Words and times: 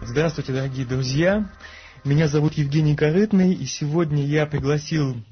Здравствуйте, 0.00 0.52
дорогие 0.52 0.86
друзья! 0.86 1.50
Меня 2.04 2.28
зовут 2.28 2.54
Евгений 2.54 2.94
Корытный, 2.94 3.52
и 3.52 3.66
сегодня 3.66 4.24
я 4.24 4.46
пригласил 4.46 5.22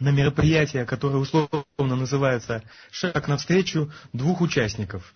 на 0.00 0.10
мероприятие, 0.10 0.84
которое 0.84 1.18
условно 1.18 1.64
называется 1.78 2.64
«Шаг 2.90 3.28
навстречу» 3.28 3.92
двух 4.12 4.40
участников. 4.40 5.14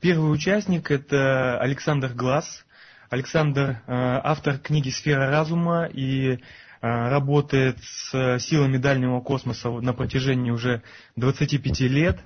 Первый 0.00 0.30
участник– 0.32 0.90
это 0.92 1.58
Александр 1.58 2.12
Глаз. 2.12 2.64
Александр– 3.08 3.80
автор 3.86 4.58
книги 4.58 4.90
«Сфера 4.90 5.30
разума» 5.30 5.86
и 5.86 6.38
работает 6.82 7.78
с 7.82 8.38
силами 8.38 8.76
дальнего 8.76 9.20
космоса 9.20 9.70
на 9.70 9.94
протяжении 9.94 10.50
уже 10.50 10.82
25 11.16 11.80
лет 11.80 12.20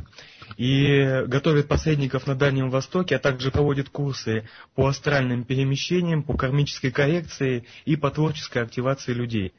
и 0.56 1.24
готовит 1.26 1.68
посредников 1.68 2.26
на 2.26 2.34
Дальнем 2.34 2.70
Востоке, 2.70 3.16
а 3.16 3.18
также 3.18 3.50
проводит 3.50 3.88
курсы 3.88 4.48
по 4.74 4.86
астральным 4.86 5.44
перемещениям, 5.44 6.22
по 6.22 6.36
кармической 6.36 6.90
коррекции 6.90 7.64
и 7.84 7.96
по 7.96 8.10
творческой 8.10 8.62
активации 8.62 9.12
людей. 9.12 9.54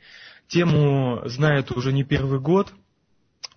Тему 0.48 1.22
знает 1.26 1.72
уже 1.72 1.94
не 1.94 2.04
первый 2.04 2.40
год, 2.40 2.73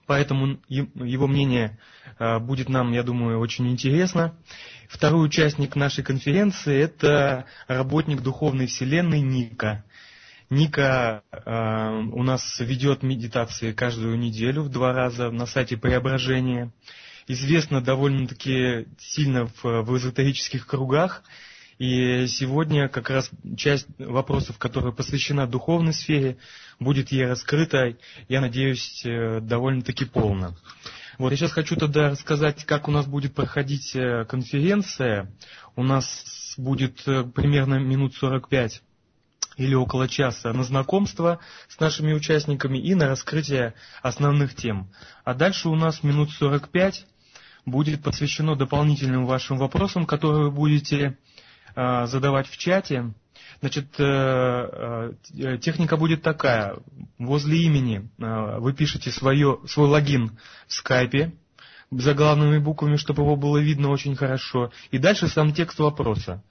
поэтому 0.07 0.59
его 0.69 1.27
мнение 1.27 1.79
а, 2.19 2.39
будет 2.39 2.69
нам, 2.69 2.93
я 2.93 3.03
думаю, 3.03 3.41
очень 3.41 3.69
интересно. 3.69 4.37
Второй 4.89 5.27
участник 5.27 5.77
нашей 5.77 6.05
конференции– 6.05 6.79
это 6.83 7.47
работник 7.67 8.21
духовной 8.21 8.67
вселенной 8.67 9.21
Ника. 9.21 9.85
Ника 10.51 11.23
э, 11.33 11.91
у 12.13 12.23
нас 12.23 12.61
ведет 12.61 13.03
медитации 13.03 13.73
каждую 13.73 14.19
неделю 14.19 14.63
в 14.63 14.69
два 14.69 14.93
раза 14.93 15.31
на 15.31 15.47
сайте 15.47 15.77
Преображения 15.77 16.71
известна 17.27 17.81
довольно-таки 17.81 18.87
сильно 18.99 19.47
в, 19.47 19.65
в 19.83 19.97
эзотерических 19.97 20.67
кругах. 20.67 21.23
И 21.79 22.27
сегодня 22.29 22.89
как 22.89 23.11
раз 23.11 23.31
часть 23.57 23.89
вопросов, 23.99 24.59
которая 24.59 24.93
посвящена 24.93 25.47
духовной 25.49 25.93
сфере, 25.93 26.37
будет 26.79 27.11
ей 27.11 27.27
раскрыта, 27.27 27.97
я 28.29 28.41
надеюсь, 28.41 29.05
э, 29.05 29.41
довольно-таки 29.41 30.05
полно. 30.05 30.57
Вот, 31.19 31.31
я 31.31 31.37
сейчас 31.37 31.53
хочу 31.53 31.77
тогда 31.77 32.11
рассказать, 32.11 32.65
как 32.65 32.89
у 32.89 32.93
нас 32.93 33.07
будет 33.07 33.35
проходить 33.35 33.95
э, 33.97 34.25
конференция. 34.25 35.33
У 35.75 35.83
нас 35.83 36.55
будет 36.57 37.07
э, 37.07 37.25
примерно 37.25 37.77
минут 37.81 38.15
45 38.15 38.83
или 39.57 39.75
около 39.75 40.09
часа 40.09 40.53
на 40.53 40.65
знакомство 40.65 41.41
с 41.69 41.79
нашими 41.79 42.13
участниками 42.13 42.79
и 42.79 42.95
на 42.95 43.09
раскрытие 43.09 43.75
основных 44.03 44.55
тем. 44.55 44.91
А 45.25 45.35
дальше 45.35 45.69
у 45.69 45.77
нас 45.77 46.03
минут 46.03 46.31
45 46.31 47.07
будет 47.67 48.03
посвящено 48.03 48.57
дополнительным 48.57 49.27
вашим 49.27 49.59
вопросам, 49.59 50.07
которые 50.07 50.45
вы 50.45 50.51
будете 50.51 51.19
э, 51.75 52.07
задавать 52.07 52.47
в 52.47 52.57
чате. 52.57 53.13
Значит, 53.61 53.95
э, 53.99 55.13
э, 55.39 55.59
техника 55.59 55.97
будет 55.97 56.23
такая. 56.23 56.77
Возле 57.19 57.63
имени 57.63 58.11
э, 58.19 58.59
вы 58.59 58.73
пишете 58.75 59.11
свое, 59.11 59.59
свой 59.67 59.89
логин 59.89 60.39
в 60.67 60.73
скайпе 60.73 61.33
заглавными 61.91 62.59
буквами, 62.59 62.97
чтобы 62.97 63.23
его 63.23 63.37
было 63.37 63.59
видно 63.59 63.91
очень 63.91 64.17
хорошо. 64.17 64.73
И 64.91 64.99
дальше 64.99 65.29
сам 65.29 65.53
текст 65.55 65.79
вопроса. 65.79 66.43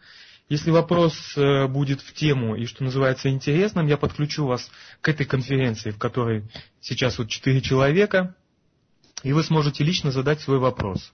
Если 0.49 0.71
вопрос 0.71 1.35
будет 1.69 2.01
в 2.01 2.13
тему 2.13 2.55
и, 2.55 2.65
что 2.65 2.83
называется, 2.83 3.29
интересным, 3.29 3.87
я 3.87 3.97
подключу 3.97 4.45
вас 4.45 4.69
к 5.01 5.09
этой 5.09 5.25
конференции, 5.25 5.91
в 5.91 5.97
которой 5.97 6.45
сейчас 6.79 7.17
вот 7.17 7.29
четыре 7.29 7.61
человека 7.61 8.35
и 9.23 9.33
вы 9.33 9.43
сможете 9.43 9.83
лично 9.83 10.11
задать 10.11 10.41
свой 10.41 10.59
вопрос. 10.59 11.13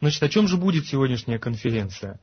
Значит, 0.00 0.22
о 0.22 0.28
чем 0.28 0.48
же 0.48 0.56
будет 0.56 0.86
сегодняшняя 0.86 1.38
конференция? 1.38 2.20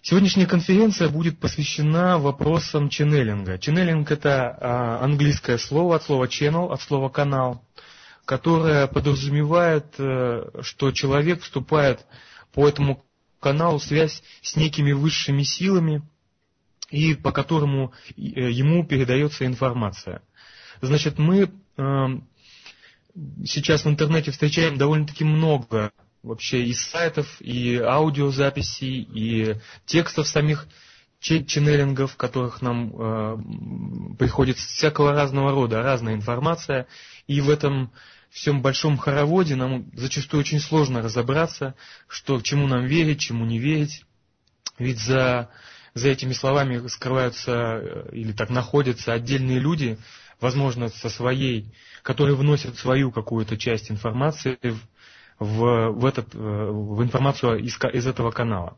Сегодняшняя 0.00 0.46
конференция 0.46 1.08
будет 1.08 1.38
посвящена 1.38 2.18
вопросам 2.18 2.88
ченнелинга. 2.88 3.58
Ченнелинг– 3.58 4.10
это 4.10 4.56
а, 4.60 5.04
английское 5.04 5.58
слово 5.58 5.96
от 5.96 6.02
слова 6.04 6.26
channel, 6.26 6.70
от 6.70 6.80
слова 6.82 7.08
канал, 7.08 7.64
которое 8.24 8.86
подразумевает, 8.86 9.86
э, 9.98 10.44
что 10.62 10.92
человек 10.92 11.42
вступает 11.42 12.04
по 12.52 12.68
этому 12.68 13.04
каналу 13.40 13.78
в 13.78 13.82
связь 13.82 14.22
с 14.42 14.56
некими 14.56 14.92
высшими 14.92 15.42
силами, 15.42 16.02
и 16.90 17.14
по 17.14 17.32
которому 17.32 17.92
э, 18.16 18.50
ему 18.50 18.86
передается 18.86 19.46
информация. 19.46 20.22
Значит, 20.80 21.18
мы 21.18 21.50
эм, 21.76 22.28
сейчас 23.44 23.84
в 23.84 23.88
интернете 23.88 24.30
встречаем 24.30 24.76
довольно-таки 24.76 25.24
много 25.24 25.92
вообще 26.22 26.64
и 26.64 26.72
сайтов, 26.72 27.40
и 27.40 27.76
аудиозаписей, 27.76 29.02
и 29.02 29.56
текстов 29.86 30.26
самих 30.26 30.66
ченнелингов, 31.20 32.12
в 32.12 32.16
которых 32.16 32.60
нам 32.60 32.92
э, 32.94 34.16
приходит 34.18 34.58
всякого 34.58 35.12
разного 35.12 35.52
рода, 35.52 35.82
разная 35.82 36.14
информация, 36.14 36.86
и 37.26 37.40
в 37.40 37.48
этом 37.48 37.92
всем 38.30 38.60
большом 38.62 38.98
хороводе 38.98 39.54
нам 39.54 39.86
зачастую 39.94 40.40
очень 40.40 40.60
сложно 40.60 41.00
разобраться, 41.02 41.74
что, 42.08 42.40
чему 42.40 42.66
нам 42.66 42.84
верить, 42.84 43.20
чему 43.20 43.46
не 43.46 43.58
верить. 43.58 44.04
Ведь 44.78 44.98
за, 44.98 45.50
за 45.94 46.08
этими 46.08 46.32
словами 46.32 46.86
скрываются 46.88 47.52
э, 47.52 48.08
или 48.12 48.32
так 48.32 48.50
находятся 48.50 49.12
отдельные 49.12 49.60
люди, 49.60 49.98
возможно, 50.44 50.90
со 50.90 51.08
своей, 51.08 51.72
которые 52.02 52.36
вносят 52.36 52.76
свою 52.76 53.10
какую-то 53.10 53.56
часть 53.56 53.90
информации 53.90 54.58
в, 54.62 54.78
в, 55.38 55.90
в, 55.92 56.04
этот, 56.04 56.34
э, 56.34 56.38
в 56.38 57.02
информацию 57.02 57.60
из, 57.60 57.78
из 57.94 58.06
этого 58.06 58.30
канала. 58.30 58.76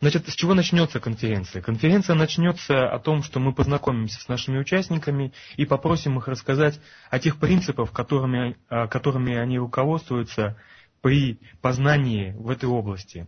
Значит, 0.00 0.28
с 0.28 0.34
чего 0.34 0.54
начнется 0.54 1.00
конференция? 1.00 1.60
Конференция 1.60 2.14
начнется 2.14 2.88
о 2.88 3.00
том, 3.00 3.24
что 3.24 3.40
мы 3.40 3.52
познакомимся 3.52 4.20
с 4.20 4.28
нашими 4.28 4.58
участниками 4.60 5.32
и 5.56 5.64
попросим 5.66 6.18
их 6.18 6.28
рассказать 6.28 6.80
о 7.10 7.18
тех 7.18 7.38
принципах, 7.38 7.90
которыми, 7.90 8.56
которыми 8.68 9.36
они 9.36 9.58
руководствуются 9.58 10.56
при 11.00 11.40
познании 11.60 12.32
в 12.38 12.48
этой 12.48 12.68
области. 12.68 13.26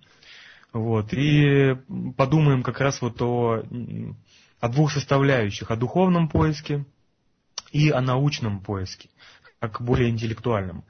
Вот. 0.73 1.13
И 1.13 1.77
подумаем 2.17 2.63
как 2.63 2.81
раз 2.81 3.03
вот 3.03 3.21
о, 3.21 3.65
о 4.61 4.69
двух 4.69 4.93
составляющих, 4.93 5.73
о 5.73 5.77
духовном 5.77 6.29
поиске 6.29 6.85
и 7.75 7.91
о 7.91 8.01
научном 8.01 8.61
поиске, 8.61 9.11
как 9.59 9.83
более 9.83 10.09
интеллектуальном. 10.09 10.85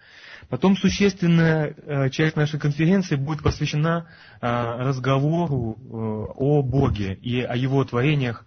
Потом 0.50 0.76
существенная 0.76 1.74
э, 1.74 2.10
часть 2.10 2.36
нашей 2.36 2.60
конференции 2.60 3.16
будет 3.16 3.42
посвящена 3.42 4.06
э, 4.40 4.46
разговору 4.46 5.78
э, 5.78 6.32
о 6.36 6.62
Боге 6.62 7.14
и 7.14 7.40
о 7.40 7.56
Его 7.56 7.82
творениях 7.84 8.44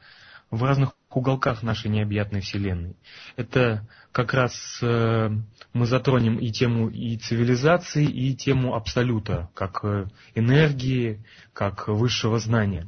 в 0.51 0.63
разных 0.63 0.93
уголках 1.09 1.63
нашей 1.63 1.89
необъятной 1.89 2.41
Вселенной. 2.41 2.95
Это 3.37 3.87
как 4.11 4.33
раз 4.33 4.53
мы 4.81 5.85
затронем 5.85 6.37
и 6.37 6.51
тему 6.51 6.89
и 6.89 7.17
цивилизации, 7.17 8.05
и 8.05 8.35
тему 8.35 8.75
абсолюта, 8.75 9.49
как 9.55 9.83
энергии, 10.35 11.25
как 11.53 11.87
высшего 11.87 12.39
знания. 12.39 12.87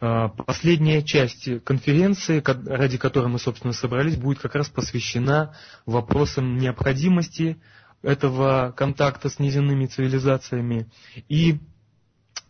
А, 0.00 0.28
последняя 0.28 1.02
часть 1.02 1.64
конференции, 1.64 2.42
ради 2.44 2.98
которой 2.98 3.26
мы, 3.26 3.38
собственно, 3.38 3.72
собрались, 3.72 4.16
будет 4.16 4.38
как 4.38 4.54
раз 4.54 4.68
посвящена 4.68 5.56
вопросам 5.86 6.56
необходимости 6.58 7.60
этого 8.02 8.72
контакта 8.76 9.28
с 9.28 9.40
неземными 9.40 9.86
цивилизациями 9.86 10.88
и, 11.28 11.58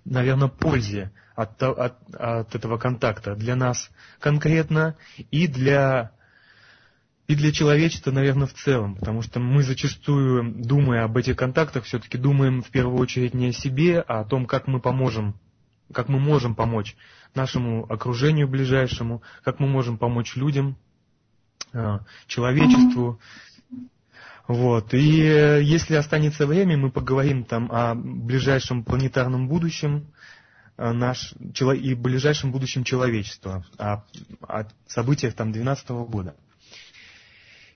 наверное, 0.05 0.49
пользе 0.49 1.11
от, 1.35 1.63
от, 1.63 1.95
от 2.15 2.55
этого 2.55 2.77
контакта 2.77 3.35
для 3.35 3.57
нас 3.57 3.91
конкретно 4.21 4.97
и 5.31 5.47
для, 5.47 6.11
и 7.29 7.35
для 7.35 7.51
человечества, 7.51 8.11
наверное, 8.11 8.47
в 8.47 8.53
целом. 8.53 8.97
Потому 8.97 9.23
что 9.23 9.41
мы 9.41 9.63
зачастую, 9.63 10.53
думая 10.55 11.05
об 11.05 11.17
этих 11.17 11.37
контактах, 11.37 11.85
все-таки 11.85 12.19
думаем 12.19 12.63
в 12.63 12.69
первую 12.69 12.99
очередь 12.99 13.33
не 13.33 13.47
о 13.49 13.53
себе, 13.53 14.01
а 14.01 14.21
о 14.21 14.25
том, 14.25 14.45
как 14.45 14.67
мы 14.67 14.81
поможем 14.81 15.35
как 15.93 16.09
мы 16.09 16.19
можем 16.19 16.55
помочь 16.55 16.97
нашему 17.35 17.91
окружению 17.91 18.49
ближайшему, 18.49 19.23
как 19.43 19.61
мы 19.61 19.67
можем 19.67 19.99
помочь 19.99 20.37
людям, 20.37 20.77
а, 21.73 22.01
человечеству. 22.27 23.21
Вот. 24.47 24.95
И 24.95 25.23
э, 25.23 25.63
если 25.63 25.95
останется 25.95 26.47
время, 26.47 26.79
мы 26.79 26.91
поговорим 26.91 27.45
там 27.45 27.71
о 27.71 27.95
ближайшем 27.95 28.83
планетарном 28.83 29.47
будущем 29.47 30.07
э, 30.79 30.91
наш, 30.93 31.35
и 31.35 31.95
ближайшем 31.95 32.51
будущем 32.51 32.83
человечества, 32.83 33.67
о, 33.77 34.05
о 34.41 34.65
событиях 34.87 35.35
там 35.35 35.53
2012 35.53 35.91
года. 36.11 36.35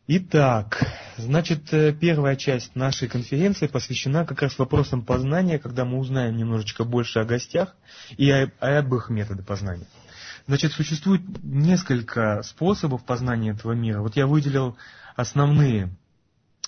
Итак, 0.08 0.82
значит, 1.16 1.72
э, 1.72 1.92
первая 1.92 2.34
часть 2.34 2.74
нашей 2.74 3.06
конференции 3.06 3.68
посвящена 3.68 4.26
как 4.26 4.42
раз 4.42 4.58
вопросам 4.58 5.04
познания, 5.04 5.60
когда 5.60 5.84
мы 5.84 5.98
узнаем 5.98 6.36
немножечко 6.36 6.82
больше 6.82 7.20
о 7.20 7.24
гостях 7.24 7.76
и 8.16 8.28
об 8.28 8.94
их 8.96 9.10
методах 9.10 9.46
познания. 9.46 9.86
Значит, 10.48 10.72
существует 10.72 11.22
несколько 11.44 12.42
способов 12.42 13.04
познания 13.04 13.50
этого 13.50 13.72
мира. 13.72 14.00
Вот 14.00 14.16
я 14.16 14.26
выделил 14.26 14.76
основные, 15.14 15.96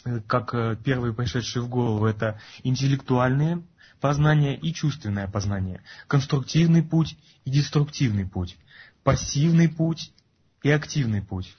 э, 0.04 0.20
как 0.28 0.54
э, 0.54 0.76
первые 0.84 1.12
пришедшие 1.12 1.64
в 1.64 1.68
голову, 1.68 2.06
это 2.06 2.38
интеллектуальные 2.62 3.64
познания 4.00 4.56
и 4.56 4.72
чувственное 4.72 5.26
познание, 5.26 5.82
конструктивный 6.06 6.84
путь 6.84 7.18
и 7.44 7.50
деструктивный 7.50 8.26
путь, 8.26 8.56
пассивный 9.02 9.68
путь 9.68 10.12
и 10.62 10.70
активный 10.70 11.20
путь, 11.20 11.52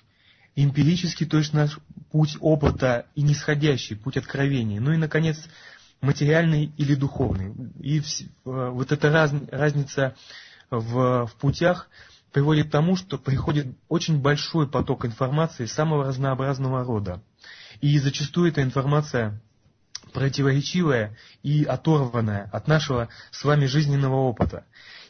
эмпирический, 0.56 1.25
то 1.25 1.38
есть 1.38 1.54
наш 1.54 1.78
путь 2.12 2.38
опыта 2.40 3.06
и 3.16 3.22
нисходящий 3.22 3.96
путь 3.96 4.18
откровения, 4.18 4.80
ну 4.80 4.92
и, 4.94 4.98
наконец, 4.98 5.38
материальный 6.02 6.72
или 6.78 6.96
духовный. 6.96 7.54
И 7.80 8.02
вот 8.44 8.92
эта 8.92 9.12
раз, 9.12 9.34
разница 9.52 10.16
в, 10.69 11.28
в 11.28 11.36
путях 11.40 11.90
приводит 12.31 12.68
к 12.68 12.72
тому, 12.72 12.96
что 12.96 13.18
приходит 13.18 13.68
очень 13.88 14.22
большой 14.22 14.68
поток 14.68 15.06
информации 15.06 15.66
самого 15.66 16.06
разнообразного 16.06 16.84
рода. 16.84 17.22
И 17.81 17.98
зачастую 18.00 18.51
эта 18.51 18.62
информация 18.62 19.42
противоречивая 20.13 21.18
и 21.44 21.66
оторванная 21.66 22.50
от 22.54 22.68
нашего 22.68 23.10
с 23.31 23.44
вами 23.44 23.66
жизненного 23.66 24.16
опыта. 24.16 24.66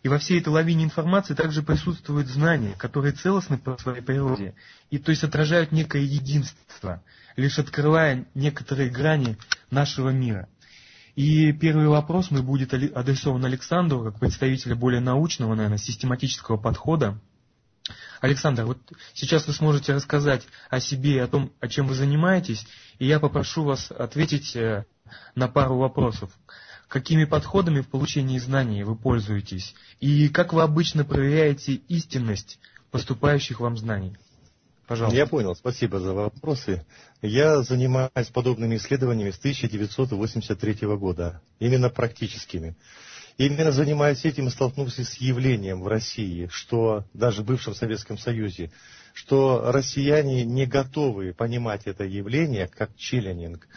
И 0.06 0.08
во 0.08 0.20
всей 0.20 0.40
этой 0.40 0.50
лавине 0.50 0.84
информации 0.84 1.34
также 1.34 1.64
присутствуют 1.64 2.28
знания, 2.28 2.76
которые 2.78 3.12
целостны 3.12 3.58
по 3.58 3.76
своей 3.80 4.04
природе, 4.04 4.54
и 4.92 5.00
то 5.00 5.10
есть 5.10 5.24
отражают 5.24 5.72
некое 5.72 6.04
единство, 6.04 7.02
лишь 7.36 7.58
открывая 7.58 8.28
некоторые 8.36 8.92
грани 8.92 9.36
нашего 9.72 10.10
мира. 10.10 10.48
И 11.16 11.52
первый 11.54 11.88
вопрос 11.88 12.30
мой 12.30 12.44
будет 12.44 12.72
адресован 12.72 13.46
Александру, 13.46 14.04
как 14.04 14.20
представителя 14.20 14.76
более 14.76 15.02
научного, 15.02 15.56
наверное, 15.56 15.80
систематического 15.80 16.58
подхода. 16.58 17.20
Александр, 18.22 18.66
вот 18.66 18.78
сейчас 19.16 19.48
вы 19.48 19.54
сможете 19.54 19.96
рассказать 19.96 20.44
о 20.70 20.80
себе 20.80 21.16
и 21.16 21.20
о 21.20 21.28
том, 21.28 21.52
о 21.62 21.68
чем 21.68 21.88
вы 21.88 21.96
занимаетесь, 21.96 22.68
и 23.00 23.08
я 23.08 23.20
попрошу 23.20 23.64
вас 23.64 23.90
ответить 23.90 24.56
э, 24.56 24.86
на 25.34 25.48
пару 25.48 25.78
вопросов. 25.78 26.30
Какими 26.88 27.26
подходами 27.26 27.82
в 27.82 27.88
получении 27.88 28.38
знаний 28.38 28.84
вы 28.84 28.96
пользуетесь? 28.96 29.74
И 30.00 30.30
как 30.30 30.54
вы 30.54 30.62
обычно 30.62 31.04
проверяете 31.04 31.74
истинность 31.88 32.60
поступающих 32.92 33.60
вам 33.60 33.78
знаний? 33.78 34.16
Пожалуйста. 34.88 35.18
Я 35.18 35.26
понял, 35.26 35.56
спасибо 35.56 36.00
за 36.00 36.14
вопросы. 36.14 36.86
Я 37.22 37.64
занимаюсь 37.64 38.30
подобными 38.32 38.76
исследованиями 38.76 39.32
с 39.32 39.40
1983 39.40 40.88
года, 40.96 41.42
именно 41.60 41.90
практическими. 41.90 42.76
Именно 43.38 43.72
занимаясь 43.72 44.24
этим, 44.24 44.50
столкнулся 44.50 45.04
с 45.04 45.16
явлением 45.16 45.82
в 45.82 45.88
России, 45.88 46.48
что 46.52 47.04
даже 47.14 47.42
в 47.42 47.46
бывшем 47.46 47.74
Советском 47.74 48.18
Союзе, 48.18 48.72
что 49.14 49.72
россияне 49.72 50.46
не 50.46 50.66
готовы 50.66 51.34
понимать 51.34 51.82
это 51.86 52.06
явление 52.06 52.68
как 52.68 52.96
чиленинг. 52.96 53.68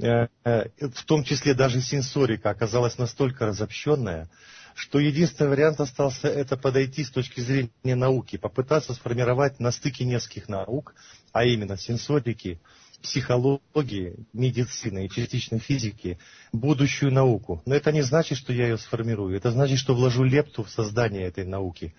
Э, 0.00 0.28
э, 0.44 0.68
в 0.80 1.04
том 1.04 1.24
числе 1.24 1.54
даже 1.54 1.80
сенсорика 1.80 2.50
оказалась 2.50 2.98
настолько 2.98 3.46
разобщенная, 3.46 4.28
что 4.74 4.98
единственный 4.98 5.48
вариант 5.48 5.80
остался 5.80 6.28
это 6.28 6.56
подойти 6.58 7.02
с 7.02 7.10
точки 7.10 7.40
зрения 7.40 7.94
науки, 7.94 8.36
попытаться 8.36 8.92
сформировать 8.92 9.58
на 9.58 9.70
стыке 9.70 10.04
нескольких 10.04 10.48
наук, 10.48 10.94
а 11.32 11.44
именно 11.44 11.78
сенсорики, 11.78 12.60
психологии, 13.02 14.16
медицины 14.34 15.06
и 15.06 15.10
частичной 15.10 15.60
физики, 15.60 16.18
будущую 16.52 17.10
науку. 17.12 17.62
Но 17.64 17.74
это 17.74 17.90
не 17.90 18.02
значит, 18.02 18.36
что 18.36 18.52
я 18.52 18.68
ее 18.68 18.76
сформирую, 18.76 19.34
это 19.34 19.50
значит, 19.50 19.78
что 19.78 19.94
вложу 19.94 20.24
лепту 20.24 20.62
в 20.62 20.70
создание 20.70 21.22
этой 21.22 21.44
науки. 21.44 21.94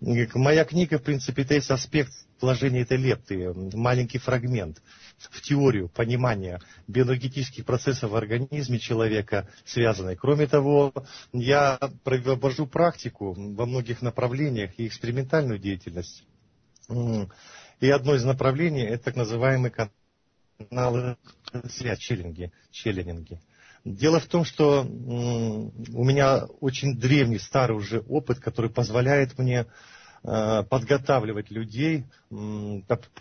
Моя 0.00 0.64
книга, 0.64 0.98
в 0.98 1.02
принципе, 1.02 1.42
это 1.42 1.54
есть 1.54 1.70
аспект 1.70 2.12
вложения 2.40 2.80
этой 2.82 2.96
лепты, 2.96 3.52
маленький 3.74 4.16
фрагмент 4.18 4.80
в 5.18 5.42
теорию 5.42 5.90
понимания 5.90 6.58
биологических 6.88 7.66
процессов 7.66 8.12
в 8.12 8.16
организме 8.16 8.78
человека 8.78 9.46
связанной. 9.66 10.16
Кроме 10.16 10.46
того, 10.46 10.94
я 11.34 11.78
провожу 12.02 12.66
практику 12.66 13.34
во 13.34 13.66
многих 13.66 14.00
направлениях 14.00 14.70
и 14.78 14.86
экспериментальную 14.86 15.58
деятельность. 15.58 16.24
И 17.80 17.90
одно 17.90 18.14
из 18.14 18.24
направлений– 18.24 18.82
это 18.88 19.04
так 19.04 19.16
называемые 19.16 19.70
каналы 20.70 21.16
связь, 21.68 21.98
челленги, 21.98 22.50
челленинги. 22.70 23.38
Дело 23.84 24.20
в 24.20 24.26
том, 24.26 24.44
что 24.44 24.82
у 24.82 26.04
меня 26.04 26.44
очень 26.60 26.98
древний, 26.98 27.38
старый 27.38 27.76
уже 27.76 28.00
опыт, 28.00 28.38
который 28.38 28.70
позволяет 28.70 29.38
мне 29.38 29.66
э, 30.22 30.62
подготавливать 30.68 31.50
людей, 31.50 32.04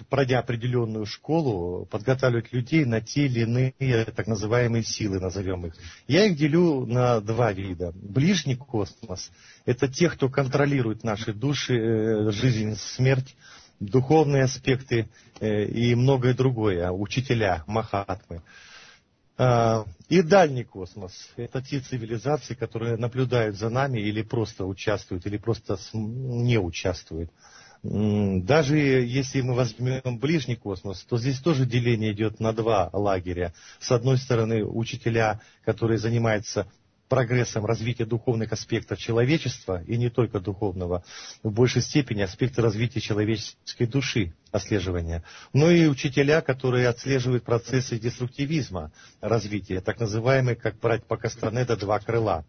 пройдя 0.10 0.40
определенную 0.40 1.06
школу, 1.06 1.86
подготавливать 1.86 2.52
людей 2.52 2.84
на 2.84 3.00
те 3.00 3.26
или 3.28 3.42
иные 3.42 4.06
так 4.06 4.28
называемые 4.28 4.84
силы, 4.84 5.20
назовем 5.20 5.68
их. 5.68 5.76
Я 6.08 6.26
их 6.26 6.36
делю 6.36 6.86
на 6.86 7.22
два 7.22 7.54
вида. 7.54 7.94
Ближний 7.96 8.56
космос– 8.56 9.32
это 9.66 9.88
те, 9.88 10.10
кто 10.10 10.28
контролирует 10.28 11.06
наши 11.06 11.34
души, 11.34 11.76
э, 11.76 12.32
жизнь, 12.32 12.76
смерть, 12.76 13.38
духовные 13.80 14.44
аспекты 14.44 15.08
э, 15.40 15.64
и 15.66 15.96
многое 15.96 16.34
другое, 16.34 16.92
учителя, 16.92 17.64
махатмы. 17.66 18.42
А, 19.42 19.86
и 20.10 20.22
дальний 20.22 20.66
космос– 20.66 21.14
это 21.38 21.62
те 21.62 21.80
цивилизации, 21.80 22.56
которые 22.56 22.98
наблюдают 22.98 23.56
за 23.56 23.70
нами 23.70 23.98
или 24.02 24.22
просто 24.22 24.66
участвуют, 24.66 25.26
или 25.26 25.38
просто 25.38 25.78
не 25.94 26.60
участвуют. 26.60 27.32
Даже 27.82 28.78
если 28.78 29.40
мы 29.40 29.54
возьмем 29.54 30.20
ближний 30.20 30.58
космос, 30.58 31.06
то 31.08 31.18
здесь 31.18 31.40
тоже 31.40 31.66
деление 31.66 32.12
идет 32.12 32.42
на 32.42 32.52
два 32.52 32.90
лагеря. 32.92 33.54
С 33.80 33.94
одной 33.94 34.18
стороны, 34.18 34.66
учителя, 34.66 35.40
которые 35.64 36.00
занимаются 36.00 36.68
прогрессом 37.10 37.66
развития 37.66 38.06
духовных 38.06 38.54
аспектов 38.54 39.00
человечества, 39.00 39.84
и 39.84 39.98
не 39.98 40.10
только 40.10 40.40
духовного, 40.40 41.04
в 41.44 41.52
большей 41.52 41.82
степени 41.82 42.22
аспекты 42.22 42.62
развития 42.62 43.02
человеческой 43.02 43.88
души, 43.88 44.34
отслеживания. 44.52 45.24
Но 45.52 45.70
и 45.70 45.88
учителя, 45.88 46.42
которые 46.42 46.88
отслеживают 46.88 47.44
процессы 47.44 48.00
деструктивизма 48.00 48.92
развития, 49.20 49.82
так 49.82 50.00
называемые, 50.00 50.56
как 50.56 50.80
брать 50.80 51.04
по 51.04 51.18
Кастанеда, 51.18 51.76
два 51.76 52.00
крыла. 52.00 52.46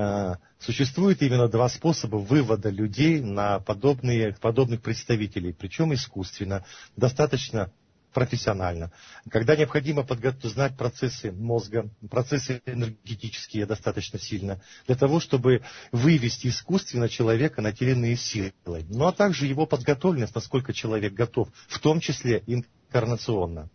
А, 0.00 0.38
существует 0.60 1.22
именно 1.22 1.48
два 1.48 1.68
способа 1.68 2.16
вывода 2.16 2.70
людей 2.70 3.20
на 3.20 3.58
подобные, 3.58 4.32
подобных 4.40 4.80
представителей, 4.80 5.52
причем 5.52 5.92
искусственно. 5.92 6.64
Достаточно 6.96 7.72
профессионально. 8.18 8.90
Когда 9.30 9.54
необходимо 9.54 10.02
знать 10.48 10.76
процессы 10.76 11.30
мозга, 11.30 11.88
процессы 12.10 12.60
энергетические 12.66 13.64
достаточно 13.64 14.18
сильно, 14.18 14.60
для 14.88 14.96
того, 14.96 15.20
чтобы 15.20 15.62
вывести 15.92 16.48
искусственно 16.48 17.08
человека 17.08 17.62
на 17.62 17.72
те 17.72 18.16
силы. 18.16 18.50
Ну 18.88 19.06
а 19.06 19.12
также 19.12 19.46
его 19.46 19.66
подготовленность, 19.66 20.34
насколько 20.34 20.72
человек 20.72 21.12
готов, 21.12 21.48
в 21.68 21.78
том 21.78 22.00
числе 22.00 22.42
инкарнационно. 22.48 23.70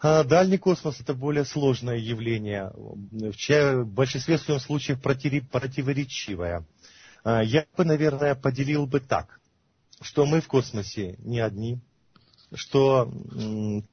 А 0.00 0.24
дальний 0.24 0.58
космос 0.58 0.98
это 0.98 1.14
более 1.14 1.44
сложное 1.44 1.98
явление, 1.98 2.72
в 2.74 3.84
большинстве 3.84 4.38
своем 4.38 4.58
случаев 4.58 5.00
противоречивое. 5.00 6.66
А, 7.22 7.44
я 7.44 7.64
бы, 7.76 7.84
наверное, 7.84 8.34
поделил 8.34 8.86
бы 8.88 8.98
так, 8.98 9.38
что 10.00 10.26
мы 10.26 10.40
в 10.40 10.48
космосе 10.48 11.14
не 11.20 11.38
одни, 11.38 11.78
что 12.54 13.12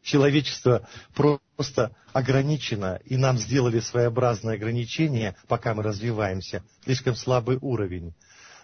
человечество 0.02 0.88
просто 1.14 1.92
ограничено, 2.14 3.00
и 3.06 3.18
нам 3.18 3.38
сделали 3.38 3.80
своеобразное 3.80 4.56
ограничение, 4.56 5.36
пока 5.48 5.74
мы 5.74 5.84
развиваемся, 5.84 6.64
слишком 6.84 7.16
слабый 7.16 7.58
уровень. 7.62 8.14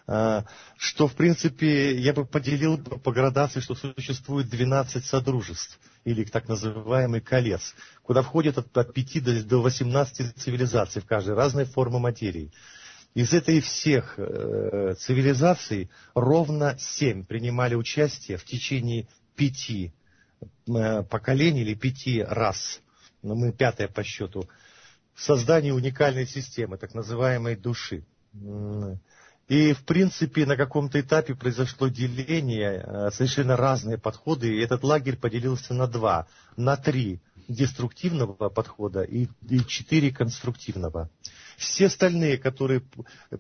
А, 0.07 0.45
что, 0.77 1.07
в 1.07 1.13
принципе, 1.13 1.97
я 1.97 2.13
бы 2.13 2.25
поделил 2.25 2.77
по 2.77 3.11
градации, 3.11 3.59
что 3.59 3.75
существует 3.75 4.49
12 4.49 5.03
содружеств, 5.03 5.79
или 6.03 6.23
так 6.23 6.47
называемый 6.47 7.21
колец, 7.21 7.73
куда 8.03 8.21
входят 8.21 8.57
от, 8.57 8.77
от 8.77 8.93
5 8.93 9.47
до 9.47 9.61
18 9.61 10.37
цивилизаций 10.37 11.01
в 11.01 11.05
каждой 11.05 11.35
разной 11.35 11.65
формы 11.65 11.99
материи. 11.99 12.51
Из 13.15 13.33
этой 13.33 13.61
всех 13.61 14.15
э, 14.17 14.93
цивилизаций 14.99 15.89
ровно 16.13 16.75
семь 16.77 17.23
принимали 17.23 17.73
участие 17.73 18.37
в 18.37 18.43
течение 18.43 19.07
пяти 19.35 19.93
э, 20.67 21.03
поколений 21.03 21.61
или 21.61 21.73
пяти 21.73 22.23
раз, 22.23 22.81
но 23.21 23.35
мы 23.35 23.51
пятая 23.51 23.87
по 23.87 24.03
счету, 24.03 24.47
в 25.13 25.21
создании 25.21 25.71
уникальной 25.71 26.27
системы, 26.27 26.77
так 26.77 26.93
называемой 26.93 27.55
души. 27.55 28.03
И, 29.47 29.73
в 29.73 29.85
принципе, 29.85 30.45
на 30.45 30.57
каком-то 30.57 30.99
этапе 30.99 31.35
произошло 31.35 31.87
деление, 31.87 32.83
э, 32.83 33.11
совершенно 33.11 33.55
разные 33.55 33.97
подходы, 33.99 34.47
и 34.47 34.59
этот 34.61 34.83
лагерь 34.83 35.17
поделился 35.17 35.73
на 35.73 35.87
два, 35.87 36.27
на 36.57 36.75
три 36.77 37.21
деструктивного 37.47 38.49
подхода 38.49 39.03
и, 39.03 39.27
и 39.47 39.59
четыре 39.67 40.11
конструктивного. 40.11 41.11
Все 41.57 41.87
остальные, 41.87 42.37
которые, 42.37 42.81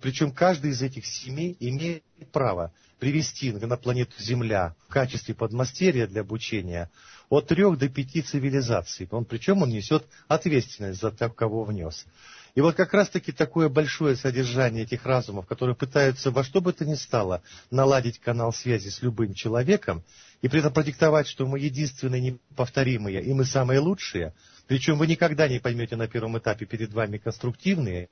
причем 0.01 0.31
каждый 0.31 0.71
из 0.71 0.81
этих 0.81 1.05
семей 1.05 1.55
имеет 1.59 2.03
право 2.31 2.73
привести 2.99 3.51
на 3.51 3.77
планету 3.77 4.13
Земля 4.19 4.75
в 4.87 4.91
качестве 4.91 5.35
подмастерья 5.35 6.07
для 6.07 6.21
обучения 6.21 6.89
от 7.29 7.47
трех 7.47 7.77
до 7.77 7.89
пяти 7.89 8.21
цивилизаций. 8.21 9.07
Он, 9.11 9.25
причем 9.25 9.61
он 9.61 9.69
несет 9.69 10.05
ответственность 10.27 11.01
за 11.01 11.11
тех, 11.11 11.35
кого 11.35 11.63
внес. 11.63 12.05
И 12.53 12.61
вот 12.61 12.75
как 12.75 12.93
раз-таки 12.93 13.33
такое 13.33 13.67
большое 13.67 14.15
содержание 14.15 14.83
этих 14.83 15.05
разумов, 15.05 15.45
которые 15.45 15.75
пытаются 15.75 16.31
во 16.31 16.43
что 16.43 16.61
бы 16.61 16.71
то 16.71 16.85
ни 16.85 16.95
стало 16.95 17.41
наладить 17.69 18.19
канал 18.19 18.53
связи 18.53 18.87
с 18.87 19.01
любым 19.01 19.33
человеком, 19.33 20.03
и 20.41 20.47
при 20.47 20.59
этом 20.59 20.73
продиктовать, 20.73 21.27
что 21.27 21.45
мы 21.45 21.59
единственные 21.59 22.21
неповторимые, 22.21 23.23
и 23.23 23.33
мы 23.33 23.45
самые 23.45 23.79
лучшие, 23.79 24.33
причем 24.67 24.97
вы 24.97 25.07
никогда 25.07 25.47
не 25.47 25.59
поймете 25.59 25.95
на 25.95 26.07
первом 26.07 26.37
этапе 26.37 26.65
перед 26.65 26.93
вами 26.93 27.17
конструктивные, 27.17 28.09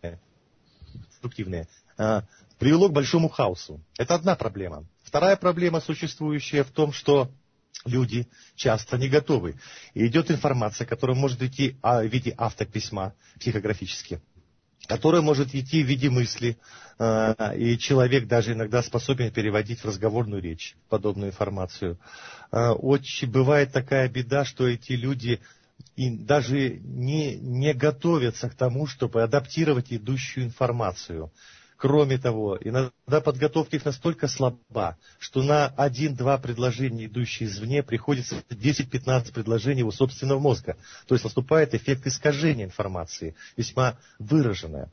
конструктивные 0.00 1.68
а, 1.98 2.24
привело 2.58 2.88
к 2.88 2.92
большому 2.92 3.28
хаосу. 3.28 3.80
Это 3.98 4.14
одна 4.14 4.34
проблема. 4.36 4.84
Вторая 5.02 5.36
проблема, 5.36 5.80
существующая 5.80 6.64
в 6.64 6.70
том, 6.70 6.92
что 6.92 7.30
люди 7.84 8.26
часто 8.54 8.98
не 8.98 9.08
готовы. 9.08 9.56
И 9.94 10.06
идет 10.06 10.30
информация, 10.30 10.86
которая 10.86 11.16
может 11.16 11.42
идти 11.42 11.76
а, 11.82 12.02
в 12.02 12.06
виде 12.06 12.34
автописьма 12.36 13.14
психографически, 13.38 14.20
которая 14.86 15.22
может 15.22 15.54
идти 15.54 15.82
в 15.82 15.86
виде 15.86 16.10
мысли, 16.10 16.56
а, 16.98 17.52
и 17.54 17.78
человек 17.78 18.26
даже 18.26 18.52
иногда 18.52 18.82
способен 18.82 19.30
переводить 19.30 19.80
в 19.80 19.84
разговорную 19.84 20.42
речь 20.42 20.76
подобную 20.88 21.30
информацию. 21.30 21.98
А, 22.50 22.72
очень 22.72 23.30
бывает 23.30 23.72
такая 23.72 24.08
беда, 24.08 24.44
что 24.44 24.66
эти 24.66 24.92
люди 24.92 25.40
и 25.94 26.10
даже 26.10 26.78
не, 26.78 27.36
не 27.36 27.74
готовятся 27.74 28.48
к 28.48 28.54
тому, 28.54 28.86
чтобы 28.86 29.22
адаптировать 29.22 29.92
идущую 29.92 30.46
информацию. 30.46 31.30
Кроме 31.76 32.16
того, 32.16 32.58
иногда 32.60 33.20
подготовка 33.20 33.76
их 33.76 33.84
настолько 33.84 34.28
слаба, 34.28 34.96
что 35.18 35.42
на 35.42 35.66
один-два 35.66 36.38
предложения, 36.38 37.04
идущие 37.04 37.48
извне, 37.48 37.82
приходится 37.82 38.36
10-15 38.48 39.32
предложений 39.32 39.82
у 39.82 39.90
собственного 39.90 40.38
мозга. 40.38 40.76
То 41.06 41.14
есть 41.14 41.24
наступает 41.24 41.74
эффект 41.74 42.06
искажения 42.06 42.64
информации, 42.64 43.34
весьма 43.56 43.98
выраженная. 44.18 44.90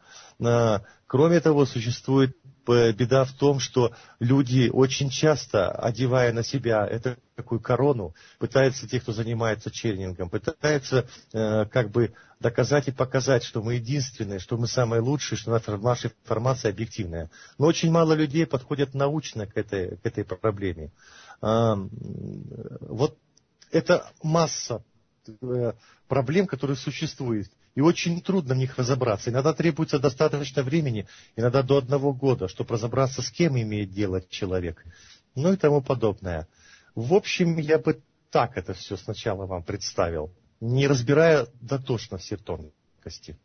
Кроме 1.07 1.39
того, 1.39 1.65
существует 1.65 2.35
беда 2.65 3.25
в 3.25 3.33
том, 3.33 3.59
что 3.59 3.93
люди 4.19 4.69
очень 4.71 5.09
часто, 5.09 5.71
одевая 5.71 6.31
на 6.33 6.43
себя 6.43 6.85
эту 6.87 7.17
такую 7.35 7.59
корону, 7.59 8.13
пытаются, 8.39 8.87
те, 8.87 8.99
кто 8.99 9.11
занимается 9.11 9.71
чернингом, 9.71 10.29
пытаются 10.29 11.07
э, 11.33 11.65
как 11.65 11.91
бы 11.91 12.13
доказать 12.39 12.87
и 12.87 12.91
показать, 12.91 13.43
что 13.43 13.61
мы 13.61 13.75
единственные, 13.75 14.39
что 14.39 14.57
мы 14.57 14.67
самые 14.67 15.01
лучшие, 15.01 15.37
что 15.37 15.51
наша 15.51 16.09
информация 16.23 16.71
объективная. 16.71 17.29
Но 17.57 17.67
очень 17.67 17.91
мало 17.91 18.13
людей 18.13 18.45
подходят 18.45 18.93
научно 18.93 19.47
к 19.47 19.57
этой, 19.57 19.97
к 19.97 20.05
этой 20.05 20.23
проблеме. 20.23 20.91
Э, 21.41 21.75
вот 22.81 23.17
это 23.71 24.11
масса 24.21 24.83
э, 25.41 25.73
проблем, 26.07 26.47
которые 26.47 26.77
существуют 26.77 27.49
и 27.75 27.81
очень 27.81 28.21
трудно 28.21 28.53
в 28.53 28.57
них 28.57 28.77
разобраться. 28.77 29.29
Иногда 29.29 29.53
требуется 29.53 29.99
достаточно 29.99 30.63
времени, 30.63 31.07
иногда 31.35 31.63
до 31.63 31.77
одного 31.77 32.13
года, 32.13 32.47
чтобы 32.47 32.73
разобраться, 32.73 33.21
с 33.21 33.31
кем 33.31 33.59
имеет 33.59 33.91
дело 33.91 34.21
человек, 34.29 34.83
ну 35.35 35.53
и 35.53 35.57
тому 35.57 35.81
подобное. 35.81 36.47
В 36.95 37.13
общем, 37.13 37.57
я 37.57 37.79
бы 37.79 38.01
так 38.29 38.57
это 38.57 38.73
все 38.73 38.97
сначала 38.97 39.45
вам 39.45 39.63
представил, 39.63 40.31
не 40.59 40.87
разбирая 40.87 41.47
дотошно 41.61 42.17
все 42.17 42.37
тонкости. 42.37 43.37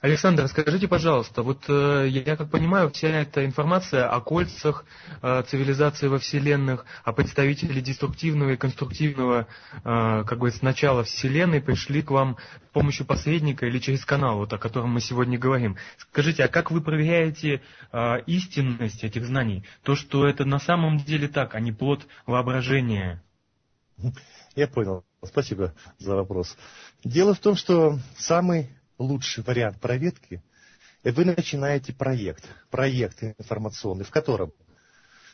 Александр, 0.00 0.46
скажите, 0.48 0.86
пожалуйста, 0.88 1.42
вот 1.42 1.64
э, 1.68 2.06
я 2.08 2.36
как 2.36 2.50
понимаю, 2.50 2.90
вся 2.90 3.08
эта 3.08 3.44
информация 3.44 4.08
о 4.08 4.20
кольцах 4.20 4.84
э, 5.22 5.42
цивилизации 5.48 6.06
во 6.08 6.18
Вселенных, 6.18 6.84
о 7.04 7.12
представителях 7.12 7.82
деструктивного 7.82 8.50
и 8.50 8.56
конструктивного, 8.56 9.46
э, 9.84 10.24
как 10.26 10.38
бы, 10.38 10.52
начала 10.62 11.02
Вселенной 11.02 11.60
пришли 11.60 12.02
к 12.02 12.10
вам 12.10 12.36
с 12.68 12.72
помощью 12.72 13.06
посредника 13.06 13.66
или 13.66 13.78
через 13.78 14.04
канал, 14.04 14.38
вот 14.38 14.52
о 14.52 14.58
котором 14.58 14.90
мы 14.90 15.00
сегодня 15.00 15.38
говорим. 15.38 15.76
Скажите, 15.98 16.44
а 16.44 16.48
как 16.48 16.70
вы 16.70 16.80
проверяете 16.80 17.60
э, 17.92 18.20
истинность 18.26 19.02
этих 19.02 19.26
знаний? 19.26 19.64
То, 19.82 19.96
что 19.96 20.26
это 20.26 20.44
на 20.44 20.58
самом 20.60 20.98
деле 20.98 21.28
так, 21.28 21.54
а 21.54 21.60
не 21.60 21.72
плод 21.72 22.06
воображения? 22.26 23.22
Я 24.54 24.68
понял. 24.68 25.04
Спасибо 25.24 25.74
за 25.98 26.14
вопрос. 26.14 26.56
Дело 27.04 27.34
в 27.34 27.40
том, 27.40 27.56
что 27.56 27.98
самый 28.16 28.70
лучший 28.98 29.44
вариант 29.44 29.80
проветки, 29.80 30.42
и 31.04 31.10
вы 31.10 31.24
начинаете 31.24 31.92
проект, 31.92 32.44
проект 32.70 33.22
информационный, 33.38 34.04
в 34.04 34.10
котором 34.10 34.52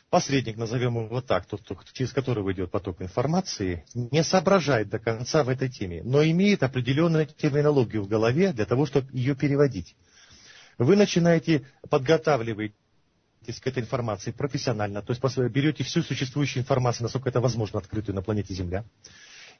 посредник, 0.09 0.57
назовем 0.57 1.03
его 1.05 1.21
так, 1.21 1.45
тот, 1.45 1.61
через 1.93 2.13
которого 2.13 2.53
идет 2.53 2.71
поток 2.71 3.01
информации, 3.01 3.83
не 3.93 4.23
соображает 4.23 4.89
до 4.89 4.99
конца 4.99 5.43
в 5.43 5.49
этой 5.49 5.69
теме, 5.69 6.01
но 6.03 6.23
имеет 6.23 6.63
определенную 6.63 7.25
терминологию 7.25 8.03
в 8.03 8.07
голове 8.07 8.53
для 8.53 8.65
того, 8.65 8.85
чтобы 8.85 9.07
ее 9.11 9.35
переводить. 9.35 9.95
Вы 10.77 10.95
начинаете 10.95 11.65
подготавливать 11.89 12.73
к 13.45 13.67
этой 13.67 13.83
информации 13.83 14.31
профессионально, 14.31 15.01
то 15.01 15.11
есть 15.13 15.37
берете 15.51 15.83
всю 15.83 16.01
существующую 16.01 16.63
информацию, 16.63 17.03
насколько 17.03 17.29
это 17.29 17.41
возможно, 17.41 17.79
открытую 17.79 18.15
на 18.15 18.21
планете 18.23 18.53
Земля, 18.53 18.85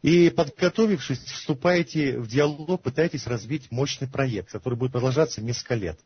и 0.01 0.29
подготовившись, 0.29 1.19
вступаете 1.19 2.19
в 2.19 2.27
диалог, 2.27 2.81
пытаетесь 2.81 3.27
развить 3.27 3.71
мощный 3.71 4.07
проект, 4.07 4.51
который 4.51 4.77
будет 4.77 4.91
продолжаться 4.91 5.41
несколько 5.41 5.75
лет. 5.75 5.99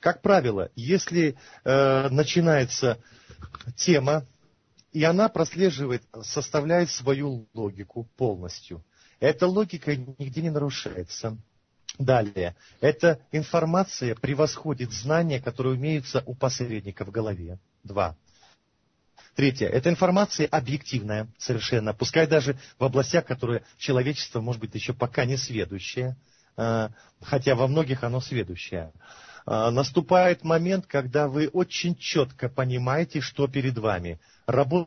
Как 0.00 0.22
правило, 0.22 0.70
если 0.76 1.36
э, 1.64 2.08
начинается 2.10 2.98
тема, 3.76 4.26
и 4.92 5.02
она 5.02 5.28
прослеживает, 5.28 6.02
составляет 6.22 6.90
свою 6.90 7.48
логику 7.54 8.08
полностью, 8.16 8.84
эта 9.18 9.46
логика 9.46 9.96
нигде 9.96 10.42
не 10.42 10.50
нарушается. 10.50 11.36
Далее, 11.98 12.56
эта 12.80 13.20
информация 13.30 14.14
превосходит 14.16 14.92
знания, 14.92 15.40
которые 15.40 15.76
имеются 15.76 16.22
у 16.26 16.34
посредника 16.34 17.04
в 17.04 17.10
голове. 17.10 17.58
Два. 17.84 18.16
Третье. 19.34 19.66
Эта 19.66 19.90
информация 19.90 20.46
объективная 20.46 21.26
совершенно, 21.38 21.92
пускай 21.92 22.26
даже 22.28 22.56
в 22.78 22.84
областях, 22.84 23.24
которые 23.24 23.64
человечество, 23.78 24.40
может 24.40 24.60
быть, 24.60 24.74
еще 24.74 24.92
пока 24.92 25.24
не 25.24 25.36
сведущее, 25.36 26.16
а, 26.56 26.90
хотя 27.20 27.56
во 27.56 27.66
многих 27.66 28.04
оно 28.04 28.20
сведущее. 28.20 28.92
А, 29.44 29.72
наступает 29.72 30.44
момент, 30.44 30.86
когда 30.86 31.26
вы 31.26 31.48
очень 31.48 31.96
четко 31.96 32.48
понимаете, 32.48 33.20
что 33.20 33.48
перед 33.48 33.76
вами. 33.76 34.20
Работа 34.46 34.86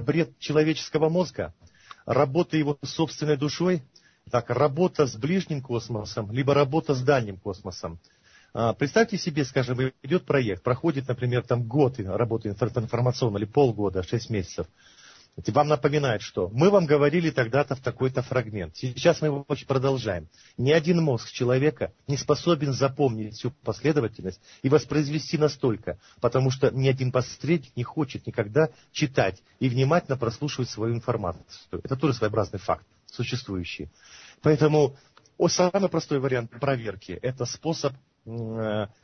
бред 0.00 0.38
человеческого 0.38 1.10
мозга, 1.10 1.52
работа 2.06 2.56
его 2.56 2.78
собственной 2.82 3.36
душой, 3.36 3.82
так, 4.30 4.48
работа 4.48 5.06
с 5.06 5.14
ближним 5.14 5.60
космосом, 5.60 6.32
либо 6.32 6.54
работа 6.54 6.94
с 6.94 7.02
дальним 7.02 7.36
космосом– 7.36 8.00
представьте 8.78 9.18
себе, 9.18 9.44
скажем, 9.44 9.92
идет 10.02 10.24
проект, 10.24 10.62
проходит, 10.62 11.06
например, 11.08 11.44
там 11.44 11.62
год 11.68 11.98
работы 12.00 12.48
информационно 12.48 13.38
или 13.38 13.44
полгода, 13.44 14.02
шесть 14.02 14.30
месяцев. 14.30 14.66
Вам 15.46 15.68
напоминает, 15.68 16.20
что 16.20 16.48
мы 16.52 16.68
вам 16.68 16.84
говорили 16.86 17.30
тогда-то 17.30 17.76
в 17.76 17.80
такой-то 17.80 18.22
фрагмент. 18.22 18.76
Сейчас 18.76 19.20
мы 19.20 19.28
его 19.28 19.46
продолжаем. 19.68 20.28
Ни 20.56 20.72
один 20.72 21.00
мозг 21.00 21.30
человека 21.30 21.92
не 22.08 22.16
способен 22.16 22.72
запомнить 22.72 23.34
всю 23.34 23.52
последовательность 23.52 24.40
и 24.62 24.68
воспроизвести 24.68 25.38
настолько, 25.38 25.98
потому 26.20 26.50
что 26.50 26.72
ни 26.72 26.88
один 26.88 27.12
посредник 27.12 27.76
не 27.76 27.84
хочет 27.84 28.26
никогда 28.26 28.70
читать 28.90 29.40
и 29.60 29.68
внимательно 29.68 30.16
прослушивать 30.16 30.70
свою 30.70 30.94
информацию. 30.96 31.44
Это 31.70 31.94
тоже 31.94 32.14
своеобразный 32.14 32.58
факт, 32.58 32.84
существующий. 33.06 33.88
Поэтому 34.42 34.96
самый 35.46 35.88
простой 35.88 36.18
вариант 36.18 36.50
проверки– 36.50 37.12
это 37.22 37.44
способ 37.44 37.92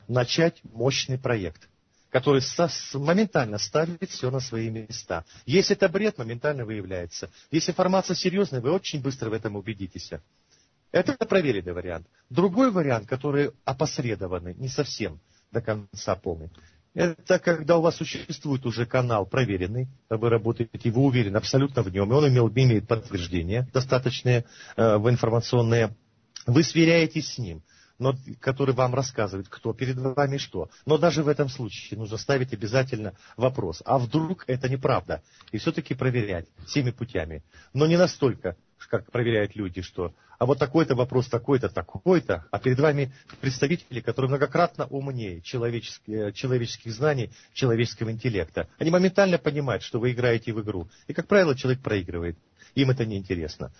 начать 0.07 0.61
мощный 0.63 1.17
проект, 1.17 1.67
который 2.09 2.41
моментально 2.93 3.57
ставит 3.57 4.09
все 4.09 4.29
на 4.29 4.39
свои 4.39 4.69
места. 4.69 5.25
Если 5.45 5.75
это 5.75 5.89
бред, 5.89 6.17
моментально 6.17 6.65
выявляется. 6.65 7.29
Если 7.51 7.71
информация 7.71 8.15
серьезная, 8.15 8.61
вы 8.61 8.71
очень 8.71 9.01
быстро 9.01 9.29
в 9.29 9.33
этом 9.33 9.55
убедитесь. 9.55 10.11
Это 10.91 11.13
проверенный 11.25 11.73
вариант. 11.73 12.07
Другой 12.29 12.71
вариант, 12.71 13.07
который 13.07 13.51
опосредованный, 13.65 14.53
не 14.55 14.69
совсем 14.69 15.19
до 15.51 15.61
конца 15.61 16.15
полный, 16.15 16.49
это 16.93 17.39
когда 17.39 17.77
у 17.77 17.81
вас 17.81 17.97
существует 17.97 18.65
уже 18.65 18.85
канал 18.85 19.25
проверенный, 19.25 19.89
вы 20.09 20.29
работаете, 20.29 20.91
вы 20.91 21.01
уверены 21.01 21.35
абсолютно 21.35 21.83
в 21.83 21.89
нем, 21.89 22.09
и 22.09 22.15
он 22.15 22.29
имел, 22.29 22.47
имеет 22.47 22.87
подтверждения 22.87 23.67
достаточные 23.73 24.45
э, 24.77 24.95
в 24.97 25.09
информационные. 25.09 25.93
Вы 26.47 26.63
сверяетесь 26.63 27.33
с 27.33 27.37
ним 27.37 27.63
но, 27.99 28.15
который 28.39 28.75
вам 28.75 28.93
рассказывает, 28.93 29.47
кто 29.49 29.73
перед 29.73 29.97
вами 29.97 30.37
что. 30.37 30.69
Но 30.85 30.97
даже 30.97 31.23
в 31.23 31.27
этом 31.27 31.49
случае 31.49 31.97
нужно 31.99 32.17
ставить 32.17 32.53
обязательно 32.53 33.13
вопрос, 33.37 33.81
а 33.85 33.97
вдруг 33.97 34.43
это 34.47 34.69
неправда? 34.69 35.21
И 35.51 35.57
все-таки 35.57 35.93
проверять 35.93 36.47
всеми 36.65 36.91
путями. 36.91 37.43
Но 37.73 37.87
не 37.87 37.97
настолько, 37.97 38.55
как 38.89 39.11
проверяют 39.11 39.55
люди, 39.55 39.81
что 39.81 40.13
а 40.37 40.45
вот 40.45 40.59
такой-то 40.59 40.95
вопрос, 40.95 41.27
такой-то, 41.27 41.69
такой-то, 41.69 42.45
а 42.51 42.59
перед 42.59 42.79
вами 42.79 43.13
представители, 43.39 44.01
которые 44.01 44.29
многократно 44.29 44.85
умнее 44.87 45.41
человеческих, 45.41 46.13
э, 46.13 46.31
человеческих 46.33 46.93
знаний, 46.93 47.31
человеческого 47.53 48.11
интеллекта. 48.11 48.67
Они 48.77 48.91
моментально 48.91 49.37
понимают, 49.37 49.83
что 49.83 49.99
вы 49.99 50.11
играете 50.11 50.51
в 50.51 50.61
игру. 50.61 50.89
И, 51.07 51.13
как 51.13 51.27
правило, 51.27 51.55
человек 51.55 51.81
проигрывает. 51.81 52.37
Им 52.75 52.89
это 52.89 53.05
неинтересно. 53.05 53.71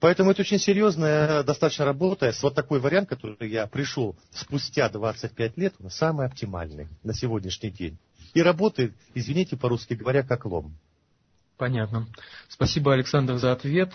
Поэтому 0.00 0.30
это 0.30 0.42
очень 0.42 0.58
серьезная 0.58 1.42
достаточно 1.42 1.84
работа. 1.84 2.32
Вот 2.42 2.54
такой 2.54 2.78
вариант, 2.78 3.08
который 3.08 3.50
я 3.50 3.66
пришел 3.66 4.16
спустя 4.30 4.88
25 4.88 5.56
лет, 5.56 5.74
он 5.80 5.90
самый 5.90 6.26
оптимальный 6.26 6.88
на 7.02 7.12
сегодняшний 7.12 7.70
день. 7.70 7.98
И 8.34 8.42
работает, 8.42 8.94
извините 9.14 9.56
по-русски 9.56 9.94
говоря, 9.94 10.22
как 10.22 10.44
лом. 10.44 10.76
Понятно. 11.56 12.06
Спасибо, 12.48 12.92
Александр, 12.92 13.36
за 13.38 13.50
ответ. 13.50 13.90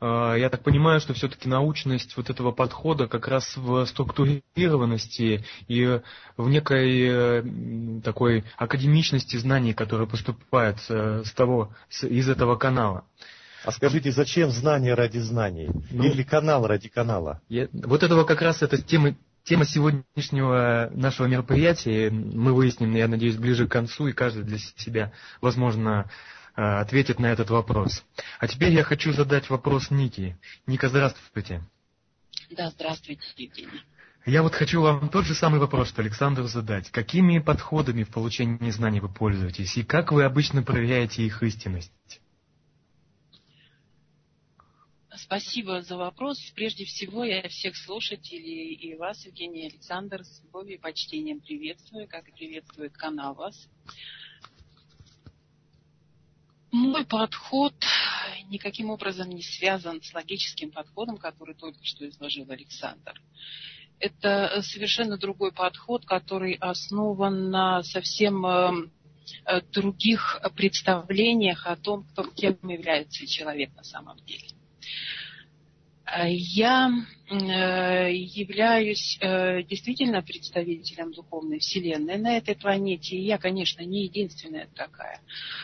А, 0.00 0.34
я 0.34 0.50
так 0.50 0.62
понимаю, 0.64 1.00
что 1.00 1.14
все-таки 1.14 1.48
научность 1.48 2.16
вот 2.16 2.28
этого 2.28 2.50
подхода 2.50 3.06
как 3.06 3.28
раз 3.28 3.56
в 3.56 3.86
структурированности 3.86 5.44
и 5.68 6.00
в 6.36 6.48
некой 6.48 7.06
э, 7.06 7.44
такой 8.02 8.44
академичности 8.56 9.36
знаний, 9.36 9.72
которые 9.72 10.08
поступают 10.08 10.78
э, 10.88 11.22
с 11.24 11.32
того, 11.32 11.72
из 12.02 12.28
этого 12.28 12.56
канала. 12.56 13.04
А 13.64 13.72
скажите, 13.72 14.12
зачем 14.12 14.50
знание 14.50 14.94
ради 14.94 15.18
знаний? 15.18 15.70
Ну, 15.90 16.04
Или 16.04 16.22
канал 16.22 16.66
ради 16.66 16.88
канала? 16.88 17.40
Я, 17.48 17.68
вот 17.72 18.02
этого 18.02 18.24
как 18.24 18.42
раз 18.42 18.62
это 18.62 18.80
тема, 18.80 19.16
тема 19.42 19.64
сегодняшнего 19.64 20.90
нашего 20.94 21.26
мероприятия. 21.26 22.10
Мы 22.10 22.52
выясним, 22.52 22.94
я 22.94 23.08
надеюсь, 23.08 23.36
ближе 23.36 23.66
к 23.66 23.72
концу, 23.72 24.08
и 24.08 24.12
каждый 24.12 24.44
для 24.44 24.58
себя, 24.58 25.12
возможно, 25.40 26.10
э, 26.56 26.60
ответит 26.62 27.18
на 27.18 27.26
этот 27.26 27.48
вопрос. 27.48 28.04
А 28.38 28.48
теперь 28.48 28.72
я 28.72 28.84
хочу 28.84 29.12
задать 29.12 29.48
вопрос 29.48 29.90
Нике. 29.90 30.36
Ника, 30.66 30.90
здравствуйте. 30.90 31.62
Да, 32.50 32.70
здравствуйте, 32.70 33.22
Евгений. 33.36 33.80
Я 34.26 34.42
вот 34.42 34.54
хочу 34.54 34.82
вам 34.82 35.08
тот 35.08 35.24
же 35.24 35.34
самый 35.34 35.60
вопрос, 35.60 35.88
что 35.88 36.02
Александру 36.02 36.44
задать. 36.48 36.90
Какими 36.90 37.38
подходами 37.38 38.04
в 38.04 38.08
получении 38.08 38.70
знаний 38.70 39.00
вы 39.00 39.08
пользуетесь 39.08 39.76
и 39.76 39.82
как 39.82 40.12
вы 40.12 40.24
обычно 40.24 40.62
проверяете 40.62 41.22
их 41.22 41.42
истинность? 41.42 41.92
Спасибо 45.16 45.82
за 45.82 45.96
вопрос. 45.96 46.40
Прежде 46.54 46.84
всего, 46.84 47.24
я 47.24 47.48
всех 47.48 47.76
слушателей 47.76 48.74
и 48.74 48.94
вас, 48.96 49.24
Евгений 49.24 49.66
Александр, 49.66 50.24
с 50.24 50.42
любовью 50.42 50.74
и 50.74 50.80
почтением 50.80 51.40
приветствую, 51.40 52.08
как 52.08 52.28
и 52.28 52.32
приветствует 52.32 52.96
канал 52.96 53.34
вас. 53.34 53.68
Мой 56.72 57.04
подход 57.06 57.74
никаким 58.48 58.90
образом 58.90 59.30
не 59.30 59.42
связан 59.42 60.02
с 60.02 60.12
логическим 60.12 60.72
подходом, 60.72 61.16
который 61.18 61.54
только 61.54 61.84
что 61.84 62.08
изложил 62.08 62.50
Александр. 62.50 63.20
Это 64.00 64.60
совершенно 64.62 65.16
другой 65.16 65.52
подход, 65.52 66.04
который 66.04 66.54
основан 66.54 67.50
на 67.50 67.84
совсем 67.84 68.44
э, 68.44 68.90
других 69.70 70.40
представлениях 70.56 71.66
о 71.68 71.76
том, 71.76 72.02
кто, 72.02 72.24
кем 72.24 72.58
является 72.68 73.24
человек 73.28 73.72
на 73.76 73.84
самом 73.84 74.18
деле. 74.26 74.48
Я 76.28 76.88
э, 76.88 77.23
являюсь 77.30 79.16
э, 79.20 79.62
действительно 79.62 80.22
представителем 80.22 81.12
духовной 81.12 81.58
вселенной 81.58 82.18
на 82.18 82.36
этой 82.36 82.54
планете, 82.54 83.16
и 83.16 83.24
я, 83.24 83.38
конечно, 83.38 83.82
не 83.82 84.04
единственная 84.04 84.68
такая. 84.74 85.20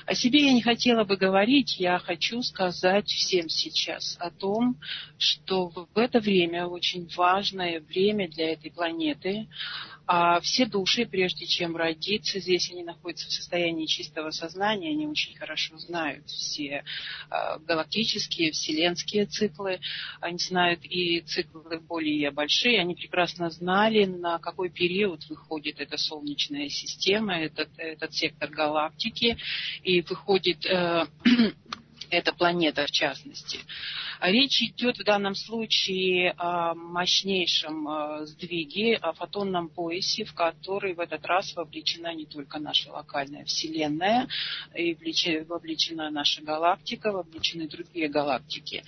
О 0.06 0.14
себе 0.14 0.46
я 0.46 0.52
не 0.52 0.62
хотела 0.62 1.04
бы 1.04 1.16
говорить, 1.16 1.78
я 1.78 1.98
хочу 1.98 2.42
сказать 2.42 3.08
всем 3.08 3.48
сейчас 3.48 4.16
о 4.20 4.30
том, 4.30 4.76
что 5.18 5.68
в 5.68 5.98
это 5.98 6.20
время, 6.20 6.66
очень 6.66 7.08
важное 7.14 7.80
время 7.80 8.28
для 8.28 8.52
этой 8.52 8.70
планеты, 8.70 9.46
а 10.12 10.40
все 10.40 10.66
души, 10.66 11.06
прежде 11.06 11.46
чем 11.46 11.76
родиться, 11.76 12.40
здесь 12.40 12.68
они 12.72 12.82
находятся 12.82 13.28
в 13.28 13.32
состоянии 13.32 13.86
чистого 13.86 14.30
сознания, 14.30 14.90
они 14.90 15.06
очень 15.06 15.36
хорошо 15.36 15.78
знают 15.78 16.26
все 16.26 16.82
э, 17.30 17.58
галактические, 17.60 18.50
вселенские 18.50 19.26
циклы, 19.26 19.78
они 20.20 20.38
знают 20.38 20.80
и 20.84 21.20
циклы 21.20 21.50
более 21.88 22.30
большие, 22.30 22.80
они 22.80 22.95
прекрасно 22.95 23.50
знали, 23.50 24.04
на 24.04 24.38
какой 24.38 24.71
период 24.71 25.28
выходит 25.28 25.80
эта 25.80 25.97
Солнечная 25.97 26.69
система, 26.69 27.38
этот, 27.38 27.71
этот 27.78 28.14
сектор 28.14 28.50
галактики, 28.50 29.37
и 29.83 30.02
выходит 30.02 30.64
э, 30.66 31.07
эта 32.10 32.32
планета 32.32 32.86
в 32.86 32.90
частности. 32.90 33.58
Речь 34.20 34.60
идет 34.62 34.99
в 34.99 35.04
данном 35.04 35.34
случае 35.34 36.32
о 36.36 36.75
мощнейшем 36.75 37.88
э, 37.88 38.26
сдвиге, 38.26 38.96
о 38.96 39.12
фотонном 39.12 39.68
поясе, 39.68 40.25
в 40.25 40.34
который 40.34 40.94
в 40.94 41.00
этот 41.00 41.25
раз 41.25 41.54
вовлечена 41.54 42.14
не 42.14 42.26
только 42.26 42.58
наша 42.58 42.92
локальная 42.92 43.44
Вселенная, 43.44 44.28
и 44.75 44.94
вовлечена 45.49 46.10
наша 46.10 46.42
галактика, 46.42 47.12
вовлечены 47.12 47.66
другие 47.66 48.08
галактики. 48.08 48.84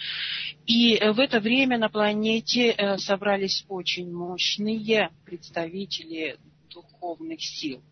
И 0.66 0.98
в 0.98 1.18
это 1.18 1.40
время 1.40 1.78
на 1.78 1.88
планете 1.88 2.70
э, 2.70 2.98
собрались 2.98 3.64
очень 3.68 4.12
мощные 4.12 5.10
представители 5.24 6.38
духовных 6.68 7.42
сил. 7.42 7.82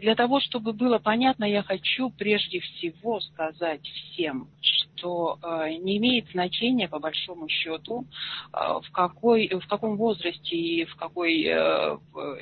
Для 0.00 0.14
того, 0.14 0.40
чтобы 0.40 0.72
было 0.72 0.98
понятно, 0.98 1.44
я 1.44 1.62
хочу 1.62 2.10
прежде 2.10 2.60
всего 2.60 3.20
сказать 3.20 3.82
всем, 3.86 4.48
что 4.60 5.38
э, 5.42 5.74
не 5.80 5.98
имеет 5.98 6.30
значения, 6.30 6.88
по 6.88 6.98
большому 6.98 7.48
счету, 7.48 8.06
э, 8.52 8.56
в, 8.56 8.90
какой, 8.92 9.48
в 9.48 9.66
каком 9.66 9.96
возрасте 9.96 10.56
и 10.56 10.84
в 10.84 10.94
какой, 10.96 11.44
э, 11.44 11.98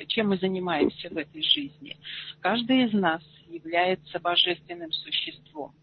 чем 0.07 0.29
мы 0.29 0.37
занимаемся 0.37 1.09
в 1.09 1.17
этой 1.17 1.41
жизни. 1.41 1.97
Каждый 2.39 2.85
из 2.85 2.93
нас 2.93 3.21
является 3.49 4.19
божественным 4.19 4.91
существом 4.91 5.73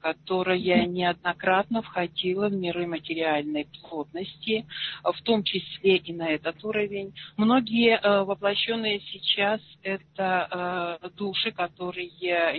которая 0.00 0.86
неоднократно 0.86 1.82
входила 1.82 2.48
в 2.48 2.52
миры 2.52 2.86
материальной 2.86 3.66
плотности, 3.82 4.66
в 5.02 5.20
том 5.22 5.42
числе 5.42 5.96
и 5.96 6.12
на 6.12 6.28
этот 6.28 6.62
уровень. 6.64 7.12
Многие 7.36 7.98
э, 7.98 8.24
воплощенные 8.24 9.00
сейчас 9.00 9.60
это 9.82 10.98
э, 11.02 11.08
души, 11.16 11.50
которые 11.50 12.10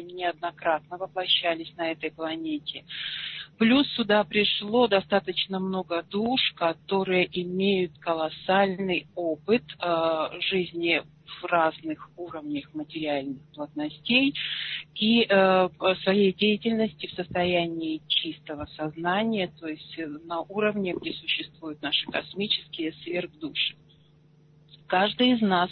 неоднократно 0.01 0.97
воплощались 0.97 1.73
на 1.77 1.91
этой 1.91 2.12
планете. 2.12 2.84
Плюс 3.58 3.88
сюда 3.95 4.23
пришло 4.23 4.88
достаточно 4.88 5.60
много 5.60 6.03
душ, 6.03 6.53
которые 6.56 7.27
имеют 7.41 7.97
колоссальный 7.99 9.08
опыт 9.15 9.63
э, 9.80 10.30
жизни 10.41 11.01
в 11.42 11.46
разных 11.46 12.10
уровнях 12.18 12.74
материальных 12.74 13.42
плотностей 13.54 14.34
и 14.96 15.26
э, 15.28 15.70
своей 16.04 16.34
деятельности 16.34 17.08
в 17.08 17.13
состоянии 17.13 18.02
чистого 18.08 18.66
сознания, 18.76 19.52
то 19.60 19.68
есть 19.68 19.98
на 20.26 20.42
уровне, 20.42 20.94
где 20.94 21.13
существуют 21.13 21.82
наши 21.82 22.06
космические 22.08 22.94
сверхдуши. 23.04 23.76
Каждый 24.88 25.34
из 25.34 25.42
нас, 25.42 25.70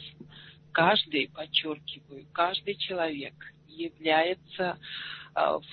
каждый, 0.71 1.29
подчеркиваю, 1.29 2.25
каждый 2.33 2.75
человек 2.75 3.33
является 3.67 4.55
Э, 4.65 4.77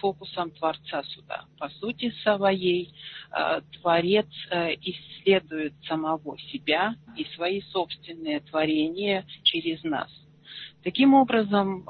фокусом 0.00 0.50
Творца 0.50 1.02
суда. 1.04 1.44
По 1.58 1.68
сути 1.68 2.12
своей 2.22 2.92
э, 3.30 3.60
Творец 3.80 4.26
э, 4.50 4.74
исследует 4.80 5.74
самого 5.86 6.36
себя 6.50 6.96
и 7.16 7.24
свои 7.36 7.62
собственные 7.72 8.40
творения 8.40 9.24
через 9.44 9.82
нас. 9.84 10.10
Таким 10.82 11.14
образом, 11.14 11.84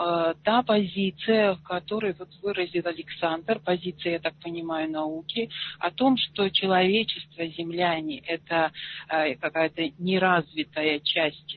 та 0.45 0.63
позиция, 0.63 1.57
которую 1.65 2.15
вот 2.19 2.29
выразил 2.43 2.87
Александр, 2.87 3.59
позиция, 3.59 4.13
я 4.13 4.19
так 4.19 4.35
понимаю, 4.43 4.91
науки, 4.91 5.49
о 5.79 5.91
том, 5.91 6.19
что 6.19 6.51
человечество, 6.51 7.47
земляне, 7.47 8.19
это 8.19 8.71
какая-то 9.09 9.91
неразвитая 9.99 11.01
часть 11.01 11.57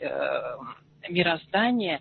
мироздания, 1.10 2.00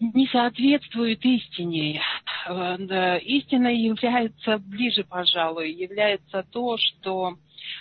не 0.00 0.26
соответствует 0.28 1.24
истине. 1.24 2.00
Э, 2.46 3.18
истиной 3.20 3.78
является 3.78 4.58
ближе, 4.58 5.04
пожалуй, 5.04 5.72
является 5.72 6.44
то, 6.50 6.76
что 6.78 7.36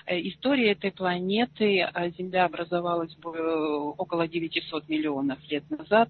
э, 0.05 0.19
история 0.21 0.71
этой 0.71 0.91
планеты, 0.91 1.81
а 1.81 2.09
Земля 2.09 2.45
образовалась 2.45 3.15
около 3.23 4.27
900 4.27 4.89
миллионов 4.89 5.39
лет 5.49 5.69
назад, 5.69 6.09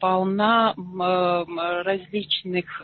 полна 0.00 0.74
различных 1.84 2.82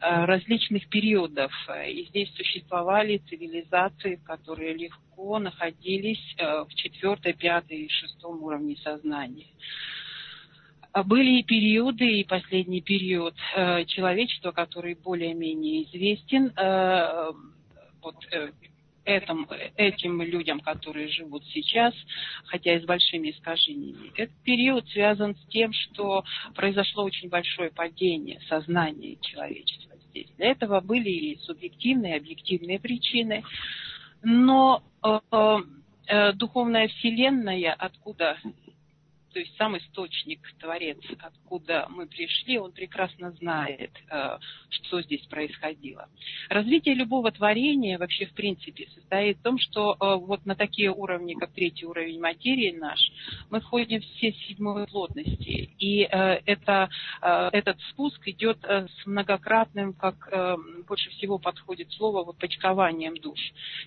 различных 0.00 0.88
периодов. 0.88 1.50
И 1.88 2.04
здесь 2.10 2.30
существовали 2.34 3.22
цивилизации, 3.28 4.16
которые 4.16 4.74
легко 4.74 5.38
находились 5.38 6.34
э, 6.36 6.64
в 6.64 6.74
четвертой, 6.74 7.32
пятой 7.32 7.86
и 7.86 7.88
шестом 7.88 8.42
уровне 8.42 8.76
сознания. 8.82 9.46
А 10.94 11.02
были 11.02 11.40
и 11.40 11.42
периоды, 11.42 12.20
и 12.20 12.24
последний 12.24 12.80
период 12.80 13.34
э, 13.56 13.84
человечества, 13.86 14.52
который 14.52 14.94
более-менее 14.94 15.82
известен 15.82 16.52
э, 16.56 17.32
вот, 18.00 18.14
э, 18.30 18.52
этим, 19.04 19.48
этим 19.76 20.22
людям, 20.22 20.60
которые 20.60 21.08
живут 21.08 21.42
сейчас, 21.46 21.92
хотя 22.44 22.76
и 22.76 22.80
с 22.80 22.84
большими 22.84 23.32
искажениями. 23.32 24.12
Этот 24.14 24.36
период 24.44 24.88
связан 24.90 25.34
с 25.34 25.46
тем, 25.48 25.72
что 25.72 26.22
произошло 26.54 27.02
очень 27.02 27.28
большое 27.28 27.70
падение 27.72 28.40
сознания 28.48 29.16
человечества 29.20 29.96
здесь. 30.10 30.28
Для 30.36 30.52
этого 30.52 30.80
были 30.80 31.10
и 31.10 31.38
субъективные, 31.40 32.14
и 32.14 32.18
объективные 32.18 32.78
причины. 32.78 33.42
Но 34.22 34.84
э, 35.02 35.18
э, 36.06 36.32
духовная 36.34 36.86
вселенная, 36.86 37.74
откуда 37.76 38.38
то 39.34 39.40
есть 39.40 39.56
сам 39.56 39.76
источник, 39.76 40.40
Творец, 40.60 40.98
откуда 41.20 41.88
мы 41.90 42.06
пришли, 42.06 42.56
он 42.56 42.70
прекрасно 42.70 43.32
знает, 43.32 43.90
э, 44.08 44.38
что 44.70 45.02
здесь 45.02 45.26
происходило. 45.26 46.08
Развитие 46.48 46.94
любого 46.94 47.32
творения 47.32 47.98
вообще 47.98 48.26
в 48.26 48.32
принципе 48.34 48.86
состоит 48.94 49.38
в 49.38 49.42
том, 49.42 49.58
что 49.58 49.94
э, 49.94 50.14
вот 50.24 50.46
на 50.46 50.54
такие 50.54 50.92
уровни, 50.92 51.34
как 51.34 51.50
третий 51.50 51.84
уровень 51.84 52.20
материи 52.20 52.70
наш, 52.78 53.00
мы 53.50 53.60
входим 53.60 54.02
все 54.02 54.32
седьмой 54.46 54.86
плотности. 54.86 55.74
И 55.80 56.02
э, 56.02 56.40
это, 56.46 56.88
этот 57.20 57.80
спуск 57.90 58.28
идет 58.28 58.64
с 58.64 59.06
многократным, 59.06 59.94
как 59.94 60.32
больше 60.86 61.10
всего 61.10 61.38
подходит 61.38 61.90
слово, 61.92 62.22
вот 62.22 62.38
почкованием 62.38 63.16
душ. 63.16 63.40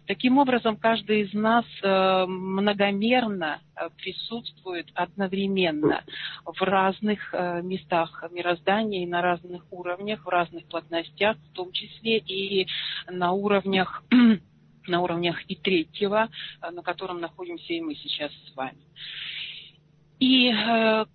Таким 0.08 0.40
образом, 0.40 0.76
каждый 0.76 1.22
из 1.22 1.34
нас 1.34 1.66
многомерно 1.82 3.62
присутствует 3.98 4.88
одновременно 4.94 5.37
одновременно 5.38 6.04
в 6.46 6.62
разных 6.62 7.34
э, 7.34 7.62
местах 7.62 8.24
мироздания 8.32 9.04
и 9.04 9.08
на 9.08 9.22
разных 9.22 9.64
уровнях, 9.72 10.26
в 10.26 10.30
разных 10.30 10.66
плотностях, 10.66 11.38
в 11.38 11.54
том 11.54 11.72
числе 11.72 12.18
и 12.18 12.68
на 13.10 13.32
уровнях 13.32 14.04
на 14.88 15.02
уровнях 15.02 15.38
и 15.50 15.56
третьего, 15.56 16.30
э, 16.62 16.72
на 16.72 16.82
котором 16.82 17.20
находимся 17.20 17.74
и 17.74 17.82
мы 17.82 17.96
сейчас 17.96 18.32
с 18.32 18.56
вами. 18.56 18.82
И 20.20 20.50
э, 20.50 21.06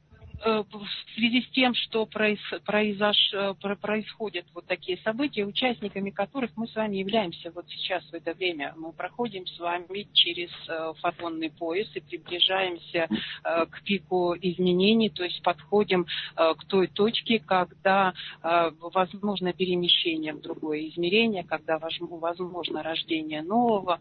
в 0.44 0.88
связи 1.14 1.42
с 1.42 1.50
тем, 1.50 1.74
что 1.74 2.06
произош... 2.06 3.16
Э, 3.32 3.54
происходят 3.80 4.44
вот 4.54 4.66
такие 4.66 4.98
события, 4.98 5.44
участниками 5.44 6.10
которых 6.10 6.50
мы 6.56 6.66
с 6.66 6.74
вами 6.74 6.96
являемся 6.96 7.50
вот 7.52 7.66
сейчас 7.68 8.04
в 8.10 8.14
это 8.14 8.34
время. 8.34 8.74
Мы 8.76 8.92
проходим 8.92 9.46
с 9.46 9.58
вами 9.58 10.08
через 10.12 10.50
э, 10.68 10.92
фотонный 11.00 11.50
пояс 11.50 11.88
и 11.94 12.00
приближаемся 12.00 13.08
к 13.42 13.82
пику 13.84 14.34
изменений, 14.34 15.10
то 15.10 15.24
есть 15.24 15.42
подходим 15.42 16.06
к 16.34 16.64
той 16.68 16.86
точке, 16.86 17.38
когда 17.38 18.12
возможно 18.42 19.52
перемещение 19.52 20.32
в 20.32 20.40
другое 20.40 20.88
измерение, 20.88 21.44
когда 21.44 21.78
возможно 21.78 22.82
рождение 22.82 23.42
нового. 23.42 24.00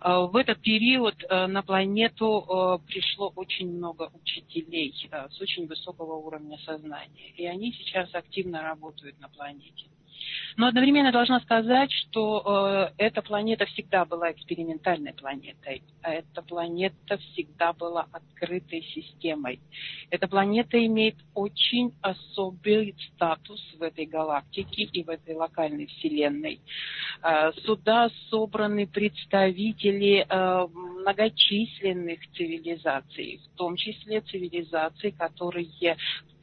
В 0.00 0.36
этот 0.36 0.60
период 0.60 1.14
на 1.30 1.62
планету 1.62 2.80
пришло 2.86 3.32
очень 3.36 3.70
много 3.76 4.10
учителей 4.14 4.94
с 5.10 5.40
очень 5.40 5.66
высокого 5.74 6.14
уровня 6.14 6.58
сознания. 6.64 7.30
И 7.36 7.46
они 7.46 7.72
сейчас 7.72 8.14
активно 8.14 8.62
работают 8.62 9.18
на 9.20 9.28
планете. 9.28 9.86
Но 10.56 10.68
одновременно 10.68 11.10
должна 11.10 11.40
сказать, 11.40 11.90
что 11.92 12.90
э, 12.98 13.04
эта 13.04 13.22
планета 13.22 13.66
всегда 13.66 14.04
была 14.04 14.30
экспериментальной 14.30 15.12
планетой, 15.12 15.82
а 16.02 16.12
эта 16.12 16.42
планета 16.42 17.18
всегда 17.18 17.72
была 17.72 18.06
открытой 18.12 18.82
системой. 18.94 19.60
Эта 20.10 20.28
планета 20.28 20.84
имеет 20.86 21.16
очень 21.34 21.92
особый 22.00 22.94
статус 23.08 23.60
в 23.78 23.82
этой 23.82 24.06
галактике 24.06 24.84
и 24.84 25.02
в 25.02 25.08
этой 25.10 25.34
локальной 25.34 25.86
вселенной. 25.86 26.60
Э, 27.22 27.52
сюда 27.64 28.10
собраны 28.30 28.86
представители 28.86 30.24
э, 30.28 30.66
многочисленных 31.04 32.18
цивилизаций, 32.34 33.40
в 33.44 33.56
том 33.56 33.76
числе 33.76 34.22
цивилизаций, 34.22 35.12
которые 35.12 35.68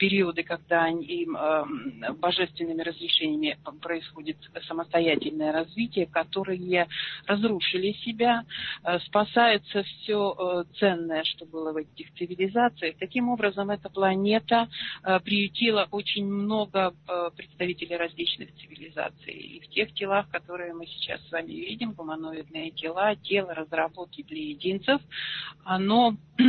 периоды, 0.02 0.41
когда 0.41 0.88
им 0.88 1.38
э, 1.38 2.13
божественными 2.13 2.82
разрешениями 2.82 3.60
происходит 3.82 4.38
самостоятельное 4.67 5.52
развитие, 5.52 6.08
которые 6.08 6.88
разрушили 7.28 7.91
себя, 8.04 8.43
э, 8.84 8.97
спасается 9.06 9.84
все 9.84 10.36
э, 10.36 10.63
ценное, 10.80 11.24
что 11.24 11.45
было 11.45 11.71
в 11.71 11.78
этих 11.78 12.12
цивилизациях. 12.15 12.95
Таким 12.97 13.30
образом, 13.30 13.69
эта 13.69 13.89
планета 13.89 14.67
э, 15.04 15.19
приютила 15.19 15.88
очень 15.91 16.26
много 16.26 16.95
э, 17.08 17.30
представителей 17.38 17.97
различных 17.97 18.50
цивилизаций. 18.56 19.34
И 19.34 19.60
в 19.60 19.67
тех 19.69 19.93
телах, 19.93 20.28
которые 20.30 20.74
мы 20.74 20.88
сейчас 20.88 21.21
с 21.28 21.32
вами 21.32 21.52
видим, 21.52 21.91
гуманоидные 21.91 22.71
тела, 22.71 23.15
тело 23.17 23.54
разработки 23.54 24.24
для 24.24 24.51
единцев, 24.52 25.02
оно 25.64 26.18
э, 26.38 26.44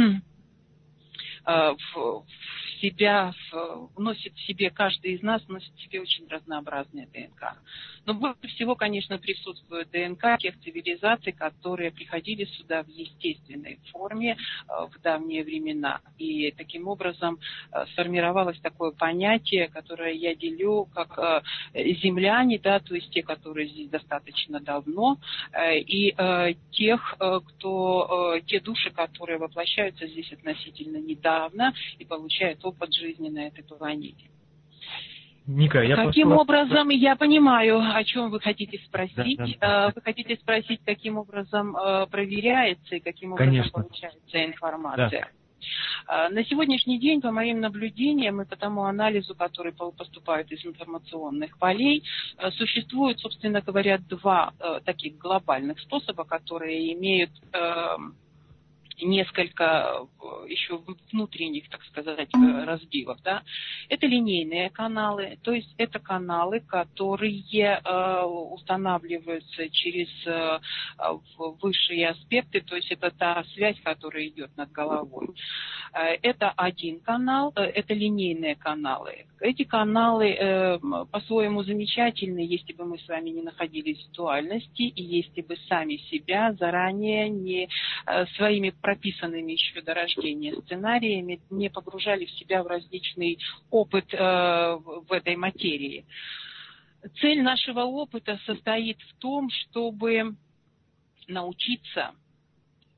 в, 1.95 2.25
себя, 2.83 3.33
вносит 3.97 4.35
в 4.35 4.47
себе, 4.47 4.71
каждый 4.71 5.13
из 5.13 5.23
нас 5.23 5.47
носит 5.49 5.73
в 5.75 5.83
себе 5.83 6.01
очень 6.01 6.29
разнообразные 6.29 7.07
ДНК. 7.07 7.57
Но 8.05 8.15
больше 8.15 8.49
всего, 8.49 8.75
конечно, 8.75 9.19
присутствует 9.19 9.91
ДНК 9.91 10.39
тех 10.39 10.59
цивилизаций, 10.61 11.33
которые 11.33 11.93
приходили 11.93 12.45
сюда 12.45 12.83
в 12.83 12.89
естественной 12.89 13.79
форме 13.93 14.37
э, 14.37 14.73
в 14.91 15.01
давние 15.01 15.45
времена. 15.45 16.01
И 16.19 16.51
таким 16.53 16.89
образом 16.89 17.39
э, 17.71 17.87
сформировалось 17.93 18.59
такое 18.61 18.91
понятие, 18.91 19.69
которое 19.69 20.13
я 20.13 20.35
делю 20.35 20.89
как 20.93 21.17
э, 21.19 21.43
земляне, 22.03 22.59
да, 22.59 22.81
то 22.81 22.95
есть 22.95 23.11
те, 23.11 23.23
которые 23.23 23.69
здесь 23.69 23.89
достаточно 23.89 24.61
давно, 24.61 25.19
и 25.71 26.15
тех, 26.71 27.17
кто, 27.19 28.41
те 28.47 28.61
души, 28.61 28.91
которые 28.91 29.39
воплощаются 29.39 30.07
здесь 30.07 30.33
относительно 30.33 30.97
недавно 30.97 31.73
и 31.99 32.05
получают 32.05 32.65
опыт 32.73 32.93
жизни 32.95 33.29
на 33.29 33.47
этой 33.47 33.65
планете. 33.65 34.31
Ника, 35.47 35.83
я 35.83 35.97
каким 35.97 36.29
просто... 36.29 36.43
образом, 36.43 36.89
я 36.91 37.17
понимаю, 37.17 37.81
о 37.81 38.05
чем 38.05 38.31
вы 38.31 38.41
хотите 38.41 38.79
спросить. 38.87 39.39
Да, 39.39 39.47
да, 39.47 39.55
да. 39.61 39.93
Вы 39.95 40.03
хотите 40.03 40.37
спросить, 40.37 40.81
каким 40.85 41.19
образом 41.19 41.77
э, 41.77 42.07
проверяется 42.07 42.97
и 42.97 43.01
каким 43.01 43.33
образом 43.33 43.51
Конечно. 43.51 43.73
получается 43.73 44.45
информация. 44.45 45.21
Да. 45.21 45.29
На 46.31 46.45
сегодняшний 46.45 46.99
день, 46.99 47.21
по 47.21 47.31
моим 47.31 47.61
наблюдениям 47.61 48.43
и 48.43 48.45
по 48.45 48.57
тому 48.57 48.83
анализу, 48.85 49.35
который 49.35 49.73
поступает 49.73 50.51
из 50.51 50.65
информационных 50.65 51.59
полей, 51.59 52.05
э, 52.39 52.51
существует, 52.53 53.19
собственно 53.21 53.61
говоря, 53.61 53.99
два 53.99 54.53
э, 54.59 54.81
таких 54.85 55.19
глобальных 55.19 55.79
способа, 55.81 56.25
которые 56.25 56.93
имеют 56.95 57.31
эм, 57.53 58.17
несколько 59.05 60.07
э, 60.21 60.49
еще 60.49 60.81
внутренних, 61.13 61.69
так 61.69 61.83
сказать, 61.85 62.29
э, 62.35 62.65
разбивок. 62.65 63.19
Да? 63.23 63.43
Это 63.89 64.07
линейные 64.07 64.71
каналы, 64.71 65.39
то 65.43 65.53
есть 65.53 65.75
это 65.79 65.99
каналы, 65.99 66.61
которые 66.61 67.81
э, 67.85 68.23
устанавливаются 68.23 69.69
через 69.71 70.09
высшие 71.61 72.11
аспекты, 72.11 72.61
то 72.61 72.77
есть 72.77 72.91
это 72.91 73.11
та 73.11 73.45
связь, 73.55 73.81
которая 73.83 74.27
идет 74.29 74.57
над 74.57 74.71
головой. 74.73 75.29
Это 76.23 76.51
один 76.51 77.01
канал, 77.01 77.53
это 77.55 77.95
линейные 77.95 78.57
каналы. 78.57 79.27
Эти 79.41 79.65
каналы 79.65 80.79
по-своему 81.11 81.63
замечательны, 81.63 82.41
если 82.41 82.73
бы 82.73 82.85
мы 82.85 82.99
с 82.99 83.09
вами 83.09 83.31
не 83.31 83.43
находились 83.43 84.05
в 84.07 84.13
дуальности 84.13 84.83
и 84.83 85.03
если 85.03 85.43
бы 85.43 85.57
сами 85.69 85.97
себя 86.11 86.55
заранее 86.55 87.29
не 87.29 87.69
своими 88.37 88.71
прописанными 88.93 89.53
еще 89.53 89.81
до 89.81 89.95
рождения 89.95 90.55
сценариями 90.55 91.41
не 91.49 91.71
погружали 91.71 92.27
в 92.27 92.31
себя 92.33 92.63
в 92.63 92.67
различный 92.67 93.39
опыт 93.71 94.13
э, 94.13 94.19
в 94.19 95.11
этой 95.11 95.37
материи. 95.37 96.05
Цель 97.21 97.43
нашего 97.43 97.85
опыта 97.85 98.39
состоит 98.45 99.01
в 99.01 99.15
том, 99.15 99.49
чтобы 99.51 100.37
научиться 101.27 102.15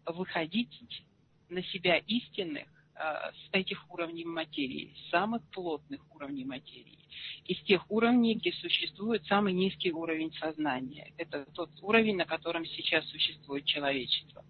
выходить 0.05 1.05
на 1.49 1.63
себя 1.63 1.99
истинных 1.99 2.67
с 2.97 3.49
этих 3.53 3.91
уровней 3.91 4.25
материи, 4.25 4.95
самых 5.11 5.43
плотных 5.51 6.01
уровней 6.15 6.45
материи, 6.45 6.99
из 7.45 7.61
тех 7.65 7.91
уровней, 7.91 8.35
где 8.35 8.53
существует 8.53 9.25
самый 9.27 9.53
низкий 9.53 9.93
уровень 9.93 10.33
сознания. 10.35 11.13
Это 11.17 11.45
тот 11.55 11.71
уровень, 11.83 12.17
на 12.17 12.25
котором 12.25 12.65
сейчас 12.67 13.07
существует 13.09 13.65
человечество. 13.65 14.45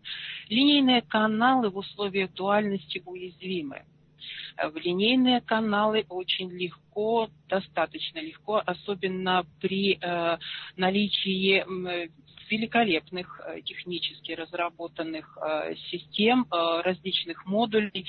Линейные 0.48 1.02
каналы 1.02 1.70
в 1.70 1.78
условиях 1.78 2.32
дуальности 2.34 3.02
уязвимы. 3.04 3.84
В 4.56 4.76
линейные 4.76 5.40
каналы 5.40 6.06
очень 6.08 6.50
легко, 6.50 7.28
достаточно 7.48 8.20
легко, 8.20 8.62
особенно 8.64 9.44
при 9.60 9.98
э, 10.00 10.38
наличии 10.76 11.64
великолепных 12.50 13.40
э, 13.46 13.60
технически 13.62 14.32
разработанных 14.32 15.38
э, 15.40 15.74
систем, 15.90 16.46
э, 16.50 16.80
различных 16.82 17.46
модулей, 17.46 18.06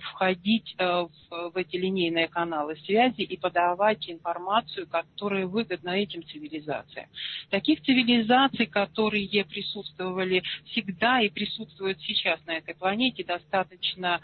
входить 0.00 0.74
в, 0.78 1.56
эти 1.56 1.76
линейные 1.76 2.28
каналы 2.28 2.76
связи 2.76 3.22
и 3.22 3.36
подавать 3.36 4.08
информацию, 4.08 4.86
которая 4.86 5.46
выгодна 5.46 5.90
этим 5.90 6.24
цивилизациям. 6.24 7.08
Таких 7.50 7.82
цивилизаций, 7.82 8.66
которые 8.66 9.44
присутствовали 9.44 10.42
всегда 10.70 11.20
и 11.20 11.28
присутствуют 11.28 12.00
сейчас 12.00 12.40
на 12.46 12.56
этой 12.56 12.74
планете, 12.74 13.24
достаточно 13.24 14.20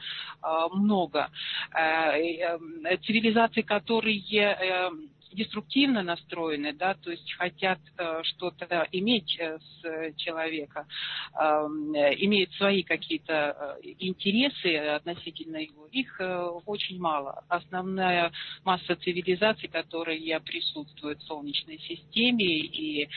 много. 0.73 1.31
Цивилизаций, 1.73 3.63
которые 3.63 4.17
деструктивно 5.33 6.03
настроены, 6.03 6.73
да, 6.73 6.95
то 6.95 7.11
есть 7.11 7.33
хотят 7.35 7.79
э, 7.99 8.23
что-то 8.25 8.87
иметь 8.93 9.37
э, 9.39 9.59
с 9.59 10.15
человека, 10.17 10.87
э, 11.35 11.45
имеют 12.19 12.53
свои 12.55 12.83
какие-то 12.83 13.79
э, 13.83 13.89
интересы 13.99 14.77
относительно 14.77 15.59
его, 15.59 15.87
их 15.87 16.21
э, 16.21 16.43
очень 16.67 16.99
мало. 17.01 17.45
Основная 17.49 18.33
масса 18.65 18.97
цивилизаций, 18.97 19.69
которые 19.69 20.41
присутствуют 20.41 21.21
в 21.21 21.27
Солнечной 21.27 21.79
системе 21.79 22.47
и 22.47 23.05
э, 23.05 23.09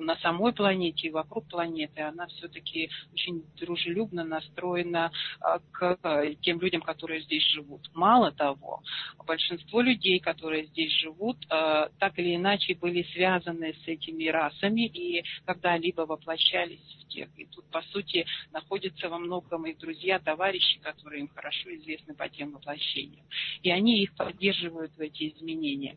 на 0.00 0.16
самой 0.16 0.52
планете, 0.52 1.08
и 1.08 1.10
вокруг 1.10 1.48
планеты, 1.48 2.02
она 2.02 2.26
все-таки 2.26 2.90
очень 3.12 3.44
дружелюбно 3.58 4.24
настроена 4.24 5.10
э, 5.40 5.58
к 5.72 5.98
тем 6.42 6.60
людям, 6.60 6.82
которые 6.82 7.22
здесь 7.22 7.44
живут. 7.52 7.90
Мало 7.94 8.32
того, 8.32 8.82
большинство 9.26 9.80
людей, 9.80 10.20
которые 10.20 10.66
здесь 10.66 10.92
живут, 10.92 11.36
Э, 11.48 11.88
так 11.98 12.18
или 12.18 12.34
иначе 12.34 12.74
были 12.74 13.02
связаны 13.12 13.74
с 13.84 13.88
этими 13.88 14.26
расами 14.28 14.86
и 14.86 15.24
когда-либо 15.44 16.02
воплощались 16.02 16.80
в 17.00 17.08
тех. 17.08 17.28
И 17.36 17.46
тут, 17.46 17.64
по 17.70 17.82
сути, 17.82 18.26
находятся 18.52 19.08
во 19.08 19.18
многом 19.18 19.66
их 19.66 19.78
друзья, 19.78 20.18
товарищи, 20.18 20.80
которые 20.80 21.20
им 21.20 21.28
хорошо 21.28 21.74
известны 21.76 22.14
по 22.14 22.28
тем 22.28 22.52
воплощениям. 22.52 23.24
И 23.62 23.70
они 23.70 24.02
их 24.02 24.14
поддерживают 24.14 24.96
в 24.96 25.00
эти 25.00 25.28
изменения. 25.28 25.96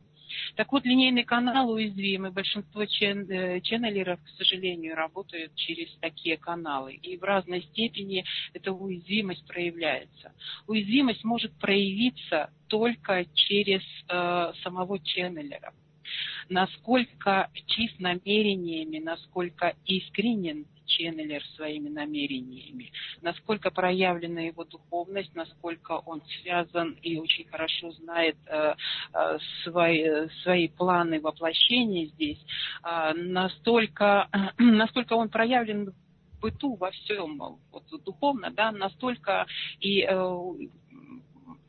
Так 0.56 0.72
вот, 0.72 0.86
линейный 0.86 1.24
канал 1.24 1.72
уязвим, 1.72 2.28
и 2.28 2.32
большинство 2.32 2.86
чен, 2.86 3.30
э, 3.30 3.62
ченнелеров, 3.62 4.20
к 4.24 4.30
сожалению, 4.38 4.96
работают 4.96 5.56
через 5.56 5.90
такие 6.02 6.38
каналы. 6.38 6.94
И 6.94 7.18
в 7.18 7.24
разной 7.24 7.64
степени 7.64 8.26
эта 8.54 8.72
уязвимость 8.72 9.46
проявляется. 9.48 10.34
Уязвимость 10.68 11.24
может 11.24 11.54
проявиться 11.60 12.52
только 12.68 13.26
через 13.34 13.82
э, 14.10 14.54
самого 14.64 15.00
ченнелера 15.00 15.74
насколько 16.50 17.50
чист 17.68 18.00
намерениями, 18.00 18.98
насколько 18.98 19.76
искренен 19.86 20.66
ченнелер 20.90 21.44
своими 21.56 21.90
намерениями, 21.90 22.92
насколько 23.22 23.72
проявлена 23.72 24.42
его 24.42 24.66
духовность, 24.66 25.34
насколько 25.36 25.94
он 26.06 26.22
связан 26.42 26.98
и 27.02 27.18
очень 27.18 27.48
хорошо 27.48 27.92
знает 27.92 28.36
э, 28.48 28.74
э, 29.14 29.38
свои, 29.64 30.28
свои 30.44 30.68
планы 30.68 31.22
воплощения 31.22 32.08
здесь, 32.08 32.40
э, 32.84 33.14
настолько, 33.14 34.28
насколько 34.58 35.14
он 35.14 35.30
проявлен 35.30 35.92
в 35.92 36.40
быту 36.42 36.76
во 36.76 36.92
всем, 36.92 37.60
вот, 37.72 37.84
духовно, 38.04 38.50
да, 38.52 38.72
настолько 38.72 39.46
и 39.80 40.02
э, 40.02 40.40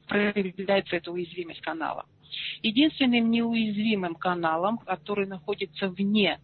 проявляется 0.08 0.96
эта 0.96 1.12
уязвимость 1.12 1.60
канала. 1.60 2.06
Единственным 2.62 3.30
неуязвимым 3.30 4.14
каналом, 4.14 4.78
который 4.78 5.26
находится 5.26 5.88
вне 5.88 6.40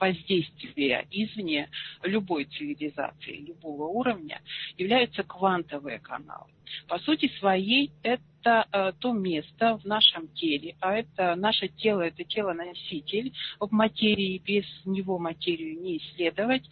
воздействия 0.00 1.06
извне 1.10 1.68
любой 2.02 2.46
цивилизации, 2.46 3.44
любого 3.46 3.84
уровня, 3.84 4.40
являются 4.76 5.22
квантовые 5.22 5.98
каналы. 5.98 6.50
По 6.88 6.98
сути 6.98 7.30
своей 7.38 7.92
это 8.02 8.66
э, 8.72 8.92
то 8.98 9.12
место 9.12 9.76
в 9.78 9.84
нашем 9.84 10.28
теле, 10.28 10.76
а 10.80 10.94
это 10.94 11.34
наше 11.34 11.68
тело, 11.68 12.02
это 12.02 12.24
тело-носитель 12.24 13.32
в 13.58 13.70
материи, 13.72 14.40
без 14.44 14.64
него 14.84 15.18
материю 15.18 15.80
не 15.80 15.98
исследовать. 15.98 16.64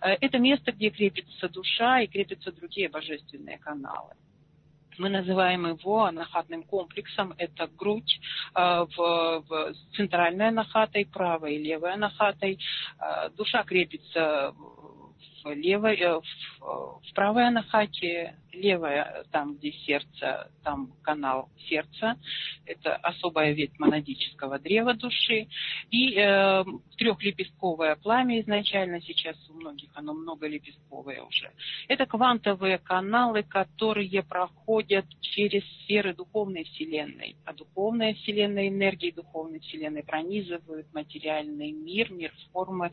Э, 0.00 0.16
это 0.20 0.38
место, 0.38 0.72
где 0.72 0.90
крепится 0.90 1.48
душа 1.48 2.00
и 2.00 2.06
крепятся 2.06 2.50
другие 2.52 2.88
божественные 2.88 3.58
каналы. 3.58 4.14
Мы 5.02 5.08
называем 5.08 5.66
его 5.66 6.04
анахатным 6.04 6.62
комплексом. 6.62 7.34
Это 7.36 7.66
грудь 7.76 8.20
э, 8.54 8.86
в, 8.96 8.96
в 8.96 9.74
центральной 9.96 10.46
анахатой, 10.48 11.06
правой 11.06 11.56
и 11.56 11.58
левой 11.58 11.94
анахатой. 11.94 12.60
Э, 13.00 13.28
душа 13.36 13.64
крепится 13.64 14.54
в 15.42 15.52
левой, 15.52 15.96
э, 15.96 16.20
в, 16.20 16.22
в 16.60 17.14
правой 17.14 17.48
анахате, 17.48 18.36
левая, 18.52 19.24
там, 19.30 19.56
где 19.56 19.72
сердце, 19.72 20.50
там 20.62 20.92
канал 21.02 21.48
сердца. 21.68 22.16
Это 22.66 22.96
особая 22.96 23.52
ветвь 23.52 23.78
монадического 23.78 24.58
древа 24.58 24.94
души. 24.94 25.48
И 25.90 26.14
э, 26.16 26.64
трехлепестковое 26.96 27.96
пламя 27.96 28.40
изначально, 28.40 29.00
сейчас 29.00 29.36
у 29.48 29.54
многих 29.54 29.90
оно 29.94 30.12
многолепестковое 30.14 31.22
уже. 31.22 31.50
Это 31.88 32.06
квантовые 32.06 32.78
каналы, 32.78 33.42
которые 33.42 34.22
проходят 34.22 35.06
через 35.20 35.62
сферы 35.82 36.14
духовной 36.14 36.64
вселенной. 36.64 37.36
А 37.44 37.52
духовная 37.54 38.14
вселенная, 38.14 38.68
энергии 38.68 39.10
духовной 39.10 39.60
вселенной 39.60 40.02
пронизывают 40.02 40.92
материальный 40.92 41.72
мир, 41.72 42.12
мир 42.12 42.32
формы 42.52 42.90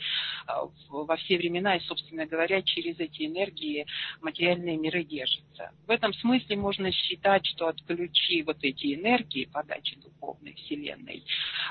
э, 0.47 0.51
во 0.89 1.15
все 1.17 1.37
времена. 1.37 1.75
И, 1.75 1.81
собственно 1.81 2.25
говоря, 2.25 2.61
через 2.61 2.99
эти 2.99 3.25
энергии 3.25 3.85
материальные 4.21 4.77
миры 4.77 5.03
держат 5.03 5.48
находится. 5.49 5.71
В 5.88 5.91
этом 5.91 6.13
смысле 6.13 6.55
можно 6.57 6.91
считать, 6.91 7.45
что 7.45 7.67
отключи 7.67 8.43
вот 8.43 8.57
эти 8.62 8.95
энергии 8.95 9.45
подачи 9.45 9.97
духовной 9.97 10.53
Вселенной, 10.53 11.23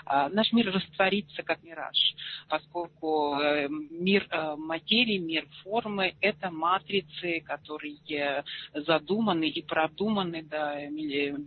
а, 0.04 0.28
наш 0.28 0.52
мир 0.52 0.72
растворится 0.72 1.42
как 1.42 1.62
мираж, 1.62 1.96
поскольку 2.48 3.36
э, 3.36 3.68
мир 3.90 4.26
э, 4.30 4.56
материи, 4.56 5.18
мир 5.18 5.46
формы– 5.62 6.14
это 6.20 6.50
матрицы, 6.50 7.40
которые 7.40 8.44
задуманы 8.74 9.48
и 9.48 9.62
продуманы 9.62 10.42
до, 10.42 10.78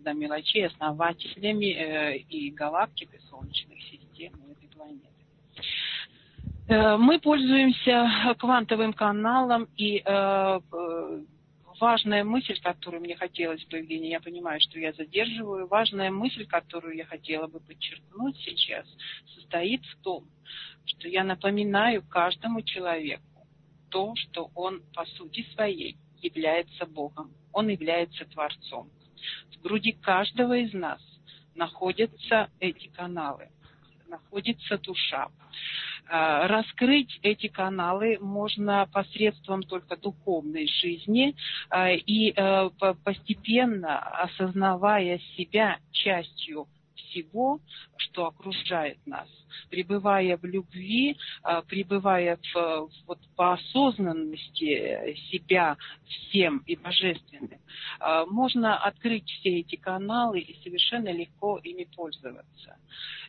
до 0.04 0.14
мелочей 0.14 0.68
основателями 0.68 1.74
э, 1.74 2.18
и 2.18 2.52
галактик, 2.52 3.14
и 3.14 3.20
солнечных 3.30 3.80
систем, 3.84 4.34
и 4.34 4.52
этой 4.52 4.70
планеты. 4.76 5.08
Мы 6.98 7.20
пользуемся 7.20 8.36
квантовым 8.40 8.94
каналом 8.94 9.68
и 9.76 10.02
важная 11.82 12.24
мысль, 12.24 12.62
которую 12.62 13.02
мне 13.02 13.16
хотелось 13.16 13.66
бы, 13.66 13.78
Евгений, 13.78 14.10
я 14.10 14.20
понимаю, 14.22 14.62
что 14.62 14.80
я 14.80 14.94
задерживаю, 14.94 15.68
важная 15.68 16.12
мысль, 16.12 16.46
которую 16.46 16.96
я 16.96 17.06
хотела 17.06 17.48
бы 17.48 17.60
подчеркнуть 17.60 18.38
сейчас, 18.38 18.86
состоит 19.36 19.84
в 19.86 20.02
том, 20.04 20.30
что 20.86 21.08
я 21.08 21.24
напоминаю 21.24 22.04
каждому 22.04 22.62
человеку 22.62 23.24
то, 23.90 24.14
что 24.16 24.52
он 24.56 24.82
по 24.94 25.06
сути 25.06 25.46
своей 25.54 25.98
является 26.22 26.86
Богом, 26.86 27.34
он 27.52 27.68
является 27.68 28.26
Творцом. 28.26 28.90
В 29.52 29.62
груди 29.62 29.92
каждого 29.92 30.58
из 30.58 30.74
нас 30.74 31.02
находятся 31.56 32.50
эти 32.60 32.88
каналы, 32.88 33.50
находится 34.08 34.78
душа. 34.78 35.30
А, 36.14 36.46
раскрыть 36.46 37.20
эти 37.24 37.48
каналы 37.48 38.18
можно 38.20 38.86
посредством 38.92 39.64
только 39.64 39.96
духовной 39.96 40.68
жизни 40.68 41.38
а, 41.70 41.90
и 41.92 42.34
э, 42.36 42.70
постепенно 43.06 43.98
осознавая 43.98 45.20
себя 45.38 45.80
частью 45.92 46.68
всего, 46.98 47.62
что 47.96 48.26
окружает 48.26 48.98
нас, 49.06 49.30
пребывая 49.70 50.36
в 50.38 50.46
любви, 50.46 51.18
пребывая 51.68 52.38
в, 52.54 52.90
вот, 53.08 53.20
по 53.36 53.54
осознанности 53.54 55.16
себя 55.30 55.78
всем 56.06 56.60
и 56.68 56.78
божественным, 56.78 57.60
можно 58.28 58.78
открыть 58.78 59.30
все 59.30 59.60
эти 59.60 59.76
каналы 59.76 60.40
и 60.40 60.62
совершенно 60.64 61.10
легко 61.12 61.58
ими 61.58 61.86
пользоваться. 61.96 62.78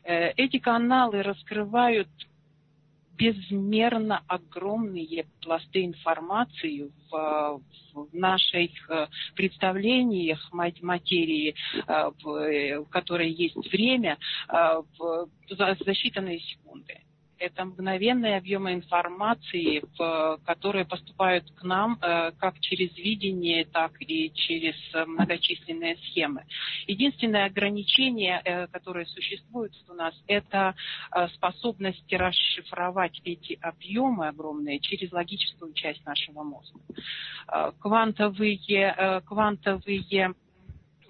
Э, 0.04 0.30
эти 0.36 0.58
каналы 0.58 1.22
раскрывают 1.22 2.08
безмерно 3.16 4.22
огромные 4.26 5.26
пласты 5.40 5.84
информации 5.84 6.90
в, 7.10 7.60
в 7.94 8.08
наших 8.12 8.90
э, 8.90 9.06
представлениях 9.34 10.52
материи, 10.52 11.54
э, 11.86 12.10
в, 12.22 12.84
в 12.84 12.88
которой 12.90 13.30
есть 13.30 13.56
время, 13.72 14.18
за, 14.48 15.28
за 15.48 15.92
считанные 15.92 16.38
секунды 16.38 17.00
это 17.42 17.64
мгновенные 17.64 18.36
объемы 18.36 18.74
информации, 18.74 19.82
в, 19.98 20.40
которые 20.46 20.84
поступают 20.84 21.44
к 21.50 21.64
нам 21.64 21.98
э, 22.00 22.30
как 22.38 22.60
через 22.60 22.96
видение, 22.96 23.64
так 23.64 23.92
и 24.00 24.32
через 24.32 24.76
многочисленные 25.06 25.96
схемы. 25.96 26.44
Единственное 26.86 27.46
ограничение, 27.46 28.40
э, 28.44 28.68
которое 28.68 29.06
существует 29.06 29.72
у 29.88 29.94
нас, 29.94 30.14
это 30.28 30.74
э, 31.14 31.28
способность 31.34 32.12
расшифровать 32.12 33.20
эти 33.24 33.58
объемы 33.60 34.28
огромные 34.28 34.78
через 34.78 35.10
логическую 35.12 35.72
часть 35.72 36.04
нашего 36.06 36.42
мозга. 36.44 36.78
Квантовые, 37.80 39.22
квантовые 39.26 39.98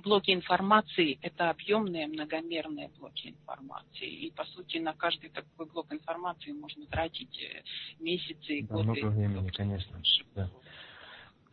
блоки 0.02 0.32
информации– 0.32 1.18
это 1.22 1.50
объемные 1.50 2.06
многомерные 2.06 2.90
блоки 2.98 3.28
информации. 3.28 4.08
И, 4.08 4.30
по 4.30 4.44
сути, 4.44 4.78
на 4.78 4.92
каждый 4.92 5.30
такой 5.30 5.66
блок 5.66 5.92
информации 5.92 6.52
можно 6.52 6.86
тратить 6.86 7.38
э, 7.42 7.62
месяцы 8.02 8.58
и 8.58 8.62
да, 8.62 8.74
годы. 8.74 8.88
Много 8.88 9.06
времени, 9.06 9.48
конечно. 9.48 10.00
Да. 10.34 10.50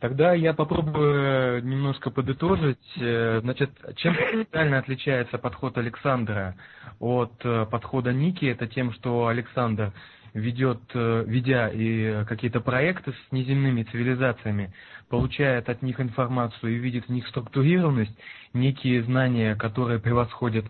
Тогда 0.00 0.32
я 0.32 0.54
попробую 0.54 1.62
немножко 1.62 2.10
подытожить. 2.10 2.78
Э, 2.96 3.40
значит, 3.42 3.70
чем 3.96 4.14
принципиально 4.14 4.78
отличается 4.78 5.36
подход 5.36 5.76
Александра 5.76 6.56
от 6.98 7.34
э, 7.44 7.66
подхода 7.66 8.12
Ники? 8.12 8.46
Это 8.46 8.66
тем, 8.66 8.92
что 8.94 9.26
Александр 9.26 9.92
ведет, 10.34 10.80
э, 10.94 11.24
ведя 11.26 11.68
и 11.68 12.24
какие-то 12.24 12.60
проекты 12.60 13.12
с 13.12 13.32
неземными 13.32 13.82
цивилизациями, 13.84 14.72
получает 15.08 15.68
от 15.68 15.82
них 15.82 16.00
информацию 16.00 16.74
и 16.74 16.78
видит 16.78 17.06
в 17.06 17.08
них 17.10 17.26
структурированность, 17.28 18.16
некие 18.52 19.02
знания, 19.02 19.54
которые 19.56 19.98
превосходят 19.98 20.64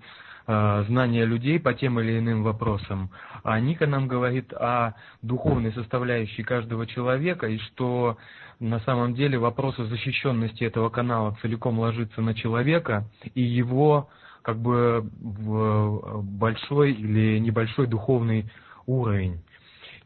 Э, 0.52 0.84
знания 0.88 1.24
людей 1.26 1.60
по 1.60 1.74
тем 1.74 2.00
или 2.00 2.18
иным 2.18 2.42
вопросам. 2.42 3.10
А 3.44 3.60
Ника 3.60 3.86
нам 3.86 4.08
говорит 4.08 4.52
о 4.52 4.94
духовной 5.22 5.72
составляющей 5.72 6.42
каждого 6.42 6.88
человека, 6.88 7.46
и 7.46 7.58
что 7.58 8.16
на 8.58 8.80
самом 8.80 9.14
деле 9.14 9.38
вопрос 9.38 9.78
о 9.78 9.84
защищенности 9.84 10.64
этого 10.64 10.88
канала 10.88 11.36
целиком 11.40 11.78
ложится 11.78 12.20
на 12.20 12.34
человека 12.34 13.04
и 13.34 13.42
его 13.42 14.08
как 14.42 14.58
бы 14.58 15.08
большой 15.22 16.94
или 16.94 17.38
небольшой 17.38 17.86
духовный 17.86 18.50
уровень. 18.86 19.40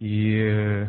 И 0.01 0.89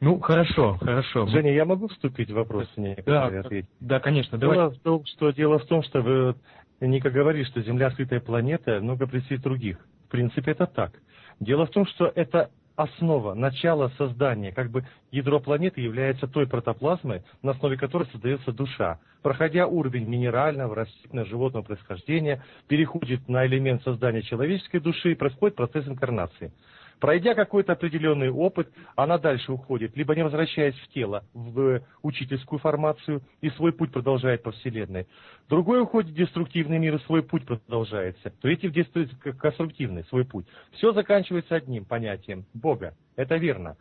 ну, 0.00 0.20
хорошо, 0.20 0.76
хорошо. 0.80 1.26
Женя, 1.26 1.52
я 1.52 1.64
могу 1.64 1.88
вступить 1.88 2.30
в 2.30 2.34
вопрос? 2.34 2.68
Да, 2.76 3.42
да, 3.80 4.00
конечно. 4.00 4.38
Дело, 4.38 4.54
давай. 4.54 4.70
В 4.70 4.80
том, 4.80 5.04
что, 5.06 5.30
дело 5.32 5.58
в 5.58 5.66
том, 5.66 5.82
что 5.82 6.02
вы 6.02 6.36
Ника 6.80 7.10
говорит, 7.10 7.48
что 7.48 7.60
Земля 7.62 7.90
скрытая 7.90 8.20
планета, 8.20 8.80
много 8.80 9.06
присутствует 9.06 9.42
других. 9.42 9.78
В 10.06 10.10
принципе, 10.10 10.52
это 10.52 10.66
так. 10.66 10.92
Дело 11.40 11.66
в 11.66 11.70
том, 11.70 11.86
что 11.86 12.12
это 12.14 12.50
основа, 12.76 13.34
начало 13.34 13.88
создания, 13.98 14.52
как 14.52 14.70
бы 14.70 14.84
ядро 15.10 15.40
планеты 15.40 15.80
является 15.80 16.28
той 16.28 16.46
протоплазмой, 16.46 17.22
на 17.42 17.50
основе 17.50 17.76
которой 17.76 18.06
создается 18.12 18.52
душа. 18.52 19.00
Проходя 19.22 19.66
уровень 19.66 20.08
минерального, 20.08 20.76
растительного, 20.76 21.26
животного 21.26 21.64
происхождения, 21.64 22.44
переходит 22.68 23.28
на 23.28 23.44
элемент 23.46 23.82
создания 23.82 24.22
человеческой 24.22 24.78
души 24.78 25.12
и 25.12 25.16
происходит 25.16 25.56
процесс 25.56 25.88
инкарнации. 25.88 26.52
Пройдя 27.00 27.34
какой-то 27.34 27.72
определенный 27.72 28.30
опыт, 28.30 28.68
она 28.96 29.18
дальше 29.18 29.52
уходит, 29.52 29.96
либо 29.96 30.16
не 30.16 30.24
возвращаясь 30.24 30.74
в 30.74 30.88
тело, 30.88 31.24
в 31.32 31.80
учительскую 32.02 32.58
формацию, 32.58 33.22
и 33.40 33.50
свой 33.50 33.72
путь 33.72 33.92
продолжает 33.92 34.42
по 34.42 34.50
Вселенной. 34.50 35.06
Другой 35.48 35.80
уходит 35.80 36.10
в 36.10 36.14
деструктивный 36.14 36.78
мир, 36.78 36.96
и 36.96 37.04
свой 37.04 37.22
путь 37.22 37.46
продолжается. 37.46 38.32
Третий 38.42 38.68
в 38.68 39.38
конструктивный 39.38 40.04
свой 40.04 40.24
путь. 40.24 40.46
Все 40.72 40.92
заканчивается 40.92 41.54
одним 41.54 41.84
понятием– 41.84 42.46
Бога. 42.54 42.94
Это 43.16 43.36
верно. 43.36 43.76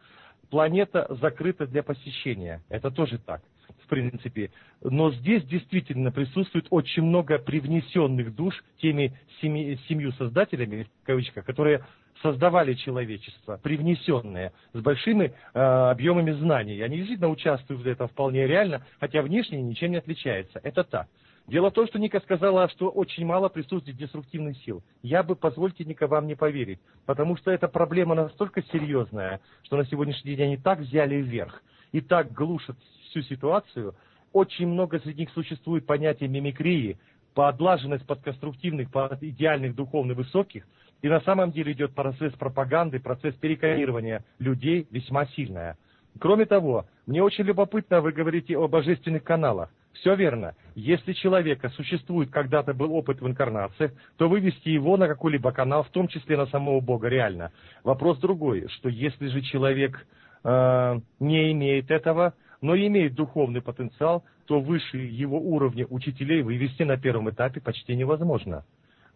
Планета 0.49 1.07
закрыта 1.21 1.65
для 1.65 1.83
посещения. 1.83 2.61
Это 2.69 2.91
тоже 2.91 3.17
так 3.17 3.41
в 3.83 3.89
принципе. 3.89 4.51
Но 4.81 5.11
здесь 5.11 5.43
действительно 5.43 6.11
присутствует 6.11 6.67
очень 6.69 7.03
много 7.03 7.37
привнесенных 7.37 8.35
душ 8.35 8.63
теми 8.81 9.17
семи, 9.41 9.77
семью 9.87 10.11
создателями, 10.13 10.87
в 11.03 11.05
кавычках, 11.05 11.45
которые 11.45 11.85
создавали 12.21 12.73
человечество, 12.73 13.59
привнесенное, 13.61 14.53
с 14.73 14.79
большими 14.79 15.33
э, 15.53 15.59
объемами 15.59 16.31
знаний. 16.31 16.81
Они 16.81 16.97
действительно 16.97 17.29
участвуют 17.29 17.83
в 17.83 17.87
этом 17.87 18.07
вполне 18.07 18.47
реально, 18.47 18.85
хотя 18.99 19.21
внешне 19.21 19.61
ничем 19.61 19.91
не 19.91 19.97
отличается. 19.97 20.59
Это 20.63 20.83
так. 20.83 21.07
Дело 21.47 21.71
в 21.71 21.73
том, 21.73 21.87
что 21.87 21.97
Ника 21.97 22.19
сказала, 22.19 22.67
что 22.67 22.89
очень 22.89 23.25
мало 23.25 23.47
присутствует 23.47 23.97
деструктивных 23.97 24.57
сил. 24.63 24.83
Я 25.01 25.23
бы, 25.23 25.35
позвольте, 25.35 25.85
Ника, 25.85 26.07
вам 26.07 26.27
не 26.27 26.35
поверить, 26.35 26.79
потому 27.05 27.37
что 27.37 27.51
эта 27.51 27.69
проблема 27.69 28.15
настолько 28.15 28.61
серьезная, 28.63 29.39
что 29.63 29.77
на 29.77 29.85
сегодняшний 29.85 30.35
день 30.35 30.47
они 30.47 30.57
так 30.57 30.79
взяли 30.79 31.15
вверх 31.15 31.63
и 31.93 32.01
так 32.01 32.33
глушат 32.33 32.75
всю 33.09 33.21
ситуацию. 33.21 33.95
Очень 34.33 34.67
много 34.67 34.99
среди 34.99 35.21
них 35.21 35.29
существует 35.31 35.85
понятие 35.85 36.27
мимикрии, 36.27 36.97
подлаженность 37.33 38.05
под 38.05 38.21
конструктивных, 38.23 38.91
под 38.91 39.23
идеальных 39.23 39.73
духовно 39.73 40.15
высоких, 40.15 40.67
и 41.01 41.09
на 41.09 41.21
самом 41.21 41.51
деле 41.51 41.71
идет 41.73 41.93
процесс 41.93 42.33
пропаганды, 42.33 42.99
процесс 42.99 43.35
переконирования 43.35 44.23
людей 44.39 44.87
весьма 44.91 45.25
сильная. 45.27 45.77
Кроме 46.19 46.45
того, 46.45 46.85
мне 47.05 47.21
очень 47.21 47.43
любопытно, 47.43 48.01
вы 48.01 48.11
говорите 48.11 48.57
о 48.57 48.67
божественных 48.67 49.23
каналах. 49.23 49.69
Все 49.93 50.15
верно. 50.15 50.55
Если 50.75 51.13
человека 51.13 51.69
существует 51.69 52.29
когда-то 52.29 52.73
был 52.73 52.93
опыт 52.93 53.21
в 53.21 53.27
инкарнации, 53.27 53.91
то 54.17 54.29
вывести 54.29 54.69
его 54.69 54.95
на 54.97 55.07
какой-либо 55.07 55.51
канал, 55.51 55.83
в 55.83 55.89
том 55.89 56.07
числе 56.07 56.37
на 56.37 56.45
самого 56.47 56.79
Бога, 56.81 57.07
реально. 57.07 57.51
Вопрос 57.83 58.19
другой, 58.19 58.67
что 58.69 58.89
если 58.89 59.27
же 59.27 59.41
человек 59.41 60.05
э, 60.43 60.99
не 61.19 61.51
имеет 61.51 61.89
этого, 61.89 62.33
но 62.61 62.75
имеет 62.75 63.15
духовный 63.15 63.61
потенциал, 63.61 64.23
то 64.45 64.59
выше 64.59 64.97
его 64.97 65.39
уровня 65.39 65.85
учителей 65.89 66.41
вывести 66.41 66.83
на 66.83 66.97
первом 66.97 67.29
этапе 67.29 67.59
почти 67.59 67.95
невозможно. 67.95 68.63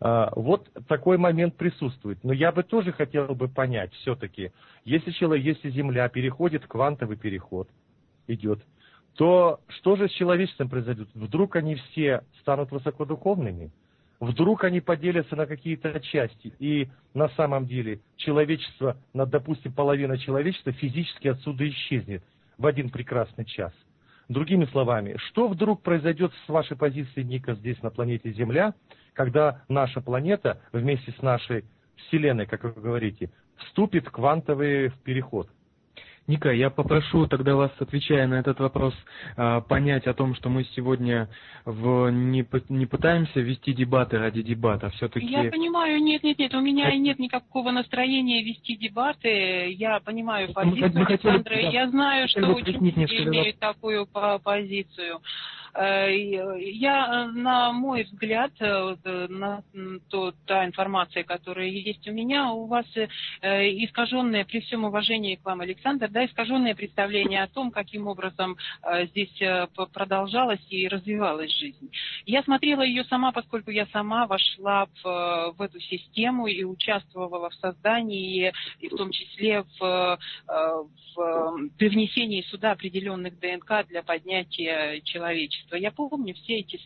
А, 0.03 0.31
вот 0.35 0.67
такой 0.87 1.17
момент 1.17 1.55
присутствует. 1.55 2.23
Но 2.23 2.33
я 2.33 2.51
бы 2.51 2.63
тоже 2.63 2.91
хотел 2.91 3.27
бы 3.35 3.47
понять 3.47 3.93
все-таки, 3.93 4.51
если 4.83 5.11
человек, 5.11 5.45
если 5.45 5.69
Земля 5.69 6.09
переходит 6.09 6.65
квантовый 6.65 7.17
переход, 7.17 7.69
идет, 8.27 8.59
то 9.15 9.59
что 9.67 9.95
же 9.95 10.09
с 10.09 10.11
человечеством 10.13 10.69
произойдет? 10.69 11.07
Вдруг 11.13 11.55
они 11.55 11.75
все 11.75 12.23
станут 12.39 12.71
высокодуховными? 12.71 13.71
Вдруг 14.19 14.63
они 14.63 14.81
поделятся 14.81 15.35
на 15.35 15.45
какие-то 15.45 15.99
части, 15.99 16.53
и 16.59 16.87
на 17.13 17.29
самом 17.29 17.65
деле 17.67 18.01
человечество, 18.17 18.97
допустим, 19.13 19.73
половина 19.73 20.17
человечества 20.17 20.71
физически 20.71 21.27
отсюда 21.27 21.67
исчезнет 21.69 22.23
в 22.57 22.65
один 22.65 22.89
прекрасный 22.89 23.45
час. 23.45 23.73
Другими 24.29 24.65
словами, 24.65 25.17
что 25.17 25.47
вдруг 25.47 25.81
произойдет 25.81 26.31
с 26.45 26.49
вашей 26.49 26.77
позиции, 26.77 27.23
Ника, 27.23 27.55
здесь 27.55 27.81
на 27.81 27.89
планете 27.89 28.31
Земля, 28.31 28.73
когда 29.13 29.63
наша 29.67 30.01
планета 30.01 30.59
вместе 30.71 31.11
с 31.11 31.21
нашей 31.21 31.65
Вселенной, 31.95 32.45
как 32.45 32.63
вы 32.63 32.71
говорите, 32.71 33.29
вступит 33.57 34.07
в 34.07 34.11
квантовый 34.11 34.91
переход– 35.03 35.49
Ника, 36.27 36.51
я 36.51 36.69
попрошу 36.69 37.25
тогда 37.27 37.55
вас, 37.55 37.71
отвечая 37.79 38.27
на 38.27 38.35
этот 38.35 38.59
вопрос, 38.59 38.93
а, 39.35 39.61
понять 39.61 40.05
о 40.05 40.13
том, 40.13 40.35
что 40.35 40.49
мы 40.49 40.63
сегодня 40.75 41.27
в, 41.65 42.09
не, 42.09 42.45
не 42.69 42.85
пытаемся 42.85 43.39
вести 43.39 43.73
дебаты 43.73 44.19
ради 44.19 44.43
дебата, 44.43 44.91
все-таки... 44.91 45.25
Я 45.25 45.49
понимаю, 45.49 46.01
нет, 46.01 46.23
нет, 46.23 46.37
нет, 46.37 46.53
у 46.53 46.61
меня 46.61 46.87
а... 46.87 46.95
нет 46.95 47.17
никакого 47.17 47.71
настроения 47.71 48.43
вести 48.43 48.77
дебаты. 48.77 49.71
Я 49.71 49.99
понимаю 49.99 50.53
позицию 50.53 51.05
Александра, 51.05 51.05
хотели, 51.05 51.63
да, 51.63 51.69
я 51.69 51.89
знаю, 51.89 52.27
что 52.29 52.53
ученики 52.53 53.23
имеют 53.23 53.57
такую 53.59 54.07
позицию. 54.43 55.21
Э, 55.73 56.13
я, 56.13 57.27
на 57.27 57.71
мой 57.71 58.03
взгляд, 58.03 58.51
э, 58.59 58.95
на 59.29 59.63
то, 60.09 60.33
та 60.45 60.65
информация, 60.65 61.23
которая 61.23 61.67
есть 61.67 62.07
у 62.07 62.11
меня, 62.11 62.51
у 62.51 62.65
вас 62.65 62.85
э, 62.95 63.07
искаженное, 63.85 64.43
при 64.43 64.59
всем 64.61 64.83
уважении 64.83 65.35
к 65.35 65.45
вам, 65.45 65.61
Александр, 65.61 66.09
да, 66.09 66.25
искаженное 66.25 66.75
представление 66.75 67.43
о 67.43 67.47
том, 67.47 67.71
каким 67.71 68.07
образом 68.07 68.57
здесь 69.09 69.31
продолжалась 69.93 70.61
и 70.69 70.87
развивалась 70.87 71.51
жизнь. 71.57 71.91
Я 72.25 72.43
смотрела 72.43 72.81
ее 72.81 73.03
сама, 73.05 73.31
поскольку 73.31 73.71
я 73.71 73.85
сама 73.87 74.27
вошла 74.27 74.87
в, 75.01 75.53
в 75.57 75.61
эту 75.61 75.79
систему 75.79 76.47
и 76.47 76.63
участвовала 76.63 77.49
в 77.49 77.53
создании, 77.55 78.51
и 78.79 78.87
в 78.89 78.95
том 78.95 79.11
числе 79.11 79.63
в, 79.79 80.19
в 80.47 81.69
привнесении 81.77 82.41
сюда 82.43 82.71
определенных 82.71 83.39
ДНК 83.39 83.87
для 83.87 84.03
поднятия 84.03 85.01
человечества 85.01 85.60
человечества. 85.61 85.75
Я 85.75 85.91
помню 85.91 86.33
все 86.33 86.59
эти 86.59 86.79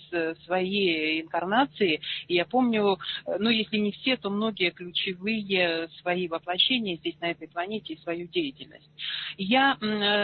свои 0.45 1.21
инкарнации, 1.21 2.01
и 2.27 2.35
я 2.35 2.45
помню, 2.45 2.97
э, 3.25 3.37
ну, 3.39 3.49
если 3.49 3.77
не 3.77 3.91
все, 3.91 4.17
то 4.17 4.29
многие 4.29 4.71
ключевые 4.71 5.89
свои 6.01 6.27
воплощения 6.27 6.97
здесь, 6.97 7.19
на 7.19 7.31
этой 7.31 7.47
планете, 7.47 7.93
и 7.93 8.01
свою 8.01 8.27
деятельность. 8.27 8.89
Я 9.37 9.77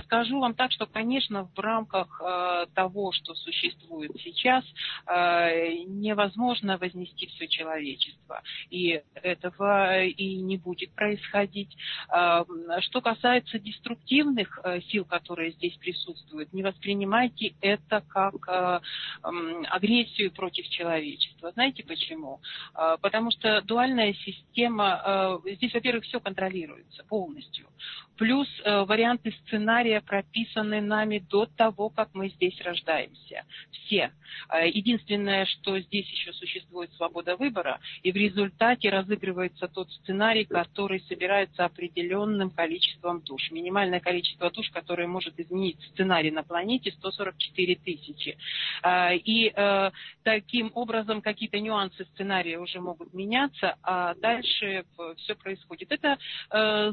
скажу 0.06 0.40
вам 0.40 0.54
так, 0.54 0.72
что, 0.72 0.86
конечно, 0.86 1.50
в 1.56 1.60
рамках 1.60 2.22
э, 2.24 2.66
того, 2.74 3.12
что 3.12 3.34
существует 3.36 4.12
сейчас, 4.24 4.64
э, 5.08 5.84
невозможно 5.86 6.78
вознести 6.78 7.28
все 7.28 7.48
человечество. 7.48 8.42
И 8.70 9.02
этого 9.16 10.04
и 10.04 10.38
не 10.38 10.58
будет 10.58 10.92
происходить. 10.92 11.76
Что 12.08 13.02
касается 13.02 13.60
деструктивных 13.60 14.60
сил, 14.90 15.06
которые 15.06 15.52
здесь 15.52 15.76
присутствуют, 15.78 16.54
не 16.54 16.64
воспринимайте 16.64 17.54
это 17.62 18.04
как 18.08 18.41
Э, 18.48 18.80
агрессию 19.70 20.32
против 20.32 20.68
человечества. 20.70 21.52
Знаете 21.52 21.84
почему? 21.84 22.42
Э, 22.76 22.98
потому 23.02 23.32
что 23.32 23.62
дуальная 23.62 24.14
система, 24.14 25.42
э, 25.46 25.56
здесь, 25.56 25.74
во-первых, 25.74 26.06
все 26.06 26.20
контролируется 26.20 27.04
полностью. 27.06 27.68
Плюс 28.18 28.48
э, 28.64 28.84
варианты 28.86 29.32
сценария 29.46 30.02
прописаны 30.02 30.80
нами 30.80 31.20
до 31.20 31.46
того, 31.46 31.90
как 31.90 32.10
мы 32.14 32.30
здесь 32.30 32.60
рождаемся. 32.62 33.46
Все. 33.72 34.12
Э, 34.50 34.70
единственное, 34.70 35.46
что 35.46 35.80
здесь 35.80 36.08
еще 36.10 36.32
существует 36.34 36.94
свобода 36.94 37.36
выбора, 37.36 37.80
и 38.04 38.12
в 38.12 38.16
результате 38.16 38.90
разыгрывается 38.90 39.68
тот 39.68 39.92
сценарий, 39.92 40.46
который 40.46 41.02
собирается 41.02 41.66
определенным 41.66 42.52
количеством 42.52 43.22
душ. 43.22 43.50
Минимальное 43.52 44.00
количество 44.00 44.52
душ, 44.52 44.70
которое 44.70 45.08
может 45.08 45.40
изменить 45.40 45.82
сценарий 45.94 46.32
на 46.32 46.44
планете, 46.44 46.92
144 46.92 47.76
тысячи. 47.76 48.38
Э, 48.84 49.16
и 49.16 49.52
таким 50.24 50.72
образом 50.76 51.22
какие-то 51.22 51.60
нюансы 51.60 52.06
сценария 52.14 52.60
уже 52.60 52.80
могут 52.80 53.14
меняться, 53.14 53.78
а 53.84 54.14
дальше 54.16 54.86
все 55.18 55.36
происходит. 55.36 55.92
Это 55.92 56.18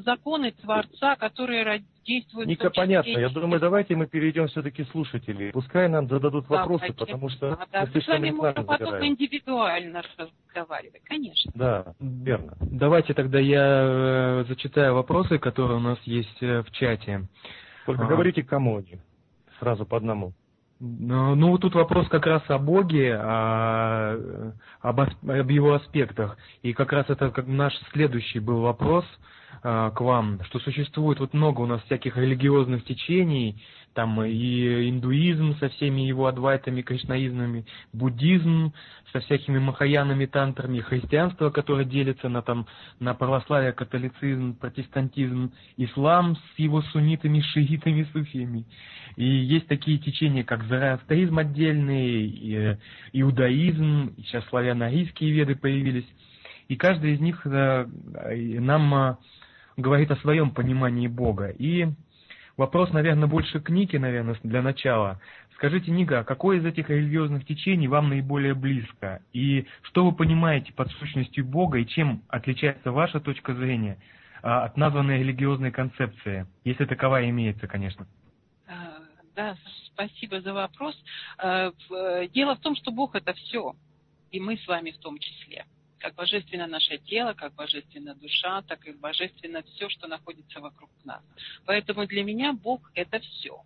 законы 0.04 0.52
Творца, 0.52 1.16
которые 1.18 1.82
действуют... 2.04 2.48
Ника, 2.48 2.70
понятно. 2.70 3.10
Я 3.10 3.28
думаю, 3.28 3.60
давайте 3.60 3.94
мы 3.94 4.06
перейдем 4.06 4.48
все-таки 4.48 4.84
слушателей. 4.84 5.52
Пускай 5.52 5.88
нам 5.88 6.08
зададут 6.08 6.48
вопросы, 6.48 6.88
да, 6.88 6.94
потому 6.94 7.28
что 7.28 7.52
а, 7.52 7.66
да. 7.70 7.88
мы 7.92 8.00
с 8.00 8.06
вами 8.06 8.30
можно 8.30 8.64
потом 8.64 9.04
индивидуально 9.04 10.02
разговаривать, 10.16 11.02
конечно. 11.04 11.52
Да, 11.54 11.94
верно. 12.00 12.56
Давайте 12.60 13.14
тогда 13.14 13.38
я 13.38 14.42
э, 14.42 14.44
зачитаю 14.48 14.94
вопросы, 14.94 15.38
которые 15.38 15.76
у 15.76 15.80
нас 15.80 15.98
есть 16.04 16.42
э, 16.42 16.62
в 16.62 16.70
чате. 16.70 17.26
Только 17.86 18.04
а. 18.04 18.06
говорите, 18.06 18.42
кому 18.42 18.78
они. 18.78 18.98
Сразу 19.58 19.84
по 19.84 19.96
одному. 19.96 20.32
Ну, 20.80 21.34
ну, 21.34 21.58
тут 21.58 21.74
вопрос 21.74 22.08
как 22.08 22.26
раз 22.26 22.42
о 22.48 22.58
Боге, 22.58 23.16
о, 23.16 24.52
об, 24.80 25.00
об 25.00 25.50
его 25.50 25.74
аспектах. 25.74 26.36
И 26.62 26.72
как 26.72 26.92
раз 26.92 27.06
это 27.08 27.30
как 27.30 27.48
наш 27.48 27.74
следующий 27.92 28.38
был 28.38 28.60
вопрос 28.60 29.04
э, 29.64 29.90
к 29.92 30.00
вам, 30.00 30.40
что 30.44 30.60
существует 30.60 31.18
вот 31.18 31.34
много 31.34 31.62
у 31.62 31.66
нас 31.66 31.82
всяких 31.82 32.16
религиозных 32.16 32.84
течений, 32.84 33.60
там 33.98 34.22
и 34.22 34.88
индуизм 34.90 35.56
со 35.58 35.68
всеми 35.70 36.02
его 36.02 36.28
адвайтами, 36.28 36.82
кришнаизмами, 36.82 37.66
буддизм 37.92 38.72
со 39.12 39.18
всякими 39.18 39.58
махаянами, 39.58 40.26
тантрами, 40.26 40.78
христианство, 40.78 41.50
которое 41.50 41.84
делится 41.84 42.28
на, 42.28 42.42
там, 42.42 42.68
на 43.00 43.14
православие, 43.14 43.72
католицизм, 43.72 44.54
протестантизм, 44.54 45.50
ислам 45.78 46.36
с 46.36 46.58
его 46.60 46.80
суннитами, 46.80 47.40
шиитами, 47.40 48.06
суфиями. 48.12 48.66
И 49.16 49.24
есть 49.26 49.66
такие 49.66 49.98
течения, 49.98 50.44
как 50.44 50.62
зороастризм 50.68 51.36
отдельный, 51.36 52.24
и, 52.24 52.54
э, 52.54 52.78
иудаизм, 53.12 54.14
и 54.16 54.22
сейчас 54.22 54.44
славяно-арийские 54.44 55.32
веды 55.32 55.56
появились. 55.56 56.06
И 56.68 56.76
каждый 56.76 57.14
из 57.14 57.20
них 57.20 57.44
э, 57.44 57.84
нам 58.60 58.94
э, 58.94 59.16
говорит 59.76 60.12
о 60.12 60.16
своем 60.18 60.52
понимании 60.52 61.08
Бога. 61.08 61.48
И 61.48 61.88
Вопрос, 62.58 62.92
наверное, 62.92 63.28
больше 63.28 63.60
к 63.60 63.70
Нике, 63.70 64.00
наверное, 64.00 64.36
для 64.42 64.62
начала. 64.62 65.20
Скажите, 65.54 65.92
Ника, 65.92 66.24
какое 66.24 66.58
из 66.58 66.66
этих 66.66 66.90
религиозных 66.90 67.46
течений 67.46 67.86
вам 67.86 68.08
наиболее 68.08 68.52
близко? 68.52 69.22
И 69.32 69.66
что 69.82 70.04
вы 70.04 70.12
понимаете 70.12 70.72
под 70.72 70.90
сущностью 70.90 71.44
Бога 71.44 71.78
и 71.78 71.86
чем 71.86 72.24
отличается 72.28 72.90
ваша 72.90 73.20
точка 73.20 73.54
зрения 73.54 73.96
а, 74.42 74.64
от 74.64 74.76
названной 74.76 75.20
религиозной 75.20 75.70
концепции, 75.70 76.48
если 76.64 76.84
таковая 76.84 77.30
имеется, 77.30 77.68
конечно? 77.68 78.08
А, 78.66 79.02
да, 79.36 79.56
спасибо 79.92 80.40
за 80.40 80.52
вопрос. 80.52 81.00
А, 81.38 81.70
дело 82.34 82.56
в 82.56 82.60
том, 82.60 82.74
что 82.74 82.90
Бог 82.90 83.14
это 83.14 83.34
все, 83.34 83.76
и 84.32 84.40
мы 84.40 84.56
с 84.56 84.66
вами 84.66 84.90
в 84.90 84.98
том 84.98 85.16
числе 85.18 85.64
как 85.98 86.14
божественно 86.14 86.66
наше 86.66 86.98
тело, 86.98 87.34
как 87.34 87.54
божественна 87.54 88.14
душа, 88.14 88.62
так 88.62 88.86
и 88.86 88.92
божественно 88.92 89.62
все, 89.62 89.88
что 89.88 90.08
находится 90.08 90.60
вокруг 90.60 90.90
нас. 91.04 91.22
Поэтому 91.66 92.06
для 92.06 92.24
меня 92.24 92.52
Бог– 92.52 92.90
это 92.94 93.20
все. 93.20 93.62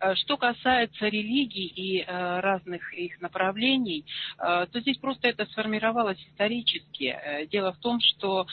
Э, 0.00 0.14
что 0.14 0.36
касается 0.36 1.06
религий 1.06 1.66
и 1.66 2.02
э, 2.02 2.40
разных 2.40 2.92
их 2.94 3.20
направлений, 3.20 4.04
э, 4.38 4.66
то 4.70 4.80
здесь 4.80 4.98
просто 4.98 5.28
это 5.28 5.46
сформировалось 5.46 6.18
исторически. 6.30 7.16
Дело 7.50 7.72
в 7.72 7.78
том, 7.78 8.00
что 8.00 8.46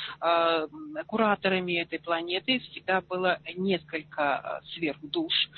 кураторами 1.08 1.82
этой 1.82 2.00
планеты 2.00 2.60
всегда 2.60 3.02
было 3.02 3.40
несколько 3.56 4.62
сверхдуш 4.74 5.50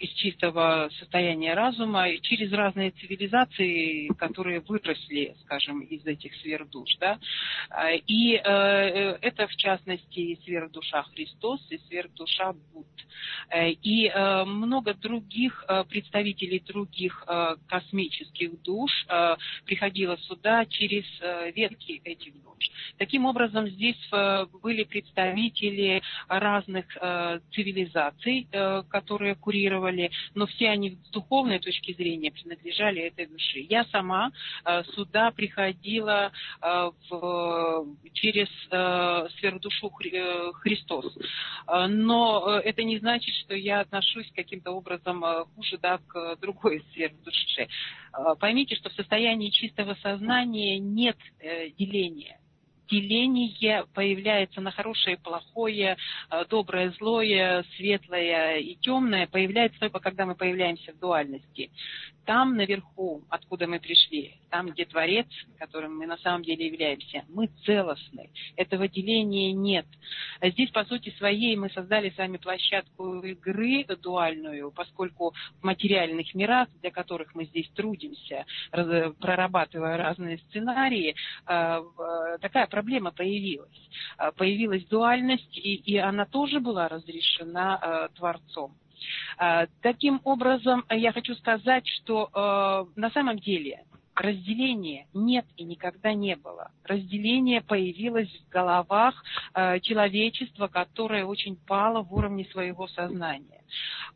из 0.00 0.10
чистого 0.14 0.90
состояния 0.98 1.54
разума 1.54 2.06
через 2.22 2.50
разные 2.52 2.90
цивилизации, 2.92 4.08
которые 4.14 4.60
выросли, 4.60 5.36
скажем, 5.42 5.80
из 5.80 6.04
этих 6.06 6.34
сфер 6.36 6.64
душ. 6.66 6.96
Да? 6.98 7.18
А, 7.68 7.92
и 7.92 8.34
э, 8.34 8.40
это, 9.20 9.46
в 9.46 9.54
частности, 9.56 10.38
сверхдуша 10.44 11.02
Христос 11.14 11.60
и 11.68 11.78
сверхдуша 11.86 12.54
Будд. 12.72 12.86
Э, 13.50 13.70
и 13.70 14.08
э, 14.08 14.44
много 14.44 14.94
других 14.94 15.64
представителей 15.88 16.60
других 16.60 17.24
космических 17.66 18.62
душ 18.62 18.90
приходило 19.64 20.16
сюда 20.16 20.64
через 20.66 21.04
ветки 21.54 22.00
этих 22.04 22.34
душ. 22.42 22.70
Таким 22.98 23.26
образом, 23.26 23.68
здесь 23.68 23.98
были 24.62 24.84
представители 24.84 26.02
разных 26.28 26.86
цивилизаций, 27.52 28.48
которые 28.88 29.34
курировали 29.34 29.89
делали, 29.90 30.10
но 30.34 30.46
все 30.46 30.70
они 30.70 30.90
с 30.90 31.10
духовной 31.10 31.58
точки 31.58 31.92
зрения 31.92 32.30
принадлежали 32.30 33.02
этой 33.02 33.26
душе. 33.26 33.60
Я 33.60 33.84
сама 33.86 34.30
э, 34.64 34.82
сюда 34.94 35.30
приходила 35.30 36.32
э, 36.60 36.90
в, 37.08 37.86
через 38.12 38.48
э, 38.70 39.28
сверхдушу 39.38 39.90
Хри, 39.90 40.12
Христос. 40.54 41.16
Но 41.66 42.60
это 42.64 42.82
не 42.82 42.98
значит, 42.98 43.34
что 43.36 43.54
я 43.54 43.80
отношусь 43.80 44.30
каким-то 44.34 44.72
образом 44.72 45.22
хуже 45.54 45.78
да, 45.78 45.98
к 46.06 46.36
другой 46.40 46.84
сверхдуше. 46.92 47.68
Поймите, 48.38 48.74
что 48.76 48.90
в 48.90 48.92
состоянии 48.92 49.50
чистого 49.50 49.94
сознания 50.02 50.78
нет 50.78 51.16
деления 51.78 52.39
деление 52.90 53.86
появляется 53.94 54.60
на 54.60 54.70
хорошее 54.70 55.16
и 55.16 55.20
плохое, 55.20 55.96
э, 56.30 56.44
доброе, 56.48 56.90
злое, 56.98 57.64
светлое 57.76 58.58
и 58.58 58.74
темное, 58.76 59.26
появляется 59.26 59.78
только 59.80 60.00
когда 60.00 60.26
мы 60.26 60.34
появляемся 60.34 60.92
в 60.92 60.98
дуальности. 60.98 61.70
Там 62.26 62.56
наверху, 62.56 63.24
откуда 63.28 63.66
мы 63.66 63.80
пришли, 63.80 64.36
там, 64.50 64.68
где 64.68 64.84
Творец, 64.84 65.26
которым 65.58 65.98
мы 65.98 66.06
на 66.06 66.16
самом 66.18 66.44
деле 66.44 66.66
являемся, 66.66 67.24
мы 67.28 67.48
целостны. 67.64 68.30
Этого 68.56 68.88
деления 68.88 69.52
нет. 69.52 69.86
Здесь, 70.42 70.70
по 70.70 70.84
сути 70.84 71.12
своей, 71.18 71.56
мы 71.56 71.70
создали 71.70 72.10
с 72.10 72.18
вами 72.18 72.36
площадку 72.36 73.20
игры 73.20 73.84
дуальную, 74.00 74.70
поскольку 74.70 75.34
в 75.60 75.64
материальных 75.64 76.34
мирах, 76.34 76.68
для 76.80 76.90
которых 76.90 77.34
мы 77.34 77.46
здесь 77.46 77.68
трудимся, 77.74 78.44
прорабатывая 78.70 79.96
разные 79.96 80.38
сценарии, 80.38 81.14
э, 81.46 81.82
такая 82.40 82.66
проблема 82.80 83.10
появилась. 83.10 83.90
Э, 84.18 84.32
появилась 84.32 84.84
дуальность, 84.86 85.56
и, 85.58 85.74
и 85.74 85.96
она 85.98 86.24
тоже 86.24 86.60
была 86.60 86.88
разрешена 86.88 87.78
э, 87.82 88.08
Творцом. 88.16 88.74
Таким 89.80 90.20
образом, 90.24 90.84
я 90.90 91.12
хочу 91.12 91.34
сказать, 91.36 91.86
что 91.86 92.86
на 92.96 93.10
самом 93.10 93.38
деле 93.38 93.84
разделения 94.20 95.06
нет 95.14 95.46
и 95.56 95.64
никогда 95.64 96.12
не 96.12 96.36
было. 96.36 96.70
Разделение 96.84 97.62
появилось 97.62 98.28
в 98.28 98.48
головах 98.50 99.14
э, 99.54 99.80
человечества, 99.80 100.68
которое 100.68 101.24
очень 101.24 101.56
пало 101.56 102.02
в 102.02 102.14
уровне 102.14 102.44
своего 102.46 102.86
сознания. 102.88 103.62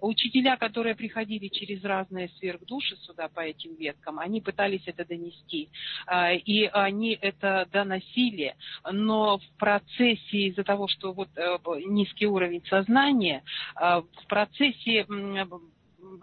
Учителя, 0.00 0.56
которые 0.56 0.94
приходили 0.94 1.48
через 1.48 1.82
разные 1.84 2.28
сверхдуши 2.38 2.96
сюда 2.96 3.28
по 3.28 3.40
этим 3.40 3.76
веткам, 3.76 4.18
они 4.18 4.40
пытались 4.40 4.82
это 4.86 5.04
донести. 5.04 5.70
Э, 6.06 6.36
и 6.36 6.66
они 6.66 7.18
это 7.20 7.66
доносили, 7.72 8.56
но 8.90 9.38
в 9.38 9.58
процессе 9.58 10.48
из-за 10.48 10.64
того, 10.64 10.86
что 10.88 11.12
вот 11.12 11.28
э, 11.36 11.56
низкий 11.86 12.26
уровень 12.26 12.62
сознания, 12.66 13.42
в 13.76 14.26
процессе 14.28 15.06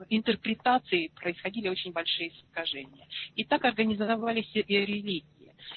интерпретации 0.10 1.12
происходили 1.16 1.70
очень 1.70 1.92
большие 1.92 2.30
искажения. 2.30 3.08
И 3.36 3.44
так 3.44 3.66
организовались 3.66 4.50
религии. 4.54 5.26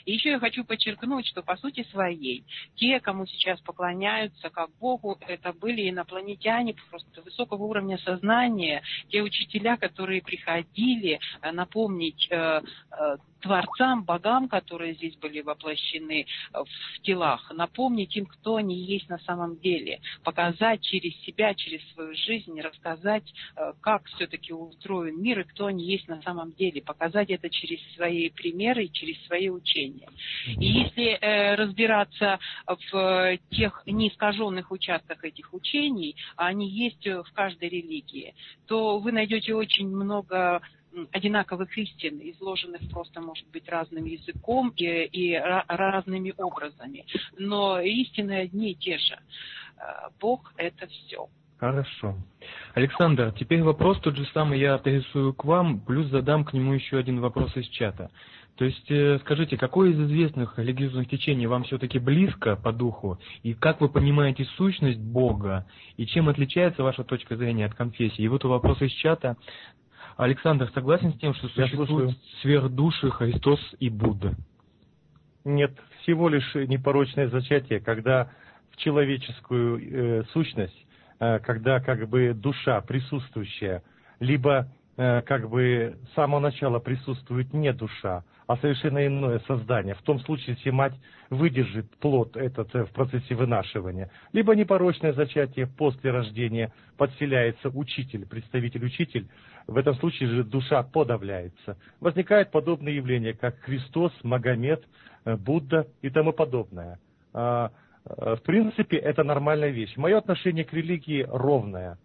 И 0.04 0.12
еще 0.12 0.30
я 0.30 0.38
хочу 0.38 0.64
подчеркнуть, 0.64 1.26
что 1.26 1.42
по 1.42 1.56
сути 1.56 1.86
своей, 1.90 2.44
те, 2.76 3.00
кому 3.00 3.26
сейчас 3.26 3.60
поклоняются 3.60 4.50
как 4.50 4.70
Богу, 4.78 5.18
это 5.26 5.52
были 5.52 5.88
инопланетяне 5.88 6.74
просто 6.90 7.22
высокого 7.22 7.62
уровня 7.64 7.98
сознания, 7.98 8.82
те 9.08 9.22
учителя, 9.22 9.76
которые 9.76 10.22
приходили 10.22 11.20
э, 11.42 11.50
напомнить 11.52 12.26
э, 12.30 12.36
э, 12.36 13.16
творцам, 13.44 14.04
богам, 14.04 14.48
которые 14.48 14.94
здесь 14.94 15.16
были 15.16 15.42
воплощены 15.42 16.26
в 16.52 17.00
телах, 17.02 17.52
напомнить 17.52 18.16
им, 18.16 18.24
кто 18.24 18.56
они 18.56 18.74
есть 18.74 19.08
на 19.10 19.18
самом 19.18 19.58
деле, 19.58 20.00
показать 20.24 20.80
через 20.80 21.14
себя, 21.20 21.54
через 21.54 21.86
свою 21.92 22.14
жизнь, 22.14 22.58
рассказать, 22.60 23.24
как 23.80 24.06
все-таки 24.06 24.52
устроен 24.54 25.20
мир 25.20 25.40
и 25.40 25.44
кто 25.44 25.66
они 25.66 25.84
есть 25.84 26.08
на 26.08 26.22
самом 26.22 26.52
деле, 26.52 26.80
показать 26.80 27.30
это 27.30 27.50
через 27.50 27.80
свои 27.94 28.30
примеры, 28.30 28.88
через 28.88 29.22
свои 29.26 29.50
учения. 29.50 30.08
И 30.46 30.66
если 30.66 31.18
э, 31.20 31.54
разбираться 31.54 32.38
в 32.66 33.38
тех 33.50 33.82
неискаженных 33.86 34.70
участках 34.70 35.22
этих 35.24 35.52
учений, 35.52 36.16
а 36.36 36.46
они 36.46 36.68
есть 36.68 37.06
в 37.06 37.26
каждой 37.34 37.68
религии, 37.68 38.34
то 38.66 38.98
вы 38.98 39.12
найдете 39.12 39.54
очень 39.54 39.88
много 39.88 40.62
одинаковых 41.12 41.76
истин, 41.78 42.20
изложенных 42.22 42.80
просто, 42.90 43.20
может 43.20 43.46
быть, 43.50 43.68
разным 43.68 44.04
языком 44.04 44.72
и, 44.76 44.84
и 44.84 45.36
разными 45.36 46.34
образами. 46.36 47.04
Но 47.38 47.80
истины 47.80 48.40
одни 48.40 48.72
и 48.72 48.74
те 48.74 48.98
же. 48.98 49.18
Э, 49.76 50.08
Бог– 50.20 50.52
это 50.56 50.86
все. 50.86 51.28
Хорошо. 51.58 52.16
Александр, 52.74 53.32
теперь 53.38 53.62
вопрос 53.62 54.00
тот 54.00 54.16
же 54.16 54.26
самый 54.34 54.58
я 54.58 54.74
адресую 54.74 55.32
к 55.34 55.44
вам, 55.44 55.80
плюс 55.80 56.08
задам 56.08 56.44
к 56.44 56.52
нему 56.52 56.74
еще 56.74 56.98
один 56.98 57.20
вопрос 57.20 57.56
из 57.56 57.66
чата. 57.68 58.10
То 58.56 58.64
есть, 58.64 58.88
э, 58.90 59.18
скажите, 59.20 59.56
какое 59.56 59.90
из 59.90 60.00
известных 60.00 60.58
религиозных 60.58 61.08
течений 61.08 61.46
вам 61.46 61.64
все-таки 61.64 61.98
близко 61.98 62.54
по 62.54 62.72
духу, 62.72 63.18
и 63.42 63.54
как 63.54 63.80
вы 63.80 63.88
понимаете 63.88 64.44
сущность 64.56 65.00
Бога, 65.00 65.66
и 65.96 66.06
чем 66.06 66.28
отличается 66.28 66.82
ваша 66.82 67.02
точка 67.02 67.36
зрения 67.36 67.66
от 67.66 67.74
конфессии? 67.74 68.22
И 68.22 68.28
вот 68.28 68.44
вопрос 68.44 68.80
из 68.80 68.92
чата. 68.92 69.36
Александр, 70.16 70.70
согласен 70.74 71.12
с 71.12 71.18
тем, 71.18 71.34
что 71.34 71.48
существует 71.48 72.16
сверхдуши 72.40 73.10
Христос 73.10 73.60
и 73.80 73.90
Будда? 73.90 74.34
Нет, 75.44 75.72
всего 76.02 76.28
лишь 76.28 76.54
непорочное 76.54 77.28
зачатие, 77.28 77.80
когда 77.80 78.30
в 78.72 78.76
человеческую 78.76 80.20
э, 80.20 80.24
сущность 80.32 80.84
Э, 81.20 81.38
когда 81.38 81.80
как 81.80 82.08
бы 82.08 82.34
душа 82.34 82.80
присутствующая, 82.80 83.82
либо 84.20 84.68
э, 84.96 85.22
как 85.22 85.48
бы 85.48 85.96
с 86.10 86.14
самого 86.14 86.40
начала 86.40 86.80
присутствует 86.80 87.52
не 87.52 87.72
душа, 87.72 88.24
а 88.46 88.56
совершенно 88.56 89.06
иное 89.06 89.38
создание. 89.46 89.94
В 89.94 90.02
том 90.02 90.18
случае, 90.20 90.56
если 90.56 90.70
мать 90.70 90.94
выдержит 91.30 91.88
плод 91.98 92.36
этот 92.36 92.74
э, 92.74 92.84
в 92.84 92.90
процессе 92.90 93.34
вынашивания, 93.34 94.10
либо 94.32 94.56
непорочное 94.56 95.12
зачатие 95.12 95.66
после 95.66 96.10
рождения 96.10 96.72
подселяется 96.96 97.68
учитель, 97.68 98.26
представитель-учитель, 98.26 99.28
в 99.66 99.76
этом 99.76 99.94
случае 99.96 100.28
же 100.28 100.44
душа 100.44 100.82
подавляется. 100.82 101.76
Возникает 102.00 102.50
подобное 102.50 102.92
явление, 102.92 103.34
как 103.34 103.58
Христос, 103.60 104.12
Магомед, 104.22 104.84
Будда 105.24 105.86
и 106.02 106.10
тому 106.10 106.32
подобное. 106.32 106.98
А, 107.32 107.70
Э, 108.04 108.36
в 108.36 108.42
принципе, 108.42 108.96
это 108.96 109.24
нормальная 109.24 109.70
вещь. 109.70 109.96
Мое 109.96 110.18
отношение 110.18 110.64
к 110.64 110.72
религии 110.72 111.26
ровное. 111.28 111.98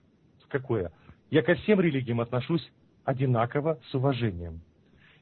Какое? 0.48 0.92
Я 1.30 1.42
ко 1.44 1.56
всем 1.56 1.80
религиям 1.80 2.22
отношусь 2.22 2.72
одинаково, 3.06 3.80
с 3.90 3.96
уважением. 3.96 4.62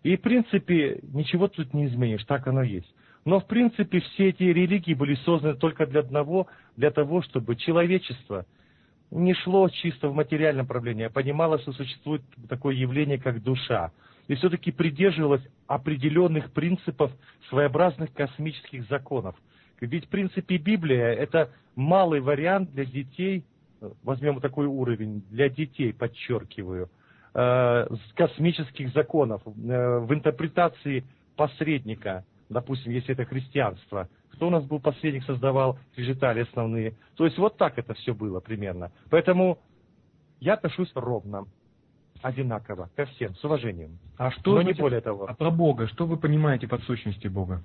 И, 0.04 0.16
в 0.16 0.22
принципе, 0.22 1.00
ничего 1.04 1.48
тут 1.48 1.74
не 1.74 1.88
изменишь, 1.88 2.24
так 2.26 2.48
оно 2.48 2.62
есть. 2.62 2.94
Но, 3.26 3.40
в 3.40 3.48
принципе, 3.48 4.00
все 4.00 4.30
эти 4.30 4.44
религии 4.44 4.94
были 4.94 5.16
созданы 5.16 5.56
только 5.56 5.86
для 5.86 6.00
одного, 6.00 6.48
для 6.78 6.92
того, 6.92 7.22
чтобы 7.22 7.56
человечество 7.56 8.46
не 9.12 9.34
шло 9.34 9.70
чисто 9.70 10.10
в 10.10 10.16
материальном 10.16 10.68
правлении, 10.68 11.06
а 11.06 11.10
понимало, 11.10 11.60
что 11.60 11.72
существует 11.74 12.22
такое 12.50 12.76
явление, 12.76 13.18
как 13.18 13.42
душа. 13.42 13.92
И 14.28 14.36
все-таки 14.36 14.72
придерживалось 14.72 15.44
определенных 15.68 16.52
принципов 16.52 17.12
своеобразных 17.50 18.14
космических 18.14 18.88
законов– 18.88 19.36
ведь, 19.82 20.06
в 20.06 20.10
принципе, 20.10 20.58
Библия– 20.58 21.08
это 21.14 21.52
малый 21.76 22.20
вариант 22.20 22.72
для 22.72 22.86
детей, 22.86 23.46
возьмем 24.04 24.40
такой 24.42 24.66
уровень, 24.66 25.24
для 25.30 25.50
детей, 25.50 25.94
подчеркиваю, 25.94 26.90
э, 27.36 27.88
космических 28.16 28.92
законов, 28.94 29.42
э, 29.46 29.50
в 30.00 30.12
интерпретации 30.14 31.04
посредника, 31.36 32.26
допустим, 32.50 32.92
если 32.92 33.14
это 33.14 33.26
христианство. 33.26 34.10
Кто 34.38 34.48
у 34.48 34.50
нас 34.52 34.64
был 34.64 34.80
посредник, 34.80 35.24
создавал 35.26 35.78
скрижетали 35.92 36.42
основные. 36.42 36.96
То 37.16 37.26
есть 37.26 37.38
вот 37.38 37.58
так 37.58 37.78
это 37.78 37.94
все 37.96 38.14
было 38.14 38.40
примерно. 38.40 38.92
Поэтому 39.10 39.60
я 40.40 40.54
отношусь 40.54 40.92
ровно, 40.96 41.46
одинаково, 42.22 42.90
ко 42.96 43.06
всем, 43.06 43.36
с 43.36 43.44
уважением. 43.44 44.00
А 44.18 44.32
что 44.32 44.56
Но 44.56 44.62
не 44.62 44.74
более 44.74 45.02
того. 45.02 45.28
А 45.30 45.34
про 45.34 45.52
Бога, 45.52 45.88
что 45.88 46.06
вы 46.06 46.18
понимаете 46.18 46.68
под 46.68 46.84
сущностью 46.84 47.32
Бога? 47.32 47.62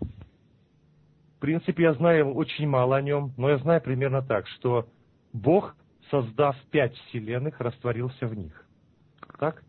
принципе, 1.42 1.82
я 1.82 1.94
знаю 1.94 2.32
очень 2.34 2.68
мало 2.68 2.96
о 2.96 3.02
нем, 3.02 3.32
но 3.36 3.50
я 3.50 3.58
знаю 3.58 3.82
примерно 3.82 4.22
так, 4.22 4.46
что 4.46 4.86
Бог, 5.32 5.74
создав 6.08 6.56
пять 6.70 6.94
вселенных, 6.94 7.60
растворился 7.60 8.28
в 8.28 8.34
них. 8.34 8.64
Так? 9.40 9.64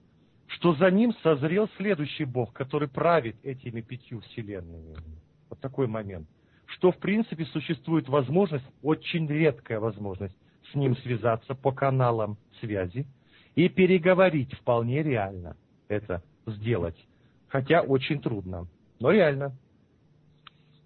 Что 0.46 0.76
за 0.76 0.92
ним 0.92 1.16
созрел 1.24 1.68
следующий 1.78 2.26
Бог, 2.26 2.54
который 2.54 2.88
правит 2.88 3.36
этими 3.44 3.82
пятью 3.82 4.22
вселенными. 4.22 4.96
Вот 5.50 5.60
такой 5.62 5.88
момент. 5.88 6.28
Что, 6.76 6.92
в 6.92 6.98
принципе, 6.98 7.46
существует 7.46 8.10
возможность, 8.10 8.66
очень 8.82 9.28
редкая 9.28 9.80
возможность, 9.80 10.36
с 10.72 10.76
ним 10.76 10.98
связаться 10.98 11.54
по 11.54 11.72
каналам 11.72 12.38
связи 12.60 13.06
и 13.56 13.70
переговорить 13.70 14.54
вполне 14.56 15.04
реально 15.04 15.56
это 15.88 16.24
сделать. 16.48 16.98
Хотя 17.48 17.82
очень 17.82 18.20
трудно, 18.22 18.68
но 19.00 19.12
реально. 19.12 19.56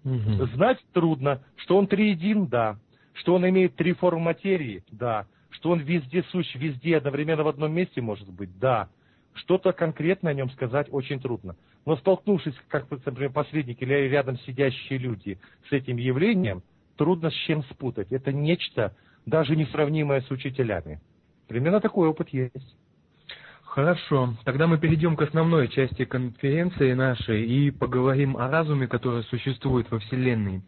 Угу. 0.04 0.46
Знать 0.54 0.78
трудно, 0.92 1.42
что 1.56 1.78
он 1.78 1.86
триедин, 1.86 2.46
да. 2.46 2.78
Что 3.14 3.34
он 3.34 3.48
имеет 3.48 3.74
три 3.74 3.94
формы 3.94 4.20
материи, 4.20 4.84
да. 4.90 5.26
Что 5.50 5.70
он 5.70 5.80
везде 5.80 6.22
сущ, 6.24 6.54
везде, 6.54 6.98
одновременно 6.98 7.44
в 7.44 7.48
одном 7.48 7.72
месте 7.72 8.02
может 8.02 8.30
быть, 8.30 8.58
да. 8.58 8.90
Что-то 9.32 9.72
конкретно 9.72 10.30
о 10.30 10.34
нем 10.34 10.50
сказать 10.50 10.88
очень 10.90 11.20
трудно. 11.20 11.56
Но 11.88 11.96
столкнувшись, 11.96 12.52
как, 12.68 12.90
например, 12.90 13.32
посредники 13.32 13.82
или 13.82 13.94
рядом 14.10 14.38
сидящие 14.40 14.98
люди 14.98 15.38
с 15.70 15.72
этим 15.72 15.96
явлением, 15.96 16.62
трудно 16.98 17.30
с 17.30 17.34
чем 17.46 17.62
спутать. 17.64 18.12
Это 18.12 18.30
нечто 18.30 18.94
даже 19.24 19.56
несравнимое 19.56 20.20
с 20.20 20.30
учителями. 20.30 21.00
Примерно 21.46 21.80
такой 21.80 22.06
опыт 22.06 22.28
есть. 22.28 22.76
Хорошо, 23.70 24.34
тогда 24.44 24.66
мы 24.66 24.78
перейдем 24.78 25.14
к 25.14 25.20
основной 25.20 25.68
части 25.68 26.06
конференции 26.06 26.94
нашей 26.94 27.44
и 27.44 27.70
поговорим 27.70 28.38
о 28.38 28.48
разуме, 28.48 28.88
который 28.88 29.22
существует 29.24 29.90
во 29.90 29.98
Вселенной, 29.98 30.62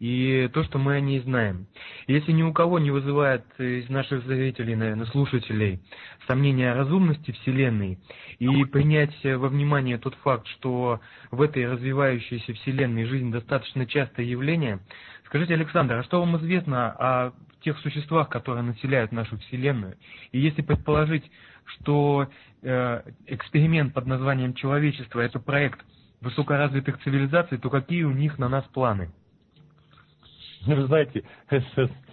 и 0.00 0.50
то, 0.52 0.64
что 0.64 0.78
мы 0.78 0.94
о 0.94 1.00
ней 1.00 1.20
знаем. 1.20 1.68
Если 2.08 2.32
ни 2.32 2.42
у 2.42 2.52
кого 2.52 2.80
не 2.80 2.90
вызывает 2.90 3.44
из 3.58 3.88
наших 3.88 4.26
зрителей, 4.26 4.74
наверное, 4.74 5.06
слушателей, 5.06 5.80
сомнения 6.26 6.72
о 6.72 6.74
разумности 6.74 7.30
Вселенной, 7.30 8.00
и 8.40 8.64
принять 8.64 9.14
во 9.22 9.48
внимание 9.48 9.96
тот 9.96 10.16
факт, 10.16 10.48
что 10.48 11.00
в 11.30 11.40
этой 11.40 11.70
развивающейся 11.70 12.52
Вселенной 12.54 13.04
жизнь 13.04 13.30
достаточно 13.30 13.86
частое 13.86 14.26
явление, 14.26 14.80
скажите, 15.26 15.54
Александр, 15.54 15.94
а 15.94 16.02
что 16.02 16.18
вам 16.18 16.36
известно 16.38 16.90
о 16.90 17.32
тех 17.62 17.78
существах, 17.78 18.28
которые 18.28 18.64
населяют 18.64 19.12
нашу 19.12 19.38
Вселенную? 19.38 19.96
И 20.32 20.40
если 20.40 20.62
предположить, 20.62 21.30
что 21.72 22.28
э, 22.62 23.02
эксперимент 23.26 23.94
под 23.94 24.06
названием 24.06 24.54
«Человечество»— 24.54 25.20
это 25.20 25.38
проект 25.38 25.80
высокоразвитых 26.20 27.02
цивилизаций, 27.02 27.58
то 27.58 27.70
какие 27.70 28.04
у 28.04 28.12
них 28.12 28.38
на 28.38 28.48
нас 28.48 28.64
планы? 28.72 29.10
Ну, 30.66 30.76
вы 30.76 30.86
знаете, 30.86 31.24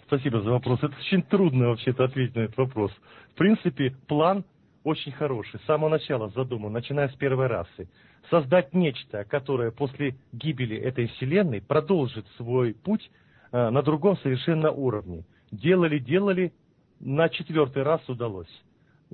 спасибо 0.06 0.42
за 0.42 0.52
вопрос. 0.52 0.80
Это 0.82 0.96
очень 0.98 1.24
трудно 1.24 1.70
вообще-то 1.70 2.06
ответить 2.06 2.36
на 2.36 2.42
этот 2.42 2.58
вопрос. 2.58 2.92
В 3.34 3.38
принципе, 3.38 3.96
план 4.08 4.46
очень 4.84 5.12
хороший. 5.12 5.60
С 5.60 5.66
самого 5.66 5.90
начала 5.90 6.30
задуман, 6.30 6.72
начиная 6.72 7.10
с 7.10 7.16
первой 7.16 7.48
расы. 7.48 7.90
Создать 8.30 8.74
нечто, 8.74 9.26
которое 9.26 9.72
после 9.72 10.16
гибели 10.32 10.78
этой 10.78 11.08
вселенной 11.08 11.62
продолжит 11.62 12.26
свой 12.38 12.74
путь 12.74 13.12
э, 13.52 13.70
на 13.70 13.82
другом 13.82 14.18
совершенно 14.20 14.72
уровне. 14.72 15.26
Делали, 15.52 16.00
делали, 16.00 16.54
на 17.00 17.28
четвертый 17.30 17.84
раз 17.84 18.02
удалось 18.08 18.50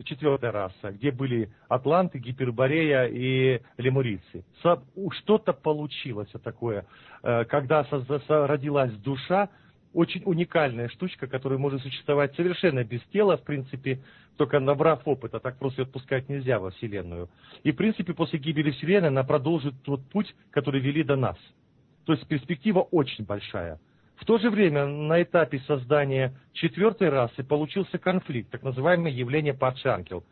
четвертая 0.03 0.51
раса, 0.51 0.91
где 0.91 1.11
были 1.11 1.49
атланты, 1.67 2.19
гиперборея 2.19 3.05
и 3.05 3.61
лемурийцы. 3.77 4.43
Что-то 4.59 5.53
получилось 5.53 6.29
такое, 6.43 6.85
э, 7.21 7.45
когда 7.45 7.85
родилась 7.89 8.93
душа, 8.93 9.49
очень 9.93 10.23
уникальная 10.25 10.89
штучка, 10.89 11.27
которая 11.27 11.59
может 11.59 11.81
существовать 11.81 12.35
совершенно 12.35 12.83
без 12.83 13.01
тела, 13.13 13.37
в 13.37 13.43
принципе, 13.43 13.99
только 14.37 14.59
набрав 14.59 15.01
опыта, 15.05 15.39
так 15.39 15.57
просто 15.59 15.83
отпускать 15.83 16.29
нельзя 16.29 16.59
во 16.59 16.71
Вселенную. 16.71 17.29
И, 17.63 17.71
в 17.71 17.75
принципе, 17.75 18.13
после 18.13 18.39
гибели 18.39 18.71
Вселенной 18.71 19.09
она 19.09 19.23
продолжит 19.23 19.75
тот 19.83 20.01
путь, 20.09 20.35
который 20.49 20.81
вели 20.81 21.03
до 21.03 21.15
нас. 21.15 21.37
То 22.05 22.13
есть 22.13 22.27
перспектива 22.27 22.79
очень 22.79 23.23
большая. 23.23 23.79
В 24.15 24.25
то 24.25 24.37
же 24.37 24.49
время 24.49 24.85
на 24.85 25.21
этапе 25.21 25.59
создания 25.67 26.33
четвертой 26.53 27.09
расы 27.09 27.43
получился 27.43 27.97
конфликт, 27.97 28.51
так 28.51 28.63
называемое 28.63 29.11
явление 29.11 29.53
падший 29.53 29.91
ангел. 29.91 30.23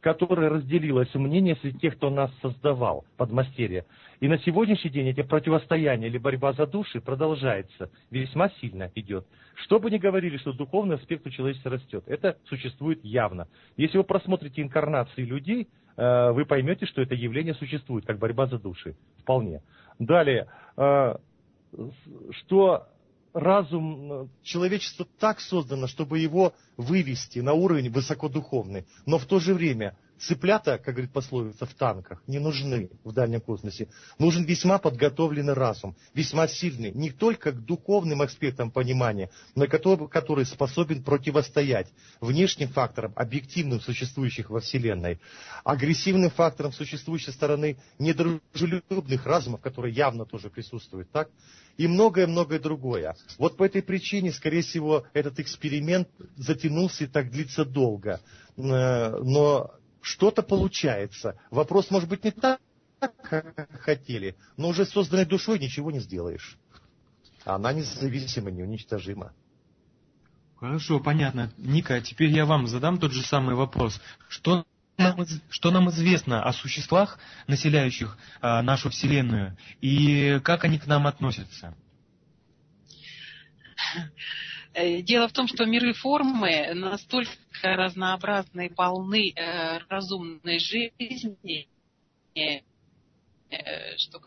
которое 0.00 0.48
разделилось 0.48 1.14
мнение 1.14 1.56
среди 1.56 1.78
тех, 1.78 1.96
кто 1.96 2.10
нас 2.10 2.30
создавал, 2.40 3.04
подмастерье. 3.16 3.84
И 4.20 4.28
на 4.28 4.38
сегодняшний 4.38 4.90
день 4.90 5.08
эти 5.08 5.22
противостояния 5.22 6.08
или 6.08 6.18
борьба 6.18 6.52
за 6.52 6.66
души 6.66 7.00
продолжается, 7.00 7.90
весьма 8.10 8.50
сильно 8.60 8.90
идет. 8.94 9.26
Что 9.54 9.78
бы 9.78 9.90
ни 9.90 9.98
говорили, 9.98 10.38
что 10.38 10.52
духовный 10.52 10.96
аспект 10.96 11.26
у 11.26 11.30
человечества 11.30 11.72
растет, 11.72 12.04
это 12.06 12.38
существует 12.48 13.04
явно. 13.04 13.48
Если 13.76 13.98
вы 13.98 14.04
просмотрите 14.04 14.62
инкарнации 14.62 15.22
людей, 15.22 15.68
э, 15.96 16.30
вы 16.32 16.46
поймете, 16.46 16.86
что 16.86 17.02
это 17.02 17.14
явление 17.14 17.54
существует, 17.54 18.06
как 18.06 18.18
борьба 18.18 18.46
за 18.46 18.58
души. 18.58 18.96
Вполне. 19.18 19.62
Далее, 19.98 20.46
э, 20.76 21.16
что 22.30 22.88
разум 23.32 24.12
э, 24.12 24.26
человечества 24.42 25.06
так 25.18 25.40
создано, 25.40 25.86
чтобы 25.86 26.18
его 26.18 26.52
вывести 26.76 27.38
на 27.40 27.52
уровень 27.52 27.90
высокодуховный, 27.90 28.86
но 29.06 29.18
в 29.18 29.26
то 29.26 29.38
же 29.38 29.54
время 29.54 29.96
Цыплята, 30.20 30.76
как 30.76 30.94
говорит 30.94 31.12
пословица, 31.12 31.64
в 31.64 31.72
танках 31.72 32.22
не 32.26 32.38
нужны 32.38 32.90
в 33.04 33.12
дальнем 33.12 33.40
космосе. 33.40 33.88
Нужен 34.18 34.44
весьма 34.44 34.78
подготовленный 34.78 35.54
разум, 35.54 35.96
весьма 36.12 36.46
сильный, 36.46 36.92
не 36.92 37.10
только 37.10 37.52
к 37.52 37.64
духовным 37.64 38.20
аспектам 38.20 38.70
понимания, 38.70 39.30
но 39.54 39.66
который, 39.66 40.08
который 40.08 40.44
способен 40.44 41.02
противостоять 41.02 41.88
внешним 42.20 42.68
факторам, 42.68 43.14
объективным, 43.16 43.80
существующих 43.80 44.50
во 44.50 44.60
Вселенной, 44.60 45.20
агрессивным 45.64 46.30
факторам 46.30 46.72
существующей 46.72 47.32
стороны 47.32 47.78
недружелюбных 47.98 49.24
разумов, 49.24 49.62
которые 49.62 49.94
явно 49.94 50.26
тоже 50.26 50.50
присутствуют, 50.50 51.10
так? 51.10 51.30
И 51.78 51.86
многое-многое 51.86 52.58
другое. 52.58 53.16
Вот 53.38 53.56
по 53.56 53.64
этой 53.64 53.82
причине, 53.82 54.32
скорее 54.32 54.60
всего, 54.60 55.06
этот 55.14 55.40
эксперимент 55.40 56.08
затянулся 56.36 57.04
и 57.04 57.06
так 57.06 57.30
длится 57.30 57.64
долго. 57.64 58.20
Э, 58.58 59.16
но 59.22 59.70
что-то 60.00 60.42
получается. 60.42 61.38
Вопрос 61.50 61.90
может 61.90 62.08
быть 62.08 62.24
не 62.24 62.30
так, 62.30 62.60
как 63.22 63.68
хотели, 63.82 64.36
но 64.56 64.68
уже 64.68 64.84
созданной 64.84 65.24
душой 65.24 65.58
ничего 65.58 65.90
не 65.90 66.00
сделаешь. 66.00 66.58
Она 67.44 67.72
независима, 67.72 68.50
неуничтожима. 68.50 69.32
Хорошо, 70.56 71.00
понятно. 71.00 71.50
Ника, 71.56 72.00
теперь 72.02 72.30
я 72.30 72.44
вам 72.44 72.66
задам 72.66 72.98
тот 72.98 73.12
же 73.12 73.22
самый 73.22 73.54
вопрос. 73.54 73.98
Что 74.28 74.66
нам, 74.98 75.26
что 75.48 75.70
нам 75.70 75.88
известно 75.88 76.42
о 76.44 76.52
существах, 76.52 77.18
населяющих 77.46 78.18
а, 78.42 78.60
нашу 78.62 78.90
Вселенную, 78.90 79.56
и 79.80 80.38
как 80.44 80.64
они 80.64 80.78
к 80.78 80.86
нам 80.86 81.06
относятся? 81.06 81.74
Э, 84.72 85.02
дело 85.02 85.28
в 85.28 85.32
том, 85.32 85.48
что 85.48 85.64
миры 85.66 85.92
формы 85.92 86.72
настолько 86.74 87.36
разнообразны 87.62 88.66
и 88.66 88.74
полны 88.74 89.32
э, 89.34 89.78
разумной 89.88 90.60
жизни, 90.60 91.68
э, 92.34 92.60
что 93.96 94.20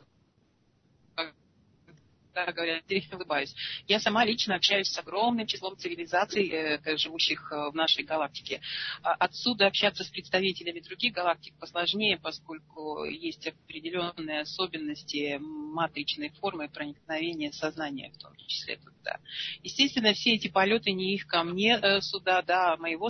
да, 2.34 2.52
говорят, 2.52 2.84
я 2.90 3.02
улыбаюсь. 3.12 3.56
Я 3.88 4.00
сама 4.00 4.26
лично 4.26 4.56
общаюсь 4.56 4.90
с 4.90 4.98
огромным 4.98 5.46
числом 5.48 5.78
цивилизаций, 5.78 6.50
э, 6.50 6.98
живущих 6.98 7.52
э, 7.52 7.70
в 7.70 7.76
нашей 7.76 8.04
галактике. 8.04 8.62
А 9.02 9.14
отсюда 9.14 9.68
общаться 9.68 10.04
с 10.04 10.08
представителями 10.08 10.80
других 10.80 11.14
галактик 11.14 11.54
посложнее, 11.60 12.18
поскольку 12.18 13.04
есть 13.06 13.48
определенные 13.48 14.42
особенности 14.42 15.38
матричной 15.40 16.30
формы 16.30 16.70
проникновения 16.70 17.52
сознания 17.52 18.12
в 18.12 18.18
том 18.18 18.36
числе 18.48 18.78
туда. 18.78 19.20
Естественно, 19.62 20.14
все 20.14 20.34
эти 20.34 20.48
полеты 20.48 20.92
не 20.92 21.16
их 21.16 21.28
ко 21.28 21.44
мне 21.44 21.80
э, 21.82 22.02
сюда, 22.02 22.42
да, 22.42 22.74
а 22.74 22.78
моего 22.78 23.10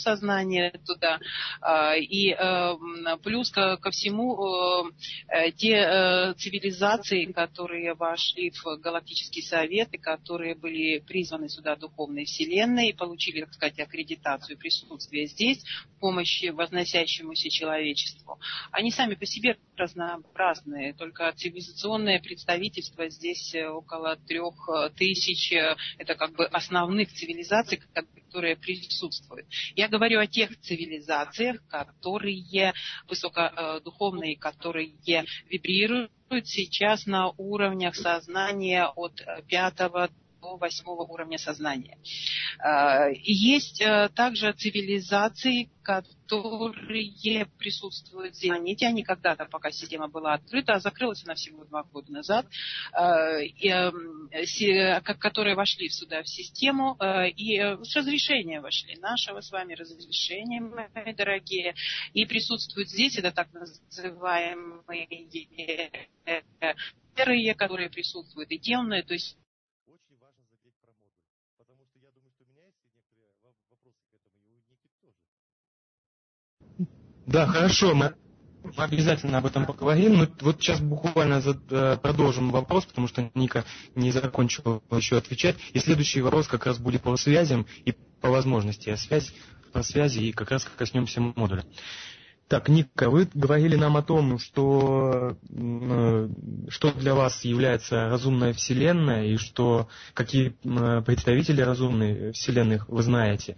сознание 0.00 0.72
туда. 0.86 1.20
А, 1.60 1.94
и 1.96 2.30
э, 2.30 2.76
плюс 3.22 3.50
ко, 3.50 3.78
всему 3.90 4.88
э, 5.28 5.52
те 5.52 5.74
э, 5.76 6.34
цивилизации, 6.34 7.26
которые 7.26 7.94
вошли 7.94 8.50
в 8.50 8.76
Галактический 8.78 9.42
Совет 9.42 9.92
и 9.92 9.98
которые 9.98 10.54
были 10.54 10.98
призваны 10.98 11.48
сюда 11.48 11.76
духовной 11.76 12.24
вселенной 12.24 12.88
и 12.88 12.92
получили, 12.92 13.40
так 13.40 13.54
сказать, 13.54 13.78
аккредитацию 13.80 14.58
присутствия 14.58 15.26
здесь 15.26 15.62
помощи 16.00 16.46
возносящемуся 16.46 17.50
человечеству, 17.50 18.40
они 18.72 18.90
сами 18.90 19.14
по 19.14 19.26
себе 19.26 19.58
разнообразные. 19.76 20.94
Только 20.94 21.32
цивилизационное 21.32 22.20
представительство 22.20 23.08
здесь 23.08 23.54
около 23.54 24.16
трех 24.16 24.54
тысяч. 24.96 25.52
Это 25.98 26.14
как 26.14 26.32
бы 26.32 26.46
основных 26.46 27.12
цивилизаций, 27.12 27.80
которые 28.30 28.56
присутствуют. 28.56 29.46
Я 29.74 29.88
говорю 29.88 30.20
о 30.20 30.26
тех 30.28 30.56
цивилизациях, 30.60 31.56
которые 31.68 32.72
высокодуховные, 33.08 34.36
которые 34.38 34.92
вибрируют 35.48 36.12
сейчас 36.44 37.06
на 37.06 37.30
уровнях 37.30 37.96
сознания 37.96 38.86
от 38.86 39.20
пятого 39.48 40.10
до 40.40 40.56
восьмого 40.56 41.02
уровня 41.02 41.38
сознания. 41.38 41.98
А, 42.58 43.08
есть 43.10 43.80
э, 43.80 44.08
также 44.14 44.52
цивилизации, 44.52 45.70
которые 45.82 47.46
присутствуют 47.58 48.36
в 48.36 48.46
планете. 48.46 48.86
Они 48.86 49.02
когда-то, 49.02 49.46
пока 49.46 49.70
система 49.70 50.08
была 50.08 50.34
открыта, 50.34 50.74
а 50.74 50.80
закрылась 50.80 51.24
она 51.24 51.34
всего 51.34 51.64
два 51.64 51.82
года 51.82 52.12
назад, 52.12 52.46
э, 52.92 53.46
э, 53.68 55.00
которые 55.00 55.54
вошли 55.56 55.88
сюда 55.88 56.22
в 56.22 56.28
систему 56.28 56.96
и 57.36 57.58
с 57.82 57.96
разрешения 57.96 58.60
вошли, 58.60 58.96
нашего 58.96 59.40
с 59.40 59.50
вами 59.50 59.74
разрешения, 59.74 60.60
мои 60.60 61.14
дорогие, 61.14 61.74
и 62.12 62.24
присутствуют 62.26 62.88
здесь, 62.88 63.18
это 63.18 63.32
так 63.32 63.48
называемые 63.52 65.08
серые, 67.16 67.54
которые 67.54 67.90
присутствуют, 67.90 68.50
и 68.50 68.58
темные, 68.58 69.02
то 69.02 69.14
есть 69.14 69.36
Да, 77.30 77.46
хорошо, 77.46 77.94
мы, 77.94 78.12
обязательно 78.76 79.38
об 79.38 79.46
этом 79.46 79.64
поговорим. 79.64 80.18
Но 80.18 80.26
вот 80.40 80.60
сейчас 80.60 80.80
буквально 80.80 81.40
э, 81.70 81.96
продолжим 82.02 82.50
вопрос, 82.50 82.86
потому 82.86 83.06
что 83.06 83.30
Ника 83.34 83.64
не 83.94 84.10
закончила 84.10 84.82
еще 84.90 85.16
отвечать. 85.16 85.54
И 85.72 85.78
следующий 85.78 86.22
вопрос 86.22 86.48
как 86.48 86.66
раз 86.66 86.78
будет 86.78 87.02
по 87.02 87.16
связям 87.16 87.66
и 87.84 87.94
по 88.20 88.30
возможности. 88.30 88.90
А 88.90 88.96
связь 88.96 89.32
по 89.72 89.84
связи 89.84 90.18
и 90.18 90.32
как 90.32 90.50
раз 90.50 90.66
коснемся 90.76 91.20
модуля. 91.20 91.64
Так, 92.48 92.68
Ника, 92.68 93.10
вы 93.10 93.28
говорили 93.32 93.76
нам 93.76 93.96
о 93.96 94.02
том, 94.02 94.40
что, 94.40 95.36
э, 95.48 96.28
что 96.68 96.92
для 96.94 97.14
вас 97.14 97.44
является 97.44 98.08
разумная 98.08 98.52
Вселенная 98.54 99.26
и 99.26 99.36
что 99.36 99.86
какие 100.14 100.56
э, 100.64 101.02
представители 101.06 101.62
разумной 101.62 102.32
Вселенной 102.32 102.80
вы 102.88 103.04
знаете. 103.04 103.56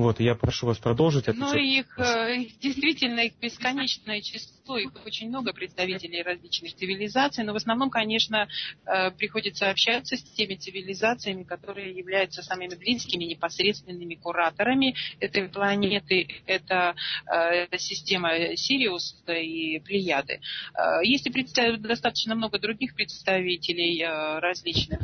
Вот, 0.00 0.18
я 0.18 0.34
прошу 0.34 0.66
вас 0.66 0.78
продолжить. 0.78 1.28
Это 1.28 1.38
ну, 1.38 1.54
их, 1.54 1.98
э, 1.98 2.36
их 2.36 2.58
действительно, 2.58 3.20
их 3.20 3.38
бесконечное 3.38 4.22
число, 4.22 4.78
их 4.78 4.92
очень 5.04 5.28
много 5.28 5.52
представителей 5.52 6.22
различных 6.22 6.74
цивилизаций, 6.74 7.44
но 7.44 7.52
в 7.52 7.56
основном, 7.56 7.90
конечно, 7.90 8.48
э, 8.86 9.10
приходится 9.10 9.68
общаться 9.68 10.16
с 10.16 10.22
теми 10.22 10.54
цивилизациями, 10.54 11.42
которые 11.42 11.92
являются 11.94 12.42
самыми 12.42 12.76
близкими, 12.76 13.24
непосредственными 13.24 14.14
кураторами 14.14 14.94
этой 15.20 15.50
планеты. 15.50 16.26
Это 16.46 16.94
э, 17.30 17.76
система 17.76 18.56
Сириус 18.56 19.22
и 19.28 19.80
Плеяды. 19.80 20.40
Есть 21.02 21.26
и 21.26 21.76
достаточно 21.76 22.34
много 22.34 22.58
других 22.58 22.94
представителей 22.94 24.02
различных 24.40 25.00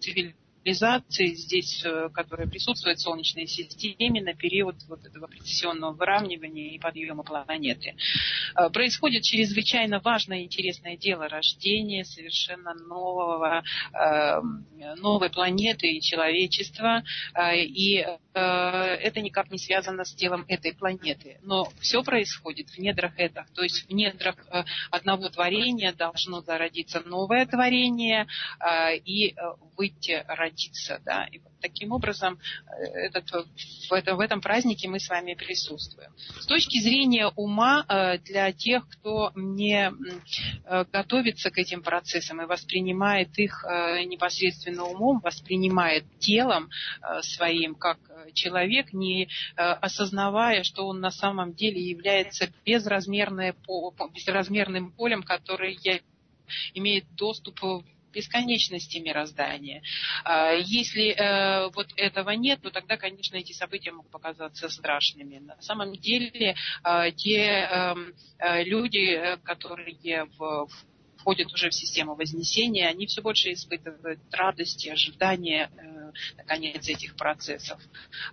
цивилизаций, 0.00 0.43
стабилизации 0.64 1.34
здесь, 1.34 1.82
э, 1.84 2.08
которая 2.12 2.46
присутствует 2.48 2.98
в 2.98 3.02
Солнечной 3.02 3.46
системе 3.46 4.22
на 4.22 4.34
период 4.34 4.76
вот 4.88 5.04
этого 5.04 5.26
прецессионного 5.26 5.92
выравнивания 5.92 6.70
и 6.70 6.78
подъема 6.78 7.22
планеты. 7.22 7.94
Э, 8.56 8.70
происходит 8.70 9.24
чрезвычайно 9.24 10.00
важное 10.00 10.40
и 10.40 10.44
интересное 10.44 10.96
дело 10.96 11.28
рождения 11.28 12.04
совершенно 12.04 12.74
нового, 12.74 13.62
э, 13.92 14.40
новой 14.96 15.30
планеты 15.30 15.88
и 15.88 16.00
человечества. 16.00 17.02
И 17.54 18.04
это 18.32 19.20
никак 19.20 19.50
не 19.50 19.58
связано 19.58 20.04
с 20.04 20.14
телом 20.14 20.44
этой 20.48 20.74
планеты. 20.74 21.38
Но 21.42 21.68
все 21.80 22.02
происходит 22.02 22.68
в 22.70 22.78
недрах 22.78 23.12
этого. 23.18 23.46
То 23.54 23.62
есть 23.62 23.88
в 23.88 23.92
недрах 23.92 24.36
одного 24.90 25.28
творения 25.28 25.92
должно 25.92 26.40
зародиться 26.40 27.00
новое 27.00 27.46
творение. 27.46 28.26
И 29.04 29.34
выйти, 29.76 30.24
родиться. 30.28 31.00
Да? 31.04 31.26
И 31.26 31.38
вот 31.38 31.52
таким 31.60 31.92
образом 31.92 32.38
этот, 32.78 33.30
в, 33.88 33.92
это, 33.92 34.14
в 34.16 34.20
этом 34.20 34.40
празднике 34.40 34.88
мы 34.88 35.00
с 35.00 35.08
вами 35.08 35.34
присутствуем. 35.34 36.10
С 36.40 36.46
точки 36.46 36.80
зрения 36.80 37.28
ума, 37.36 37.84
для 38.24 38.52
тех, 38.52 38.88
кто 38.88 39.32
не 39.34 39.92
готовится 40.92 41.50
к 41.50 41.58
этим 41.58 41.82
процессам 41.82 42.40
и 42.42 42.46
воспринимает 42.46 43.38
их 43.38 43.64
непосредственно 44.06 44.84
умом, 44.84 45.20
воспринимает 45.20 46.04
телом 46.18 46.70
своим 47.22 47.74
как 47.74 47.98
человек, 48.34 48.92
не 48.92 49.28
осознавая, 49.56 50.62
что 50.64 50.86
он 50.86 51.00
на 51.00 51.10
самом 51.10 51.54
деле 51.54 51.80
является 51.80 52.48
безразмерным 52.64 53.54
полем, 54.92 55.22
который 55.22 55.78
имеет 56.74 57.04
доступ 57.14 57.60
бесконечности 58.14 58.98
мироздания. 58.98 59.82
А, 60.24 60.52
если 60.52 61.10
э, 61.10 61.70
вот 61.74 61.88
этого 61.96 62.30
нет, 62.30 62.60
то 62.62 62.70
тогда, 62.70 62.96
конечно, 62.96 63.36
эти 63.36 63.52
события 63.52 63.92
могут 63.92 64.10
показаться 64.10 64.68
страшными. 64.68 65.38
На 65.38 65.60
самом 65.60 65.92
деле, 65.92 66.54
э, 66.84 67.12
те 67.12 67.38
эм, 67.40 68.14
э, 68.38 68.64
люди, 68.64 69.38
которые 69.44 70.26
в 70.38 70.68
входят 71.24 71.50
уже 71.54 71.70
в 71.70 71.74
систему 71.74 72.14
Вознесения, 72.14 72.86
они 72.86 73.06
все 73.06 73.22
больше 73.22 73.54
испытывают 73.54 74.20
радость 74.30 74.84
и 74.84 74.90
ожидание 74.90 75.70
э, 75.78 76.12
наконец 76.36 76.86
этих 76.86 77.16
процессов, 77.16 77.80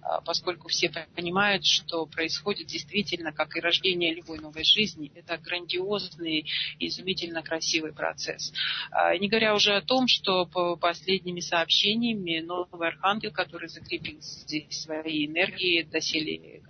а, 0.01 0.19
поскольку 0.19 0.67
все 0.67 0.91
понимают, 1.15 1.65
что 1.65 2.05
происходит 2.05 2.67
действительно, 2.67 3.31
как 3.31 3.55
и 3.55 3.61
рождение 3.61 4.13
любой 4.13 4.39
новой 4.39 4.65
жизни, 4.65 5.09
это 5.15 5.37
грандиозный, 5.37 6.45
изумительно 6.79 7.41
красивый 7.41 7.93
процесс. 7.93 8.51
А, 8.91 9.17
не 9.17 9.29
говоря 9.29 9.55
уже 9.55 9.73
о 9.73 9.81
том, 9.81 10.07
что 10.09 10.45
по 10.45 10.75
последними 10.75 11.39
сообщениями 11.39 12.41
новый 12.41 12.89
архангел, 12.89 13.31
который 13.31 13.69
закрепил 13.69 14.19
здесь 14.19 14.81
свои 14.81 15.27
энергии, 15.27 15.83
доселе 15.83 16.61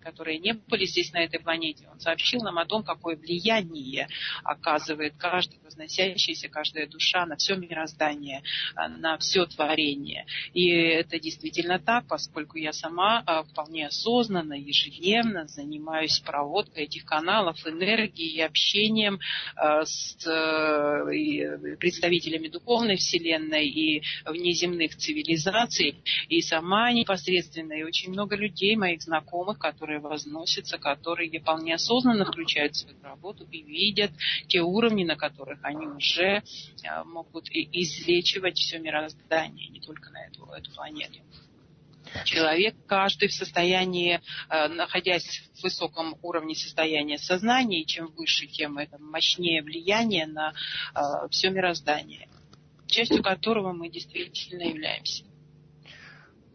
которые 0.00 0.38
не 0.38 0.52
были 0.52 0.84
здесь 0.86 1.12
на 1.12 1.24
этой 1.24 1.40
планете. 1.40 1.88
Он 1.92 2.00
сообщил 2.00 2.40
нам 2.40 2.58
о 2.58 2.66
том, 2.66 2.82
какое 2.82 3.16
влияние 3.16 4.08
оказывает 4.44 5.14
каждый 5.18 5.58
возносящийся, 5.64 6.48
каждая 6.48 6.86
душа 6.86 7.26
на 7.26 7.36
все 7.36 7.56
мироздание, 7.56 8.42
а, 8.74 8.88
на 8.88 9.18
все 9.18 9.46
творение. 9.46 10.26
И 10.54 10.68
это 10.70 11.18
действительно 11.18 11.78
так, 11.78 12.06
поскольку 12.06 12.58
я 12.58 12.72
сама 12.72 13.22
а, 13.26 13.44
вполне 13.44 13.86
осознанно, 13.86 14.54
ежедневно 14.54 15.46
занимаюсь 15.46 16.18
проводкой 16.20 16.84
этих 16.84 17.04
каналов 17.04 17.66
энергии 17.66 18.32
и 18.32 18.40
общением 18.40 19.20
а, 19.56 19.84
с 19.84 20.16
э, 20.26 21.76
представителями 21.76 22.48
духовной 22.48 22.96
вселенной 22.96 23.66
и 23.66 24.02
внеземных 24.24 24.96
цивилизаций. 24.96 26.02
И 26.28 26.40
сама 26.40 26.92
непосредственно, 26.92 27.72
и 27.72 27.82
очень 27.82 28.10
много 28.10 28.36
людей, 28.36 28.76
моих 28.76 29.02
знакомых, 29.02 29.58
которые 29.58 29.87
которые 29.88 30.00
возносятся, 30.00 30.78
которые 30.78 31.40
вполне 31.40 31.74
осознанно 31.74 32.26
включают 32.26 32.76
свою 32.76 33.00
работу 33.02 33.46
и 33.50 33.62
видят 33.62 34.10
те 34.46 34.60
уровни, 34.60 35.02
на 35.02 35.16
которых 35.16 35.60
они 35.62 35.86
уже 35.86 36.42
э, 36.42 37.04
могут 37.04 37.48
излечивать 37.50 38.58
все 38.58 38.78
мироздание, 38.78 39.68
не 39.68 39.80
только 39.80 40.10
на 40.10 40.26
эту, 40.26 40.44
эту 40.52 40.70
планету. 40.74 41.20
Человек, 42.24 42.74
каждый 42.86 43.28
в 43.28 43.32
состоянии, 43.32 44.20
э, 44.50 44.68
находясь 44.68 45.42
в 45.54 45.62
высоком 45.62 46.18
уровне 46.20 46.54
состояния 46.54 47.16
сознания, 47.16 47.80
и 47.80 47.86
чем 47.86 48.08
выше, 48.08 48.46
тем 48.46 48.76
это 48.76 48.98
мощнее 48.98 49.62
влияние 49.62 50.26
на 50.26 50.52
э, 50.94 51.00
все 51.30 51.48
мироздание, 51.48 52.28
частью 52.86 53.22
которого 53.22 53.72
мы 53.72 53.88
действительно 53.88 54.64
являемся. 54.64 55.27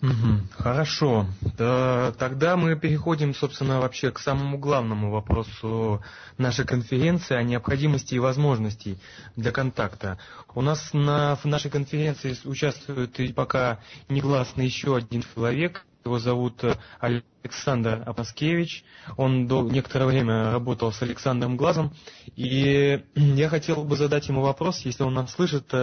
Угу, 0.03 0.61
хорошо. 0.61 1.27
Да, 1.57 2.11
тогда 2.19 2.57
мы 2.57 2.75
переходим, 2.75 3.33
собственно, 3.33 3.79
вообще 3.79 4.11
к 4.11 4.19
самому 4.19 4.57
главному 4.57 5.09
вопросу 5.09 6.03
нашей 6.37 6.65
конференции 6.65 7.35
о 7.37 7.43
необходимости 7.43 8.15
и 8.15 8.19
возможности 8.19 8.99
для 9.37 9.53
контакта. 9.53 10.19
У 10.55 10.61
нас 10.61 10.89
на 10.91 11.37
в 11.37 11.45
нашей 11.45 11.71
конференции 11.71 12.35
участвует 12.43 13.17
и 13.21 13.31
пока 13.31 13.79
негласно 14.09 14.61
еще 14.61 14.97
один 14.97 15.23
человек. 15.33 15.85
Его 16.03 16.19
зовут 16.19 16.61
Александр 16.99 18.03
Апаскевич. 18.05 18.83
Он 19.15 19.47
до 19.47 19.61
некоторое 19.61 20.07
время 20.07 20.51
работал 20.51 20.91
с 20.91 21.01
Александром 21.01 21.55
Глазом. 21.55 21.93
И 22.35 23.01
я 23.15 23.47
хотел 23.47 23.85
бы 23.85 23.95
задать 23.95 24.27
ему 24.27 24.41
вопрос, 24.41 24.79
если 24.79 25.03
он 25.03 25.13
нас 25.13 25.31
слышит. 25.31 25.73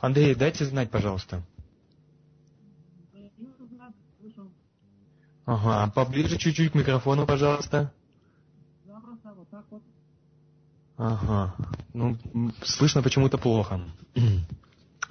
Андрей, 0.00 0.34
дайте 0.34 0.64
знать, 0.64 0.90
пожалуйста. 0.90 1.44
Ага, 5.50 5.90
поближе 5.92 6.38
чуть-чуть 6.38 6.70
к 6.70 6.74
микрофону, 6.76 7.26
пожалуйста. 7.26 7.92
Ага, 10.96 11.56
ну, 11.92 12.16
слышно 12.62 13.02
почему-то 13.02 13.36
плохо. 13.36 13.80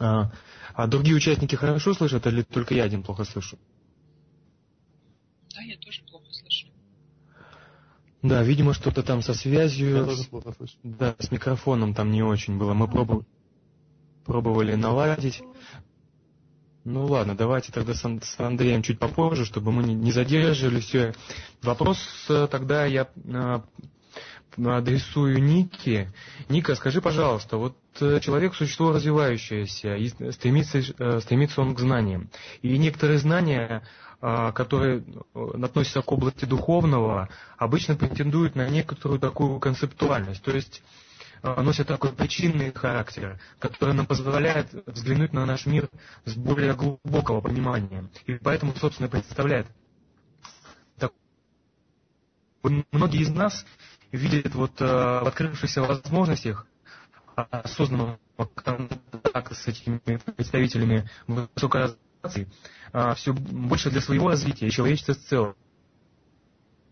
А, 0.01 0.31
а 0.75 0.87
другие 0.87 1.13
участники 1.17 1.55
хорошо 1.55 1.93
слышат 1.93 2.25
или 2.25 2.43
только 2.43 2.73
я 2.73 2.85
один 2.85 3.03
плохо 3.03 3.25
слышу? 3.25 3.59
Да, 5.53 5.61
я 5.61 5.75
тоже 5.75 6.03
плохо 6.09 6.27
слышу. 6.31 6.67
Да, 8.21 8.41
видимо, 8.41 8.73
что-то 8.73 9.03
там 9.03 9.21
со 9.21 9.33
связью. 9.33 9.97
Я 9.97 10.05
тоже 10.05 10.23
плохо 10.23 10.53
слышу. 10.53 10.77
Да, 10.83 11.17
с 11.19 11.31
микрофоном 11.31 11.93
там 11.93 12.11
не 12.11 12.23
очень 12.23 12.57
было. 12.57 12.73
Мы 12.73 12.87
пробовали, 12.87 13.25
пробовали 14.23 14.75
наладить. 14.75 15.43
Ну 16.89 17.05
ладно, 17.05 17.35
давайте 17.35 17.71
тогда 17.71 17.93
с 17.93 18.03
Андреем 18.39 18.81
чуть 18.81 18.97
попозже, 18.97 19.45
чтобы 19.45 19.71
мы 19.71 19.83
не 19.83 20.11
задерживали 20.11 20.79
все. 20.79 21.13
Вопрос 21.61 21.99
э, 22.29 22.47
тогда 22.49 22.85
я 22.87 23.07
э, 23.25 23.59
адресую 24.57 25.39
Нике. 25.39 26.11
Ника, 26.49 26.73
скажи, 26.73 26.99
пожалуйста, 26.99 27.57
вот 27.57 27.77
э, 28.01 28.19
человек– 28.21 28.55
существо 28.55 28.91
развивающееся, 28.91 29.97
и 29.97 30.07
стремится, 30.31 30.81
стремится 31.21 31.61
он 31.61 31.75
к 31.75 31.79
знаниям. 31.79 32.31
И 32.63 32.75
некоторые 32.79 33.19
знания, 33.19 33.83
которые 34.19 35.03
относятся 35.35 36.01
к 36.01 36.11
области 36.11 36.45
духовного, 36.45 37.29
обычно 37.59 37.97
претендуют 37.97 38.55
на 38.55 38.67
некоторую 38.67 39.19
такую 39.19 39.59
концептуальность. 39.59 40.41
То 40.41 40.51
есть 40.51 40.81
носит 41.43 41.87
такой 41.87 42.11
причинный 42.13 42.71
характер, 42.73 43.39
который 43.59 43.93
нам 43.93 44.05
позволяет 44.05 44.67
взглянуть 44.87 45.33
на 45.33 45.45
наш 45.45 45.65
мир 45.65 45.89
с 46.25 46.35
более 46.35 46.73
глубокого 46.73 47.41
понимания. 47.41 48.09
И 48.25 48.35
поэтому, 48.35 48.73
собственно, 48.75 49.09
представляет. 49.09 49.67
Многие 52.91 53.21
из 53.21 53.29
нас 53.29 53.65
видят 54.11 54.53
вот 54.53 54.81
э, 54.81 54.85
в 54.85 55.27
открывшихся 55.27 55.81
возможностях 55.81 56.67
осознанного 57.35 58.19
контакта 58.53 59.55
с 59.55 59.67
этими 59.67 59.97
представителями 60.35 61.09
высокой 61.27 61.83
организации 62.21 62.51
э, 62.91 63.13
все 63.15 63.33
больше 63.33 63.89
для 63.89 64.01
своего 64.01 64.29
развития 64.29 64.69
человечества 64.69 65.13
в 65.13 65.19
целом 65.19 65.55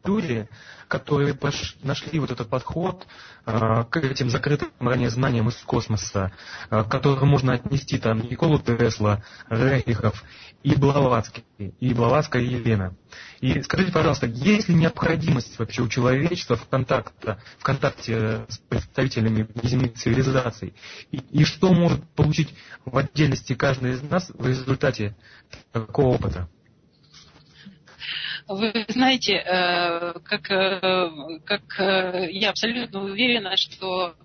люди, 0.07 0.47
которые 0.87 1.37
нашли 1.83 2.19
вот 2.19 2.31
этот 2.31 2.47
подход 2.49 3.05
э, 3.45 3.83
к 3.89 3.97
этим 3.97 4.29
закрытым 4.29 4.69
ранее 4.79 5.09
знаниям 5.09 5.49
из 5.49 5.55
космоса, 5.57 6.31
э, 6.69 6.83
к 6.83 6.89
которым 6.89 7.27
можно 7.27 7.53
отнести 7.53 7.97
там 7.97 8.21
Николу 8.21 8.57
Тесла, 8.59 9.21
Рейхов 9.49 10.23
и 10.63 10.75
Блаватский, 10.75 11.43
и 11.57 11.93
Блаватская 11.93 12.41
Елена. 12.41 12.95
И 13.41 13.61
скажите, 13.61 13.91
пожалуйста, 13.91 14.27
есть 14.27 14.69
ли 14.69 14.75
необходимость 14.75 15.59
вообще 15.59 15.81
у 15.81 15.89
человечества 15.89 16.55
в, 16.55 16.67
контакте, 16.69 17.37
в 17.59 17.63
контакте 17.63 18.45
с 18.47 18.57
представителями 18.57 19.47
неземных 19.61 19.95
цивилизаций? 19.95 20.73
И, 21.11 21.17
и 21.17 21.43
что 21.43 21.73
может 21.73 22.03
получить 22.11 22.53
в 22.85 22.97
отдельности 22.97 23.53
каждый 23.53 23.93
из 23.93 24.01
нас 24.03 24.31
в 24.33 24.47
результате 24.47 25.15
такого 25.73 26.15
опыта? 26.15 26.47
Вы 28.47 28.85
знаете, 28.87 29.33
э, 29.33 30.13
как, 30.23 30.49
э, 30.49 31.39
как 31.45 31.79
э, 31.79 32.31
я 32.31 32.51
абсолютно 32.51 33.03
уверена, 33.03 33.57
что 33.57 34.15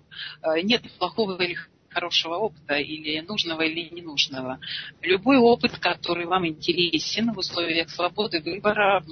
нет 0.63 0.83
плохого 0.97 1.41
или 1.41 1.57
хорошего 1.93 2.35
опыта, 2.35 2.75
или 2.75 3.19
нужного, 3.21 3.61
или 3.61 3.89
ненужного. 3.93 4.59
Любой 5.01 5.37
опыт, 5.37 5.77
который 5.79 6.25
вам 6.25 6.47
интересен 6.47 7.31
в 7.33 7.37
условиях 7.37 7.89
свободы 7.89 8.41
выбора, 8.41 9.03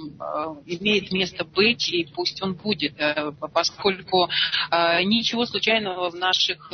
имеет 0.66 1.12
место 1.12 1.44
быть, 1.44 1.88
и 1.92 2.04
пусть 2.04 2.42
он 2.42 2.54
будет, 2.54 2.94
поскольку 3.52 4.28
ничего 5.04 5.46
случайного 5.46 6.10
в 6.10 6.14
наших 6.14 6.70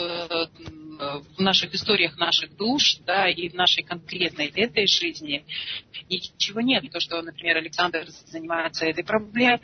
в 0.99 1.41
наших 1.41 1.75
историях 1.75 2.19
наших 2.19 2.57
душ, 2.57 2.97
да, 3.07 3.29
и 3.29 3.49
в 3.49 3.55
нашей 3.55 3.85
конкретной 3.85 4.47
этой 4.47 4.89
жизни 4.89 5.45
ничего 6.11 6.61
нет. 6.61 6.91
То, 6.91 6.99
что, 6.99 7.23
например, 7.23 7.59
Александр 7.59 8.07
занимается 8.27 8.85
этой 8.85 9.05
проблемой 9.05 9.61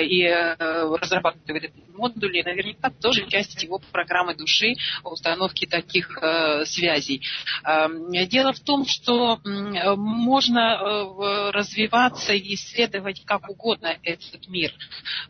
и 0.00 0.26
разрабатывает 0.26 1.64
эти 1.64 1.74
модули, 1.94 2.40
наверняка 2.42 2.88
тоже 2.90 3.26
часть 3.28 3.62
его 3.62 3.78
программы 3.92 4.34
души, 4.34 4.74
установки 5.04 5.66
таких 5.82 6.18
связей. 6.64 7.22
Дело 8.26 8.52
в 8.52 8.60
том, 8.60 8.86
что 8.86 9.40
можно 9.44 11.52
развиваться 11.52 12.32
и 12.32 12.54
исследовать 12.54 13.24
как 13.24 13.48
угодно 13.48 13.96
этот 14.02 14.48
мир, 14.48 14.72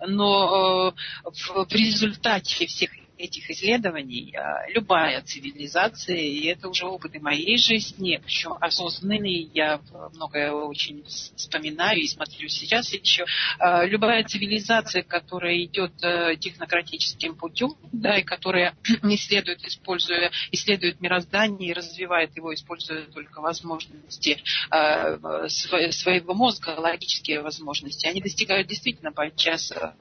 но 0.07 0.94
в 1.24 1.72
результате 1.72 2.66
всех 2.66 2.90
этих 3.21 3.51
исследований 3.51 4.35
а, 4.35 4.68
любая 4.71 5.23
цивилизация, 5.23 6.16
и 6.16 6.47
это 6.47 6.68
уже 6.68 6.87
опыты 6.87 7.21
моей 7.21 7.59
жизни, 7.59 8.21
причем 8.23 8.55
осознанные, 8.61 9.51
я 9.55 9.81
многое 10.14 10.53
очень 10.53 11.05
вспоминаю 11.05 12.01
и 12.01 12.09
смотрю 12.09 12.49
сейчас 12.49 12.93
еще, 12.93 13.25
а, 13.59 13.85
любая 13.85 14.25
цивилизация, 14.25 15.03
которая 15.03 15.62
идет 15.64 15.93
э, 16.03 16.37
технократическим 16.37 17.37
путем, 17.37 17.75
да, 17.93 18.18
и 18.18 18.23
которая 18.23 18.75
исследует, 19.03 19.62
используя, 19.64 20.31
исследует 20.53 21.01
мироздание 21.01 21.71
и 21.71 21.73
развивает 21.73 22.37
его, 22.37 22.55
используя 22.55 23.03
только 23.07 23.41
возможности 23.41 24.43
а, 24.71 25.49
своего 25.49 26.35
мозга, 26.35 26.71
логические 26.79 27.43
возможности, 27.43 28.07
они 28.07 28.21
достигают 28.21 28.68
действительно 28.68 29.12
подчас 29.12 29.73
э, 29.73 29.93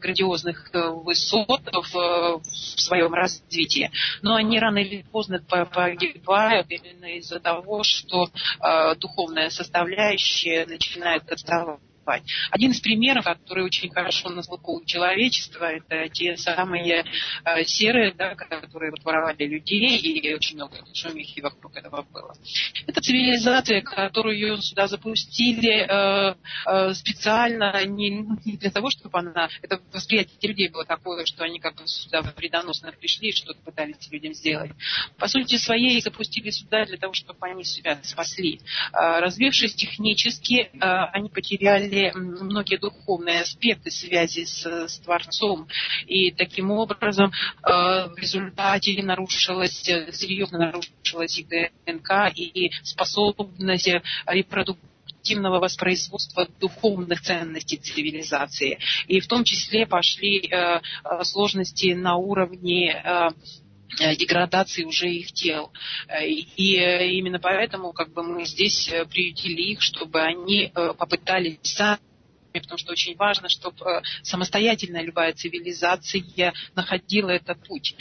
грандиозных 0.00 0.70
э, 0.72 0.88
высот 0.90 1.62
в 1.72 2.42
в 2.76 2.80
своем 2.80 3.14
развитии. 3.14 3.90
Но 4.22 4.34
они 4.34 4.58
рано 4.58 4.78
или 4.78 5.02
поздно 5.02 5.40
погибают 5.40 6.66
именно 6.70 7.16
из-за 7.16 7.40
того, 7.40 7.82
что 7.82 8.26
э, 8.26 8.94
духовная 8.96 9.50
составляющая 9.50 10.66
начинает 10.66 11.30
отставать 11.30 11.80
поступать. 12.08 12.22
Один 12.50 12.70
из 12.70 12.80
примеров, 12.80 13.24
который 13.24 13.64
очень 13.64 13.90
хорошо 13.90 14.30
на 14.30 14.42
слуху 14.42 14.80
у 14.80 14.84
человечества, 14.84 15.64
это 15.66 16.08
те 16.08 16.36
самые 16.36 17.04
э, 17.44 17.64
серые, 17.64 18.12
да, 18.12 18.34
которые 18.34 18.90
вот 18.90 19.04
воровали 19.04 19.44
людей, 19.44 19.98
и 19.98 20.34
очень 20.34 20.56
много 20.56 20.76
шумихи 20.94 21.40
вокруг 21.40 21.76
этого 21.76 22.06
было. 22.12 22.34
Это 22.86 23.00
цивилизация, 23.00 23.82
которую 23.82 24.60
сюда 24.62 24.88
запустили 24.88 25.86
э, 25.86 26.34
э, 26.66 26.94
специально 26.94 27.84
не, 27.84 28.10
не 28.44 28.56
для 28.56 28.70
того, 28.70 28.90
чтобы 28.90 29.18
она... 29.18 29.48
Это 29.62 29.80
восприятие 29.92 30.36
людей 30.42 30.68
было 30.68 30.84
такое, 30.84 31.24
что 31.26 31.44
они 31.44 31.58
как 31.58 31.76
бы 31.76 31.86
сюда 31.86 32.22
вредоносно 32.36 32.92
пришли 32.92 33.28
и 33.28 33.32
что-то 33.32 33.60
пытались 33.60 34.10
людям 34.10 34.32
сделать. 34.34 34.72
По 35.18 35.28
сути 35.28 35.56
своей 35.56 36.00
запустили 36.00 36.50
сюда 36.50 36.84
для 36.86 36.96
того, 36.96 37.12
чтобы 37.12 37.38
они 37.46 37.64
себя 37.64 37.98
спасли. 38.02 38.60
Э, 38.92 39.20
развившись 39.20 39.74
технически, 39.74 40.70
э, 40.72 40.78
они 41.12 41.28
потеряли 41.28 41.97
потеряли 41.98 42.12
многие 42.14 42.78
духовные 42.78 43.40
аспекты 43.40 43.90
связи 43.90 44.44
с, 44.44 44.64
с 44.64 44.98
Творцом. 45.00 45.68
И 46.06 46.30
таким 46.30 46.70
образом 46.70 47.30
э, 47.30 47.70
в 47.70 48.14
результате 48.18 49.02
нарушилась, 49.02 49.80
серьезно 49.80 50.58
нарушилась 50.58 51.38
их 51.38 51.48
ДНК 51.48 52.32
и 52.34 52.70
способность 52.82 53.90
репродуктивного 54.26 55.58
воспроизводства 55.60 56.48
духовных 56.60 57.22
ценностей 57.22 57.76
цивилизации. 57.76 58.78
И 59.06 59.20
в 59.20 59.26
том 59.26 59.44
числе 59.44 59.86
пошли 59.86 60.48
э, 60.48 60.80
э 61.04 61.24
сложности 61.24 61.92
на 61.92 62.16
уровне 62.16 62.92
э, 62.92 63.30
Э, 63.30 63.30
деградации 63.98 64.84
уже 64.84 65.08
их 65.08 65.32
тел. 65.32 65.72
Э, 66.08 66.26
и 66.26 67.18
именно 67.18 67.38
поэтому 67.38 67.92
как 67.92 68.12
бы, 68.12 68.22
мы 68.22 68.44
здесь 68.44 68.88
э, 68.88 69.04
приютили 69.04 69.62
их, 69.62 69.82
чтобы 69.82 70.20
они 70.20 70.72
попытались 70.74 71.58
сами 71.62 72.00
потому 72.52 72.78
что 72.78 72.92
очень 72.92 73.14
важно, 73.14 73.48
чтобы 73.48 74.02
самостоятельная 74.22 75.02
любая 75.02 75.32
цивилизация 75.32 76.52
находила 76.74 77.30
этот 77.30 77.62
путь. 77.68 77.94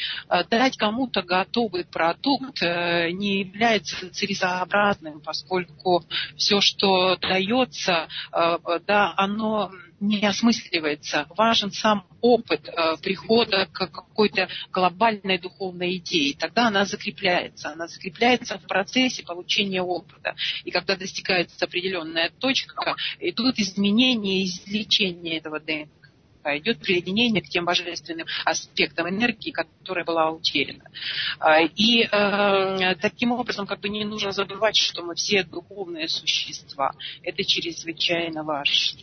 Дать 0.49 0.77
кому-то 0.77 1.21
готовый 1.21 1.85
продукт 1.85 2.61
не 2.61 3.41
является 3.41 4.09
целесообразным, 4.09 5.19
поскольку 5.19 6.03
все, 6.37 6.59
что 6.61 7.17
дается, 7.17 8.07
да, 8.31 9.13
оно 9.17 9.71
не 9.99 10.25
осмысливается. 10.25 11.25
Важен 11.29 11.71
сам 11.71 12.05
опыт 12.21 12.67
э, 12.67 12.97
прихода 13.01 13.65
к 13.65 13.87
какой-то 13.87 14.47
глобальной 14.71 15.39
духовной 15.39 15.97
идее. 15.97 16.35
Тогда 16.37 16.67
она 16.67 16.85
закрепляется. 16.85 17.69
Она 17.71 17.87
закрепляется 17.87 18.57
в 18.59 18.67
процессе 18.67 19.23
получения 19.23 19.81
опыта. 19.81 20.35
И 20.63 20.71
когда 20.71 20.95
достигается 20.95 21.65
определенная 21.65 22.29
точка, 22.29 22.95
идут 23.19 23.59
изменения 23.59 24.43
и 24.43 24.45
излечение 24.45 25.37
этого 25.37 25.59
ДНК 25.59 25.89
идет 26.55 26.79
присоединение 26.79 27.41
к 27.41 27.49
тем 27.49 27.65
божественным 27.65 28.25
аспектам 28.45 29.09
энергии, 29.09 29.51
которая 29.51 30.05
была 30.05 30.31
утеряна. 30.31 30.89
А, 31.39 31.61
и 31.61 32.03
э, 32.03 32.95
таким 33.01 33.33
образом 33.33 33.67
как 33.67 33.81
бы 33.81 33.89
не 33.89 34.05
нужно 34.05 34.31
забывать, 34.31 34.77
что 34.77 35.03
мы 35.03 35.15
все 35.15 35.43
духовные 35.43 36.07
существа. 36.07 36.93
Это 37.21 37.43
чрезвычайно 37.43 38.43
важно. 38.43 39.01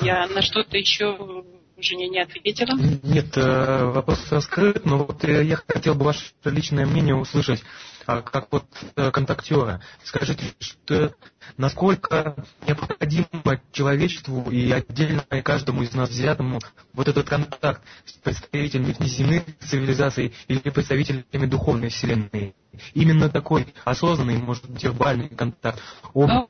Я 0.00 0.26
на 0.26 0.42
что-то 0.42 0.76
еще 0.76 1.44
Женя 1.76 2.08
не 2.08 2.20
ответила? 2.20 2.76
Нет, 3.02 3.36
э, 3.36 3.84
вопрос 3.84 4.30
раскрыт, 4.30 4.84
но 4.84 4.98
вот 4.98 5.24
я 5.24 5.58
хотел 5.66 5.94
бы 5.94 6.04
ваше 6.04 6.32
личное 6.44 6.86
мнение 6.86 7.16
услышать, 7.16 7.62
а, 8.06 8.22
как 8.22 8.48
вот 8.52 8.64
э, 8.96 9.10
контактера. 9.10 9.80
Скажите, 10.04 10.44
что, 10.60 11.14
насколько 11.56 12.36
необходимо 12.66 13.60
человечеству 13.72 14.50
и 14.50 14.70
отдельно 14.70 15.24
каждому 15.42 15.82
из 15.82 15.92
нас 15.94 16.10
взятому 16.10 16.60
вот 16.92 17.08
этот 17.08 17.28
контакт 17.28 17.82
с 18.04 18.12
представителями 18.12 18.92
внеземных 18.92 19.42
цивилизаций 19.60 20.32
или 20.46 20.58
представителями 20.58 21.46
духовной 21.46 21.88
вселенной? 21.88 22.54
Именно 22.92 23.28
такой 23.30 23.74
осознанный, 23.84 24.36
может 24.36 24.68
быть, 24.68 24.82
вербальный 24.82 25.28
контакт. 25.28 25.80
Он 26.12 26.48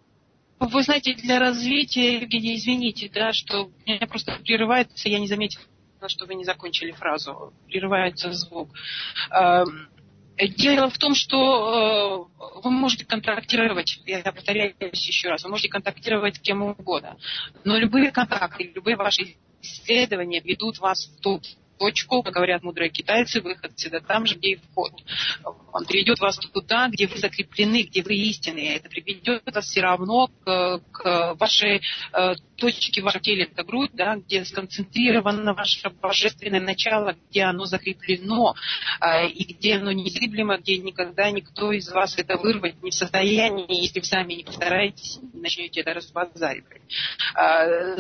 вы 0.61 0.83
знаете, 0.83 1.15
для 1.15 1.39
развития, 1.39 2.21
Евгений, 2.21 2.57
извините, 2.57 3.11
да, 3.13 3.33
что 3.33 3.71
меня 3.87 4.07
просто 4.07 4.39
прерывается, 4.45 5.09
я 5.09 5.19
не 5.19 5.27
заметила, 5.27 5.65
что 6.07 6.27
вы 6.27 6.35
не 6.35 6.45
закончили 6.45 6.93
фразу, 6.93 7.53
прерывается 7.67 8.33
звук. 8.33 8.71
Эм, 9.31 9.89
дело 10.57 10.91
в 10.91 10.99
том, 10.99 11.15
что 11.15 12.29
э, 12.39 12.61
вы 12.63 12.71
можете 12.71 13.05
контактировать, 13.05 14.01
я 14.07 14.23
повторяюсь 14.23 14.75
еще 15.07 15.29
раз, 15.29 15.45
вы 15.45 15.51
можете 15.51 15.69
контактировать 15.69 16.37
с 16.37 16.41
кем 16.41 16.63
угодно, 16.63 17.17
но 17.65 17.77
любые 17.77 18.11
контакты, 18.11 18.73
любые 18.75 18.97
ваши 18.97 19.37
исследования 19.63 20.41
ведут 20.41 20.79
вас 20.79 21.07
в 21.07 21.21
тот 21.21 21.45
точку, 21.85 22.23
как 22.23 22.33
говорят 22.33 22.63
мудрые 22.63 22.89
китайцы, 22.89 23.43
выход 23.43 23.73
всегда 23.77 24.01
там 24.01 24.25
же, 24.25 24.37
где 24.37 24.53
и 24.53 24.57
вход. 24.57 24.93
Он 25.73 25.85
приведет 25.85 26.19
вас 26.19 26.39
туда, 26.39 26.89
где 26.89 27.07
вы 27.07 27.19
закреплены, 27.19 27.83
где 27.83 28.03
вы 28.03 28.15
истинные. 28.15 28.77
Это 28.77 28.89
приведет 28.89 29.43
вас 29.45 29.67
все 29.67 29.83
равно 29.83 30.29
к, 30.29 30.81
к 30.93 31.35
вашей 31.39 31.83
э, 32.13 32.35
точке 32.57 33.03
в 33.03 33.05
вашем 33.05 33.21
теле, 33.21 33.45
это 33.45 33.65
грудь, 33.65 33.91
да, 33.93 34.17
где 34.17 34.45
сконцентрировано 34.45 35.53
ваше 35.53 35.91
божественное 35.91 36.61
начало, 36.61 37.17
где 37.29 37.43
оно 37.43 37.67
закреплено, 37.67 38.55
э, 39.01 39.29
и 39.29 39.53
где 39.53 39.77
оно 39.77 39.93
незыблемо, 39.93 40.57
где 40.57 40.79
никогда 40.79 41.31
никто 41.31 41.71
из 41.73 41.91
вас 41.91 42.17
это 42.17 42.39
вырвать 42.39 42.83
не 42.83 42.91
в 42.91 42.95
состоянии, 42.95 43.83
если 43.83 44.01
вы 44.01 44.07
сами 44.07 44.35
не 44.35 44.45
постараетесь, 44.45 45.19
не 45.35 45.41
начнете 45.41 45.81
это 45.81 45.93
разбазаривать. 45.93 46.83
Э, 47.37 47.99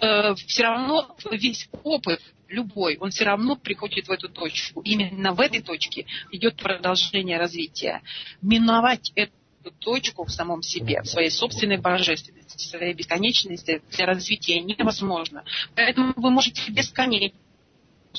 э, 0.00 0.34
все 0.34 0.62
равно 0.64 1.16
весь 1.30 1.68
опыт 1.84 2.20
любой, 2.50 2.96
он 2.98 3.10
все 3.10 3.24
равно 3.24 3.56
приходит 3.56 4.08
в 4.08 4.10
эту 4.10 4.28
точку. 4.28 4.80
Именно 4.82 5.32
в 5.32 5.40
этой 5.40 5.62
точке 5.62 6.06
идет 6.30 6.56
продолжение 6.56 7.38
развития. 7.38 8.02
Миновать 8.42 9.12
эту 9.14 9.32
точку 9.78 10.24
в 10.24 10.30
самом 10.30 10.62
себе, 10.62 11.02
в 11.02 11.06
своей 11.06 11.30
собственной 11.30 11.78
божественности, 11.78 12.56
в 12.56 12.60
своей 12.60 12.94
бесконечности 12.94 13.82
для 13.90 14.06
развития 14.06 14.60
невозможно. 14.60 15.44
Поэтому 15.74 16.12
вы 16.16 16.30
можете 16.30 16.70
бесконечно 16.70 17.38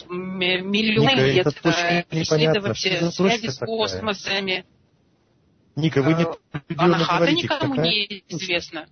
миллионы 0.10 1.32
лет 1.32 1.48
э, 1.64 2.04
исследовать 2.12 2.78
связи 2.78 3.48
с 3.48 3.58
космосами. 3.58 4.66
Ника, 5.76 6.02
вы 6.02 6.14
не 6.14 6.24
э, 6.24 6.60
Анахата 6.78 7.32
никому 7.32 7.76
какая... 7.76 7.86
не 7.86 8.24
известно. 8.30 8.88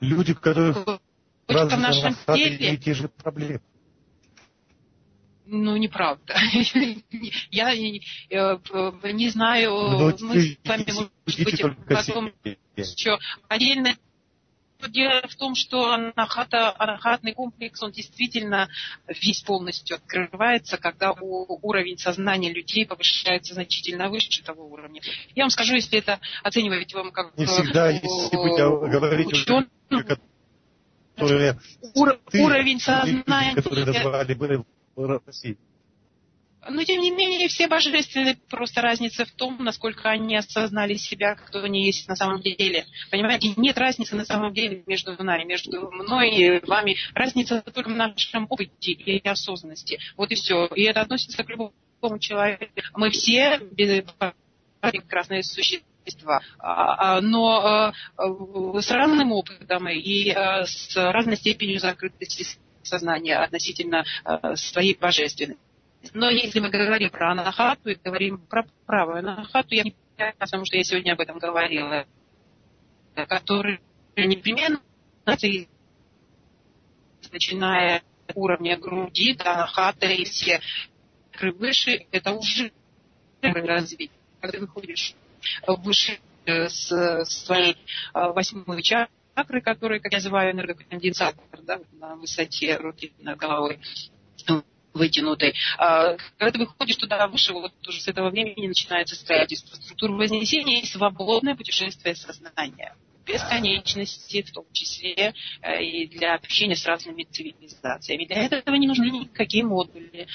Люди, 0.00 0.34
которые 0.34 0.72
в 0.72 1.00
нашем 1.48 2.16
теле... 2.26 2.76
те 2.76 2.94
же 2.94 3.08
проблемы. 3.08 3.60
Ну, 5.50 5.76
неправда. 5.76 6.36
Я 7.50 7.74
э, 7.74 8.58
не 9.12 9.28
знаю, 9.30 9.70
ну, 9.70 10.16
мы 10.20 10.40
с 10.40 10.58
вами, 10.64 10.84
может 10.92 11.44
быть, 11.44 11.62
потом 11.88 12.32
еще 12.76 13.18
отдельно 13.48 13.96
дело 14.88 15.22
в 15.26 15.34
том, 15.36 15.54
что 15.54 15.92
анахата, 15.92 16.74
анахатный 16.78 17.32
комплекс, 17.32 17.82
он 17.82 17.92
действительно 17.92 18.68
весь 19.08 19.40
полностью 19.40 19.96
открывается, 19.96 20.76
когда 20.76 21.12
уровень 21.12 21.98
сознания 21.98 22.52
людей 22.52 22.86
повышается 22.86 23.54
значительно 23.54 24.08
выше 24.10 24.42
того 24.44 24.66
уровня. 24.66 25.00
Я 25.34 25.44
вам 25.44 25.50
скажу, 25.50 25.74
если 25.74 25.98
это 25.98 26.20
оценивать 26.42 26.92
вам 26.94 27.10
как... 27.10 27.36
Не 27.38 27.46
всегда, 27.46 27.90
если 27.90 28.36
вы 28.36 28.56
говорите, 28.88 29.34
учен... 29.34 29.68
которые... 31.16 31.58
Ур... 31.94 32.20
Ты, 32.30 32.42
уровень 32.42 32.80
сознания... 32.80 33.54
Которые 33.54 33.86
назвали 33.86 34.34
были 34.34 34.62
России. 35.06 35.56
Но, 36.68 36.84
тем 36.84 37.00
не 37.00 37.10
менее, 37.10 37.48
все 37.48 37.68
божественные, 37.68 38.36
просто 38.50 38.82
разница 38.82 39.24
в 39.24 39.30
том, 39.32 39.56
насколько 39.62 40.10
они 40.10 40.36
осознали 40.36 40.94
себя, 40.94 41.34
кто 41.36 41.62
они 41.62 41.86
есть 41.86 42.08
на 42.08 42.16
самом 42.16 42.42
деле. 42.42 42.84
Понимаете, 43.10 43.54
нет 43.56 43.78
разницы 43.78 44.16
на 44.16 44.24
самом 44.24 44.52
деле 44.52 44.82
между 44.86 45.22
нами, 45.22 45.44
между 45.44 45.90
мной 45.90 46.30
и 46.30 46.66
вами. 46.66 46.96
Разница 47.14 47.62
только 47.62 47.90
в 47.90 47.96
нашем 47.96 48.46
опыте 48.50 48.92
и 48.92 49.26
осознанности. 49.26 49.98
Вот 50.16 50.30
и 50.30 50.34
все. 50.34 50.66
И 50.74 50.82
это 50.82 51.00
относится 51.00 51.42
к 51.44 51.48
любому 51.48 51.72
человеку. 52.18 52.66
Мы 52.94 53.10
все 53.10 53.60
прекрасные 54.80 55.42
существа 55.42 55.88
а, 56.58 57.16
а, 57.16 57.20
но 57.20 57.92
э, 58.16 58.80
с 58.80 58.90
разным 58.90 59.32
опытом 59.32 59.88
и 59.88 60.30
э, 60.30 60.64
с 60.64 60.96
разной 60.96 61.36
степенью 61.36 61.80
закрытости 61.80 62.46
сознания 62.88 63.36
относительно 63.36 64.04
э, 64.24 64.56
своей 64.56 64.96
божественности. 64.96 65.60
Но 66.14 66.30
если 66.30 66.60
мы 66.60 66.70
говорим 66.70 67.10
про 67.10 67.32
анахату 67.32 67.90
и 67.90 67.94
говорим 67.96 68.38
про 68.38 68.66
правую 68.86 69.18
анахату, 69.18 69.74
я 69.74 69.82
не 69.82 69.94
понимаю, 70.16 70.34
потому 70.38 70.64
что 70.64 70.76
я 70.76 70.84
сегодня 70.84 71.12
об 71.12 71.20
этом 71.20 71.38
говорила, 71.38 72.06
который 73.14 73.80
непременно 74.16 74.80
начиная 77.32 77.96
от 78.26 78.36
уровня 78.36 78.76
груди 78.76 79.34
до 79.34 79.54
анахата 79.54 80.06
и 80.06 80.24
все 80.24 80.60
выше, 81.40 82.06
это 82.10 82.32
уже 82.32 82.72
развитие. 83.40 84.10
Когда 84.40 84.58
выходишь 84.58 85.14
выше 85.66 86.18
э, 86.46 86.68
с 86.68 87.24
своей 87.24 87.72
э, 87.72 87.76
восьмой 88.32 88.64
чакры, 89.38 89.60
которая, 89.60 90.00
как 90.00 90.12
я 90.12 90.18
называю, 90.18 90.52
энергоконденсатор, 90.52 91.62
да, 91.62 91.80
на 91.92 92.16
высоте 92.16 92.76
руки 92.76 93.12
над 93.20 93.38
головой, 93.38 93.78
вытянутой. 94.94 95.54
А, 95.78 96.16
когда 96.38 96.52
ты 96.52 96.58
выходишь 96.58 96.96
туда 96.96 97.28
выше, 97.28 97.52
вот 97.52 97.72
уже 97.86 98.00
с 98.00 98.08
этого 98.08 98.30
времени 98.30 98.66
начинается 98.66 99.14
строительство 99.14 99.76
структуры 99.76 100.14
вознесения 100.14 100.80
и 100.80 100.86
свободное 100.86 101.54
путешествие 101.54 102.16
сознания 102.16 102.96
бесконечности, 103.24 104.40
в 104.40 104.50
том 104.52 104.64
числе 104.72 105.34
э, 105.60 105.84
и 105.84 106.08
для 106.08 106.34
общения 106.34 106.74
с 106.74 106.86
разными 106.86 107.24
цивилизациями. 107.24 108.24
Для 108.24 108.46
этого 108.46 108.74
не 108.76 108.86
нужны 108.86 109.10
никакие 109.10 109.64
модули. 109.64 110.26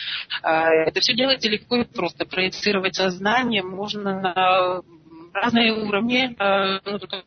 А, 0.44 0.70
это 0.70 1.00
все 1.02 1.16
делается 1.16 1.50
легко 1.50 1.78
и 1.78 1.86
просто. 1.86 2.26
Проецировать 2.26 2.96
сознание 2.96 3.64
можно 3.64 4.22
на 4.22 4.82
разные 5.34 5.74
уровни, 5.74 6.36
э, 6.40 6.80
ну, 6.86 7.00
только 7.00 7.24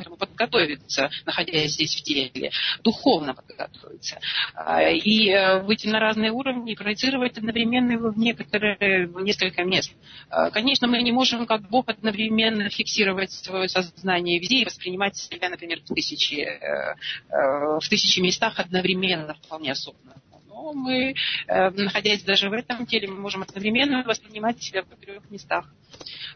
этому 0.00 0.16
подготовиться, 0.16 1.10
находясь 1.26 1.72
здесь 1.72 1.94
в 1.94 2.02
теле, 2.02 2.50
духовно 2.82 3.34
подготовиться. 3.34 4.20
А, 4.54 4.82
и 4.82 5.30
э, 5.30 5.62
выйти 5.62 5.86
на 5.86 6.00
разные 6.00 6.32
уровни 6.32 6.72
и 6.72 6.76
проецировать 6.76 7.38
одновременно 7.38 7.98
в 7.98 8.18
некоторые, 8.18 9.06
в 9.06 9.20
несколько 9.20 9.64
мест. 9.64 9.92
А, 10.28 10.50
конечно, 10.50 10.86
мы 10.86 11.02
не 11.02 11.12
можем 11.12 11.46
как 11.46 11.68
Бог 11.68 11.88
одновременно 11.88 12.68
фиксировать 12.68 13.32
свое 13.32 13.68
сознание 13.68 14.38
везде 14.38 14.58
и 14.58 14.64
воспринимать 14.64 15.16
себя, 15.16 15.48
например, 15.48 15.80
в 15.80 15.94
тысячи, 15.94 16.40
э, 16.40 16.94
э, 17.28 17.78
в 17.80 17.88
тысячи 17.88 18.20
местах 18.20 18.58
одновременно, 18.58 19.34
вполне 19.34 19.72
осознанно 19.72 20.20
но 20.50 20.72
мы, 20.72 21.14
находясь 21.48 22.22
даже 22.22 22.50
в 22.50 22.52
этом 22.52 22.86
теле, 22.86 23.08
мы 23.08 23.16
можем 23.16 23.42
одновременно 23.42 24.02
воспринимать 24.02 24.62
себя 24.62 24.82
в 24.82 24.96
трех 25.00 25.30
местах. 25.30 25.66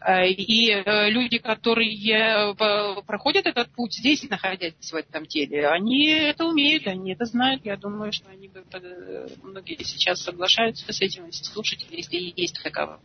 Э, 0.05 0.27
и 0.27 0.71
э, 0.71 1.09
люди, 1.09 1.37
которые 1.37 2.51
э, 2.51 3.01
проходят 3.05 3.45
этот 3.45 3.69
путь 3.69 3.93
здесь, 3.93 4.23
находясь 4.29 4.73
в 4.79 4.95
этом 4.95 5.25
теле, 5.25 5.67
они 5.67 6.07
это 6.07 6.45
умеют, 6.45 6.87
они 6.87 7.13
это 7.13 7.25
знают. 7.25 7.65
Я 7.65 7.77
думаю, 7.77 8.11
что 8.11 8.29
они 8.29 8.51
многие 9.43 9.83
сейчас 9.83 10.21
соглашаются 10.21 10.91
с 10.91 11.01
этим, 11.01 11.31
слушатели, 11.31 11.97
если 11.97 12.33
есть 12.35 12.61
таково. 12.63 12.99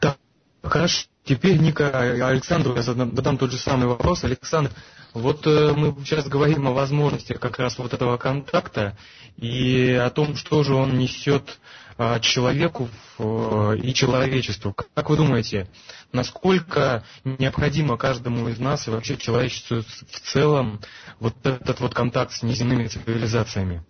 Да, 0.00 0.16
хорошо. 0.62 1.06
Теперь, 1.24 1.58
Ника, 1.58 1.90
Александру 2.28 2.74
я 2.74 2.82
задам 2.82 3.38
тот 3.38 3.50
же 3.50 3.58
самый 3.58 3.86
вопрос. 3.86 4.24
Александр, 4.24 4.70
вот 5.14 5.46
мы 5.46 5.94
сейчас 6.04 6.26
говорим 6.28 6.66
о 6.68 6.72
возможностях 6.72 7.40
как 7.40 7.58
раз 7.58 7.78
вот 7.78 7.92
этого 7.92 8.16
контакта 8.16 8.96
и 9.36 9.92
о 9.92 10.10
том, 10.10 10.36
что 10.36 10.62
же 10.62 10.74
он 10.74 10.98
несет 10.98 11.58
а, 11.96 12.20
человеку 12.20 12.88
и 13.18 13.92
человечеству. 13.94 14.72
Как 14.72 15.10
вы 15.10 15.16
думаете, 15.16 15.68
насколько 16.12 17.04
необходимо 17.24 17.96
каждому 17.96 18.48
из 18.48 18.58
нас 18.58 18.86
и 18.86 18.90
вообще 18.90 19.16
человечеству 19.16 19.82
в 19.82 20.20
целом 20.20 20.80
вот 21.18 21.34
этот 21.44 21.80
вот 21.80 21.94
контакт 21.94 22.32
с 22.32 22.42
неземными 22.42 22.86
цивилизациями? 22.86 23.84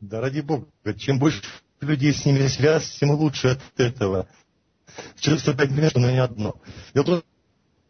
Да 0.00 0.20
ради 0.20 0.40
бога, 0.40 0.66
чем 0.98 1.18
больше 1.18 1.42
людей 1.80 2.12
с 2.12 2.24
ними 2.24 2.46
связь, 2.46 2.88
тем 2.98 3.10
лучше 3.10 3.48
от 3.48 3.60
этого. 3.80 4.28
Чувство 5.18 5.54
пять 5.54 5.70
мест, 5.70 5.96
но 5.96 6.10
не 6.10 6.18
одно. 6.18 6.54
Дело 6.94 7.22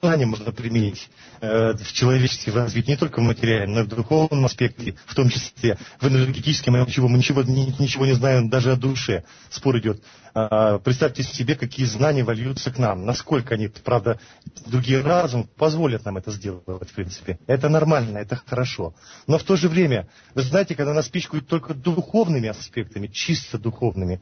плане 0.05 0.27
можно 0.27 0.53
применить 0.53 1.09
э, 1.41 1.73
в 1.73 1.93
человечестве 1.95 2.53
в 2.53 2.57
развитии 2.57 2.91
не 2.91 2.97
только 2.99 3.21
в 3.21 3.23
материальном, 3.23 3.75
но 3.75 3.81
и 3.81 3.85
в 3.85 3.89
духовном 3.89 4.45
аспекте, 4.45 4.97
в 5.07 5.15
том 5.15 5.31
числе 5.31 5.79
в 5.99 6.07
энергетическом, 6.07 6.75
мы 6.75 6.81
ничего, 6.81 7.09
мы 7.09 7.17
ничего, 7.17 7.43
ничего 7.43 8.05
не 8.05 8.13
знаем 8.13 8.51
даже 8.51 8.73
о 8.73 8.77
душе. 8.77 9.25
Спор 9.49 9.79
идет. 9.79 10.03
Э, 10.35 10.79
представьте 10.85 11.23
себе, 11.23 11.55
какие 11.55 11.87
знания 11.87 12.23
вольются 12.23 12.71
к 12.71 12.77
нам. 12.77 13.07
Насколько 13.07 13.55
они, 13.55 13.69
правда, 13.69 14.21
другие 14.67 15.01
разум 15.01 15.49
позволят 15.57 16.05
нам 16.05 16.19
это 16.19 16.33
сделать, 16.33 16.67
в 16.67 16.95
принципе. 16.95 17.39
Это 17.47 17.71
нормально, 17.71 18.19
это 18.19 18.37
хорошо. 18.45 18.95
Но 19.27 19.39
в 19.39 19.43
то 19.45 19.57
же 19.57 19.71
время, 19.71 20.07
вы 20.35 20.43
знаете, 20.43 20.75
когда 20.75 20.93
нас 20.93 21.09
пичкают 21.09 21.49
только 21.49 21.73
духовными 21.73 22.51
аспектами, 22.51 23.07
чисто 23.07 23.57
духовными, 23.57 24.21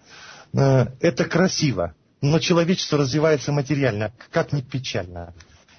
э, 0.53 0.87
это 1.01 1.25
красиво. 1.25 1.97
Но 2.21 2.39
человечество 2.39 2.99
развивается 2.99 3.51
материально, 3.51 4.13
как 4.31 4.53
ни 4.53 4.61
печально. 4.61 5.35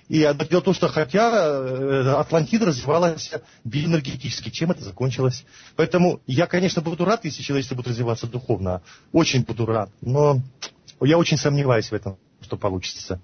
И 0.10 0.20
дело 0.49 0.62
в 0.62 0.64
том, 0.64 0.74
что 0.74 0.89
хотя 0.89 1.32
э, 1.32 2.10
Атлантида 2.18 2.68
развивалась 2.68 3.32
биоэнергетически, 3.64 4.49
чем 4.49 4.72
это 4.72 4.84
закончилось. 4.84 5.45
Поэтому 5.76 6.22
я, 6.28 6.45
конечно, 6.45 6.82
буду 6.82 7.06
рад, 7.06 7.24
если 7.24 7.41
человечество 7.41 7.76
будет 7.76 7.88
развиваться 7.88 8.28
духовно. 8.28 8.82
Очень 9.14 9.43
буду 9.43 9.66
рад. 9.66 9.89
Но 10.01 10.41
я 11.01 11.18
очень 11.18 11.38
сомневаюсь 11.38 11.89
в 11.89 11.93
этом, 11.93 12.18
что 12.41 12.58
получится. 12.58 13.22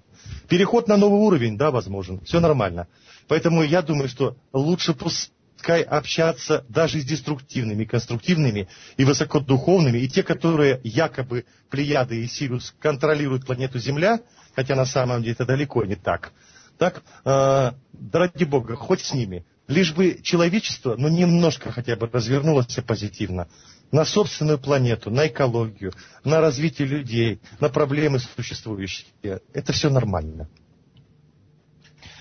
Переход 0.48 0.88
на 0.88 0.96
новый 0.96 1.20
уровень, 1.20 1.58
да, 1.58 1.70
возможен. 1.70 2.20
Все 2.24 2.40
нормально. 2.40 2.88
Поэтому 3.28 3.62
я 3.62 3.82
думаю, 3.82 4.08
что 4.08 4.36
лучше 4.52 4.94
пускай 4.94 5.82
общаться 5.82 6.64
даже 6.70 7.00
с 7.00 7.04
деструктивными, 7.04 7.84
конструктивными 7.84 8.68
и 8.96 9.04
высокодуховными, 9.04 9.98
и 9.98 10.08
те, 10.08 10.22
которые 10.22 10.80
якобы 10.82 11.44
Плеяды 11.68 12.24
и 12.24 12.26
Сириус 12.26 12.74
контролируют 12.80 13.44
планету 13.44 13.78
Земля, 13.78 14.20
хотя 14.56 14.74
на 14.74 14.86
самом 14.86 15.22
деле 15.22 15.34
это 15.34 15.44
далеко 15.44 15.84
не 15.84 15.94
так– 15.94 16.32
так, 16.80 17.02
э, 17.26 17.72
ради 18.12 18.44
Бога, 18.44 18.74
хоть 18.74 19.02
с 19.02 19.12
ними. 19.12 19.44
Лишь 19.68 19.92
бы 19.92 20.18
человечество, 20.22 20.96
ну, 20.96 21.08
немножко 21.08 21.70
хотя 21.70 21.94
бы 21.94 22.08
развернулось 22.10 22.74
позитивно. 22.86 23.48
На 23.92 24.06
собственную 24.06 24.58
планету, 24.58 25.10
на 25.10 25.26
экологию, 25.26 25.92
на 26.24 26.40
развитие 26.40 26.88
людей, 26.88 27.40
на 27.60 27.68
проблемы 27.68 28.18
существующие. 28.18 29.06
Это 29.52 29.74
все 29.74 29.90
нормально. 29.90 30.48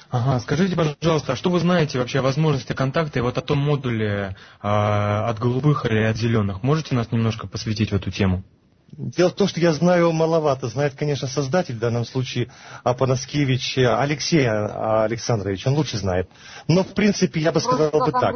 Ага, 0.10 0.41
скажите, 0.41 0.76
пожалуйста, 0.76 1.34
а 1.34 1.36
что 1.38 1.49
вы 1.49 1.60
знаете 1.60 1.97
вообще 1.97 2.20
о 2.20 2.24
возможности 2.24 2.74
контакта 2.74 3.20
и 3.20 3.22
вот 3.22 3.38
о 3.38 3.41
том 3.41 3.60
модуле 3.60 4.36
э, 4.62 4.68
от 4.68 5.39
голубых 5.39 5.86
или 5.86 5.99
от 5.99 6.18
зеленых? 6.18 6.64
Можете 6.64 6.95
нас 6.95 7.12
немножко 7.14 7.47
посвятить 7.47 7.91
в 7.91 7.95
эту 7.95 8.12
тему? 8.12 8.43
Дело 8.91 9.29
в 9.29 9.35
том, 9.35 9.47
что 9.47 9.59
я 9.59 9.73
знаю 9.73 10.11
маловато. 10.11 10.67
Знает, 10.67 10.93
конечно, 10.95 11.27
создатель, 11.27 11.75
в 11.75 11.79
данном 11.79 12.05
случае 12.05 12.51
Апанаскевич, 12.83 13.77
Алексей 13.77 14.47
Александрович, 14.49 15.65
он 15.67 15.73
лучше 15.73 15.97
знает. 15.97 16.29
Но, 16.67 16.83
в 16.83 16.93
принципе, 16.93 17.39
я 17.41 17.51
бы 17.51 17.59
сказал 17.59 17.91
бы 17.91 18.11
так. 18.11 18.35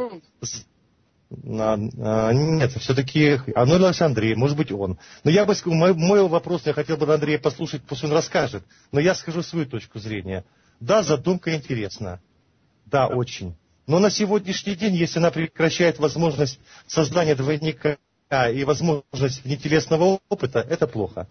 А, 1.46 1.78
а, 1.98 2.32
нет, 2.32 2.72
все-таки 2.72 3.40
Ануэль 3.54 3.92
Андрей, 4.00 4.34
может 4.34 4.56
быть, 4.56 4.70
он. 4.70 4.98
Но 5.24 5.30
я 5.30 5.44
бы 5.44 5.54
мой, 5.64 5.94
мой 5.94 6.28
вопрос, 6.28 6.62
я 6.66 6.72
хотел 6.72 6.96
бы 6.96 7.12
Андрея 7.12 7.38
послушать, 7.38 7.82
пусть 7.82 8.04
он 8.04 8.12
расскажет. 8.12 8.64
Но 8.92 9.00
я 9.00 9.14
скажу 9.14 9.42
свою 9.42 9.66
точку 9.66 9.98
зрения. 9.98 10.44
Да, 10.80 11.02
задумка 11.02 11.54
интересна. 11.54 12.20
Да, 12.86 13.08
очень. 13.08 13.56
Но 13.86 13.98
на 13.98 14.10
сегодняшний 14.10 14.76
день, 14.76 14.94
если 14.94 15.18
она 15.18 15.30
прекращает 15.30 15.98
возможность 15.98 16.60
создания 16.86 17.34
двойника 17.34 17.96
и 18.30 18.64
возможность 18.64 19.44
внетелесного 19.44 20.18
опыта, 20.28 20.60
это 20.60 20.86
плохо. 20.86 21.28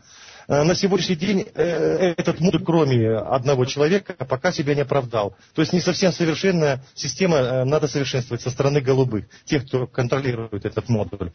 э, 0.47 0.63
на 0.63 0.75
сегодняшний 0.75 1.15
день 1.15 1.47
э, 1.53 2.13
этот 2.17 2.39
модуль, 2.39 2.63
кроме 2.63 3.17
одного 3.17 3.65
человека, 3.65 4.13
пока 4.25 4.51
себя 4.51 4.75
не 4.75 4.81
оправдал. 4.81 5.35
То 5.53 5.61
есть 5.61 5.73
не 5.73 5.81
совсем 5.81 6.11
совершенная 6.11 6.83
система, 6.93 7.65
надо 7.65 7.87
совершенствовать 7.87 8.41
со 8.41 8.51
стороны 8.51 8.79
голубых, 8.79 9.25
тех, 9.45 9.65
кто 9.65 9.87
контролирует 9.87 10.65
этот 10.65 10.87
модуль. 10.87 11.31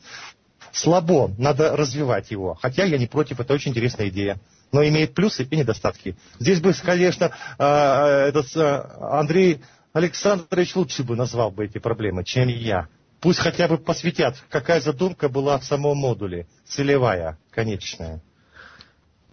Слабо, 0.73 1.31
надо 1.39 1.77
развивать 1.77 2.31
его. 2.31 2.55
Хотя 2.55 2.85
я 2.85 2.99
не 2.99 3.07
против, 3.07 3.41
это 3.41 3.55
очень 3.55 3.73
интересная 3.73 4.09
идея. 4.09 4.39
Но 4.71 4.87
имеет 4.87 5.15
плюсы 5.15 5.43
и 5.45 5.57
недостатки. 5.57 6.17
Здесь 6.39 6.61
бы, 6.61 6.73
конечно, 6.75 7.33
этот 7.59 8.55
Андрей 9.01 9.63
Александрович 9.95 10.77
лучше 10.77 11.03
бы 11.05 11.17
назвал 11.17 11.51
бы 11.51 11.65
эти 11.65 11.79
проблемы, 11.79 12.23
чем 12.23 12.49
я. 12.49 12.87
Пусть 13.21 13.41
хотя 13.41 13.67
бы 13.67 13.79
посвятят, 13.79 14.37
какая 14.49 14.81
задумка 14.81 15.29
была 15.29 15.59
в 15.59 15.65
самом 15.65 15.97
модуле, 15.99 16.47
целевая, 16.65 17.39
конечная. 17.51 18.23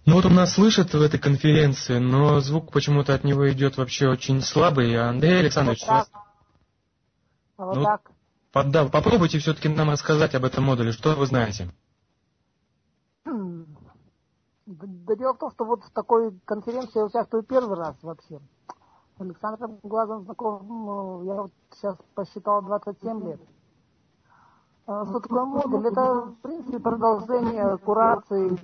Ну 0.06 0.16
вот 0.16 0.26
у 0.26 0.30
нас 0.30 0.54
слышат 0.54 0.94
в 0.94 1.02
этой 1.02 1.20
конференции, 1.20 1.98
но 2.00 2.40
звук 2.40 2.72
почему-то 2.72 3.14
от 3.14 3.24
него 3.24 3.52
идет 3.52 3.78
вообще 3.78 4.08
очень 4.08 4.42
слабый. 4.42 4.96
Андрей 4.96 5.40
Александрович, 5.40 5.82
вот 5.82 5.90
вас... 5.90 6.12
вот 7.58 7.76
ну, 7.76 7.84
так. 7.84 8.12
Под, 8.52 8.72
да, 8.72 8.86
попробуйте 8.86 9.40
все-таки 9.40 9.68
нам 9.68 9.90
рассказать 9.90 10.34
об 10.36 10.46
этом 10.46 10.64
модуле. 10.64 10.92
Что 10.92 11.16
вы 11.16 11.26
знаете? 11.26 11.70
Да 13.26 15.16
дело 15.16 15.34
в 15.34 15.38
том, 15.38 15.52
что 15.52 15.66
вот 15.66 15.84
в 15.84 15.92
такой 15.92 16.40
конференции 16.46 17.00
я 17.00 17.06
участвую 17.06 17.44
первый 17.44 17.78
раз 17.78 17.96
вообще. 18.02 18.40
С 19.18 19.22
Александром 19.22 19.80
Глазом 19.84 20.24
знаком, 20.24 20.68
ну, 20.68 21.24
я 21.26 21.42
вот 21.42 21.52
сейчас 21.74 21.96
посчитал 22.16 22.62
27 22.64 23.28
лет. 23.28 23.42
А 24.88 25.04
что 25.06 25.20
такое 25.20 25.46
модуль? 25.46 25.88
Это, 25.88 26.26
в 26.26 26.36
принципе, 26.42 26.80
продолжение 26.80 27.76
курации 27.80 28.56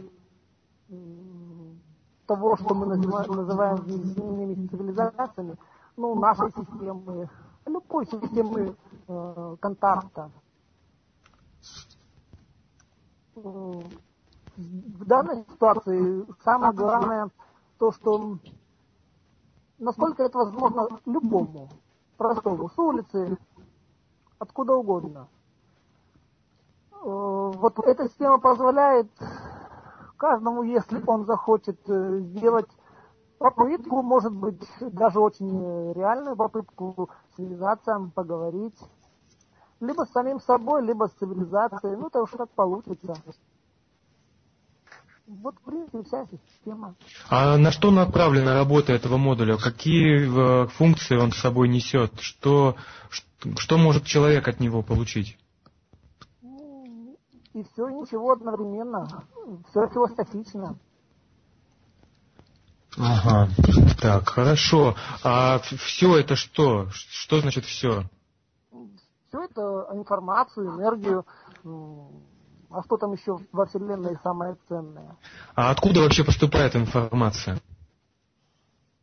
того, 2.28 2.56
что 2.58 2.76
мы 2.76 2.86
называем 2.86 3.78
внешними 3.78 4.68
цивилизациями, 4.68 5.58
ну, 5.98 6.14
нашей 6.14 6.52
системы, 6.52 7.28
любой 7.66 8.06
системы 8.06 8.76
э, 9.08 9.56
контакта. 9.60 10.32
В 13.34 15.06
данной 15.06 15.44
ситуации 15.52 16.28
самое 16.44 16.74
главное 16.74 17.32
то, 17.80 17.92
что 17.94 18.38
насколько 19.80 20.22
это 20.22 20.38
возможно 20.38 20.88
любому, 21.08 21.68
простому, 22.16 22.70
с 22.70 22.78
улицы, 22.78 23.40
откуда 24.38 24.76
угодно– 24.76 25.28
вот 27.04 27.80
эта 27.86 28.08
система 28.08 28.40
позволяет 28.40 29.08
каждому, 30.18 30.64
если 30.64 31.02
он 31.08 31.26
захочет 31.26 31.80
э, 31.90 32.20
сделать 32.20 32.70
попытку, 33.40 34.04
может 34.04 34.34
быть, 34.34 34.62
даже 34.80 35.20
очень 35.20 35.94
реальную 35.94 36.36
попытку 36.36 37.10
связаться, 37.36 38.12
поговорить. 38.14 38.78
Либо 39.80 40.06
с 40.06 40.12
самим 40.12 40.40
собой, 40.40 40.86
либо 40.86 41.08
с 41.08 41.12
цивилизацией. 41.14 41.98
Ну, 41.98 42.08
это 42.08 42.22
уж 42.22 42.30
как 42.30 42.52
получится. 42.52 43.16
Вот, 45.26 45.56
в 45.56 45.62
принципе, 45.62 46.04
вся 46.04 46.28
система. 46.28 46.94
А 47.30 47.58
на 47.58 47.72
что 47.72 47.90
направлена 47.90 48.54
работа 48.54 48.94
этого 48.94 49.18
модуля? 49.18 49.58
Какие 49.58 50.66
э, 50.66 50.68
функции 50.68 51.16
он 51.16 51.32
с 51.32 51.38
собой 51.38 51.68
несет? 51.68 52.20
Что, 52.20 52.76
что 53.58 53.78
может 53.78 54.04
человек 54.04 54.48
от 54.48 54.60
него 54.60 54.84
получить? 54.84 55.38
И 57.54 57.64
все, 57.64 57.88
и 57.90 57.94
ничего 57.94 58.32
одновременно. 58.32 59.08
Все 59.70 59.88
философично. 59.88 60.78
Ага, 62.98 63.50
так, 64.02 64.30
хорошо. 64.30 64.96
А 65.24 65.60
все 65.60 66.18
это 66.18 66.36
что? 66.36 66.88
Что 66.92 67.40
значит 67.40 67.66
все? 67.66 68.04
Все 69.30 69.44
это 69.46 69.88
информацию, 69.94 70.76
энергию, 70.76 71.26
а 72.70 72.84
что 72.84 72.98
там 72.98 73.14
еще 73.14 73.38
во 73.52 73.66
Вселенной 73.66 74.18
самое 74.24 74.58
ценное? 74.68 75.18
А 75.56 75.72
откуда 75.72 76.02
вообще 76.02 76.24
поступает 76.24 76.76
информация? 76.76 77.60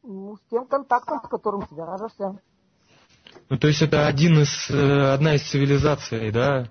Ну, 0.03 0.37
с 0.37 0.51
тем 0.51 0.67
контактом, 0.67 1.21
с 1.25 1.29
которым 1.29 1.67
свяжешься. 1.69 2.41
Ну, 3.51 3.59
то 3.59 3.69
есть 3.69 3.83
это 3.83 4.07
один 4.07 4.41
из, 4.41 4.71
э, 4.71 5.13
одна 5.13 5.35
из 5.35 5.43
цивилизаций, 5.43 6.31
да? 6.31 6.69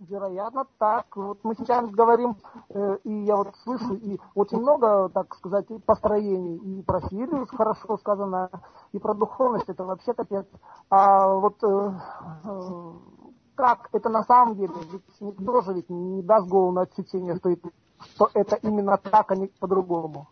Вероятно, 0.00 0.64
так. 0.78 1.16
Вот 1.16 1.40
мы 1.42 1.56
сейчас 1.56 1.90
говорим, 1.90 2.36
э, 2.70 2.98
и 3.02 3.24
я 3.24 3.36
вот 3.36 3.56
слышу, 3.64 3.94
и 3.94 4.18
очень 4.34 4.58
много, 4.58 5.08
так 5.08 5.34
сказать, 5.34 5.66
построений. 5.84 6.56
И 6.56 6.82
про 6.82 7.00
Сириус 7.08 7.50
хорошо 7.50 7.96
сказано, 7.98 8.48
и 8.92 8.98
про 8.98 9.14
духовность, 9.14 9.68
это 9.68 9.84
вообще 9.84 10.14
капец. 10.14 10.46
А 10.88 11.26
вот 11.28 11.56
э, 11.64 11.92
э, 12.44 12.92
как 13.56 13.88
это 13.92 14.08
на 14.08 14.22
самом 14.22 14.54
деле? 14.56 14.72
Ведь 14.92 15.20
никто 15.20 15.62
же 15.62 15.74
ведь 15.74 15.90
не 15.90 16.22
даст 16.22 16.46
голову 16.46 16.70
на 16.70 16.82
отсечение, 16.82 17.34
что 17.36 17.50
это, 17.50 17.68
что 18.14 18.30
это 18.34 18.54
именно 18.62 18.98
так, 18.98 19.32
а 19.32 19.36
не 19.36 19.48
по-другому. 19.48 20.28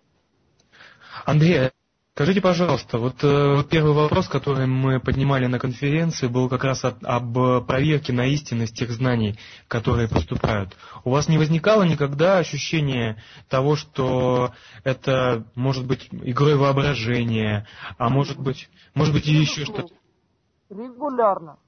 Андрей, 1.24 1.72
Скажите, 2.16 2.40
пожалуйста, 2.40 2.96
вот 2.96 3.22
э, 3.22 3.62
первый 3.70 3.92
вопрос, 3.92 4.26
который 4.26 4.66
мы 4.66 5.00
поднимали 5.00 5.44
на 5.48 5.58
конференции, 5.58 6.28
был 6.28 6.48
как 6.48 6.64
раз 6.64 6.82
от, 6.82 7.04
об 7.04 7.66
проверке 7.66 8.14
на 8.14 8.24
истинность 8.24 8.74
тех 8.74 8.90
знаний, 8.90 9.38
которые 9.68 10.08
поступают. 10.08 10.74
У 11.04 11.10
вас 11.10 11.28
не 11.28 11.36
возникало 11.36 11.82
никогда 11.82 12.38
ощущения 12.38 13.22
того, 13.50 13.76
что 13.76 14.52
это 14.82 15.44
может 15.54 15.86
быть 15.86 16.08
игрой 16.10 16.56
воображения, 16.56 17.66
а 17.98 18.08
может 18.08 18.38
быть, 18.38 18.70
может 18.94 19.12
быть 19.12 19.26
и 19.26 19.32
еще 19.32 19.66
что-то? 19.66 19.92
Регулярно. 20.70 21.58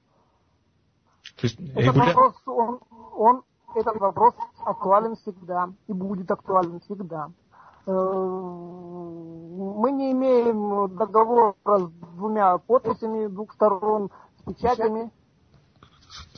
То 1.39 1.45
есть, 1.45 1.59
этот, 1.75 1.95
вопрос, 1.95 2.33
он, 2.47 2.79
он, 3.15 3.41
этот 3.75 3.97
вопрос 3.97 4.33
актуален 4.65 5.15
всегда 5.17 5.69
и 5.85 5.93
будет 5.93 6.31
актуален 6.31 6.79
всегда. 6.79 7.27
Э, 7.85 7.91
мы 9.79 9.91
не 9.91 10.11
имеем 10.11 10.95
договора 10.95 11.55
с 11.65 11.89
двумя 12.15 12.57
подписями 12.57 13.27
двух 13.27 13.53
сторон, 13.53 14.09
с 14.39 14.53
печатями. 14.53 15.11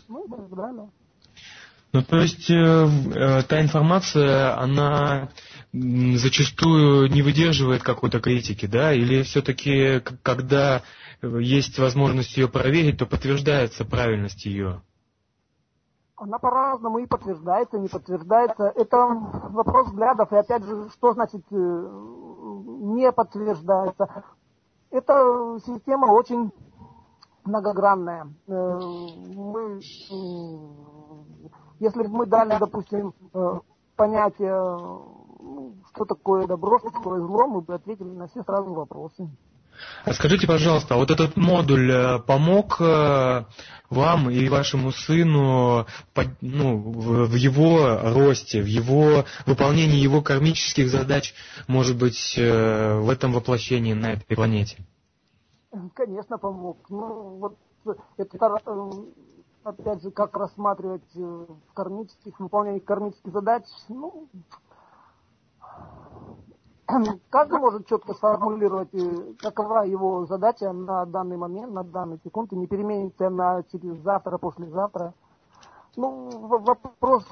Ну 0.08 0.28
далее. 0.52 0.90
Ну, 1.94 2.04
то 2.04 2.18
есть 2.18 2.50
э, 2.50 2.54
э, 2.54 3.44
та 3.44 3.62
информация, 3.62 4.58
она 4.58 5.30
зачастую 5.74 7.10
не 7.10 7.22
выдерживает 7.22 7.84
какой-то 7.84 8.20
критики, 8.20 8.66
да? 8.66 8.94
Или 8.94 9.24
все-таки, 9.24 10.02
когда 10.22 10.84
есть 11.22 11.78
возможность 11.80 12.36
ее 12.38 12.48
проверить, 12.48 12.98
то 12.98 13.06
подтверждается 13.06 13.86
правильность 13.86 14.46
ее? 14.46 14.82
Она 16.22 16.38
по-разному 16.38 17.00
и 17.00 17.08
подтверждается, 17.08 17.78
и 17.78 17.80
не 17.80 17.88
подтверждается. 17.88 18.72
Это 18.76 19.08
вопрос 19.50 19.88
взглядов. 19.88 20.32
И 20.32 20.36
опять 20.36 20.64
же, 20.64 20.88
что 20.92 21.14
значит 21.14 21.42
э, 21.50 21.56
не 21.56 23.12
подтверждается? 23.12 24.24
Эта 24.92 25.58
система 25.66 26.12
очень 26.12 26.52
многогранная. 27.44 28.32
Э, 28.46 28.80
мы, 29.36 29.82
если 31.80 32.04
бы 32.04 32.10
мы 32.10 32.28
дали, 32.28 32.56
допустим, 32.60 33.16
э, 33.34 33.60
понятие, 33.96 34.54
ну, 34.54 35.74
что 35.92 36.06
такое 36.06 36.46
добро, 36.46 36.78
что 36.78 36.92
такое 36.92 37.20
зло, 37.20 37.48
мы 37.48 37.62
бы 37.62 37.74
ответили 37.74 38.10
на 38.10 38.28
все 38.28 38.44
сразу 38.44 38.72
вопросы. 38.72 39.28
Скажите, 40.12 40.48
пожалуйста, 40.48 40.96
вот 40.96 41.12
этот 41.12 41.38
модуль 41.38 41.92
э, 41.92 42.20
помог 42.20 42.78
э, 42.80 43.44
вам 43.90 44.30
и 44.30 44.50
вашему 44.50 44.92
сыну 44.92 45.86
ну, 46.42 46.78
в 47.28 47.36
его 47.36 48.00
росте, 48.04 48.62
в 48.62 48.66
его 48.66 49.26
выполнении 49.46 49.98
его 49.98 50.22
кармических 50.22 50.90
задач, 50.90 51.34
может 51.68 51.98
быть, 51.98 52.36
э, 52.38 53.00
в 53.00 53.10
этом 53.10 53.34
воплощении 53.34 53.94
на 53.94 54.14
этой 54.14 54.36
планете? 54.36 54.78
Конечно, 55.94 56.38
помог. 56.38 56.78
Ну, 56.90 57.38
вот 57.86 57.98
это, 58.18 58.60
опять 59.64 60.02
же, 60.02 60.12
как 60.12 60.36
рассматривать 60.36 61.04
кармических, 61.74 62.40
выполнение 62.40 62.82
кармических 62.82 63.32
задач, 63.32 63.64
ну, 63.88 64.28
каждый 67.30 67.60
может 67.60 67.88
четко 67.88 68.14
сформулировать, 68.14 68.94
э, 68.94 69.34
какова 69.40 69.84
его 69.86 70.26
задача 70.26 70.72
на 70.72 71.06
данный 71.06 71.38
момент, 71.38 71.72
на 71.74 71.84
данный 71.84 72.20
секунд, 72.24 72.52
и 72.54 72.56
не 72.56 72.68
переменится 72.68 73.30
на 73.30 73.64
через 73.72 73.98
завтра, 74.02 74.38
послезавтра. 74.38 75.14
Ну, 75.98 76.30
вопрос, 76.48 77.26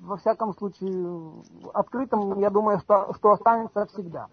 во 0.00 0.16
всяком 0.18 0.54
случае, 0.54 1.32
открытым, 1.74 2.38
я 2.38 2.48
думаю, 2.48 2.78
что, 2.78 3.12
что 3.14 3.32
останется 3.32 3.86
всегда. 3.86 4.28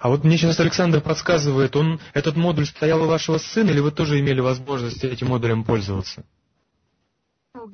А 0.00 0.08
вот 0.08 0.24
мне 0.24 0.36
сейчас 0.36 0.60
Александр 0.60 1.00
подсказывает, 1.00 1.74
он, 1.76 1.98
этот 2.14 2.36
модуль 2.36 2.66
стоял 2.66 3.02
у 3.02 3.08
вашего 3.08 3.38
сына, 3.38 3.70
или 3.70 3.80
вы 3.80 3.90
тоже 3.90 4.20
имели 4.20 4.40
возможность 4.40 5.02
этим 5.02 5.28
модулем 5.28 5.64
пользоваться? 5.64 6.24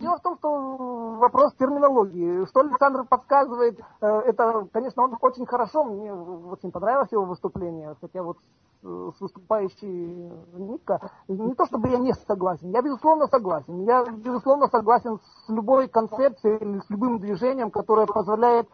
Дело 0.00 0.18
в 0.18 0.22
том, 0.22 0.38
что 0.38 0.93
вопрос 1.24 1.54
терминологии. 1.54 2.44
Что 2.46 2.60
Александр 2.60 3.04
подсказывает, 3.04 3.80
э, 4.00 4.06
это, 4.06 4.66
конечно, 4.72 5.04
он 5.04 5.16
очень 5.20 5.46
хорошо, 5.46 5.84
мне 5.84 6.12
очень 6.12 6.70
понравилось 6.70 7.12
его 7.12 7.24
выступление, 7.24 7.96
хотя 8.00 8.22
вот 8.22 8.38
с 8.84 9.20
выступающей 9.20 10.30
Ника, 10.52 11.10
не 11.26 11.54
то 11.54 11.64
чтобы 11.64 11.88
я 11.88 11.98
не 11.98 12.12
согласен, 12.12 12.70
я 12.70 12.82
безусловно 12.82 13.26
согласен. 13.28 13.84
Я 13.84 14.04
безусловно 14.04 14.68
согласен 14.68 15.20
с 15.46 15.48
любой 15.48 15.88
концепцией 15.88 16.58
или 16.58 16.80
с 16.80 16.90
любым 16.90 17.18
движением, 17.18 17.70
которое 17.70 18.06
позволяет 18.06 18.68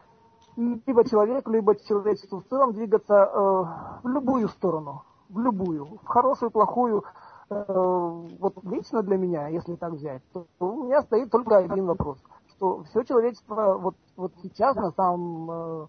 либо 0.56 1.08
человеку, 1.08 1.50
либо 1.50 1.76
человечеству 1.76 2.40
в 2.40 2.48
целом 2.48 2.72
двигаться 2.72 3.14
э, 3.14 3.64
в 4.02 4.08
любую 4.08 4.48
сторону, 4.48 5.04
в 5.28 5.38
любую, 5.38 5.86
в 6.02 6.06
хорошую, 6.06 6.50
плохую. 6.50 7.04
Э, 7.48 7.64
вот 7.68 8.54
лично 8.64 9.02
для 9.02 9.16
меня, 9.16 9.48
если 9.48 9.76
так 9.76 9.92
взять, 9.92 10.22
то 10.32 10.46
у 10.58 10.84
меня 10.84 11.02
стоит 11.02 11.30
только 11.30 11.58
один 11.58 11.86
вопрос, 11.86 12.18
что 12.60 12.84
все 12.90 13.02
человечество 13.04 13.78
вот, 13.78 13.96
вот 14.16 14.32
сейчас 14.42 14.76
на 14.76 14.90
самом 14.92 15.88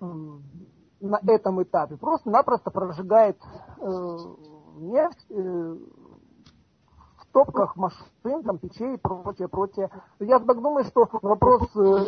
э, 0.00 0.08
на 1.00 1.20
этом 1.26 1.60
этапе 1.64 1.96
просто-напросто 1.96 2.70
прожигает 2.70 3.36
э, 3.78 4.18
нефть 4.76 5.26
э, 5.30 5.76
в 7.16 7.26
топках 7.32 7.74
машин, 7.74 8.44
там, 8.44 8.58
печей 8.58 8.94
и 8.94 8.98
прочее, 8.98 9.48
прочее. 9.48 9.90
Я 10.20 10.38
так 10.38 10.62
думаю, 10.62 10.84
что 10.84 11.08
вопрос 11.22 11.68
э, 11.74 12.04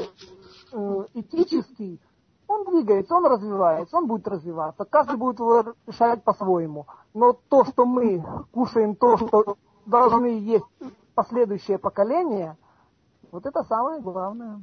э, 0.73 1.05
этический, 1.15 2.01
он 2.47 2.65
двигается, 2.66 3.16
он 3.16 3.27
развивается, 3.27 3.97
он 3.97 4.07
будет 4.07 4.28
развиваться. 4.28 4.85
Каждый 4.85 5.16
будет 5.16 5.41
его 5.41 5.74
решать 5.89 6.23
по-своему. 6.23 6.86
Но 7.15 7.32
то, 7.32 7.65
что 7.65 7.85
мы 7.85 8.24
кушаем, 8.53 8.95
то, 8.95 9.16
что 9.16 9.57
должны 9.86 10.39
есть 10.39 10.66
последующее 11.16 11.78
поколение, 11.78 12.57
вот 13.35 13.47
это 13.47 13.65
самое 13.65 14.01
главное. 14.01 14.61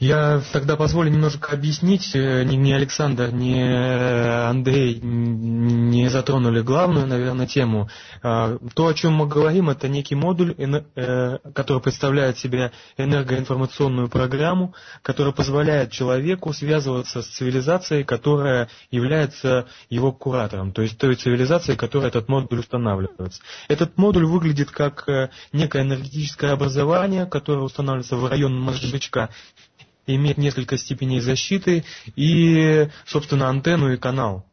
Я 0.00 0.42
тогда 0.52 0.76
позволю 0.76 1.08
немножко 1.10 1.52
объяснить. 1.52 2.14
Э, 2.16 2.42
ни, 2.42 2.56
ни 2.56 2.72
Александр, 2.72 3.30
ни 3.32 3.56
э, 3.56 4.48
Андрей 4.48 4.98
не 5.00 6.08
затронули 6.08 6.62
главную, 6.62 7.06
наверное, 7.06 7.46
тему. 7.46 7.88
А, 8.20 8.58
то, 8.74 8.88
о 8.88 8.94
чем 8.94 9.12
мы 9.12 9.28
говорим, 9.28 9.70
это 9.70 9.88
некий 9.88 10.16
модуль, 10.16 10.54
э, 10.58 11.38
который 11.54 11.80
представляет 11.80 12.38
себе 12.38 12.72
энергоинформационную 12.96 14.08
программу, 14.08 14.74
которая 15.02 15.32
позволяет 15.32 15.92
человеку 15.92 16.52
связываться 16.52 17.22
с 17.22 17.26
цивилизацией, 17.28 18.02
которая 18.02 18.68
является 18.90 19.66
его 19.90 20.10
куратором, 20.10 20.72
то 20.72 20.82
есть 20.82 20.98
той 20.98 21.14
цивилизацией, 21.14 21.78
которой 21.78 22.08
этот 22.08 22.28
модуль 22.28 22.58
устанавливается. 22.58 23.40
Этот 23.68 23.96
модуль 23.96 24.24
выглядит 24.26 24.72
как 24.72 25.06
некое 25.52 25.82
энергетическое 25.82 26.52
образование, 26.52 27.26
которое 27.26 27.60
устанавливается 27.60 28.16
в 28.16 28.26
район 28.26 28.58
мозжечка 28.60 29.30
имеет 30.06 30.38
несколько 30.38 30.76
степеней 30.76 31.20
защиты 31.20 31.84
и, 32.16 32.88
собственно, 33.06 33.48
антенну 33.48 33.92
и 33.92 33.96
канал. 33.96 34.44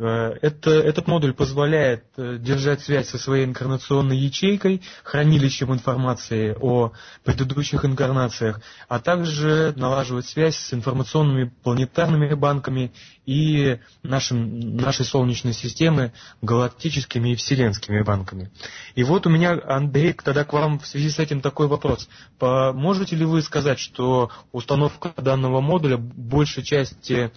Э, 0.00 0.34
это, 0.40 0.70
этот 0.70 1.06
модуль 1.08 1.34
позволяет 1.34 2.04
э, 2.16 2.38
держать 2.40 2.80
связь 2.80 3.08
со 3.10 3.18
своей 3.18 3.44
инкарнационной 3.44 4.16
ячейкой, 4.16 4.80
хранилищем 5.04 5.74
информации 5.74 6.56
о 6.58 6.92
предыдущих 7.22 7.84
инкарнациях, 7.84 8.60
а 8.88 8.98
также 8.98 9.74
налаживать 9.76 10.26
связь 10.26 10.56
с 10.56 10.72
информационными 10.72 11.52
планетарными 11.62 12.32
банками 12.32 12.92
и 13.26 13.78
нашим, 14.02 14.74
нашей 14.78 15.04
Солнечной 15.04 15.52
системы, 15.52 16.12
галактическими 16.40 17.32
и 17.32 17.34
вселенскими 17.36 18.00
банками. 18.02 18.50
И 18.94 19.04
вот 19.04 19.26
у 19.26 19.30
меня, 19.30 19.60
Андрей, 19.66 20.14
тогда 20.14 20.44
к 20.44 20.52
вам 20.54 20.78
в 20.80 20.86
связи 20.86 21.10
с 21.10 21.18
этим 21.18 21.42
такой 21.42 21.66
вопрос. 21.66 22.08
Можете 22.40 23.16
ли 23.16 23.26
вы 23.26 23.42
сказать, 23.42 23.78
что 23.78 24.30
установка 24.50 25.12
данного 25.18 25.60
модуля 25.60 25.98
большей 25.98 26.62
части 26.62 27.30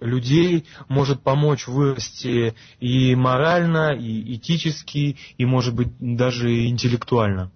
людей 0.00 0.66
может 0.88 1.22
помочь 1.22 1.68
вырасти 1.68 2.54
и 2.80 3.14
морально, 3.14 3.94
и 3.94 4.34
этически, 4.34 5.16
и, 5.38 5.46
может 5.46 5.74
быть, 5.74 5.88
даже 6.00 6.66
интеллектуально? 6.68 7.52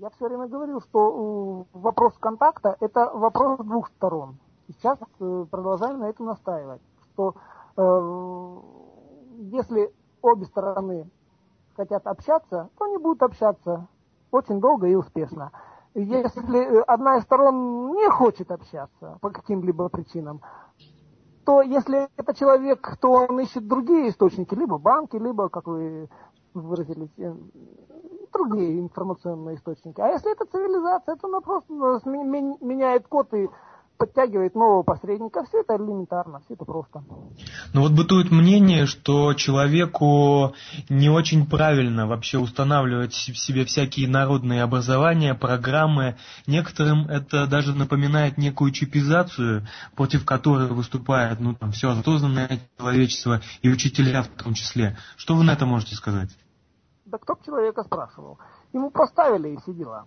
Я 0.00 0.10
все 0.10 0.28
время 0.28 0.46
говорил, 0.48 0.82
что 0.82 1.66
э, 1.72 1.78
вопрос 1.78 2.12
контакта– 2.20 2.76
это 2.80 3.10
вопрос 3.14 3.58
двух 3.60 3.88
сторон. 3.88 4.36
Сейчас 4.68 4.98
э, 5.18 5.46
продолжаем 5.50 6.00
на 6.00 6.10
этом 6.10 6.26
настаивать, 6.26 6.82
что 7.12 7.34
э, 7.76 8.60
если 9.50 9.90
обе 10.20 10.44
стороны 10.44 11.10
хотят 11.74 12.06
общаться, 12.06 12.68
то 12.78 12.84
они 12.84 12.98
будут 12.98 13.22
общаться 13.22 13.88
очень 14.30 14.60
долго 14.60 14.88
и 14.88 14.94
успешно 14.94 15.50
если 15.94 16.82
одна 16.86 17.18
из 17.18 17.22
сторон 17.22 17.92
не 17.92 18.10
хочет 18.10 18.50
общаться 18.50 19.18
по 19.20 19.30
каким-либо 19.30 19.88
причинам, 19.88 20.40
то 21.44 21.62
если 21.62 22.08
это 22.16 22.34
человек, 22.34 22.96
то 23.00 23.12
он 23.12 23.38
ищет 23.40 23.68
другие 23.68 24.08
источники, 24.08 24.54
либо 24.54 24.78
банки, 24.78 25.16
либо, 25.16 25.48
как 25.48 25.66
вы 25.66 26.08
выразились, 26.54 27.10
э, 27.18 27.34
другие 28.32 28.80
информационные 28.80 29.56
источники. 29.56 30.00
А 30.00 30.08
если 30.08 30.32
это 30.32 30.46
цивилизация, 30.46 31.16
то 31.16 31.28
она 31.28 31.40
просто 31.40 31.72
меняет 31.72 33.06
код 33.08 33.32
и 33.34 33.48
подтягивает 33.96 34.54
нового 34.54 34.82
посредника. 34.82 35.44
Все 35.44 35.60
это 35.60 35.76
элементарно, 35.76 36.40
все 36.40 36.54
это 36.54 36.64
просто. 36.64 37.04
Но 37.72 37.82
вот 37.82 37.92
бытует 37.92 38.30
мнение, 38.30 38.86
что 38.86 39.34
человеку 39.34 40.54
не 40.88 41.08
очень 41.08 41.46
правильно 41.46 42.06
вообще 42.06 42.38
устанавливать 42.38 43.12
в 43.12 43.38
себе 43.38 43.64
всякие 43.64 44.08
народные 44.08 44.62
образования, 44.62 45.34
программы. 45.34 46.16
Некоторым 46.46 47.06
это 47.08 47.46
даже 47.46 47.74
напоминает 47.74 48.38
некую 48.38 48.72
чипизацию, 48.72 49.66
против 49.94 50.24
которой 50.24 50.68
выступает 50.68 51.40
ну, 51.40 51.54
там, 51.54 51.72
все 51.72 51.90
осознанное 51.90 52.60
человечество 52.78 53.40
и 53.62 53.68
учителя 53.68 54.22
в 54.22 54.28
том 54.28 54.54
числе. 54.54 54.96
Что 55.16 55.36
вы 55.36 55.44
на 55.44 55.52
это 55.52 55.66
можете 55.66 55.94
сказать? 55.94 56.30
Да 57.04 57.18
кто 57.18 57.38
человека 57.44 57.84
спрашивал? 57.84 58.38
Ему 58.72 58.90
поставили 58.90 59.50
и 59.50 59.56
все 59.58 59.72
дела. 59.72 60.06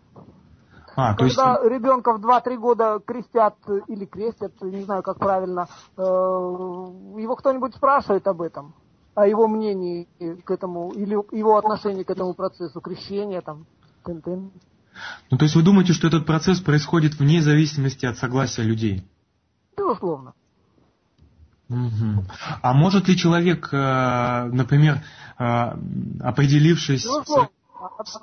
А, 0.98 1.14
Когда 1.14 1.60
есть... 1.62 1.72
ребенка 1.72 2.18
в 2.18 2.26
2-3 2.26 2.58
года 2.58 3.00
крестят 3.06 3.56
или 3.88 4.06
крестят, 4.06 4.60
не 4.64 4.82
знаю, 4.82 5.04
как 5.04 5.20
правильно, 5.20 5.68
э, 5.96 6.02
его 6.02 7.36
кто-нибудь 7.36 7.76
спрашивает 7.76 8.26
об 8.26 8.42
этом, 8.42 8.74
о 9.14 9.28
его 9.28 9.48
мнении 9.48 10.08
к 10.44 10.50
этому, 10.50 10.90
или 10.90 11.14
его 11.38 11.56
отношении 11.56 12.02
к 12.02 12.10
этому 12.10 12.34
процессу, 12.34 12.82
крещения 12.82 13.42
там, 13.42 13.68
тын-тын. 14.04 14.52
Ну, 15.30 15.38
то 15.38 15.46
есть 15.46 15.56
вы 15.56 15.62
думаете, 15.62 15.94
что 15.94 16.08
этот 16.08 16.26
процесс 16.26 16.62
происходит 16.62 17.20
вне 17.20 17.44
зависимости 17.44 18.08
от 18.08 18.18
согласия 18.18 18.64
людей? 18.64 19.08
Безусловно. 19.78 20.34
Угу. 21.70 22.26
А 22.64 22.74
может 22.74 23.08
ли 23.08 23.16
человек, 23.16 23.70
э, 23.72 24.50
например, 24.52 25.04
э, 25.38 25.44
определившись... 26.22 27.04
Безусловно. 27.04 27.50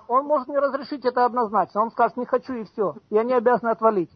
Он 0.09 0.27
может 0.27 0.49
не 0.49 0.59
разрешить 0.59 1.05
это 1.05 1.25
однозначно. 1.25 1.83
Он 1.83 1.91
скажет, 1.91 2.17
не 2.17 2.27
хочу 2.27 2.55
и 2.55 2.65
все. 2.65 2.97
И 3.11 3.17
они 3.17 3.33
обязаны 3.33 3.71
отвалить. 3.71 4.11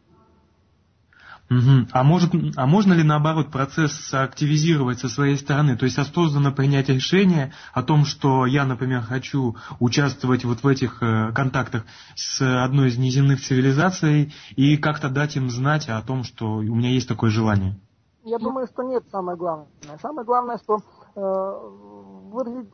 Угу. 1.51 1.89
А, 1.93 2.03
может, 2.05 2.31
а 2.57 2.67
можно 2.67 2.93
ли 2.93 3.03
наоборот 3.03 3.51
процесс 3.51 4.13
активизировать 4.13 4.99
со 4.99 5.09
своей 5.09 5.37
стороны? 5.37 5.79
То 5.79 5.87
есть 5.87 5.99
осознанно 5.99 6.53
принять 6.53 6.91
решение 6.91 7.53
о 7.73 7.83
том, 7.83 8.05
что 8.05 8.45
я, 8.45 8.67
например, 8.67 9.01
хочу 9.01 9.57
участвовать 9.81 10.45
вот 10.45 10.63
в 10.63 10.67
этих 10.67 11.03
э, 11.03 11.33
контактах 11.33 11.85
с 12.15 12.43
одной 12.43 12.89
из 12.89 12.99
неземных 12.99 13.41
цивилизаций 13.41 14.35
и 14.57 14.77
как-то 14.77 15.09
дать 15.09 15.37
им 15.37 15.49
знать 15.49 15.89
о 15.89 16.03
том, 16.03 16.23
что 16.23 16.57
у 16.57 16.75
меня 16.75 16.91
есть 16.91 17.09
такое 17.09 17.31
желание? 17.31 17.81
Я 18.25 18.39
думаю, 18.39 18.67
что 18.67 18.83
нет 18.83 19.05
самое 19.11 19.39
главное. 19.39 19.69
Самое 20.03 20.27
главное, 20.27 20.59
что 20.59 20.81
э, 21.15 21.21
выразить 22.31 22.69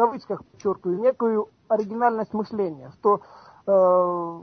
кавычках 0.00 0.42
подчеркиваю, 0.46 0.98
некую 0.98 1.48
оригинальность 1.68 2.32
мышления, 2.32 2.90
что 2.98 3.20
э, 3.66 4.40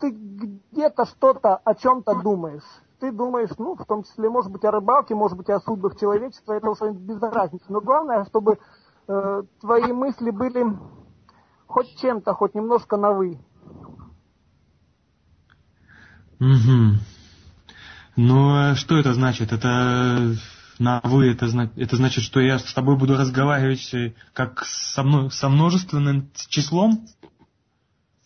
ты 0.00 0.10
где-то 0.10 1.04
что-то 1.06 1.56
о 1.58 1.74
чем-то 1.76 2.20
думаешь. 2.20 2.64
Ты 2.98 3.12
думаешь, 3.12 3.50
ну, 3.58 3.76
в 3.76 3.84
том 3.84 4.02
числе, 4.02 4.28
может 4.28 4.50
быть, 4.50 4.64
о 4.64 4.72
рыбалке, 4.72 5.14
может 5.14 5.38
быть, 5.38 5.48
о 5.50 5.60
судьбах 5.60 5.96
человечества, 6.00 6.54
это 6.54 6.68
уже 6.68 6.90
без 6.90 7.22
разницы. 7.22 7.64
Но 7.68 7.80
главное, 7.80 8.24
чтобы 8.24 8.58
э, 9.06 9.42
твои 9.60 9.92
мысли 9.92 10.30
были 10.30 10.76
хоть 11.68 11.96
чем-то, 12.00 12.34
хоть 12.34 12.56
немножко 12.56 12.96
на 12.96 13.12
«вы». 13.12 13.38
Угу. 16.40 16.98
Ну, 18.16 18.54
а 18.54 18.74
что 18.74 18.96
это 18.96 19.14
значит? 19.14 19.52
Это 19.52 20.34
на 20.78 21.00
вы, 21.04 21.30
это, 21.32 21.46
это 21.76 21.96
значит, 21.96 22.24
что 22.24 22.40
я 22.40 22.58
с 22.58 22.74
тобой 22.74 22.96
буду 22.96 23.16
разговаривать 23.16 23.92
э, 23.94 24.14
как 24.32 24.64
со, 24.64 25.02
мной, 25.02 25.30
со 25.30 25.48
множественным 25.48 26.30
числом? 26.48 27.06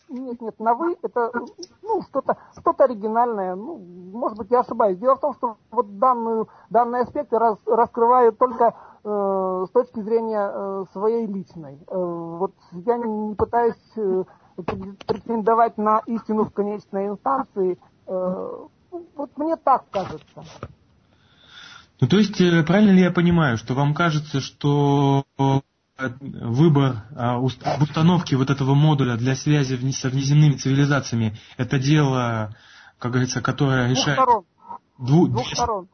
Нет, 0.09 0.41
нет, 0.41 0.59
на 0.59 0.73
вы 0.73 0.97
это 1.03 1.31
ну, 1.83 2.01
что-то 2.01 2.37
что 2.59 2.73
оригинальное. 2.83 3.55
Ну, 3.55 3.77
может 4.11 4.37
быть, 4.37 4.49
я 4.49 4.61
ошибаюсь. 4.61 4.97
Дело 4.97 5.15
в 5.15 5.19
том, 5.19 5.35
что 5.35 5.57
вот 5.69 5.99
данную, 5.99 6.49
данные 6.69 7.03
аспекты 7.03 7.37
раз, 7.37 7.59
раскрывают 7.65 8.37
только 8.39 8.73
э, 9.03 9.65
с 9.67 9.71
точки 9.71 9.99
зрения 9.99 10.51
э, 10.51 10.85
своей 10.93 11.27
личной. 11.27 11.79
Э, 11.87 11.95
вот 11.95 12.53
я 12.71 12.97
не 12.97 13.35
пытаюсь 13.35 13.75
э, 13.97 14.23
претендовать 15.05 15.77
на 15.77 15.99
истину 16.07 16.45
в 16.45 16.51
конечной 16.53 17.07
инстанции. 17.09 17.77
Э, 18.07 18.65
вот 19.15 19.37
мне 19.37 19.55
так 19.57 19.85
кажется. 19.91 20.43
Ну, 21.99 22.07
то 22.07 22.17
есть, 22.17 22.39
э, 22.39 22.63
правильно 22.63 22.91
ли 22.91 23.01
я 23.01 23.11
понимаю, 23.11 23.57
что 23.57 23.73
вам 23.73 23.93
кажется, 23.93 24.39
что 24.39 25.25
выбор 26.21 27.03
а, 27.13 27.39
установки 27.39 28.33
вот 28.35 28.49
этого 28.49 28.73
модуля 28.73 29.17
для 29.17 29.35
связи 29.35 29.75
со 29.91 30.07
внеземными 30.09 30.53
цивилизациями, 30.53 31.37
это 31.57 31.77
дело, 31.77 32.55
как 32.99 33.11
говорится, 33.11 33.41
которое 33.41 33.89
решает 33.89 34.17
дву, 34.97 35.27
две, 35.27 35.43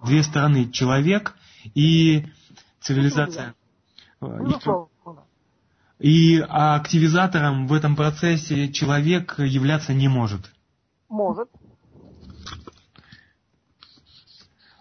две 0.04 0.22
стороны, 0.22 0.70
человек 0.72 1.36
и 1.74 2.28
цивилизация. 2.82 3.56
И 5.98 6.40
а 6.48 6.76
активизатором 6.76 7.68
в 7.68 7.74
этом 7.74 7.96
процессе 7.96 8.72
человек 8.72 9.40
являться 9.40 9.94
не 9.94 10.08
может. 10.08 10.52
Может. 11.10 11.50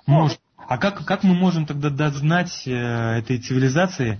Может. 0.06 0.44
А 0.66 0.78
как, 0.78 1.05
как 1.05 1.23
мы 1.24 1.35
можем 1.35 1.66
тогда 1.66 1.91
дать 1.91 2.15
знать 2.15 2.66
э, 2.66 3.19
этой 3.19 3.39
цивилизации, 3.39 4.19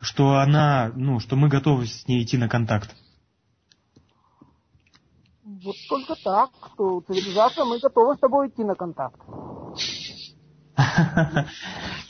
что 0.00 0.38
она, 0.38 0.90
ну, 0.94 1.20
что 1.20 1.36
мы 1.36 1.48
готовы 1.48 1.86
с 1.86 2.06
ней 2.06 2.22
идти 2.22 2.38
на 2.38 2.48
контакт? 2.48 2.94
Вот 5.44 5.76
только 5.88 6.14
так, 6.22 6.50
что 6.72 7.00
цивилизация, 7.06 7.64
мы 7.64 7.78
готовы 7.80 8.16
с 8.16 8.18
тобой 8.18 8.48
идти 8.48 8.64
на 8.64 8.74
контакт. 8.74 9.20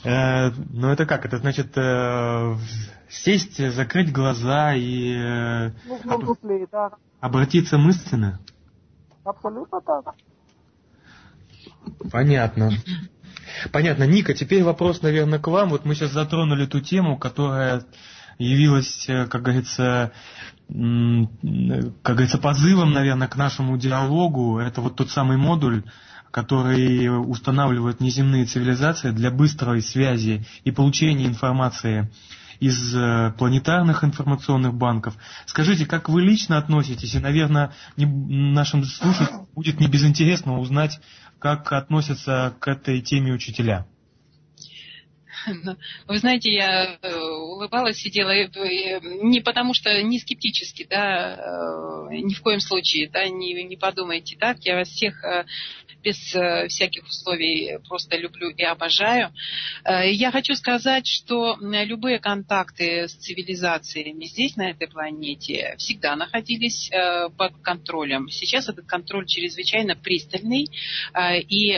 Э, 0.04 0.50
ну 0.70 0.90
это 0.90 1.06
как? 1.06 1.26
Это 1.26 1.38
значит 1.38 1.76
э, 1.76 2.56
сесть, 3.08 3.58
закрыть 3.74 4.12
глаза 4.12 4.72
и 4.74 5.72
ну, 5.84 6.36
обратиться 7.20 7.78
мысленно? 7.78 8.38
Абсолютно 9.24 9.80
так. 9.80 10.14
Понятно. 12.12 12.70
Понятно. 13.72 14.04
Ника, 14.04 14.34
теперь 14.34 14.62
вопрос, 14.62 15.02
наверное, 15.02 15.38
к 15.38 15.46
вам. 15.48 15.70
Вот 15.70 15.84
мы 15.84 15.94
сейчас 15.94 16.12
затронули 16.12 16.66
ту 16.66 16.80
тему, 16.80 17.18
которая 17.18 17.84
явилась, 18.38 19.08
э, 19.08 19.26
как 19.26 19.42
говорится, 19.42 20.12
как 20.68 22.14
говорится, 22.14 22.38
позывом, 22.38 22.92
наверное, 22.92 23.28
к 23.28 23.36
нашему 23.36 23.78
диалогу. 23.78 24.58
Это 24.58 24.80
вот 24.80 24.96
тот 24.96 25.10
самый 25.10 25.38
модуль, 25.38 25.82
который 26.30 27.08
устанавливают 27.08 28.00
неземные 28.00 28.44
цивилизации 28.44 29.10
для 29.10 29.30
быстрой 29.30 29.80
связи 29.80 30.44
и 30.64 30.70
получения 30.70 31.26
информации 31.26 32.10
из 32.60 32.94
э, 32.94 33.32
планетарных 33.38 34.02
информационных 34.02 34.74
банков. 34.74 35.14
Скажите, 35.46 35.86
как 35.86 36.08
вы 36.08 36.22
лично 36.22 36.58
относитесь, 36.58 37.14
и, 37.14 37.18
наверное, 37.20 37.72
не, 37.96 38.04
нашим 38.04 38.84
слушателям 38.84 39.46
будет 39.54 39.80
не 39.80 39.86
безинтересно 39.86 40.58
узнать, 40.58 41.00
как 41.38 41.72
относятся 41.72 42.54
к 42.60 42.68
этой 42.68 43.00
теме 43.00 43.32
учителя? 43.32 43.86
Вы 46.06 46.18
знаете, 46.18 46.52
я 46.52 46.98
э, 47.00 47.14
улыбалась, 47.16 47.98
сидела 47.98 48.30
э, 48.30 49.00
не 49.22 49.40
потому 49.40 49.74
что 49.74 50.02
не 50.02 50.18
скептически, 50.18 50.86
да, 50.88 52.08
ни 52.10 52.34
в 52.34 52.42
коем 52.42 52.60
случае, 52.60 53.08
да, 53.08 53.28
не, 53.28 53.52
не 53.64 53.76
подумайте 53.76 54.36
так. 54.38 54.58
Я 54.64 54.76
вас 54.76 54.88
всех 54.88 55.24
без 56.02 56.34
э, 56.34 56.68
всяких 56.68 57.04
условий 57.04 57.78
просто 57.88 58.16
люблю 58.16 58.50
и 58.50 58.62
обожаю. 58.62 59.32
Э, 59.84 60.10
я 60.10 60.30
хочу 60.30 60.54
сказать, 60.54 61.06
что 61.06 61.56
любые 61.60 62.18
контакты 62.18 63.08
с 63.08 63.14
цивилизациями 63.14 64.24
здесь, 64.24 64.56
на 64.56 64.70
этой 64.70 64.88
планете, 64.88 65.74
всегда 65.78 66.16
находились 66.16 66.90
э, 66.90 67.28
под 67.36 67.52
контролем. 67.62 68.28
Сейчас 68.28 68.68
этот 68.68 68.86
контроль 68.86 69.26
чрезвычайно 69.26 69.96
пристальный, 69.96 70.68
и 71.18 71.72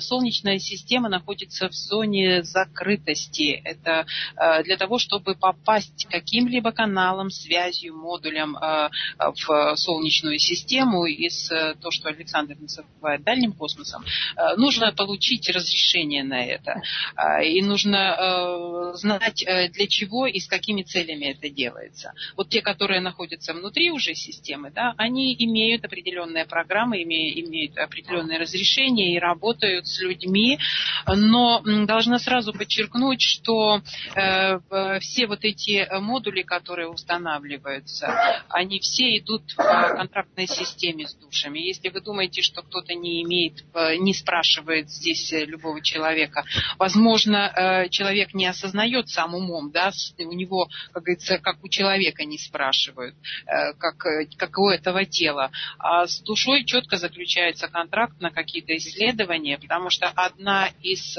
Солнечная 0.00 0.58
система 0.58 1.08
находится 1.08 1.68
в 1.68 1.72
зоне 1.72 2.42
закрытости. 3.02 3.60
Это 3.64 4.06
для 4.64 4.76
того, 4.76 4.98
чтобы 4.98 5.34
попасть 5.34 6.06
каким-либо 6.10 6.72
каналом, 6.72 7.30
связью, 7.30 7.96
модулем 7.96 8.56
в 8.56 9.76
Солнечную 9.76 10.38
систему 10.38 11.06
из 11.06 11.48
то, 11.80 11.90
что 11.90 12.08
Александр 12.08 12.56
называет 12.58 13.22
дальним 13.24 13.52
космосом, 13.52 14.04
э, 14.04 14.56
нужно 14.56 14.92
получить 14.92 15.48
разрешение 15.50 16.24
на 16.24 16.44
это. 16.44 16.80
Э, 17.16 17.44
и 17.44 17.62
нужно 17.62 18.92
э, 18.92 18.96
знать, 18.96 19.44
для 19.44 19.86
чего 19.88 20.26
и 20.26 20.38
с 20.38 20.46
какими 20.46 20.82
целями 20.82 21.26
это 21.26 21.48
делается. 21.48 22.12
Вот 22.36 22.48
те, 22.48 22.62
которые 22.62 23.00
находятся 23.00 23.52
внутри 23.54 23.90
уже 23.90 24.14
системы, 24.14 24.70
да, 24.70 24.94
они 24.96 25.34
имеют 25.38 25.84
определенные 25.84 26.46
программы, 26.46 27.02
имеют 27.02 27.78
определенные 27.78 28.38
разрешения 28.38 29.14
и 29.14 29.18
работают 29.18 29.86
с 29.86 30.00
людьми, 30.00 30.58
но 31.06 31.62
должна 31.86 32.18
сразу 32.18 32.52
подчеркнуть, 32.52 32.91
что 33.20 33.82
все 35.00 35.26
вот 35.26 35.44
эти 35.44 35.88
модули, 36.00 36.42
которые 36.42 36.88
устанавливаются, 36.88 38.42
они 38.48 38.80
все 38.80 39.18
идут 39.18 39.42
в 39.52 39.56
контрактной 39.56 40.46
системе 40.46 41.06
с 41.06 41.14
душами. 41.14 41.58
Если 41.58 41.88
вы 41.88 42.00
думаете, 42.00 42.42
что 42.42 42.62
кто-то 42.62 42.94
не 42.94 43.22
имеет 43.22 43.64
э, 43.74 43.96
не 43.96 44.14
спрашивает 44.14 44.90
здесь 44.90 45.32
э, 45.32 45.44
любого 45.44 45.80
человека. 45.80 46.44
Возможно, 46.78 47.52
э, 47.54 47.88
человек 47.88 48.34
не 48.34 48.46
осознает 48.46 49.08
сам 49.08 49.34
умом, 49.34 49.70
да, 49.70 49.92
у 50.18 50.32
него, 50.32 50.68
как 50.92 51.02
говорится, 51.02 51.38
как 51.38 51.62
у 51.62 51.68
человека 51.68 52.24
не 52.24 52.38
спрашивают, 52.38 53.14
как, 53.78 53.96
как 54.36 54.58
у 54.58 54.68
этого 54.68 55.04
тела. 55.04 55.50
А 55.78 56.06
с 56.06 56.20
душой 56.20 56.64
четко 56.64 56.96
заключается 56.96 57.68
контракт 57.68 58.20
на 58.20 58.30
какие-то 58.30 58.76
исследования, 58.76 59.58
потому 59.58 59.90
что 59.90 60.08
одна 60.08 60.68
из 60.80 61.14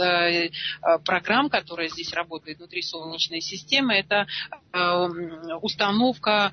программ, 1.06 1.50
которая 1.64 1.88
здесь 1.88 2.12
работает 2.14 2.58
внутри 2.58 2.82
Солнечной 2.82 3.40
системы, 3.42 3.94
это 3.94 4.28
установка 5.62 6.52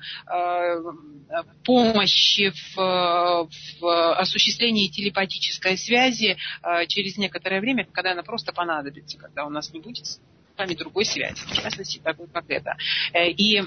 помощи 1.65 2.51
в, 2.75 3.49
в 3.79 4.13
осуществлении 4.15 4.87
телепатической 4.87 5.77
связи 5.77 6.37
э, 6.63 6.85
через 6.87 7.17
некоторое 7.17 7.59
время, 7.59 7.85
когда 7.91 8.11
она 8.11 8.23
просто 8.23 8.53
понадобится, 8.53 9.17
когда 9.17 9.45
у 9.45 9.49
нас 9.49 9.71
не 9.73 9.79
будет 9.79 10.05
с 10.05 10.19
вами 10.57 10.73
другой 10.75 11.05
связи, 11.05 11.41
в 11.45 11.53
частности, 11.53 11.99
такой, 11.99 12.27
как 12.27 12.45
это. 12.49 12.75
Э, 13.13 13.29
и 13.29 13.61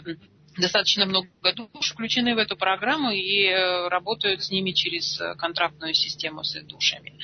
достаточно 0.56 1.06
много 1.06 1.28
душ 1.54 1.92
включены 1.92 2.34
в 2.34 2.38
эту 2.38 2.56
программу 2.56 3.10
и 3.10 3.46
э, 3.46 3.88
работают 3.88 4.42
с 4.42 4.50
ними 4.50 4.72
через 4.72 5.20
контрактную 5.38 5.94
систему 5.94 6.44
с 6.44 6.60
душами. 6.62 7.18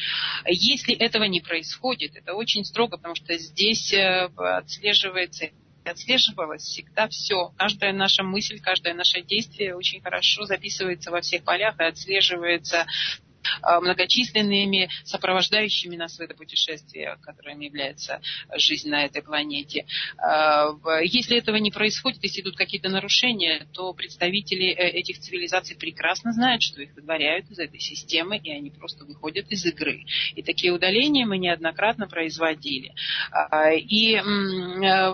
Если 0.47 0.95
этого 0.95 1.25
не 1.25 1.41
происходит, 1.41 2.17
это 2.17 2.35
очень 2.35 2.65
строго, 2.65 2.97
потому 2.97 3.15
что 3.15 3.37
здесь 3.37 3.95
отслеживается 4.37 5.51
отслеживалось 5.83 6.63
всегда 6.63 7.09
все. 7.09 7.53
Каждая 7.57 7.93
наша 7.93 8.23
мысль, 8.23 8.61
каждое 8.61 8.93
наше 8.93 9.23
действие 9.23 9.75
очень 9.75 10.03
хорошо 10.03 10.45
записывается 10.45 11.11
во 11.11 11.23
всех 11.23 11.43
полях 11.43 11.81
и 11.81 11.85
отслеживается 11.85 12.87
Э, 12.87 13.30
многочисленными 13.63 14.89
сопровождающими 15.05 15.97
нас 15.97 16.19
в 16.19 16.21
это 16.21 16.35
путешествие, 16.35 17.17
которым 17.23 17.61
является 17.61 18.21
жизнь 18.57 18.89
на 18.89 19.05
этой 19.05 19.23
планете. 19.23 19.87
Э, 20.19 20.73
если 21.05 21.39
этого 21.39 21.57
не 21.57 21.71
происходит, 21.71 22.23
если 22.23 22.43
идут 22.43 22.57
какие-то 22.57 22.89
нарушения, 22.89 23.67
то 23.73 23.93
представители 23.93 24.69
э, 24.69 24.89
этих 24.91 25.19
цивилизаций 25.21 25.77
прекрасно 25.77 26.33
знают, 26.33 26.63
что 26.63 26.83
их 26.83 26.95
выдворяют 26.95 27.51
из 27.51 27.59
этой 27.59 27.81
системы, 27.81 28.39
и 28.39 28.51
они 28.51 28.71
просто 28.71 29.05
выходят 29.05 29.51
из 29.51 29.65
игры. 29.67 30.05
И 30.35 30.43
такие 30.43 30.73
удаления 30.73 31.27
мы 31.27 31.39
неоднократно 31.39 32.09
производили. 32.09 32.95
И 33.89 34.21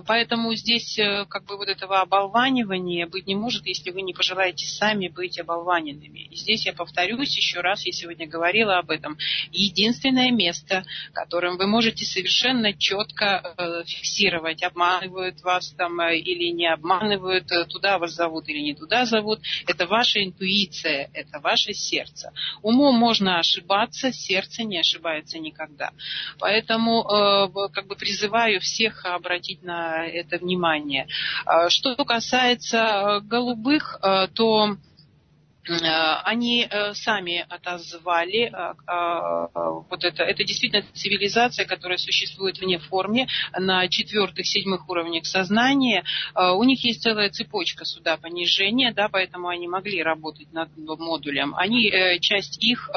поэтому 0.07 0.55
здесь 0.55 0.99
как 1.29 1.45
бы 1.45 1.57
вот 1.57 1.69
этого 1.69 2.01
оболванивания 2.01 3.07
быть 3.07 3.27
не 3.27 3.35
может, 3.35 3.67
если 3.67 3.91
вы 3.91 4.03
не 4.03 4.15
пожелаете 4.15 4.67
сами 4.67 5.09
быть 5.09 5.39
оболваненными. 5.39 6.21
И 6.31 6.37
здесь 6.37 6.67
я 6.67 6.73
повторюсь 6.73 7.37
еще 7.37 7.61
раз, 7.61 7.85
я 7.87 7.93
сегодня 7.93 8.16
сегодня 8.17 8.27
говорила 8.27 8.79
об 8.79 8.91
этом. 8.91 9.19
Единственное 9.53 10.31
место, 10.31 10.85
которым 11.13 11.57
вы 11.59 11.67
можете 11.67 12.05
совершенно 12.05 12.73
четко 12.73 13.55
э, 13.59 13.85
фиксировать, 13.85 14.63
обманывают 14.63 15.43
вас 15.43 15.71
там 15.77 16.01
э, 16.01 16.17
или 16.19 16.51
не 16.53 16.67
обманывают, 16.67 17.51
э, 17.53 17.65
туда 17.67 17.99
вас 17.99 18.13
зовут 18.13 18.49
или 18.49 18.61
не 18.61 18.75
туда 18.75 19.05
зовут, 19.05 19.41
это 19.67 19.87
ваша 19.87 20.25
интуиция, 20.25 21.11
это 21.13 21.41
ваше 21.41 21.75
сердце. 21.75 22.33
Умом 22.63 22.97
можно 22.97 23.39
ошибаться, 23.39 24.13
сердце 24.13 24.65
не 24.65 24.79
ошибается 24.79 25.39
никогда. 25.39 25.91
Поэтому 26.39 27.05
как 27.73 27.87
бы 27.87 27.97
призываю 27.97 28.61
всех 28.61 29.05
обратить 29.05 29.63
на 29.63 30.07
это 30.07 30.39
внимание. 30.39 31.07
Что 31.69 31.97
касается 32.05 33.21
голубых, 33.25 33.99
то 34.35 34.77
они 35.69 36.67
э, 36.69 36.95
сами 36.95 37.45
отозвали 37.49 38.53
э, 38.53 38.75
вот 39.91 40.05
это, 40.05 40.23
это 40.23 40.45
действительно 40.45 40.85
цивилизация, 40.95 41.67
которая 41.67 41.99
существует 41.99 42.59
вне 42.59 42.79
форме 42.79 43.27
на 43.57 43.89
четвертых, 43.89 44.47
седьмых 44.47 44.89
уровнях 44.89 45.27
сознания. 45.27 46.05
У 46.35 46.63
них 46.65 46.85
есть 46.85 47.03
целая 47.03 47.31
цепочка 47.31 47.85
сюда 47.85 48.17
понижения, 48.17 48.93
да, 48.93 49.09
поэтому 49.09 49.49
они 49.49 49.67
могли 49.69 50.03
работать 50.03 50.53
над 50.53 50.71
модулем. 50.77 51.55
Они, 51.57 51.91
часть 52.21 52.63
их 52.63 52.91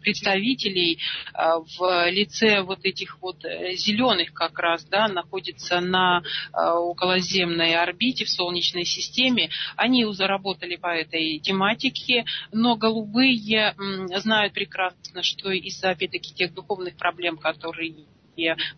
представителей 0.00 0.98
в 1.34 2.10
лице 2.10 2.62
вот 2.62 2.80
этих 2.84 3.20
вот 3.20 3.42
зеленых 3.42 4.32
как 4.32 4.58
раз, 4.58 4.84
да, 4.84 5.08
находится 5.08 5.80
на 5.80 6.22
околоземной 6.52 7.74
орбите 7.74 8.24
в 8.24 8.30
Солнечной 8.30 8.84
системе. 8.84 9.50
Они 9.76 10.04
заработали 10.12 10.76
по 10.76 10.88
этой 10.88 11.38
тематике 11.38 12.09
Америки, 12.10 12.24
но 12.52 12.76
голубые 12.76 13.74
знают 14.16 14.52
прекрасно, 14.52 15.22
что 15.22 15.50
из-за, 15.50 15.90
опять-таки, 15.90 16.34
тех 16.34 16.54
духовных 16.54 16.96
проблем, 16.96 17.36
которые 17.36 18.06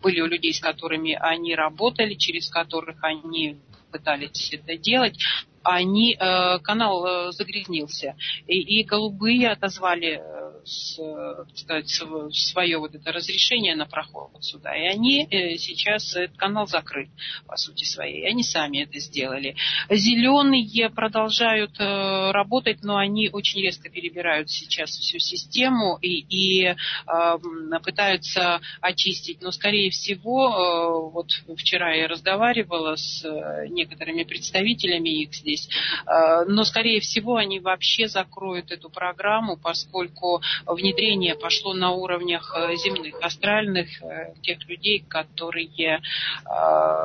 были 0.01 0.19
у 0.21 0.25
людей, 0.25 0.53
с 0.53 0.59
которыми 0.59 1.17
они 1.19 1.55
работали, 1.55 2.15
через 2.15 2.49
которых 2.49 2.97
они 3.01 3.59
пытались 3.91 4.51
это 4.51 4.75
делать, 4.75 5.17
они, 5.63 6.17
э, 6.19 6.59
канал 6.59 7.05
э, 7.05 7.31
загрязнился. 7.31 8.17
И, 8.47 8.59
и 8.59 8.83
голубые 8.83 9.49
отозвали 9.49 10.19
э, 10.19 10.42
с, 10.65 10.99
сказать, 11.55 11.89
свое 12.31 12.77
вот 12.77 12.95
это 12.95 13.11
разрешение 13.11 13.75
на 13.75 13.85
проход 13.85 14.31
сюда. 14.43 14.75
И 14.75 14.85
они 14.87 15.27
сейчас, 15.57 16.15
этот 16.15 16.37
канал 16.37 16.67
закрыт, 16.67 17.09
по 17.47 17.57
сути 17.57 17.83
своей. 17.83 18.23
И 18.23 18.25
они 18.27 18.43
сами 18.43 18.83
это 18.83 18.99
сделали. 18.99 19.55
Зеленые 19.89 20.89
продолжают 20.89 21.77
работать, 21.79 22.83
но 22.83 22.97
они 22.97 23.29
очень 23.29 23.61
резко 23.61 23.89
перебирают 23.89 24.49
сейчас 24.49 24.91
всю 24.91 25.19
систему 25.19 25.97
и, 26.01 26.25
и 26.29 26.75
пытаются 27.83 28.61
очистить. 28.81 29.41
Но, 29.41 29.51
скорее 29.51 29.89
всего, 29.89 31.09
вот 31.09 31.29
вчера 31.57 31.93
я 31.93 32.07
разговаривала 32.07 32.95
с 32.95 33.23
некоторыми 33.69 34.23
представителями 34.23 35.09
их 35.09 35.33
здесь. 35.33 35.67
Э, 36.05 36.45
но, 36.47 36.63
скорее 36.63 36.99
всего, 36.99 37.35
они 37.35 37.59
вообще 37.59 38.07
закроют 38.07 38.71
эту 38.71 38.89
программу, 38.89 39.57
поскольку 39.57 40.41
внедрение 40.65 41.35
пошло 41.35 41.73
на 41.73 41.91
уровнях 41.91 42.53
э, 42.55 42.75
земных, 42.75 43.15
астральных, 43.21 44.01
э, 44.01 44.33
тех 44.41 44.67
людей, 44.67 45.05
которые, 45.07 46.01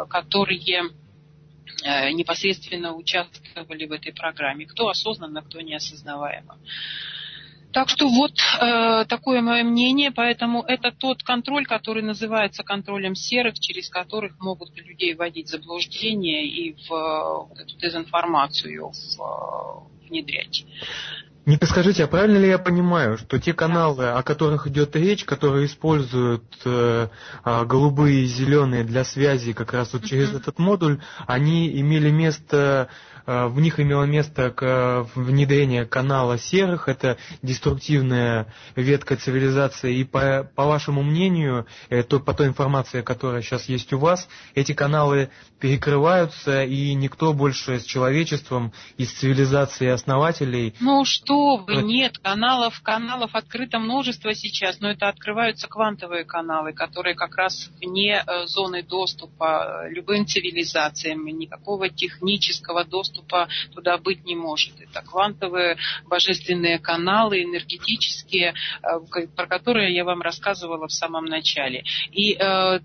которые 0.09 0.91
непосредственно 2.13 2.95
участвовали 2.95 3.87
в 3.87 3.93
этой 3.93 4.13
программе. 4.13 4.67
Кто 4.67 4.89
осознанно, 4.89 5.43
кто 5.43 5.61
неосознаваемо. 5.61 6.59
Так 7.73 7.91
что 7.91 8.09
вот 8.09 8.33
э, 8.33 9.05
такое 9.09 9.43
мое 9.43 9.63
мнение, 9.63 10.11
поэтому 10.11 10.63
это 10.63 10.91
тот 10.91 11.23
контроль, 11.23 11.67
который 11.67 12.03
называется 12.03 12.63
контролем 12.63 13.15
серых, 13.15 13.59
через 13.61 13.91
которых 13.91 14.41
могут 14.41 14.75
людей 14.77 15.15
вводить 15.15 15.49
в 15.49 15.51
заблуждение 15.51 16.47
и 16.47 16.73
в 16.73 16.93
э, 16.93 17.63
эту 17.63 17.77
дезинформацию 17.77 18.91
в, 18.91 19.21
э, 19.21 20.09
внедрять. 20.09 20.65
Не 21.49 21.57
подскажите, 21.57 22.05
а 22.05 22.09
правильно 22.09 22.37
ли 22.37 22.47
я 22.47 22.59
понимаю, 22.59 23.17
что 23.17 23.39
те 23.39 23.55
каналы, 23.55 24.09
о 24.11 24.23
которых 24.23 24.67
идет 24.67 24.95
речь, 24.95 25.25
которые 25.25 25.65
используют 25.65 26.45
э, 26.67 27.09
э, 27.43 27.65
голубые 27.65 28.25
и 28.25 28.27
зеленые 28.27 28.85
для 28.85 29.03
связи 29.03 29.55
как 29.55 29.73
раз 29.73 29.95
вот 29.95 30.05
через 30.05 30.29
mm-hmm. 30.29 30.41
этот 30.41 30.59
модуль, 30.59 31.01
они 31.27 31.81
имели 31.81 32.11
место 32.11 32.89
в 33.29 33.61
них 33.61 33.79
имело 33.79 34.05
место 34.05 34.55
внедрение 35.15 35.85
канала 35.85 36.39
серых, 36.39 36.89
это 36.89 37.19
деструктивная 37.43 38.53
ветка 38.75 39.17
цивилизации, 39.17 39.99
и 39.99 40.05
по, 40.05 40.51
по 40.55 40.65
вашему 40.65 41.03
мнению, 41.03 41.67
э, 41.91 42.03
то, 42.03 42.21
по 42.21 42.35
той 42.35 42.47
информации, 42.47 43.03
которая 43.03 43.43
сейчас 43.43 43.69
есть 43.69 43.93
у 43.93 43.99
вас, 43.99 44.29
эти 44.55 44.73
каналы 44.73 45.31
перекрываются, 45.61 46.65
и 46.65 46.95
никто 46.95 47.33
больше 47.33 47.81
с 47.81 47.85
человечеством 47.85 48.73
из 48.97 49.13
цивилизации 49.13 49.89
основателей... 49.89 50.75
Ну 50.81 51.05
что 51.05 51.57
вы, 51.57 51.83
нет, 51.83 52.19
каналов, 52.19 52.81
каналов 52.83 53.35
открыто 53.35 53.79
множество 53.79 54.35
сейчас, 54.35 54.81
но 54.81 54.91
это 54.91 55.09
открываются 55.09 55.69
квантовые 55.69 56.25
каналы, 56.25 56.73
которые 56.73 57.15
как 57.15 57.37
раз 57.37 57.71
вне 57.81 58.23
э, 58.25 58.47
зоны 58.47 58.83
доступа 58.83 59.89
любым 59.89 60.27
цивилизациям, 60.27 61.27
никакого 61.27 61.89
технического 61.89 62.85
доступа 62.85 63.18
доступа 63.19 63.49
туда 63.75 63.99
быть 63.99 64.25
не 64.25 64.35
может. 64.35 64.81
Это 64.81 65.03
квантовые 65.03 65.77
божественные 66.07 66.79
каналы, 66.79 67.43
энергетические, 67.43 68.55
э, 68.83 69.27
про 69.37 69.47
которые 69.47 69.95
я 69.95 70.05
вам 70.05 70.23
рассказывала 70.23 70.87
в 70.87 70.93
самом 70.93 71.25
начале. 71.27 71.85
И 72.13 72.35
э, 72.35 72.39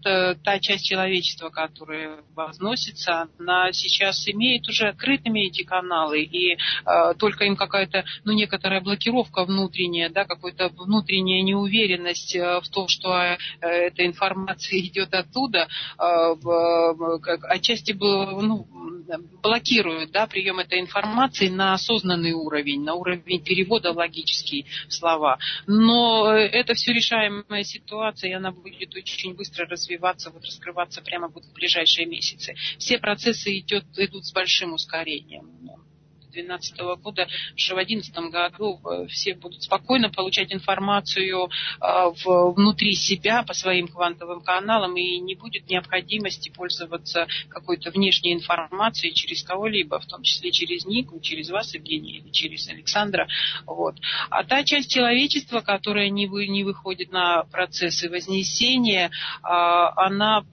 та 0.04 0.60
часть 0.60 0.86
человечества, 0.86 1.50
которая 1.50 2.20
возносится, 2.36 3.28
она 3.40 3.72
сейчас 3.72 4.28
имеет 4.28 4.68
уже 4.68 4.88
открытыми 4.90 5.48
эти 5.48 5.64
каналы, 5.64 6.22
и 6.22 6.54
э, 6.54 6.58
только 7.18 7.46
им 7.46 7.56
какая-то, 7.56 8.06
ну, 8.24 8.34
некоторая 8.34 8.82
блокировка 8.82 9.46
внутренняя, 9.46 10.10
да, 10.10 10.26
какая-то 10.26 10.70
внутренняя 10.70 11.44
неуверенность 11.44 12.36
в 12.36 12.70
том, 12.72 12.88
что 12.88 13.38
эта 13.62 14.06
информация 14.06 14.80
идет 14.88 15.14
оттуда, 15.14 15.68
отчасти 17.50 17.94
ну, 17.94 18.68
блокирует 19.42 20.12
да, 20.12 20.28
прием 20.28 20.60
этой 20.60 20.80
информации 20.80 21.50
на 21.50 21.74
осознанный 21.74 22.34
уровень, 22.34 22.84
на 22.84 22.96
уровень 22.96 23.44
перевода 23.44 23.92
логический 23.92 24.66
слова. 24.90 25.40
Но 25.68 26.34
э, 26.34 26.48
это 26.48 26.74
все 26.74 26.94
решаемая 26.94 27.64
ситуация, 27.64 28.32
и 28.32 28.34
она 28.34 28.52
будет 28.52 28.96
очень 28.96 29.36
быстро 29.36 29.66
развиваться, 29.66 30.32
вот 30.32 30.44
раскрываться 30.46 31.02
прямо 31.02 31.28
вот 31.28 31.44
в 31.44 31.54
ближайшие 31.54 32.06
месяцы. 32.06 32.56
Все 32.78 32.98
процессы 33.00 33.60
идет, 33.60 33.86
идут 33.98 34.26
с 34.26 34.34
большим 34.34 34.74
ускорением. 34.74 35.50
2012 36.34 36.80
года, 37.02 37.28
что 37.56 37.76
в 37.76 37.78
2011 37.78 38.16
году 38.32 38.80
э, 38.86 39.08
все 39.08 39.36
будут 39.36 39.64
спокойно 39.64 40.10
получать 40.10 40.54
информацию 40.54 41.50
э, 41.50 42.12
внутри 42.26 42.94
себя 42.94 43.44
по 43.44 43.54
своим 43.54 43.88
квантовым 43.88 44.42
каналам 44.42 44.98
и 44.98 45.20
не 45.20 45.36
будет 45.36 45.70
необходимости 45.70 46.50
пользоваться 46.50 47.28
какой-то 47.50 47.92
внешней 47.92 48.34
информацией 48.34 49.14
через 49.14 49.44
кого-либо, 49.44 50.00
в 50.00 50.06
том 50.06 50.24
числе 50.24 50.52
через 50.52 50.86
Нику, 50.86 51.20
через 51.20 51.50
вас, 51.50 51.74
Евгений, 51.74 52.18
или 52.18 52.30
через 52.32 52.68
Александра. 52.68 53.28
Вот. 53.66 53.96
А 54.30 54.44
та 54.44 54.64
часть 54.64 54.92
человечества, 54.92 55.62
которая 55.62 56.10
не, 56.10 56.28
вы, 56.28 56.48
не 56.48 56.64
выходит 56.64 57.12
на 57.12 57.44
процессы 57.46 58.10
вознесения, 58.10 59.12
а, 59.42 60.06
она 60.06 60.44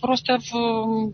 просто 0.00 0.38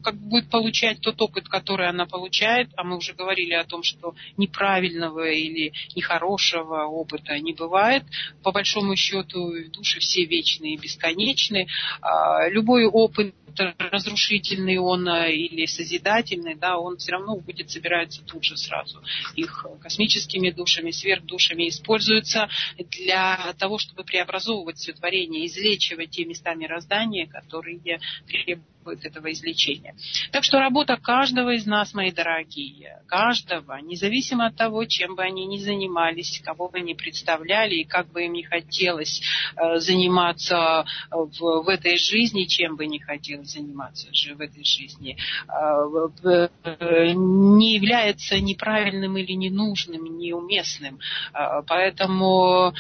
как 0.03 0.17
будет 0.17 0.51
получать 0.51 1.01
тот 1.01 1.21
опыт, 1.21 1.49
который 1.49 1.89
она 1.89 2.07
получает, 2.07 2.71
а 2.77 2.85
мы 2.85 2.97
уже 2.97 3.15
говорили 3.15 3.55
о 3.55 3.65
том, 3.65 3.83
что 3.83 4.15
неправильного 4.37 5.31
или 5.31 5.73
нехорошего 5.95 6.85
опыта 6.85 7.39
не 7.39 7.53
бывает. 7.53 8.05
По 8.43 8.53
большому 8.53 8.97
счету 8.97 9.53
души 9.71 10.01
все 10.01 10.25
вечные 10.25 10.75
и 10.75 10.79
бесконечны. 10.79 11.67
А, 12.01 12.49
любой 12.49 12.87
опыт 12.87 13.35
разрушительный 13.59 14.79
он 14.79 15.09
а, 15.09 15.29
или 15.29 15.67
созидательный, 15.67 16.55
да, 16.55 16.79
он 16.79 16.97
все 16.97 17.13
равно 17.13 17.37
будет 17.37 17.71
собираться 17.71 18.23
тут 18.23 18.45
же 18.45 18.57
сразу. 18.57 19.03
Их 19.37 19.67
космическими 19.81 20.51
душами, 20.51 20.91
сверхдушами 20.91 21.69
используется 21.69 22.49
для 22.79 23.55
того, 23.59 23.79
чтобы 23.79 24.05
преобразовывать 24.05 24.77
все 24.77 24.93
творение, 24.93 25.47
излечивать 25.47 26.11
те 26.11 26.25
места 26.25 26.55
мироздания, 26.55 27.27
которые 27.27 28.01
требуют 28.27 28.74
этого 28.91 29.33
излечения. 29.33 29.95
Так 30.33 30.45
что 30.45 30.59
работа 30.59 30.97
каждого 30.97 31.55
из 31.55 31.67
нас, 31.67 31.95
мои 31.95 32.13
дорогие, 32.13 33.03
каждого, 33.07 33.79
независимо 33.81 34.47
от 34.47 34.57
того, 34.57 34.85
чем 34.85 35.15
бы 35.15 35.23
они 35.23 35.47
ни 35.47 35.59
занимались, 35.59 36.41
кого 36.45 36.69
бы 36.69 36.79
они 36.79 36.95
представляли 36.95 37.77
и 37.77 37.85
как 37.85 38.11
бы 38.13 38.25
им 38.25 38.33
не 38.33 38.43
хотелось 38.43 39.23
э, 39.57 39.79
заниматься 39.79 40.85
в, 41.11 41.63
в 41.63 41.69
этой 41.69 41.97
жизни, 41.97 42.45
чем 42.45 42.77
бы 42.77 42.87
не 42.87 42.99
хотелось 42.99 43.53
заниматься 43.53 44.09
в 44.09 44.41
этой 44.41 44.65
жизни, 44.65 45.17
э, 45.49 47.13
не 47.15 47.75
является 47.75 48.41
неправильным 48.41 49.17
или 49.17 49.33
ненужным, 49.33 50.05
неуместным. 50.19 50.99
Э, 51.33 51.63
поэтому 51.67 52.75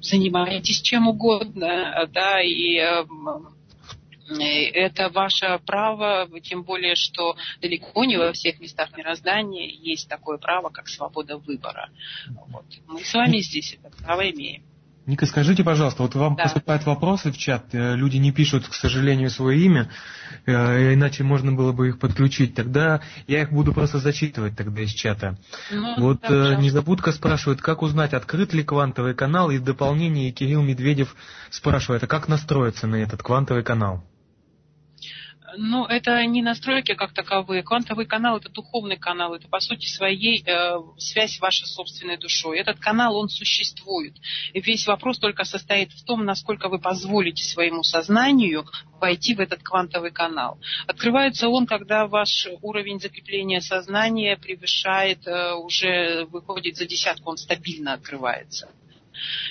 занимайтесь 0.00 0.80
чем 0.80 1.08
угодно, 1.08 2.08
да, 2.12 2.40
и 2.42 2.78
это 4.28 5.08
ваше 5.08 5.60
право, 5.66 6.28
тем 6.42 6.62
более, 6.62 6.94
что 6.94 7.36
далеко 7.60 8.04
не 8.04 8.16
во 8.16 8.32
всех 8.32 8.60
местах 8.60 8.96
мироздания 8.96 9.68
есть 9.68 10.08
такое 10.08 10.38
право, 10.38 10.68
как 10.68 10.88
свобода 10.88 11.38
выбора. 11.38 11.90
Вот. 12.50 12.64
Мы 12.86 13.02
с 13.02 13.14
вами 13.14 13.38
здесь 13.38 13.78
это 13.80 13.94
право 14.02 14.28
имеем. 14.30 14.62
Ника, 15.08 15.24
скажите, 15.24 15.64
пожалуйста, 15.64 16.02
вот 16.02 16.14
вам 16.14 16.36
да. 16.36 16.42
поступают 16.42 16.84
вопросы 16.84 17.32
в 17.32 17.38
чат, 17.38 17.64
э, 17.72 17.96
люди 17.96 18.18
не 18.18 18.30
пишут, 18.30 18.68
к 18.68 18.74
сожалению, 18.74 19.30
свое 19.30 19.58
имя, 19.58 19.88
э, 20.44 20.92
иначе 20.92 21.24
можно 21.24 21.50
было 21.50 21.72
бы 21.72 21.88
их 21.88 21.98
подключить. 21.98 22.54
Тогда 22.54 23.00
я 23.26 23.40
их 23.40 23.50
буду 23.50 23.72
просто 23.72 24.00
зачитывать 24.00 24.54
тогда 24.54 24.82
из 24.82 24.90
чата. 24.90 25.38
Ну, 25.70 25.94
вот 25.98 26.20
да, 26.20 26.52
э, 26.52 26.60
Незабудка 26.60 27.12
спрашивает, 27.12 27.62
как 27.62 27.80
узнать, 27.80 28.12
открыт 28.12 28.52
ли 28.52 28.62
квантовый 28.62 29.14
канал, 29.14 29.50
и 29.50 29.56
в 29.56 29.64
дополнение 29.64 30.30
Кирилл 30.30 30.60
Медведев 30.60 31.16
спрашивает, 31.48 32.02
а 32.02 32.06
как 32.06 32.28
настроиться 32.28 32.86
на 32.86 32.96
этот 32.96 33.22
квантовый 33.22 33.64
канал? 33.64 34.04
Ну, 35.56 35.86
это 35.86 36.24
не 36.26 36.42
настройки 36.42 36.94
как 36.94 37.12
таковые. 37.12 37.62
Квантовый 37.62 38.06
канал– 38.06 38.36
это 38.38 38.50
духовный 38.50 38.96
канал, 38.96 39.34
это, 39.34 39.48
по 39.48 39.60
сути 39.60 39.86
своей, 39.86 40.42
э, 40.44 40.78
связь 40.98 41.40
вашей 41.40 41.66
собственной 41.66 42.18
душой. 42.18 42.58
Этот 42.58 42.78
канал, 42.78 43.16
он 43.16 43.28
существует. 43.28 44.14
И 44.52 44.60
весь 44.60 44.86
вопрос 44.86 45.18
только 45.18 45.44
состоит 45.44 45.92
в 45.92 46.04
том, 46.04 46.24
насколько 46.24 46.68
вы 46.68 46.78
позволите 46.78 47.44
своему 47.44 47.82
сознанию 47.82 48.66
войти 49.00 49.34
в 49.34 49.40
этот 49.40 49.62
квантовый 49.62 50.10
канал. 50.10 50.58
Открывается 50.86 51.48
он, 51.48 51.66
когда 51.66 52.06
ваш 52.06 52.48
уровень 52.60 53.00
закрепления 53.00 53.60
сознания 53.60 54.36
превышает, 54.36 55.26
э, 55.26 55.54
уже 55.54 56.26
выходит 56.26 56.76
за 56.76 56.86
десятку, 56.86 57.30
он 57.30 57.36
стабильно 57.38 57.94
открывается. 57.94 58.68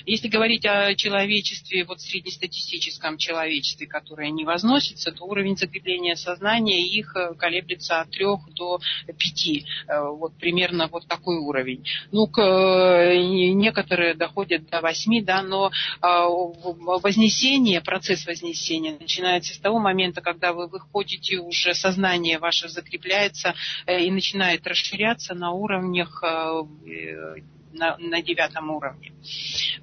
Если 0.06 0.28
говорить 0.28 0.64
о 0.66 0.94
человечестве, 0.94 1.84
вот 1.84 2.00
среднестатистическом 2.00 3.18
человечестве, 3.18 3.86
которое 3.86 4.30
не 4.30 4.44
возносится, 4.44 5.12
то 5.12 5.24
уровень 5.24 5.56
закрепления 5.56 6.16
сознания 6.16 6.80
их 6.80 7.14
э, 7.16 7.34
колеблется 7.34 8.00
от 8.00 8.10
3 8.10 8.24
до 8.54 8.80
5. 9.06 9.64
Э, 9.88 10.08
вот 10.08 10.34
примерно 10.38 10.88
вот 10.88 11.06
такой 11.06 11.38
уровень. 11.38 11.84
Ну, 12.10 12.26
к, 12.26 12.40
э, 12.40 13.16
некоторые 13.52 14.14
доходят 14.14 14.68
до 14.68 14.80
8, 14.80 15.24
да, 15.24 15.42
но 15.42 15.70
вознесение, 16.00 17.80
процесс 17.80 18.26
вознесения 18.26 18.96
начинается 18.98 19.54
с 19.54 19.58
того 19.58 19.78
момента, 19.78 20.20
когда 20.20 20.52
вы 20.52 20.68
выходите, 20.68 21.38
уже 21.38 21.74
сознание 21.74 22.38
ваше 22.38 22.68
закрепляется 22.68 23.54
и 23.86 24.10
начинает 24.10 24.66
расширяться 24.66 25.34
на 25.34 25.52
уровнях 25.52 26.22
на, 27.72 27.96
на 27.98 28.22
девятом 28.22 28.70
уровне. 28.70 29.12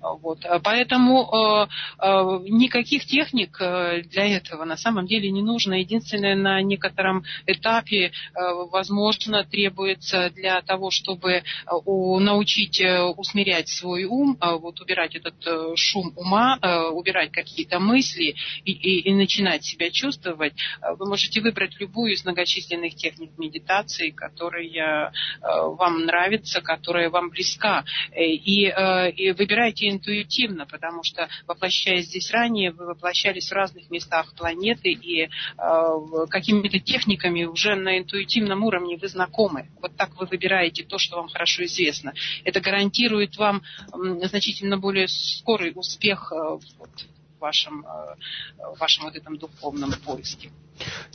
Вот. 0.01 0.39
Поэтому 0.63 1.23
э, 1.23 1.67
э, 1.99 2.39
никаких 2.49 3.05
техник 3.05 3.57
э, 3.59 4.03
для 4.03 4.37
этого 4.37 4.65
на 4.65 4.77
самом 4.77 5.07
деле 5.07 5.31
не 5.31 5.41
нужно. 5.41 5.75
Единственное, 5.75 6.35
на 6.35 6.61
некотором 6.61 7.23
этапе, 7.45 8.07
э, 8.07 8.11
возможно, 8.71 9.43
требуется 9.43 10.29
для 10.31 10.61
того, 10.61 10.91
чтобы 10.91 11.31
э, 11.31 11.41
научить 11.85 12.81
э, 12.81 13.01
усмирять 13.03 13.69
свой 13.69 14.05
ум, 14.05 14.37
вот 14.39 14.79
убирать 14.81 15.15
этот 15.15 15.35
шум 15.77 16.13
ума, 16.15 16.57
убирать 16.91 17.31
какие-то 17.31 17.79
мысли 17.79 18.35
и, 18.63 18.71
и, 18.71 19.09
и 19.09 19.13
начинать 19.13 19.63
себя 19.63 19.89
чувствовать, 19.89 20.53
вы 20.97 21.07
можете 21.07 21.41
выбрать 21.41 21.79
любую 21.79 22.13
из 22.13 22.23
многочисленных 22.25 22.95
техник 22.95 23.37
медитации, 23.37 24.09
которая 24.11 25.11
вам 25.41 26.05
нравится, 26.05 26.61
которая 26.61 27.09
вам 27.09 27.29
близка. 27.29 27.74
Э, 28.11 28.23
и, 28.23 28.67
э, 28.67 29.11
и 29.11 29.31
выбирайте 29.31 29.89
интуитивно, 29.89 30.65
потому 30.65 31.03
что, 31.03 31.27
воплощаясь 31.47 32.05
здесь 32.05 32.31
ранее, 32.31 32.71
вы 32.71 32.85
воплощались 32.85 33.49
в 33.49 33.53
разных 33.53 33.89
местах 33.89 34.33
планеты, 34.35 34.91
и 34.91 35.23
э, 35.23 35.29
какими-то 36.29 36.79
техниками 36.79 37.43
уже 37.43 37.75
на 37.75 37.97
интуитивном 37.97 38.63
уровне 38.63 38.97
вы 38.97 39.07
знакомы. 39.07 39.67
Вот 39.81 39.95
так 39.95 40.15
вы 40.19 40.25
выбираете 40.25 40.83
то, 40.83 40.97
что 40.97 41.17
вам 41.17 41.29
хорошо 41.29 41.63
известно. 41.65 42.13
Это 42.43 42.61
гарантирует 42.61 43.37
вам 43.37 43.63
значительно 43.91 44.77
более 44.77 45.07
скорый 45.07 45.71
успех 45.75 46.31
вот, 46.31 46.89
вашем, 47.39 47.85
в 48.57 48.79
вашем 48.79 49.05
вот 49.05 49.15
этом 49.15 49.37
духовном 49.37 49.91
поиске. 50.05 50.51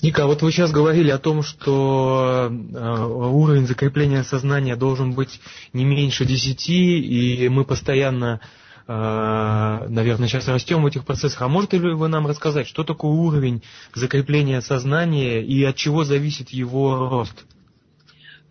Ника, 0.03 0.27
вот 0.27 0.43
вы 0.43 0.53
сейчас 0.53 0.71
говорили 0.71 1.11
о 1.11 1.19
том, 1.19 1.43
что 1.43 2.49
э, 2.51 3.05
уровень 3.05 3.67
закрепления 3.67 4.25
сознания 4.25 4.77
должен 4.77 5.13
быть 5.13 5.41
не 5.73 5.85
меньше 5.85 6.25
10, 6.25 6.69
и 6.71 7.49
мы 7.51 7.65
постоянно, 7.65 8.41
э, 8.87 9.87
наверное, 9.89 10.29
сейчас 10.29 10.49
растем 10.49 10.83
в 10.83 10.87
этих 10.87 11.05
процессах. 11.05 11.43
А 11.43 11.49
можете 11.49 11.79
ли 11.79 11.93
вы 11.93 12.09
нам 12.09 12.27
рассказать, 12.27 12.67
что 12.67 12.85
такое 12.85 13.13
уровень 13.13 13.63
закрепления 13.95 14.63
сознания 14.63 15.43
и 15.43 15.63
от 15.65 15.77
чего 15.77 16.05
зависит 16.05 16.51
его 16.51 17.09
рост? 17.09 17.45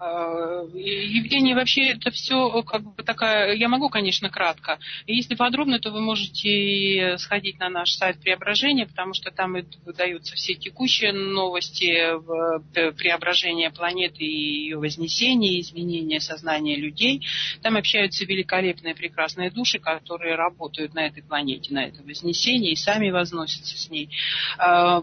Э, 0.01 0.65
Евгений, 0.73 1.53
вообще 1.53 1.89
это 1.89 2.09
все 2.11 2.63
как 2.63 2.84
бы 2.84 3.03
такая, 3.03 3.53
я 3.55 3.67
могу, 3.67 3.89
конечно, 3.89 4.30
кратко. 4.30 4.80
Если 5.05 5.35
подробно, 5.35 5.80
то 5.80 5.91
вы 5.91 5.99
можете 5.99 7.17
сходить 7.17 7.59
на 7.59 7.69
наш 7.69 7.91
сайт 7.91 8.19
Преображения, 8.21 8.88
потому 8.88 9.13
что 9.13 9.30
там 9.30 9.57
выдаются 9.85 10.35
все 10.35 10.55
текущие 10.55 11.11
новости 11.11 11.91
э, 11.91 12.91
преображения 12.93 13.71
планеты 13.71 14.23
и 14.23 14.63
ее 14.63 14.77
вознесения, 14.77 15.59
изменения 15.59 16.21
сознания 16.21 16.77
людей. 16.77 17.26
Там 17.61 17.76
общаются 17.76 18.23
великолепные, 18.23 18.95
прекрасные 18.95 19.51
души, 19.51 19.80
которые 19.80 20.35
работают 20.35 20.93
на 20.93 21.07
этой 21.07 21.23
планете, 21.23 21.73
на 21.73 21.85
это 21.85 22.01
вознесение 22.03 22.71
и 22.71 22.77
сами 22.77 23.09
возносятся 23.09 23.77
с 23.77 23.89
ней. 23.89 24.09
Э, 24.57 25.01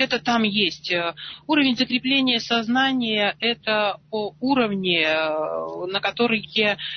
это 0.00 0.18
там 0.18 0.42
есть. 0.42 0.92
Уровень 1.46 1.76
закрепления 1.76 2.40
сознания– 2.40 3.36
это 3.40 3.99
уровне, 4.10 5.02
э, 5.02 5.86
на 5.86 6.00
которые, 6.00 6.42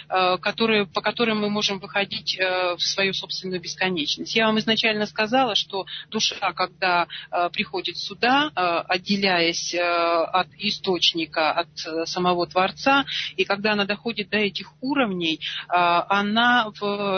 э, 0.09 0.37
которые, 0.37 0.85
по 0.85 1.01
которым 1.01 1.41
мы 1.41 1.49
можем 1.49 1.79
выходить 1.79 2.37
э, 2.39 2.75
в 2.75 2.81
свою 2.81 3.13
собственную 3.13 3.61
бесконечность. 3.61 4.35
Я 4.35 4.47
вам 4.47 4.59
изначально 4.59 5.05
сказала, 5.05 5.55
что 5.55 5.85
душа, 6.09 6.53
когда 6.53 7.07
приходит 7.51 7.97
сюда, 7.97 8.51
отделяясь 8.87 9.75
от 9.75 10.47
источника, 10.57 11.51
от 11.51 12.07
самого 12.07 12.47
Творца, 12.47 13.05
и 13.35 13.43
когда 13.43 13.73
она 13.73 13.85
доходит 13.85 14.29
до 14.29 14.37
этих 14.37 14.71
уровней, 14.81 15.39
она 15.67 16.71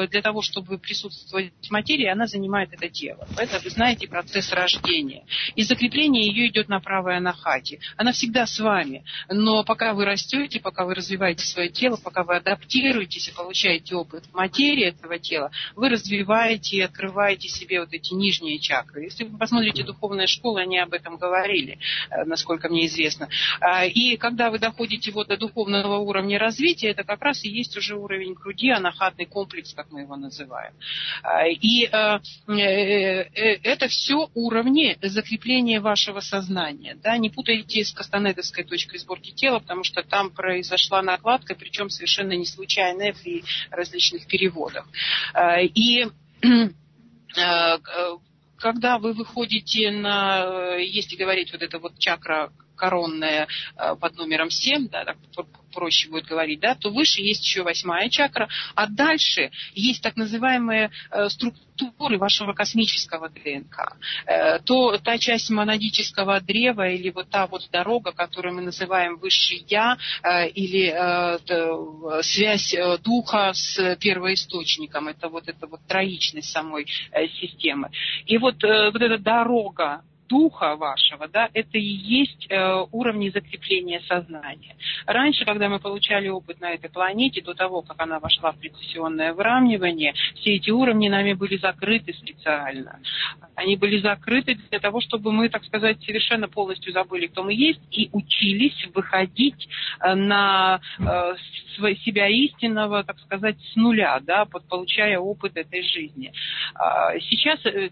для 0.09 0.21
того, 0.21 0.41
чтобы 0.41 0.77
присутствовать 0.77 1.53
в 1.61 1.71
материи, 1.71 2.07
она 2.07 2.27
занимает 2.27 2.73
это 2.73 2.89
тело. 2.89 3.27
Это, 3.37 3.59
вы 3.63 3.69
знаете, 3.69 4.07
процесс 4.07 4.51
рождения. 4.51 5.25
И 5.55 5.63
закрепление 5.63 6.27
ее 6.27 6.47
идет 6.47 6.69
на 6.69 6.79
правое 6.79 7.19
нахати. 7.19 7.79
Она 7.97 8.11
всегда 8.11 8.45
с 8.45 8.59
вами, 8.59 9.03
но 9.29 9.63
пока 9.63 9.84
вы 9.93 10.05
растете, 10.05 10.59
пока 10.59 10.85
вы 10.85 10.95
развиваете 10.95 11.45
свое 11.45 11.69
тело, 11.69 11.97
пока 12.01 12.23
вы 12.23 12.35
адаптируетесь 12.37 13.27
и 13.27 13.33
получаете 13.33 13.95
опыт 13.95 14.25
в 14.25 14.33
материи 14.33 14.85
этого 14.85 15.19
тела, 15.19 15.51
вы 15.75 15.89
развиваете 15.89 16.77
и 16.77 16.81
открываете 16.81 17.47
себе 17.47 17.79
вот 17.79 17.93
эти 17.93 18.13
нижние 18.13 18.59
чакры. 18.59 19.03
Если 19.03 19.23
вы 19.23 19.37
посмотрите 19.37 19.83
духовные 19.83 20.27
школы, 20.27 20.61
они 20.61 20.77
об 20.79 20.93
этом 20.93 21.17
говорили, 21.17 21.79
э, 22.09 22.23
насколько 22.25 22.69
мне 22.69 22.85
известно. 22.87 23.29
А, 23.59 23.85
и 23.85 24.17
когда 24.17 24.49
вы 24.49 24.59
доходите 24.59 25.11
вот 25.11 25.27
до 25.27 25.37
духовного 25.37 25.97
уровня 25.97 26.39
развития, 26.39 26.89
это 26.89 27.03
как 27.03 27.21
раз 27.21 27.43
и 27.43 27.49
есть 27.49 27.77
уже 27.77 27.95
уровень 27.95 28.33
груди, 28.33 28.69
анахатный 28.69 29.25
комплекс, 29.25 29.73
как 29.73 29.91
мы 29.91 30.01
его 30.01 30.15
называем. 30.15 30.73
А, 31.23 31.47
и 31.47 31.85
э, 31.85 32.19
э, 32.47 33.59
это 33.63 33.87
все 33.87 34.29
уровни 34.33 34.97
закрепления 35.01 35.79
вашего 35.79 36.19
сознания. 36.19 36.97
Да? 37.01 37.17
Не 37.17 37.29
путайте 37.29 37.83
с 37.83 37.91
кастанедовской 37.91 38.63
точкой 38.63 38.99
сборки 38.99 39.31
тела, 39.31 39.59
потому 39.59 39.74
что 39.83 40.03
там 40.03 40.31
произошла 40.31 41.01
накладка, 41.01 41.55
причем 41.55 41.89
совершенно 41.89 42.33
не 42.33 42.45
случайная 42.45 43.13
при 43.13 43.43
различных 43.69 44.27
переводах. 44.27 44.87
А, 45.33 45.61
и 45.61 46.07
а, 47.37 47.79
когда 48.57 48.97
вы 48.97 49.13
выходите 49.13 49.91
на, 49.91 50.75
если 50.75 51.15
говорить 51.15 51.51
вот 51.51 51.61
это 51.61 51.79
вот 51.79 51.99
чакра 51.99 52.51
коронная 52.75 53.47
а, 53.75 53.95
под 53.95 54.15
номером 54.17 54.49
7, 54.49 54.89
да, 54.89 55.05
так 55.05 55.17
проще 55.75 56.09
будет 56.09 56.25
говорить, 56.25 56.61
да, 56.61 56.73
то 56.73 56.89
выше 56.89 57.21
есть 57.21 57.45
еще 57.45 57.61
восьмая 57.61 58.09
чакра, 58.09 58.47
а 58.73 58.87
дальше 58.87 59.51
есть 59.73 60.01
так 60.01 60.15
называемые 60.15 60.89
э, 61.11 61.29
структуры 61.29 62.17
вашего 62.17 62.53
космического 62.53 63.29
ДНК. 63.29 63.97
Э, 64.25 64.59
то 64.59 64.97
та 64.97 65.17
часть 65.17 65.49
монадического 65.49 66.39
древа 66.39 66.89
или 66.89 67.09
вот 67.11 67.29
та 67.29 67.45
вот 67.45 67.67
дорога, 67.71 68.13
которую 68.13 68.55
мы 68.55 68.61
называем 68.61 69.17
высший 69.17 69.65
я, 69.67 69.97
э, 70.23 70.47
или 70.49 70.85
связь 72.21 72.75
духа 73.03 73.51
с 73.53 73.97
первоисточником, 73.97 75.09
это 75.09 75.27
вот 75.27 75.49
эта 75.49 75.67
вот 75.67 75.81
троичность 75.87 76.49
самой 76.49 76.87
системы. 77.41 77.89
И 78.25 78.37
вот, 78.37 78.63
вот 78.63 79.01
эта 79.01 79.17
дорога 79.17 80.03
духа 80.27 80.75
вашего, 80.75 81.27
да, 81.27 81.49
это 81.53 81.77
и 81.77 81.81
есть 81.81 82.47
э, 82.49 82.85
уровни 82.91 83.29
закрепления 83.29 84.01
сознания. 84.07 84.75
Раньше, 85.05 85.45
когда 85.45 85.69
мы 85.69 85.79
получали 85.79 86.27
опыт 86.27 86.59
на 86.61 86.73
этой 86.73 86.89
планете, 86.89 87.41
до 87.41 87.53
того, 87.53 87.81
как 87.81 88.01
она 88.01 88.19
вошла 88.19 88.51
в 88.51 88.59
прецессионное 88.59 89.33
выравнивание, 89.33 90.13
все 90.35 90.55
эти 90.55 90.69
уровни 90.71 91.09
нами 91.09 91.33
были 91.33 91.57
закрыты 91.57 92.13
специально. 92.13 92.99
Они 93.55 93.77
были 93.77 93.99
закрыты 94.01 94.55
для 94.55 94.79
того, 94.79 95.01
чтобы 95.01 95.31
мы, 95.31 95.49
так 95.49 95.63
сказать, 95.65 96.01
совершенно 96.03 96.47
полностью 96.47 96.91
забыли, 96.93 97.27
кто 97.27 97.43
мы 97.43 97.53
есть, 97.53 97.81
и 97.91 98.09
учились 98.11 98.87
выходить 98.93 99.67
э, 100.01 100.13
на 100.13 100.79
э, 100.99 101.35
себя 102.03 102.27
истинного, 102.27 103.03
так 103.03 103.19
сказать, 103.19 103.57
с 103.73 103.75
нуля, 103.75 104.19
да, 104.21 104.45
получая 104.45 105.19
опыт 105.19 105.57
этой 105.57 105.83
жизни. 105.83 106.31
А 106.75 107.17
сейчас 107.19 107.59
э, 107.65 107.89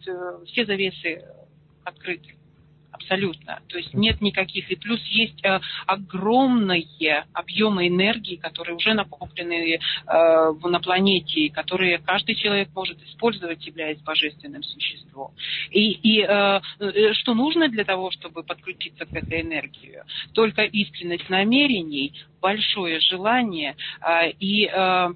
все 0.47 0.65
завесы 0.65 1.23
открыты 1.83 2.35
абсолютно. 2.93 3.59
То 3.67 3.77
есть 3.77 3.93
нет 3.93 4.21
никаких. 4.21 4.71
И 4.71 4.75
плюс 4.75 5.01
есть 5.05 5.43
э, 5.43 5.59
огромные 5.85 7.25
объемы 7.33 7.87
энергии, 7.87 8.35
которые 8.35 8.75
уже 8.75 8.93
накоплены 8.93 9.75
э, 9.75 9.79
на 10.07 10.79
планете, 10.79 11.49
которые 11.49 11.99
каждый 11.99 12.35
человек 12.35 12.69
может 12.75 13.01
использовать, 13.03 13.65
являясь 13.65 13.99
божественным 13.99 14.63
существом. 14.63 15.31
И, 15.71 15.91
и 15.91 16.21
э, 16.21 16.61
э, 16.79 17.13
что 17.13 17.33
нужно 17.33 17.67
для 17.67 17.83
того, 17.83 18.11
чтобы 18.11 18.43
подключиться 18.43 19.05
к 19.05 19.13
этой 19.13 19.41
энергии? 19.41 20.03
Только 20.33 20.63
искренность 20.63 21.29
намерений, 21.29 22.13
большое 22.41 22.99
желание 22.99 23.75
э, 24.01 24.31
и 24.39 24.69
Э, 24.73 25.13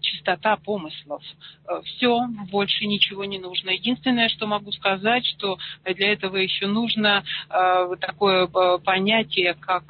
чистота 0.00 0.56
помыслов. 0.56 1.22
Э, 1.68 1.80
Все, 1.84 2.26
больше 2.50 2.86
ничего 2.86 3.24
не 3.24 3.38
нужно. 3.38 3.70
Единственное, 3.70 4.28
что 4.28 4.46
могу 4.46 4.72
сказать, 4.72 5.24
что 5.26 5.58
для 5.84 6.12
этого 6.12 6.36
еще 6.36 6.66
нужно 6.66 7.24
э, 7.48 7.96
такое 8.00 8.46
понятие, 8.78 9.54
как 9.54 9.84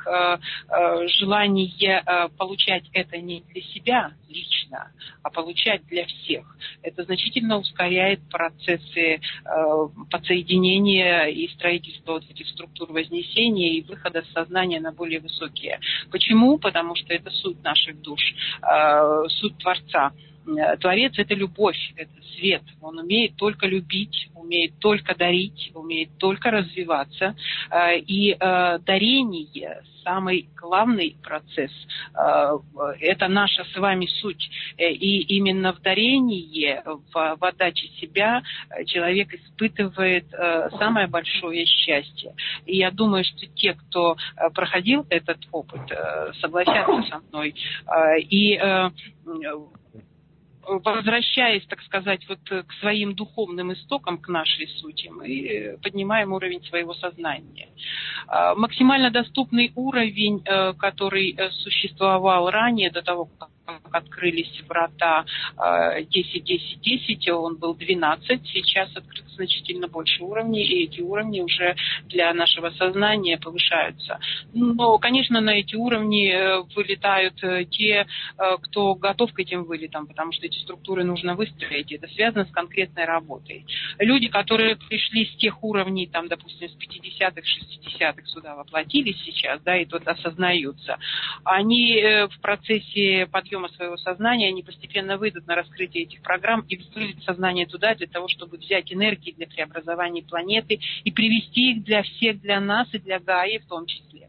желание 1.18 2.02
получать 2.36 2.84
это 2.92 3.18
не 3.18 3.42
для 3.42 3.62
себя 3.62 4.12
лично, 4.28 4.92
а 5.22 5.30
получать 5.30 5.86
для 5.86 6.06
всех. 6.06 6.44
Это 6.82 7.04
значительно 7.04 7.58
ускоряет 7.58 8.20
процессы 8.28 9.20
подсоединения 10.10 11.26
и 11.26 11.48
строительства 11.54 12.12
вот 12.12 12.30
этих 12.30 12.48
структур 12.48 12.92
вознесения 12.92 13.72
и 13.72 13.82
выхода 13.82 14.24
сознания 14.32 14.80
на 14.80 14.92
более 14.92 15.20
высокие. 15.20 15.80
Почему? 16.10 16.58
Потому 16.58 16.94
что 16.94 17.12
это 17.14 17.30
суть 17.30 17.62
наших 17.62 18.00
душ, 18.00 18.20
суть 19.40 19.56
पश्चा 19.66 20.08
Э, 20.46 20.76
Творец– 20.76 21.14
это 21.16 21.34
любовь, 21.34 21.92
это 21.96 22.12
свет. 22.36 22.62
Он 22.80 22.98
умеет 22.98 23.36
только 23.36 23.66
любить, 23.66 24.28
умеет 24.34 24.78
только 24.78 25.14
дарить, 25.14 25.70
умеет 25.74 26.10
только 26.18 26.50
развиваться. 26.50 27.34
Э, 27.70 27.98
и 27.98 28.36
э, 28.38 28.78
дарение– 28.80 29.82
самый 30.06 30.48
главный 30.54 31.16
процесс. 31.20 31.72
Это 33.00 33.26
наша 33.26 33.64
с 33.64 33.76
вами 33.76 34.06
суть. 34.06 34.48
И 34.78 35.36
именно 35.36 35.72
в 35.72 35.82
дарении, 35.82 36.80
в, 36.84 37.36
в 37.40 37.44
отдаче 37.44 37.88
себя 38.00 38.40
человек 38.84 39.34
испытывает 39.34 40.26
самое 40.78 41.08
большое 41.08 41.66
счастье. 41.66 42.36
И 42.66 42.76
я 42.76 42.92
думаю, 42.92 43.24
что 43.24 43.48
те, 43.56 43.74
кто 43.74 44.16
проходил 44.54 45.04
этот 45.10 45.38
опыт, 45.50 45.80
согласятся 46.40 47.02
со 47.10 47.18
мной. 47.28 47.56
И 48.30 48.56
возвращаясь, 50.66 51.64
так 51.66 51.82
сказать, 51.82 52.26
вот 52.28 52.40
к 52.48 52.72
своим 52.80 53.14
духовным 53.14 53.72
истокам, 53.72 54.18
к 54.18 54.28
нашей 54.28 54.68
сути, 54.68 55.08
мы 55.08 55.78
поднимаем 55.82 56.32
уровень 56.32 56.62
своего 56.64 56.94
сознания. 56.94 57.68
А, 58.26 58.54
максимально 58.54 59.10
доступный 59.10 59.72
уровень, 59.74 60.42
э, 60.44 60.72
который 60.74 61.34
э, 61.36 61.50
существовал 61.50 62.50
ранее, 62.50 62.90
до 62.90 63.02
того, 63.02 63.26
как 63.38 63.50
открылись 63.90 64.62
врата 64.68 65.24
10-10-10, 65.56 67.30
он 67.30 67.56
был 67.56 67.74
12, 67.74 68.46
сейчас 68.48 68.94
открыто 68.96 69.26
значительно 69.36 69.86
больше 69.88 70.22
уровней, 70.22 70.64
и 70.64 70.84
эти 70.84 71.00
уровни 71.00 71.40
уже 71.40 71.76
для 72.06 72.32
нашего 72.34 72.70
сознания 72.70 73.38
повышаются. 73.38 74.18
Но, 74.52 74.98
конечно, 74.98 75.40
на 75.40 75.50
эти 75.50 75.76
уровни 75.76 76.30
э, 76.30 76.62
вылетают 76.74 77.42
э, 77.42 77.64
те, 77.66 78.06
э, 78.38 78.56
кто 78.62 78.94
готов 78.94 79.32
к 79.32 79.38
этим 79.38 79.64
вылетам, 79.64 80.06
потому 80.06 80.32
что 80.32 80.46
эти 80.46 80.58
структуры 80.58 81.04
нужно 81.04 81.34
выстроить, 81.34 81.92
это 81.92 82.08
связано 82.08 82.44
с 82.46 82.50
конкретной 82.50 83.04
работой. 83.04 83.66
Люди, 83.98 84.28
которые 84.28 84.76
пришли 84.76 85.26
с 85.26 85.36
тех 85.36 85.62
уровней, 85.62 86.06
там, 86.06 86.28
допустим, 86.28 86.68
с 86.68 86.76
50-х, 86.76 87.40
60-х 87.40 88.26
сюда 88.26 88.56
воплотились 88.56 89.20
сейчас, 89.24 89.60
да, 89.62 89.76
и 89.76 89.84
тут 89.84 90.06
осознаются, 90.08 90.98
они 91.44 92.02
в 92.30 92.40
процессе 92.40 93.28
подъема 93.30 93.55
объема 93.56 93.68
своего 93.70 93.96
сознания, 93.96 94.48
они 94.48 94.62
постепенно 94.62 95.16
выйдут 95.16 95.46
на 95.46 95.54
раскрытие 95.54 96.04
этих 96.04 96.20
программ 96.22 96.60
и 96.68 96.76
выведут 96.94 97.24
сознание 97.24 97.66
туда 97.66 97.94
для 97.94 98.06
того, 98.06 98.28
чтобы 98.28 98.58
взять 98.58 98.92
энергии 98.92 99.32
для 99.32 99.46
преобразования 99.46 100.22
планеты 100.22 100.80
и 101.04 101.10
привести 101.10 101.72
их 101.72 101.84
для 101.84 102.02
всех, 102.02 102.40
для 102.40 102.60
нас 102.60 102.88
и 102.92 102.98
для 102.98 103.18
Гаи 103.18 103.58
в 103.58 103.66
том 103.66 103.86
числе. 103.86 104.28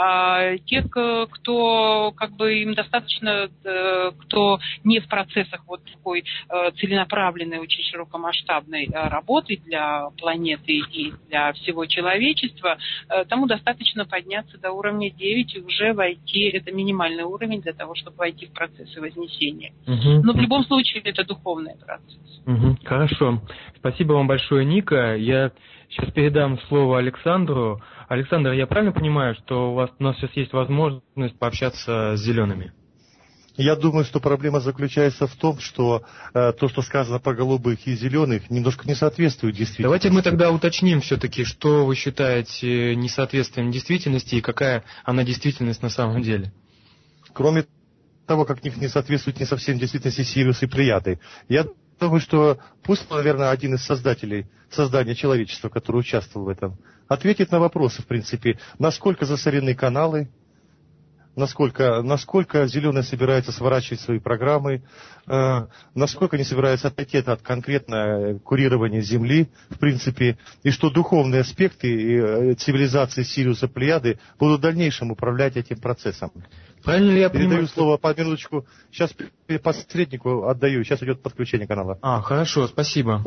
А 0.00 0.56
те, 0.58 0.82
кто 0.82 2.12
как 2.16 2.36
бы 2.36 2.62
им 2.62 2.74
достаточно, 2.74 3.50
э, 3.64 4.10
кто 4.16 4.60
не 4.84 5.00
в 5.00 5.08
процессах 5.08 5.64
вот 5.66 5.80
такой 5.92 6.22
э, 6.48 6.70
целенаправленной, 6.78 7.58
очень 7.58 7.82
широкомасштабной 7.82 8.86
э, 8.86 9.08
работы 9.08 9.60
для 9.64 10.10
планеты 10.16 10.72
и 10.92 11.12
для 11.28 11.52
всего 11.54 11.84
человечества, 11.86 12.78
тому 13.28 13.46
достаточно 13.46 14.04
подняться 14.04 14.56
до 14.58 14.70
уровня 14.70 15.10
9 15.10 15.56
и 15.56 15.60
уже 15.60 15.92
войти, 15.92 16.48
это 16.50 16.70
минимальный 16.70 17.24
уровень 17.24 17.60
для 17.60 17.72
того, 17.72 17.96
чтобы 17.96 18.18
войти 18.18 18.46
в 18.46 18.52
процессы 18.52 19.00
вознесения. 19.00 19.72
Угу. 19.88 20.22
Но 20.22 20.32
в 20.32 20.36
любом 20.36 20.64
случае 20.64 21.02
это 21.02 21.24
духовный 21.24 21.74
процесс. 21.76 22.42
Угу. 22.46 22.76
Хорошо. 22.84 23.42
Спасибо 23.76 24.12
вам 24.12 24.28
большое, 24.28 24.64
Ника. 24.64 25.16
Я 25.16 25.50
сейчас 25.90 26.12
передам 26.12 26.58
слово 26.68 26.98
Александру. 26.98 27.82
Александр, 28.08 28.52
я 28.52 28.66
правильно 28.66 28.92
понимаю, 28.92 29.34
что 29.34 29.72
у 29.72 29.74
вас 29.74 29.90
у 29.98 30.02
нас 30.02 30.16
сейчас 30.16 30.30
есть 30.34 30.52
возможность 30.54 31.38
пообщаться 31.38 32.16
с 32.16 32.20
зелеными? 32.20 32.72
Я 33.54 33.76
думаю, 33.76 34.04
что 34.04 34.20
проблема 34.20 34.60
заключается 34.60 35.26
в 35.26 35.34
том, 35.34 35.58
что 35.58 36.04
э, 36.32 36.52
то, 36.52 36.68
что 36.68 36.80
сказано 36.80 37.18
про 37.18 37.34
голубых 37.34 37.86
и 37.86 37.94
зеленых, 37.94 38.50
немножко 38.50 38.86
не 38.86 38.94
соответствует 38.94 39.56
действительности. 39.56 39.82
Давайте 39.82 40.10
мы 40.10 40.22
тогда 40.22 40.50
уточним 40.52 41.00
все-таки, 41.00 41.44
что 41.44 41.84
вы 41.84 41.96
считаете 41.96 42.94
несоответствием 42.94 43.72
действительности 43.72 44.36
и 44.36 44.40
какая 44.40 44.84
она 45.04 45.24
действительность 45.24 45.82
на 45.82 45.90
самом 45.90 46.22
деле. 46.22 46.52
Кроме 47.34 47.66
того, 48.26 48.44
как 48.44 48.62
них 48.62 48.76
не 48.76 48.88
соответствует 48.88 49.40
не 49.40 49.44
совсем 49.44 49.76
действительности 49.76 50.22
Сириус 50.22 50.62
и 50.62 50.66
Плеяды. 50.66 51.18
Я 51.48 51.66
думаю, 51.98 52.20
что 52.20 52.58
пусть, 52.84 53.10
наверное, 53.10 53.50
один 53.50 53.74
из 53.74 53.82
создателей 53.82 54.46
создания 54.70 55.16
человечества, 55.16 55.68
который 55.68 55.98
участвовал 55.98 56.46
в 56.46 56.48
этом, 56.48 56.78
ответит 57.08 57.50
на 57.50 57.58
вопросы, 57.58 58.02
в 58.02 58.06
принципе, 58.06 58.58
насколько 58.78 59.24
засорены 59.26 59.74
каналы, 59.74 60.28
насколько, 61.38 62.02
насколько 62.02 62.66
Зеленая 62.66 63.02
собирается 63.02 63.52
сворачивать 63.52 64.00
свои 64.00 64.18
программы, 64.18 64.82
э, 65.26 65.66
насколько 65.94 66.36
не 66.36 66.44
собирается 66.44 66.88
отойти 66.88 67.18
от 67.18 67.40
конкретно 67.42 68.38
курирования 68.44 69.00
Земли, 69.00 69.48
в 69.70 69.78
принципе, 69.78 70.36
и 70.64 70.70
что 70.70 70.90
духовные 70.90 71.42
аспекты 71.42 71.88
э, 71.88 72.54
цивилизации 72.54 73.22
Сириуса 73.22 73.68
Плеяды 73.68 74.18
будут 74.38 74.58
в 74.58 74.62
дальнейшем 74.62 75.12
управлять 75.12 75.56
этим 75.56 75.78
процессом. 75.78 76.32
Правильно 76.82 77.12
ли 77.12 77.20
я 77.20 77.28
Передаю 77.28 77.50
понимаю? 77.50 77.68
слово 77.68 77.96
по 77.96 78.14
минуточку. 78.14 78.66
Сейчас 78.90 79.14
посреднику 79.62 80.48
отдаю. 80.48 80.84
Сейчас 80.84 81.02
идет 81.02 81.22
подключение 81.22 81.66
канала. 81.66 81.98
А, 82.02 82.20
хорошо, 82.20 82.66
спасибо. 82.66 83.22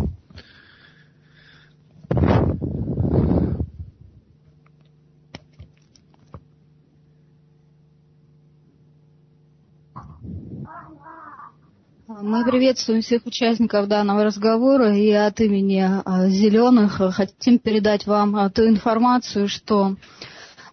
Мы 12.24 12.46
приветствуем 12.46 13.02
всех 13.02 13.26
участников 13.26 13.88
данного 13.88 14.24
разговора 14.24 14.96
и 14.96 15.10
от 15.10 15.40
имени 15.42 15.84
а, 16.06 16.30
«Зеленых» 16.30 17.02
хотим 17.16 17.58
передать 17.58 18.06
вам 18.06 18.36
а, 18.36 18.48
ту 18.52 18.68
информацию, 18.68 19.48
что 19.48 19.96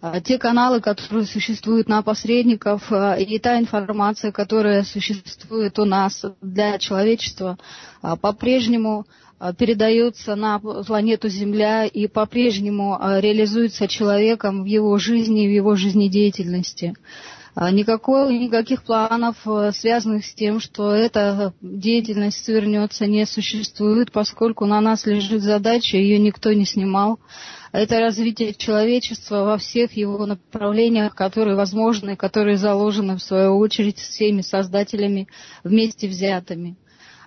а, 0.02 0.20
те 0.20 0.36
каналы, 0.36 0.82
которые 0.82 1.24
существуют 1.24 1.88
на 1.88 2.02
посредников, 2.02 2.92
и 2.92 3.38
та 3.38 3.58
информация, 3.58 4.30
которая 4.30 4.82
существует 4.82 5.78
у 5.78 5.86
нас 5.86 6.22
для 6.42 6.76
человечества, 6.78 7.56
по-прежнему 8.20 9.06
передается 9.56 10.34
на 10.34 10.58
планету 10.58 11.30
Земля 11.30 11.86
и 11.86 12.08
по-прежнему 12.08 12.98
реализуется 13.00 13.88
человеком 13.88 14.64
в 14.64 14.66
его 14.66 14.98
жизни 14.98 15.46
и 15.46 15.48
в 15.48 15.52
его 15.52 15.76
жизнедеятельности. 15.76 16.94
Никакой, 17.60 18.38
никаких 18.38 18.84
планов, 18.84 19.36
связанных 19.72 20.24
с 20.24 20.32
тем, 20.32 20.60
что 20.60 20.92
эта 20.92 21.52
деятельность 21.60 22.44
свернется, 22.44 23.06
не 23.06 23.26
существует, 23.26 24.12
поскольку 24.12 24.64
на 24.64 24.80
нас 24.80 25.06
лежит 25.06 25.42
задача, 25.42 25.96
ее 25.96 26.20
никто 26.20 26.52
не 26.52 26.64
снимал. 26.64 27.18
Это 27.72 27.98
развитие 27.98 28.54
человечества 28.54 29.42
во 29.42 29.58
всех 29.58 29.96
его 29.96 30.24
направлениях, 30.24 31.16
которые 31.16 31.56
возможны, 31.56 32.14
которые 32.14 32.58
заложены, 32.58 33.16
в 33.16 33.22
свою 33.22 33.58
очередь, 33.58 33.98
всеми 33.98 34.42
создателями 34.42 35.26
вместе 35.64 36.06
взятыми. 36.06 36.76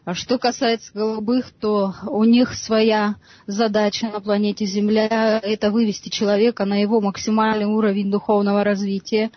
А 0.03 0.15
что 0.15 0.39
касается 0.39 0.91
голубых, 0.95 1.51
то 1.51 1.93
у 2.07 2.23
них 2.23 2.55
своя 2.55 3.17
задача 3.45 4.07
на 4.07 4.19
планете 4.19 4.65
Земля– 4.65 5.39
это 5.43 5.69
вывести 5.69 6.09
человека 6.09 6.65
на 6.65 6.81
его 6.81 7.01
максимальный 7.01 7.67
уровень 7.67 8.09
духовного 8.09 8.63
развития, 8.63 9.25
а, 9.25 9.31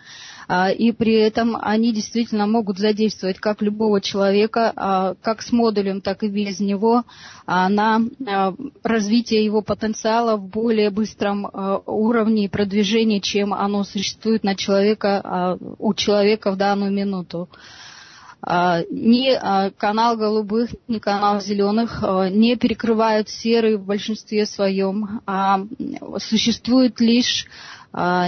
и 0.47 0.91
при 0.91 1.13
этом 1.13 1.57
они 1.59 1.91
действительно 1.91 2.45
могут 2.45 2.77
задействовать 2.77 3.39
как 3.39 3.61
любого 3.61 3.99
человека, 4.01 4.71
а, 4.75 5.15
как 5.21 5.41
с 5.41 5.51
модулем, 5.51 6.01
так 6.01 6.23
и 6.23 6.27
без 6.27 6.59
него, 6.59 7.03
а, 7.47 7.67
на 7.69 8.01
развитие 8.83 9.43
его 9.43 9.61
потенциала 9.61 10.37
в 10.37 10.47
более 10.47 10.89
быстром 10.89 11.49
уровне 11.85 12.45
и 12.45 12.49
продвижении, 12.49 13.19
чем 13.19 13.53
оно 13.53 13.83
существует 13.83 14.43
на 14.43 14.55
человека, 14.55 15.57
у 15.79 15.93
человека 15.93 16.51
в 16.51 16.57
данную 16.57 16.91
минуту. 16.91 17.49
Ни 18.47 19.69
канал 19.77 20.17
голубых, 20.17 20.69
ни 20.87 20.99
канал 20.99 21.41
зеленых 21.41 22.03
не 22.31 22.55
перекрывают 22.55 23.29
серый 23.29 23.77
в 23.77 23.85
большинстве 23.85 24.45
своем, 24.45 25.21
а 25.25 25.61
существует 26.19 26.99
лишь 26.99 27.47
а, 27.47 27.49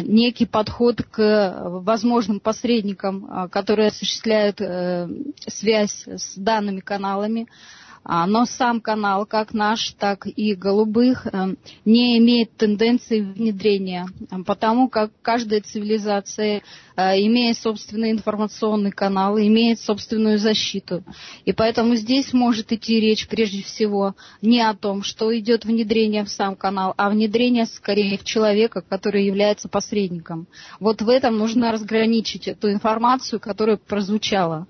некий 0.03 0.45
подход 0.45 1.01
к 1.01 1.53
возможным 1.81 2.39
посредникам, 2.39 3.27
а, 3.29 3.47
которые 3.49 3.89
осуществляют 3.89 4.61
э, 4.61 5.09
связь 5.45 6.07
с 6.07 6.35
данными 6.37 6.79
каналами, 6.79 7.47
а, 7.49 7.86
но 8.25 8.45
сам 8.45 8.79
канал, 8.79 9.25
как 9.25 9.53
наш, 9.53 9.91
так 9.91 10.27
и 10.27 10.55
голубых, 10.55 11.27
э, 11.27 11.55
не 11.83 12.17
имеет 12.19 12.55
тенденции 12.55 13.19
внедрения, 13.19 14.07
потому 14.45 14.87
как 14.87 15.11
каждая 15.21 15.59
цивилизация, 15.59 16.61
э, 16.95 17.01
имея 17.25 17.53
собственный 17.53 18.11
информационный 18.11 18.91
канал, 18.91 19.37
имеет 19.37 19.81
собственную 19.81 20.39
защиту. 20.39 21.03
И 21.43 21.51
поэтому 21.51 21.95
здесь 21.95 22.31
может 22.31 22.71
идти 22.71 22.97
речь 23.01 23.27
прежде 23.27 23.61
всего 23.61 24.15
не 24.41 24.61
о 24.61 24.73
том, 24.73 25.03
что 25.03 25.37
идет 25.37 25.65
внедрение 25.65 26.23
в 26.23 26.29
сам 26.29 26.55
канал, 26.55 26.93
а 26.95 27.09
внедрение 27.09 27.65
скорее 27.65 28.17
в 28.17 28.23
человека, 28.23 28.81
который 28.87 29.25
является 29.25 29.67
посредником. 29.67 30.47
Вот 30.79 31.01
в 31.01 31.09
этом 31.09 31.37
нужно 31.37 31.73
разграничить 31.73 32.47
эту 32.47 32.71
информацию, 32.71 33.41
которая 33.41 33.75
прозвучала. 33.75 34.65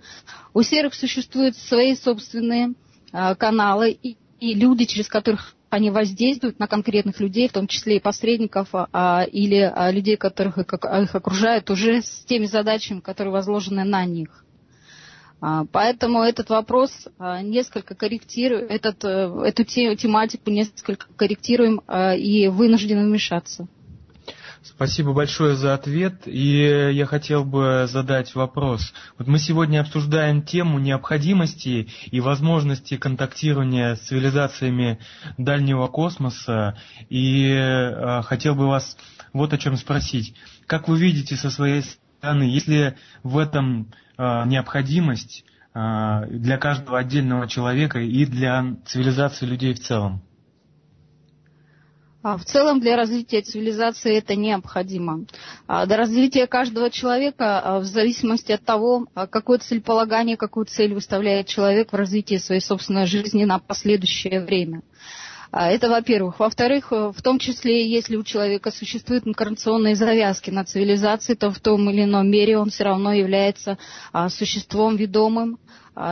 У 0.55 0.64
серых 0.64 0.95
существуют 0.95 1.55
свои 1.55 1.95
собственные 1.95 2.73
Э, 2.73 2.86
каналы 3.11 3.91
и, 3.91 4.17
и 4.39 4.53
люди, 4.53 4.85
через 4.85 5.07
которых 5.07 5.55
они 5.69 5.91
воздействуют 5.91 6.59
на 6.59 6.67
конкретных 6.67 7.19
людей, 7.19 7.47
в 7.49 7.53
том 7.53 7.67
числе 7.67 7.97
и 7.97 8.01
посредников 8.01 8.69
а, 8.73 9.25
или 9.29 9.57
а, 9.73 9.91
людей, 9.91 10.15
которых 10.15 10.57
их, 10.57 10.73
их 10.73 11.15
окружают, 11.15 11.69
уже 11.69 12.01
с 12.01 12.23
теми 12.25 12.45
задачами, 12.45 12.99
которые 13.01 13.34
возложены 13.34 13.84
на 13.84 14.05
них. 14.05 14.45
А, 15.41 15.65
поэтому 15.71 16.21
этот 16.21 16.49
вопрос 16.49 16.91
а, 17.19 17.41
несколько 17.41 17.95
корректируем, 17.95 18.65
этот, 18.69 19.03
э, 19.03 19.43
эту 19.45 19.63
тематику 19.65 20.49
несколько 20.49 21.07
корректируем 21.15 21.81
а, 21.88 22.15
и 22.15 22.47
вынуждены 22.47 23.05
вмешаться. 23.05 23.67
Спасибо 24.63 25.13
большое 25.13 25.55
за 25.55 25.73
ответ. 25.73 26.23
И 26.25 26.91
я 26.91 27.05
хотел 27.05 27.45
бы 27.45 27.85
задать 27.88 28.35
вопрос. 28.35 28.93
Вот 29.17 29.27
мы 29.27 29.39
сегодня 29.39 29.81
обсуждаем 29.81 30.41
тему 30.41 30.79
необходимости 30.79 31.88
и 32.11 32.19
возможности 32.19 32.97
контактирования 32.97 33.95
с 33.95 33.99
цивилизациями 34.01 34.99
дальнего 35.38 35.88
космоса. 35.88 36.77
И 37.09 37.49
э, 37.49 38.21
хотел 38.23 38.55
бы 38.55 38.67
вас 38.67 38.97
вот 39.34 39.53
о 39.53 39.57
чем 39.57 39.77
спросить. 39.77 40.35
Как 40.65 40.88
вы 40.88 40.99
видите 40.99 41.35
со 41.35 41.49
своей 41.49 41.84
стороны, 41.84 42.43
если 42.43 42.97
в 43.23 43.38
этом 43.38 43.91
э, 44.17 44.43
необходимость 44.45 45.45
э, 45.73 46.25
для 46.29 46.57
каждого 46.57 46.99
отдельного 46.99 47.47
человека 47.47 47.99
и 47.99 48.25
для 48.25 48.75
цивилизации 48.85 49.45
людей 49.45 49.73
в 49.73 49.79
целом? 49.79 50.21
А 52.30 52.36
в 52.36 52.44
целом 52.44 52.82
для 52.82 52.98
развития 52.98 53.40
цивилизации 53.40 54.18
это 54.18 54.36
необходимо. 54.36 55.22
А 55.66 55.86
до 55.86 55.95
развития 55.95 56.45
каждого 56.45 56.90
человека, 56.90 57.62
а, 57.62 57.80
в 57.80 57.86
зависимости 57.86 58.52
от 58.52 58.66
того, 58.66 59.08
какое 59.30 59.60
целеполагание, 59.60 60.36
какую 60.36 60.66
цель 60.66 60.94
выставляет 60.94 61.48
человек 61.48 61.94
в 61.94 61.95
развитии 61.95 62.36
своей 62.36 62.60
собственной 62.60 63.06
жизни 63.06 63.45
на 63.45 63.60
последующее 63.60 64.41
время. 64.41 64.82
Это 65.54 65.88
во-первых. 65.88 66.41
Во-вторых, 66.41 66.91
в 66.91 67.22
том 67.24 67.40
числе, 67.40 67.90
если 67.90 68.18
у 68.18 68.24
человека 68.24 68.72
существуют 68.72 69.26
инкарнационные 69.26 69.95
завязки 69.95 70.49
на 70.49 70.66
цивилизации, 70.66 71.36
то 71.36 71.49
в 71.49 71.62
том 71.62 71.90
или 71.90 72.04
ином 72.04 72.30
мере 72.30 72.58
он 72.58 72.70
все 72.70 72.84
равно 72.84 73.14
является 73.14 73.78
существом 74.28 74.98
ведомым, 74.98 75.58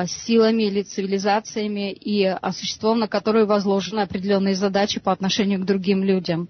силами 0.07 0.63
или 0.63 0.81
цивилизациями 0.81 1.91
и 1.91 2.35
существом, 2.51 2.99
на 2.99 3.07
которые 3.07 3.45
возложены 3.45 3.99
определенные 4.01 4.55
задачи 4.55 4.99
по 4.99 5.11
отношению 5.11 5.59
к 5.61 5.65
другим 5.65 6.03
людям. 6.03 6.49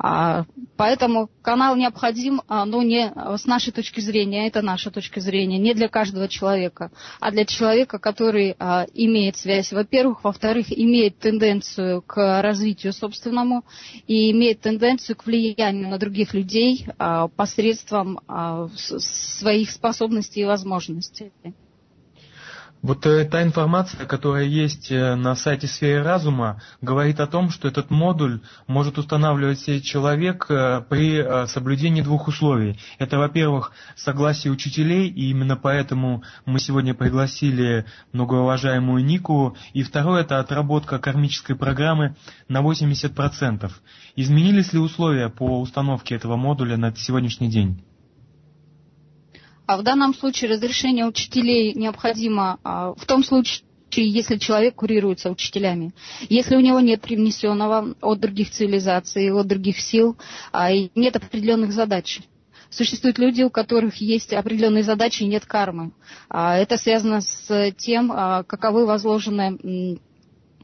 А, 0.00 0.44
поэтому 0.76 1.28
канал 1.42 1.74
необходим, 1.74 2.42
а, 2.46 2.64
но 2.64 2.82
не 2.82 3.12
с 3.36 3.46
нашей 3.46 3.72
точки 3.72 4.00
зрения, 4.00 4.46
это 4.46 4.62
наша 4.62 4.92
точка 4.92 5.20
зрения, 5.20 5.58
не 5.58 5.74
для 5.74 5.88
каждого 5.88 6.28
человека, 6.28 6.92
а 7.18 7.32
для 7.32 7.44
человека, 7.44 7.98
который 7.98 8.52
имеет 8.94 9.36
связь, 9.36 9.72
во-первых, 9.72 10.22
во-вторых, 10.22 10.66
имеет 10.70 11.18
тенденцию 11.18 12.02
к 12.02 12.42
развитию 12.42 12.92
собственному 12.92 13.64
и 14.06 14.30
имеет 14.30 14.60
тенденцию 14.60 15.16
к 15.16 15.26
влиянию 15.26 15.88
на 15.88 15.98
других 15.98 16.32
людей 16.32 16.86
посредством 17.36 18.20
своих 18.76 19.70
способностей 19.70 20.42
и 20.42 20.44
возможностей. 20.44 21.32
Вот 22.80 23.04
э, 23.06 23.24
та 23.24 23.42
информация, 23.42 24.06
которая 24.06 24.44
есть 24.44 24.92
э, 24.92 25.16
на 25.16 25.34
сайте 25.34 25.66
сферы 25.66 26.04
разума, 26.04 26.62
говорит 26.80 27.18
о 27.18 27.26
том, 27.26 27.50
что 27.50 27.66
этот 27.66 27.90
модуль 27.90 28.40
может 28.68 28.98
устанавливать 28.98 29.82
человек 29.82 30.46
э, 30.48 30.82
при 30.88 31.46
соблюдении 31.48 32.02
двух 32.02 32.28
условий. 32.28 32.78
Это, 32.98 33.18
во-первых, 33.18 33.72
согласие 33.96 34.52
учителей, 34.52 35.08
и 35.08 35.30
именно 35.30 35.56
поэтому 35.56 36.22
мы 36.46 36.60
сегодня 36.60 36.94
пригласили 36.94 37.84
многоуважаемую 38.12 39.04
Нику. 39.04 39.56
И 39.72 39.82
второе, 39.82 40.22
это 40.22 40.38
отработка 40.38 40.98
кармической 41.00 41.56
программы 41.56 42.14
на 42.48 42.60
80%. 42.60 43.72
Изменились 44.14 44.72
ли 44.72 44.78
условия 44.78 45.28
по 45.30 45.60
установке 45.60 46.14
этого 46.14 46.36
модуля 46.36 46.76
на 46.76 46.94
сегодняшний 46.94 47.48
день? 47.48 47.82
А 49.68 49.76
в 49.76 49.82
данном 49.82 50.14
случае 50.14 50.50
разрешение 50.50 51.04
учителей 51.04 51.74
необходимо 51.74 52.58
а, 52.64 52.94
в 52.94 53.04
том 53.04 53.22
случае, 53.22 53.60
если 53.90 54.38
человек 54.38 54.76
курируется 54.76 55.30
учителями. 55.30 55.92
Если 56.30 56.56
у 56.56 56.60
него 56.60 56.80
нет 56.80 57.02
привнесенного 57.02 57.94
от 58.00 58.18
других 58.18 58.50
цивилизаций, 58.50 59.30
от 59.30 59.46
других 59.46 59.78
сил, 59.78 60.16
а, 60.52 60.72
и 60.72 60.88
нет 60.94 61.16
определенных 61.16 61.72
задач. 61.72 62.20
Существуют 62.70 63.18
люди, 63.18 63.42
у 63.42 63.50
которых 63.50 63.96
есть 63.96 64.32
определенные 64.32 64.84
задачи 64.84 65.24
и 65.24 65.26
нет 65.26 65.44
кармы. 65.44 65.92
А, 66.30 66.56
это 66.56 66.78
связано 66.78 67.20
с 67.20 67.72
тем, 67.76 68.08
каковы 68.08 68.86
возложены 68.86 69.98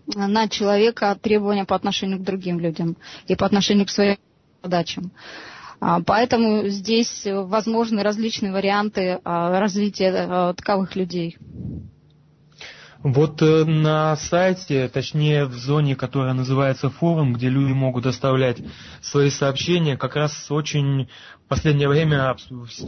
на 0.06 0.48
человека 0.48 1.14
требования 1.20 1.66
по 1.66 1.76
отношению 1.76 2.20
к 2.20 2.24
другим 2.24 2.58
людям 2.58 2.96
и 3.26 3.36
по 3.36 3.44
отношению 3.44 3.84
к 3.84 3.90
своим 3.90 4.16
задачам. 4.62 5.12
А, 5.80 6.00
поэтому 6.00 6.68
здесь 6.68 7.22
возможны 7.26 8.02
различные 8.02 8.52
варианты 8.52 9.20
а, 9.24 9.58
развития 9.58 10.12
а, 10.28 10.54
таковых 10.54 10.96
людей. 10.96 11.36
Вот 13.04 13.42
э, 13.42 13.64
на 13.66 14.16
сайте, 14.16 14.88
точнее 14.88 15.44
в 15.44 15.52
зоне, 15.52 15.94
которая 15.94 16.32
называется 16.32 16.88
форум, 16.88 17.34
где 17.34 17.50
люди 17.50 17.70
могут 17.72 18.06
оставлять 18.06 18.56
свои 19.02 19.28
сообщения, 19.28 19.98
как 19.98 20.16
раз 20.16 20.50
очень 20.50 21.10
последнее 21.54 21.88
время 21.88 22.34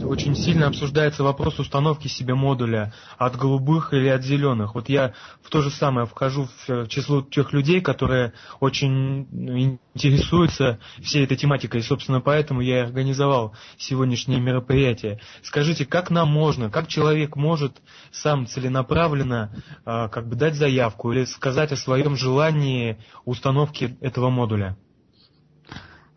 очень 0.03 0.35
сильно 0.35 0.67
обсуждается 0.67 1.23
вопрос 1.23 1.57
установки 1.57 2.09
себе 2.09 2.35
модуля 2.35 2.93
от 3.17 3.37
голубых 3.37 3.93
или 3.93 4.09
от 4.09 4.23
зеленых. 4.23 4.75
Вот 4.75 4.89
я 4.89 5.13
в 5.41 5.49
то 5.49 5.61
же 5.61 5.71
самое 5.71 6.05
вхожу 6.05 6.49
в 6.67 6.87
число 6.89 7.21
тех 7.21 7.53
людей, 7.53 7.79
которые 7.79 8.33
очень 8.59 9.79
интересуются 9.93 10.79
всей 11.01 11.23
этой 11.23 11.37
тематикой. 11.37 11.79
И, 11.79 11.83
собственно, 11.83 12.19
поэтому 12.19 12.59
я 12.59 12.79
и 12.79 12.81
организовал 12.81 13.55
сегодняшнее 13.77 14.41
мероприятие. 14.41 15.21
Скажите, 15.43 15.85
как 15.85 16.09
нам 16.09 16.27
можно, 16.27 16.69
как 16.69 16.89
человек 16.89 17.37
может 17.37 17.77
сам 18.11 18.47
целенаправленно 18.47 19.63
а, 19.85 20.09
как 20.09 20.27
бы 20.27 20.35
дать 20.35 20.55
заявку 20.55 21.13
или 21.13 21.23
сказать 21.23 21.71
о 21.71 21.77
своем 21.77 22.17
желании 22.17 22.97
установки 23.23 23.97
этого 24.01 24.29
модуля? 24.29 24.75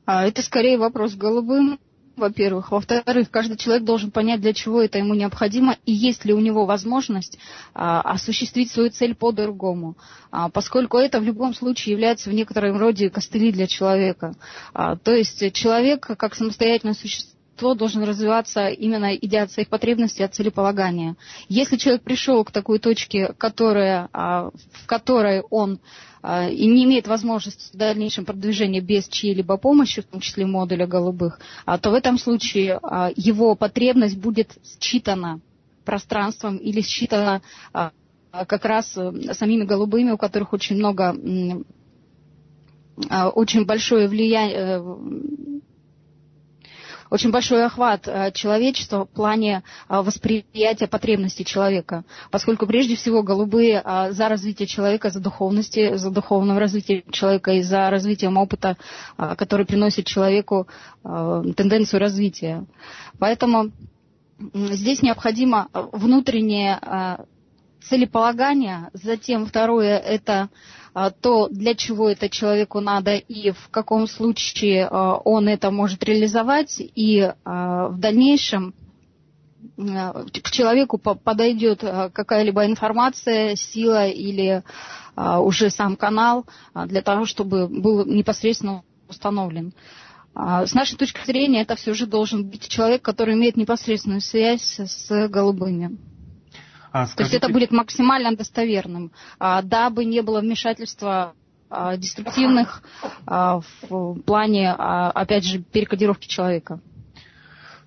А, 0.04 0.26
это 0.26 0.42
скорее 0.42 0.78
вопрос 0.78 1.14
голубым 1.14 1.78
во-первых. 2.16 2.70
Во-вторых, 2.70 3.30
каждый 3.30 3.56
человек 3.56 3.84
должен 3.84 4.10
понять, 4.10 4.40
для 4.40 4.52
чего 4.52 4.82
это 4.82 4.98
ему 4.98 5.14
необходимо, 5.14 5.76
и 5.86 5.92
есть 5.92 6.24
ли 6.24 6.32
у 6.32 6.40
него 6.40 6.66
возможность 6.66 7.38
а, 7.74 8.00
осуществить 8.02 8.70
свою 8.70 8.90
цель 8.90 9.14
по-другому. 9.14 9.96
А, 10.30 10.48
поскольку 10.48 10.98
это 10.98 11.20
в 11.20 11.24
любом 11.24 11.54
случае 11.54 11.92
является 11.92 12.30
в 12.30 12.34
некотором 12.34 12.76
роде 12.78 13.10
костыли 13.10 13.52
для 13.52 13.66
человека. 13.66 14.34
А, 14.74 14.96
то 14.96 15.14
есть 15.14 15.52
человек, 15.52 16.06
как 16.16 16.34
самостоятельное 16.34 16.94
существо, 17.60 17.74
должен 17.74 18.02
развиваться 18.04 18.68
именно 18.68 19.14
идя 19.14 19.42
от 19.42 19.52
своих 19.52 19.68
потребностей, 19.68 20.22
от 20.24 20.34
целеполагания. 20.34 21.16
Если 21.48 21.76
человек 21.76 22.02
пришел 22.02 22.42
к 22.44 22.50
такой 22.50 22.78
точке, 22.78 23.32
которая, 23.38 24.08
а, 24.12 24.50
в 24.72 24.86
которой 24.86 25.42
он 25.50 25.78
а, 26.22 26.48
и 26.48 26.66
не 26.66 26.84
имеет 26.84 27.06
возможности 27.06 27.72
в 27.74 27.78
дальнейшем 27.78 28.24
продвижения 28.24 28.80
без 28.80 29.08
чьей-либо 29.08 29.56
помощи, 29.58 30.00
в 30.00 30.06
том 30.06 30.20
числе 30.20 30.46
модуля 30.46 30.86
голубых, 30.86 31.38
а, 31.66 31.76
то 31.78 31.90
в 31.90 31.94
этом 31.94 32.18
случае 32.18 32.80
его 33.16 33.54
потребность 33.54 34.16
будет 34.16 34.52
считана 34.80 35.40
пространством 35.84 36.56
или 36.56 36.80
считана 36.82 37.40
как 38.32 38.64
раз 38.64 38.96
э, 38.96 39.34
самими 39.34 39.64
голубыми, 39.64 40.12
у 40.12 40.16
которых 40.16 40.52
очень 40.52 40.76
много, 40.76 41.16
очень 43.34 43.64
большое 43.66 44.06
влияние, 44.06 44.56
э, 44.56 45.60
очень 47.10 47.30
большой 47.32 47.64
охват 47.66 48.06
э, 48.06 48.30
человечества 48.32 49.04
в 49.04 49.08
плане 49.08 49.62
э, 49.88 50.00
восприятия 50.00 50.86
потребностей 50.86 51.44
человека, 51.44 52.04
поскольку 52.30 52.66
прежде 52.66 52.94
всего 52.94 53.22
голубые 53.22 53.82
э, 53.84 54.12
за 54.12 54.28
развитие 54.28 54.66
человека, 54.68 55.10
за 55.10 55.20
духовности, 55.20 55.96
за 55.96 56.10
духовным 56.10 56.56
развитием 56.56 57.02
человека 57.10 57.52
и 57.52 57.62
за 57.62 57.90
развитием 57.90 58.36
опыта, 58.36 58.76
который 59.16 59.66
приносит 59.66 60.06
человеку 60.06 60.68
тенденцию 61.02 62.00
развития. 62.00 62.64
Поэтому 63.18 63.72
здесь 64.54 65.02
необходимо 65.02 65.68
внутреннее 65.72 66.78
целеполагание, 67.82 68.90
затем 68.92 69.46
второе 69.46 69.98
это 69.98 70.48
то, 71.20 71.48
для 71.48 71.74
чего 71.74 72.08
это 72.08 72.28
человеку 72.28 72.80
надо 72.80 73.14
и 73.16 73.52
в 73.52 73.68
каком 73.70 74.06
случае 74.06 74.88
а, 74.90 75.16
он 75.16 75.48
это 75.48 75.70
может 75.70 76.02
реализовать, 76.04 76.76
и 76.78 77.32
а, 77.44 77.88
в 77.88 77.98
дальнейшем 77.98 78.74
к 79.76 80.50
человеку 80.50 80.98
подойдет 80.98 81.80
какая-либо 81.80 82.66
информация, 82.66 83.56
сила 83.56 84.06
или 84.08 84.62
уже 85.16 85.70
сам 85.70 85.96
канал 85.96 86.46
для 86.86 87.02
того, 87.02 87.24
чтобы 87.24 87.66
был 87.66 88.04
непосредственно 88.04 88.82
установлен. 89.08 89.72
С 90.34 90.74
нашей 90.74 90.96
точки 90.96 91.24
зрения, 91.24 91.62
это 91.62 91.76
все 91.76 91.94
же 91.94 92.06
должен 92.06 92.46
быть 92.48 92.68
человек, 92.68 93.02
который 93.02 93.34
имеет 93.34 93.56
непосредственную 93.56 94.20
связь 94.20 94.78
с 94.80 95.28
голубыми. 95.28 95.98
А, 96.92 97.06
скажите... 97.06 97.16
То 97.16 97.22
есть 97.22 97.34
это 97.34 97.52
будет 97.52 97.70
максимально 97.70 98.36
достоверным, 98.36 99.12
а, 99.38 99.62
дабы 99.62 100.04
не 100.04 100.22
было 100.22 100.40
вмешательства 100.40 101.34
а, 101.68 101.96
деструктивных 101.96 102.82
а, 103.26 103.60
в 103.60 104.20
плане, 104.22 104.74
а, 104.76 105.10
опять 105.10 105.44
же, 105.44 105.60
перекодировки 105.60 106.26
человека. 106.26 106.80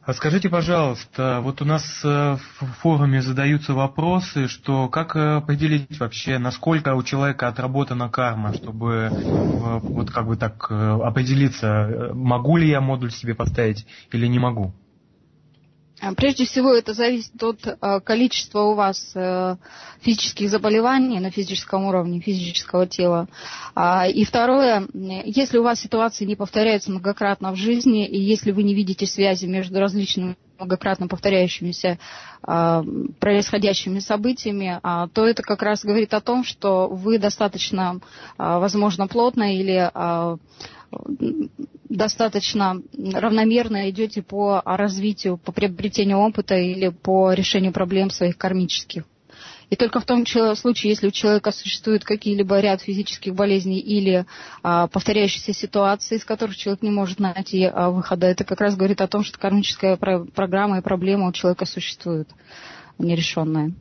А 0.05 0.13
скажите, 0.13 0.49
пожалуйста, 0.49 1.39
вот 1.41 1.61
у 1.61 1.65
нас 1.65 2.01
э, 2.03 2.35
в 2.59 2.65
форуме 2.81 3.21
задаются 3.21 3.73
вопросы, 3.73 4.49
что 4.49 4.89
как 4.89 5.15
э, 5.15 5.37
определить 5.37 5.97
вообще, 5.97 6.39
насколько 6.39 6.93
у 6.93 7.03
человека 7.03 7.47
отработана 7.47 8.09
карма, 8.09 8.53
чтобы 8.53 9.09
э, 9.09 9.79
вот 9.81 10.11
как 10.11 10.27
бы 10.27 10.35
так 10.35 10.69
определиться, 10.69 12.11
могу 12.13 12.57
ли 12.57 12.67
я 12.67 12.81
модуль 12.81 13.11
себе 13.11 13.33
поставить 13.33 13.87
или 14.11 14.27
не 14.27 14.39
могу? 14.39 14.73
А, 16.03 16.13
прежде 16.13 16.45
всего, 16.45 16.73
это 16.73 16.93
зависит 16.93 17.41
от 17.41 17.59
а, 17.79 17.99
количества 18.01 18.61
у 18.61 18.73
вас 18.73 19.11
э, 19.15 19.55
физических 20.01 20.49
заболеваний 20.49 21.19
на 21.19 21.31
физическом 21.31 21.85
уровне, 21.85 22.19
физического 22.19 22.85
тела. 22.85 23.27
А, 23.73 24.07
и 24.07 24.25
второе, 24.25 24.85
если 24.93 25.57
у 25.57 25.63
вас 25.63 25.79
ситуации 25.79 26.25
не 26.25 26.35
повторяются 26.35 26.91
многократно 26.91 27.53
в 27.53 27.55
жизни, 27.55 28.05
и 28.05 28.19
если 28.19 28.51
вы 28.51 28.63
не 28.63 28.73
видите 28.75 29.05
связи 29.05 29.45
между 29.45 29.79
различными 29.79 30.35
многократно 30.59 31.07
повторяющимися 31.07 31.97
происходящими 33.19 33.99
событиями, 33.99 34.79
то 35.13 35.25
это 35.25 35.41
как 35.41 35.61
раз 35.63 35.83
говорит 35.83 36.13
о 36.13 36.21
том, 36.21 36.43
что 36.43 36.87
вы 36.87 37.17
достаточно, 37.17 37.99
возможно, 38.37 39.07
плотно 39.07 39.55
или 39.57 39.91
достаточно 41.89 42.81
равномерно 43.13 43.89
идете 43.89 44.21
по 44.21 44.61
развитию, 44.65 45.37
по 45.37 45.51
приобретению 45.51 46.17
опыта 46.19 46.55
или 46.55 46.89
по 46.89 47.33
решению 47.33 47.71
проблем 47.71 48.09
своих 48.09 48.37
кармических. 48.37 49.03
И 49.69 49.75
только 49.75 49.99
в 49.99 50.05
том 50.05 50.23
случае, 50.25 50.91
если 50.91 51.07
у 51.07 51.11
человека 51.11 51.51
существует 51.51 52.03
какие-либо 52.03 52.59
ряд 52.59 52.81
физических 52.81 53.33
болезней 53.33 53.79
или 53.79 54.25
а, 54.61 54.87
повторяющиеся 54.87 55.53
ситуации, 55.53 56.17
из 56.17 56.25
которых 56.25 56.55
человек 56.57 56.83
не 56.83 56.91
может 56.91 57.19
найти 57.19 57.63
а, 57.65 57.89
выхода, 57.89 58.27
это 58.27 58.43
как 58.43 58.61
раз 58.61 58.75
говорит 58.75 59.01
о 59.01 59.07
том, 59.07 59.23
что 59.23 59.39
кармическая 59.39 59.95
про- 59.97 60.25
программа 60.25 60.77
и 60.77 60.81
проблема 60.81 61.27
у 61.27 61.31
человека 61.31 61.65
существует 61.65 62.29
нерешенная. 62.99 63.71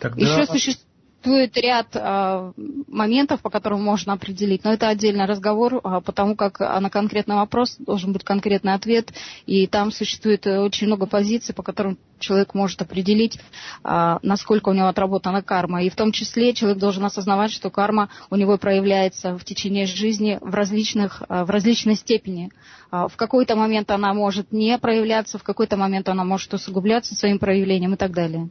Тогда... 0.00 0.20
Еще 0.20 0.46
существует 0.46 0.87
существует 1.28 1.56
ряд 1.58 1.88
э, 1.94 2.52
моментов, 2.88 3.40
по 3.42 3.50
которым 3.50 3.82
можно 3.82 4.14
определить, 4.14 4.64
но 4.64 4.72
это 4.72 4.88
отдельный 4.88 5.26
разговор, 5.26 5.76
э, 5.76 6.00
потому 6.04 6.36
как 6.36 6.60
на 6.60 6.88
конкретный 6.90 7.36
вопрос 7.36 7.76
должен 7.78 8.12
быть 8.12 8.24
конкретный 8.24 8.74
ответ, 8.74 9.12
и 9.46 9.66
там 9.66 9.92
существует 9.92 10.46
очень 10.46 10.86
много 10.86 11.06
позиций, 11.06 11.54
по 11.54 11.62
которым 11.62 11.98
человек 12.18 12.54
может 12.54 12.80
определить, 12.82 13.38
э, 13.84 14.18
насколько 14.22 14.70
у 14.70 14.72
него 14.72 14.88
отработана 14.88 15.42
карма. 15.42 15.82
И 15.82 15.90
в 15.90 15.96
том 15.96 16.12
числе 16.12 16.52
человек 16.54 16.78
должен 16.78 17.04
осознавать, 17.04 17.52
что 17.52 17.70
карма 17.70 18.08
у 18.30 18.36
него 18.36 18.56
проявляется 18.58 19.36
в 19.36 19.44
течение 19.44 19.86
жизни 19.86 20.38
в, 20.40 20.54
различных, 20.54 21.22
э, 21.28 21.44
в 21.44 21.50
различной 21.50 21.94
степени. 21.94 22.50
Э, 22.90 23.06
в 23.10 23.16
какой-то 23.16 23.56
момент 23.56 23.90
она 23.90 24.14
может 24.14 24.52
не 24.52 24.78
проявляться, 24.78 25.38
в 25.38 25.42
какой-то 25.42 25.76
момент 25.76 26.08
она 26.08 26.24
может 26.24 26.52
усугубляться 26.54 27.14
своим 27.14 27.38
проявлением 27.38 27.94
и 27.94 27.96
так 27.96 28.12
далее. 28.12 28.48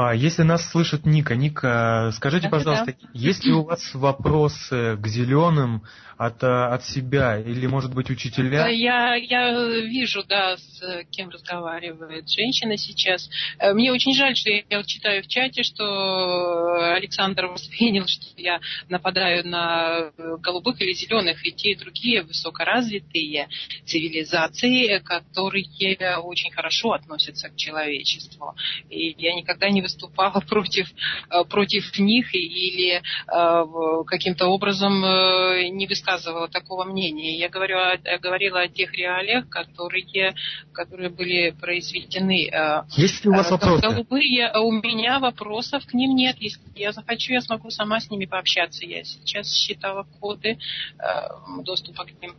А, 0.00 0.14
если 0.14 0.44
нас 0.44 0.70
слышит 0.70 1.06
Ника, 1.06 1.34
Ника, 1.34 2.12
скажите, 2.14 2.48
пожалуйста, 2.48 2.94
есть 3.14 3.44
ли 3.44 3.52
у 3.52 3.64
вас 3.64 3.94
вопросы 3.94 4.96
к 4.96 5.06
зеленым 5.08 5.82
от, 6.18 6.42
от 6.42 6.84
себя 6.84 7.38
или, 7.38 7.66
может 7.66 7.94
быть, 7.94 8.10
учителя? 8.10 8.66
Я, 8.68 9.14
я 9.14 9.52
вижу, 9.80 10.24
да, 10.24 10.56
с 10.56 11.04
кем 11.12 11.30
разговаривает 11.30 12.28
женщина 12.28 12.76
сейчас. 12.76 13.30
Э, 13.58 13.72
мне 13.72 13.92
очень 13.92 14.14
жаль, 14.14 14.36
что 14.36 14.50
я, 14.50 14.62
я 14.68 14.78
вот 14.78 14.86
читаю 14.86 15.22
в 15.22 15.28
чате, 15.28 15.62
что 15.62 16.92
Александр 16.94 17.46
воспринял, 17.46 18.04
что 18.08 18.26
я 18.36 18.60
нападаю 18.88 19.46
на 19.46 20.10
голубых 20.16 20.80
или 20.80 20.92
зеленых, 20.92 21.46
и 21.46 21.52
те, 21.52 21.70
и 21.70 21.76
другие 21.76 22.22
высокоразвитые 22.22 23.48
цивилизации, 23.86 24.98
которые 24.98 26.18
очень 26.18 26.50
хорошо 26.50 26.92
относятся 26.92 27.48
к 27.48 27.56
человечеству. 27.56 28.56
И 28.90 29.14
я 29.18 29.34
никогда 29.34 29.70
не 29.70 29.82
выступала 29.88 30.40
против, 30.48 30.88
э, 31.30 31.44
против 31.44 31.98
них 31.98 32.34
или 32.34 33.00
э, 33.00 34.02
каким-то 34.06 34.46
образом 34.46 35.00
не 35.00 35.86
высказывала 35.86 36.48
такого 36.48 36.84
мнения. 36.84 37.38
Я 37.38 37.48
говорю, 37.48 37.78
о, 37.78 37.96
говорила 38.18 38.60
о 38.60 38.68
тех 38.68 38.92
реалиях, 38.92 39.48
которые, 39.48 40.34
которые 40.72 41.10
были 41.10 41.50
произведены. 41.50 42.48
Э, 42.48 42.84
Есть 42.96 43.24
ли 43.24 43.30
у 43.30 43.34
вас 43.34 43.48
э, 43.48 43.52
вопросы? 43.52 43.82
Голубые, 43.82 44.52
у 44.58 44.72
меня 44.72 45.18
вопросов 45.18 45.84
к 45.86 45.94
ним 45.94 46.14
нет. 46.14 46.36
Если 46.38 46.60
я 46.76 46.92
захочу, 46.92 47.32
я 47.32 47.40
смогу 47.40 47.70
сама 47.70 48.00
с 48.00 48.10
ними 48.10 48.26
пообщаться. 48.26 48.84
Я 48.84 49.04
сейчас 49.04 49.52
считала 49.52 50.06
коды 50.20 50.58
э, 50.98 51.62
доступа 51.64 52.04
к 52.04 52.22
ним. 52.22 52.34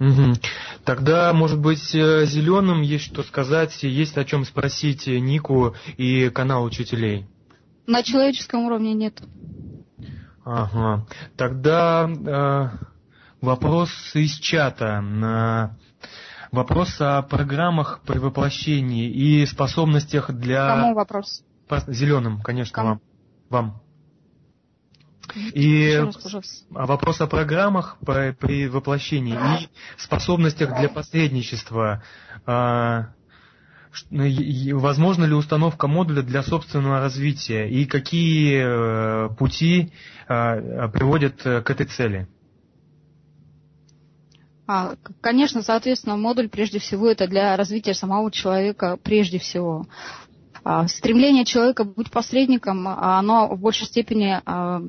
Угу. 0.00 0.34
Тогда, 0.84 1.32
может 1.32 1.58
быть, 1.58 1.82
зеленым 1.82 2.82
есть 2.82 3.04
что 3.04 3.22
сказать, 3.22 3.82
есть 3.82 4.16
о 4.16 4.24
чем 4.24 4.44
спросить 4.44 5.06
Нику 5.06 5.74
и 5.96 6.28
канал 6.30 6.64
учителей. 6.64 7.26
На 7.86 8.02
человеческом 8.02 8.64
уровне 8.64 8.94
нет. 8.94 9.20
Ага. 10.44 11.06
Тогда 11.36 12.08
э, 12.08 12.68
вопрос 13.40 13.90
из 14.14 14.38
чата. 14.38 15.00
на 15.00 15.76
Вопрос 16.50 16.96
о 17.00 17.22
программах 17.22 18.00
при 18.06 18.18
воплощении 18.18 19.10
и 19.10 19.44
способностях 19.44 20.30
для... 20.30 20.66
Кому 20.68 20.94
вопрос? 20.94 21.42
Зеленым, 21.86 22.40
конечно, 22.40 22.72
Кому? 22.72 22.88
вам. 22.88 23.00
Вам. 23.50 23.82
И 25.52 25.94
раз, 25.96 26.64
вопрос 26.70 27.20
о 27.20 27.26
программах 27.26 27.98
при, 28.04 28.66
воплощении 28.68 29.34
и 29.34 29.68
способностях 29.96 30.76
для 30.78 30.88
посредничества. 30.88 32.02
А, 32.46 33.08
ну, 34.10 34.24
возможно 34.78 35.24
ли 35.24 35.34
установка 35.34 35.86
модуля 35.86 36.22
для 36.22 36.42
собственного 36.42 37.00
развития 37.00 37.68
и 37.68 37.84
какие 37.84 38.62
э, 38.62 39.28
пути 39.36 39.92
э, 40.28 40.88
приводят 40.88 41.44
э, 41.44 41.62
к 41.62 41.70
этой 41.70 41.86
цели? 41.86 42.28
А, 44.66 44.96
конечно, 45.22 45.62
соответственно, 45.62 46.16
модуль 46.16 46.48
прежде 46.48 46.78
всего 46.78 47.08
это 47.08 47.26
для 47.26 47.56
развития 47.56 47.94
самого 47.94 48.30
человека 48.30 48.98
прежде 49.02 49.38
всего. 49.38 49.86
А, 50.62 50.86
стремление 50.86 51.46
человека 51.46 51.84
быть 51.84 52.10
посредником, 52.10 52.86
оно 52.86 53.48
в 53.48 53.60
большей 53.60 53.86
степени 53.86 54.40
а, 54.44 54.82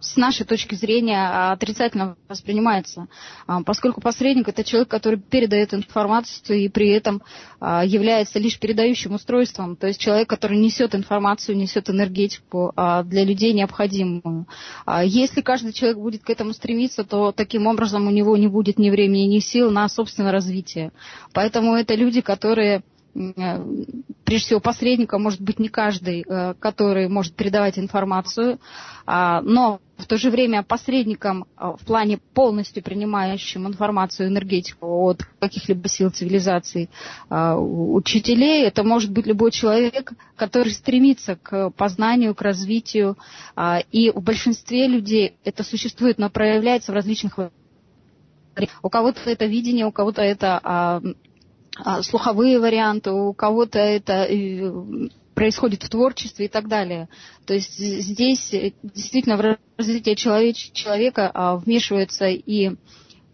с 0.00 0.16
нашей 0.16 0.44
точки 0.44 0.74
зрения 0.74 1.52
отрицательно 1.52 2.16
воспринимается, 2.28 3.06
а, 3.46 3.62
поскольку 3.62 4.00
посредник 4.00 4.48
это 4.48 4.64
человек, 4.64 4.88
который 4.88 5.20
передает 5.20 5.72
информацию 5.72 6.58
и 6.58 6.68
при 6.68 6.90
этом 6.90 7.22
а, 7.60 7.84
является 7.84 8.38
лишь 8.38 8.58
передающим 8.58 9.14
устройством, 9.14 9.76
то 9.76 9.86
есть 9.86 10.00
человек, 10.00 10.28
который 10.28 10.58
несет 10.58 10.94
информацию, 10.94 11.56
несет 11.56 11.88
энергетику 11.90 12.72
а, 12.74 13.04
для 13.04 13.24
людей 13.24 13.52
необходимую. 13.52 14.46
Если 15.04 15.40
каждый 15.40 15.72
человек 15.72 15.98
будет 15.98 16.22
к 16.22 16.30
этому 16.30 16.52
стремиться, 16.52 17.04
то 17.04 17.32
таким 17.32 17.66
образом 17.66 18.06
у 18.06 18.10
него 18.10 18.36
не 18.36 18.48
будет 18.48 18.78
ни 18.78 18.90
времени, 18.90 19.26
ни 19.26 19.38
сил 19.38 19.70
на 19.70 19.88
собственное 19.88 20.32
развитие. 20.32 20.92
Поэтому 21.32 21.74
это 21.74 21.94
люди, 21.94 22.20
которые 22.20 22.82
прежде 24.24 24.46
всего, 24.46 24.60
посредником 24.60 25.22
может 25.22 25.40
быть 25.40 25.58
не 25.58 25.68
каждый, 25.68 26.24
э, 26.26 26.54
который 26.58 27.08
может 27.08 27.34
передавать 27.34 27.78
информацию, 27.78 28.58
а, 29.04 29.42
но 29.42 29.80
в 29.98 30.06
то 30.06 30.16
же 30.16 30.30
время 30.30 30.62
посредником 30.62 31.44
э, 31.58 31.72
в 31.78 31.84
плане 31.84 32.18
полностью 32.32 32.82
принимающим 32.82 33.66
информацию, 33.66 34.28
энергетику 34.28 34.86
от 35.04 35.22
каких-либо 35.38 35.88
сил 35.88 36.10
цивилизации 36.10 36.88
учителей, 37.28 38.64
это 38.64 38.82
может 38.84 39.10
быть 39.10 39.26
любой 39.26 39.50
человек, 39.50 40.12
который 40.36 40.72
стремится 40.72 41.36
к 41.36 41.70
познанию, 41.70 42.34
к 42.34 42.42
развитию, 42.42 43.16
и 43.90 44.10
в 44.10 44.22
большинстве 44.22 44.86
людей 44.86 45.36
это 45.44 45.62
существует, 45.62 46.18
но 46.18 46.30
проявляется 46.30 46.92
в 46.92 46.94
различных 46.94 47.38
у 48.82 48.88
кого-то 48.90 49.30
это 49.30 49.46
видение, 49.46 49.86
у 49.86 49.92
кого-то 49.92 50.22
это 50.22 50.60
а, 50.62 50.98
а, 50.98 51.02
слуховые 52.02 52.58
варианты, 52.60 53.10
у 53.10 53.32
кого-то 53.32 53.78
это 53.78 54.24
э, 54.28 54.72
происходит 55.34 55.82
в 55.82 55.88
творчестве 55.88 56.46
и 56.46 56.48
так 56.48 56.68
далее. 56.68 57.08
То 57.46 57.54
есть 57.54 57.76
здесь 57.78 58.52
э, 58.54 58.72
действительно 58.82 59.36
в 59.36 59.58
развитие 59.76 60.14
человеч- 60.14 60.70
человека 60.72 61.30
а, 61.32 61.56
вмешивается 61.56 62.26
и 62.28 62.72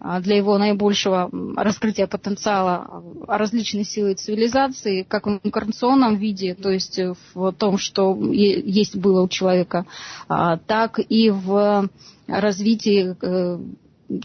а, 0.01 0.21
для 0.21 0.37
его 0.37 0.57
наибольшего 0.59 1.29
раскрытия 1.57 2.07
потенциала 2.07 3.03
различные 3.27 3.85
силы 3.85 4.15
цивилизации, 4.15 5.03
как 5.03 5.27
в 5.27 5.41
инкарнационном 5.43 6.17
виде, 6.17 6.55
то 6.55 6.71
есть 6.71 6.99
в 7.35 7.53
том, 7.53 7.79
что 7.79 8.17
есть 8.33 8.97
было 8.97 9.23
у 9.23 9.29
человека, 9.29 9.87
так 10.29 11.01
и 11.09 11.31
в 11.31 11.89
развитии 12.29 13.17
э, 13.21 13.59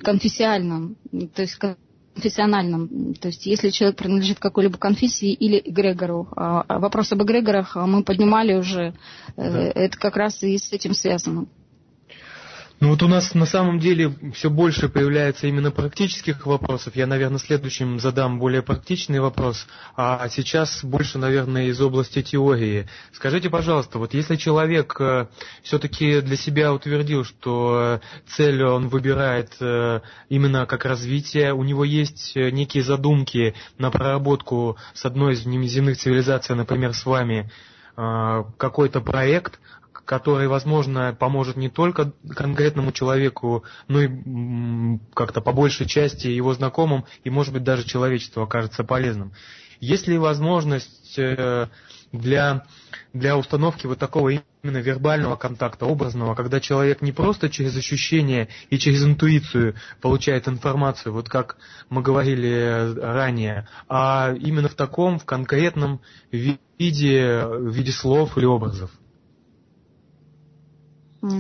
конфессиальном, 0.04 0.96
то 1.34 1.42
есть 1.42 1.58
конфессиональном. 2.14 3.14
То 3.16 3.28
есть 3.28 3.46
если 3.46 3.70
человек 3.70 3.98
принадлежит 3.98 4.40
какой-либо 4.40 4.78
конфессии 4.78 5.34
или 5.34 5.62
эгрегору. 5.64 6.28
А, 6.36 6.64
а 6.68 6.80
вопрос 6.80 7.12
об 7.12 7.24
эгрегорах 7.24 7.76
мы 7.76 8.04
поднимали 8.04 8.54
уже. 8.54 8.94
Э, 9.36 9.52
да. 9.52 9.82
Это 9.82 9.98
как 9.98 10.16
раз 10.16 10.42
и 10.44 10.58
с 10.58 10.72
этим 10.72 10.94
связано. 10.94 11.48
Ну 12.80 12.90
вот 12.90 13.02
у 13.02 13.08
нас 13.08 13.34
на 13.34 13.46
самом 13.46 13.80
деле 13.80 14.14
все 14.34 14.50
больше 14.50 14.90
появляется 14.90 15.48
именно 15.48 15.72
практических 15.72 16.46
вопросов. 16.46 16.96
Я, 16.96 17.08
наверное, 17.08 17.40
следующим 17.40 18.00
задам 18.00 18.40
более 18.40 18.62
практичный 18.62 19.22
вопрос, 19.22 19.68
а 19.96 20.28
сейчас 20.28 20.84
больше, 20.84 21.18
наверное, 21.18 21.68
из 21.68 21.80
области 21.80 22.22
теории. 22.22 22.88
Скажите, 23.14 23.50
пожалуйста, 23.50 24.00
вот 24.00 24.14
если 24.14 24.36
человек 24.36 24.98
э, 25.00 25.28
все-таки 25.62 26.20
для 26.20 26.36
себя 26.36 26.74
утвердил, 26.74 27.24
что 27.24 28.02
цель 28.28 28.62
он 28.64 28.90
выбирает 28.90 29.54
э, 29.62 30.02
именно 30.28 30.66
как 30.66 30.84
развитие, 30.84 31.54
у 31.54 31.64
него 31.64 31.86
есть 31.86 32.36
некие 32.36 32.84
задумки 32.84 33.54
на 33.78 33.92
проработку 33.92 34.78
с 34.94 35.06
одной 35.06 35.36
из 35.36 35.44
земных 35.44 35.98
цивилизаций, 35.98 36.56
например, 36.56 36.94
с 36.94 37.06
вами, 37.06 37.50
э, 37.96 38.44
какой-то 38.58 39.00
проект, 39.00 39.60
который, 40.06 40.48
возможно, 40.48 41.16
поможет 41.18 41.56
не 41.58 41.70
только 41.70 42.12
конкретному 42.36 42.92
человеку, 42.92 43.64
но 43.88 44.02
и 44.02 45.00
как-то 45.14 45.42
по 45.42 45.54
большей 45.54 45.86
части 45.86 46.28
его 46.28 46.54
знакомым, 46.54 47.06
и, 47.24 47.30
может 47.30 47.54
быть, 47.54 47.64
даже 47.64 47.86
человечеству 47.86 48.44
окажется 48.44 48.84
полезным. 48.84 49.34
Есть 49.80 50.08
ли 50.08 50.18
возможность 50.18 51.18
э, 51.18 51.68
для, 52.14 52.66
для 53.12 53.38
установки 53.38 53.86
вот 53.86 54.00
такого 54.00 54.30
именно 54.30 54.78
вербального 54.78 55.36
контакта, 55.36 55.86
образного, 55.86 56.36
когда 56.36 56.62
человек 56.62 57.02
не 57.02 57.12
просто 57.12 57.50
через 57.50 57.76
ощущение 57.76 58.48
и 58.70 58.78
через 58.78 59.04
интуицию 59.04 59.76
получает 60.00 60.48
информацию, 60.48 61.12
вот 61.12 61.28
как 61.28 61.58
мы 61.90 62.02
говорили 62.02 62.94
ранее, 62.98 63.68
а 63.90 64.34
именно 64.40 64.70
в 64.70 64.76
таком, 64.76 65.20
в 65.20 65.26
конкретном 65.26 66.00
виде, 66.32 67.46
в 67.46 67.70
виде 67.70 67.92
слов 67.92 68.38
или 68.38 68.46
образов? 68.46 68.90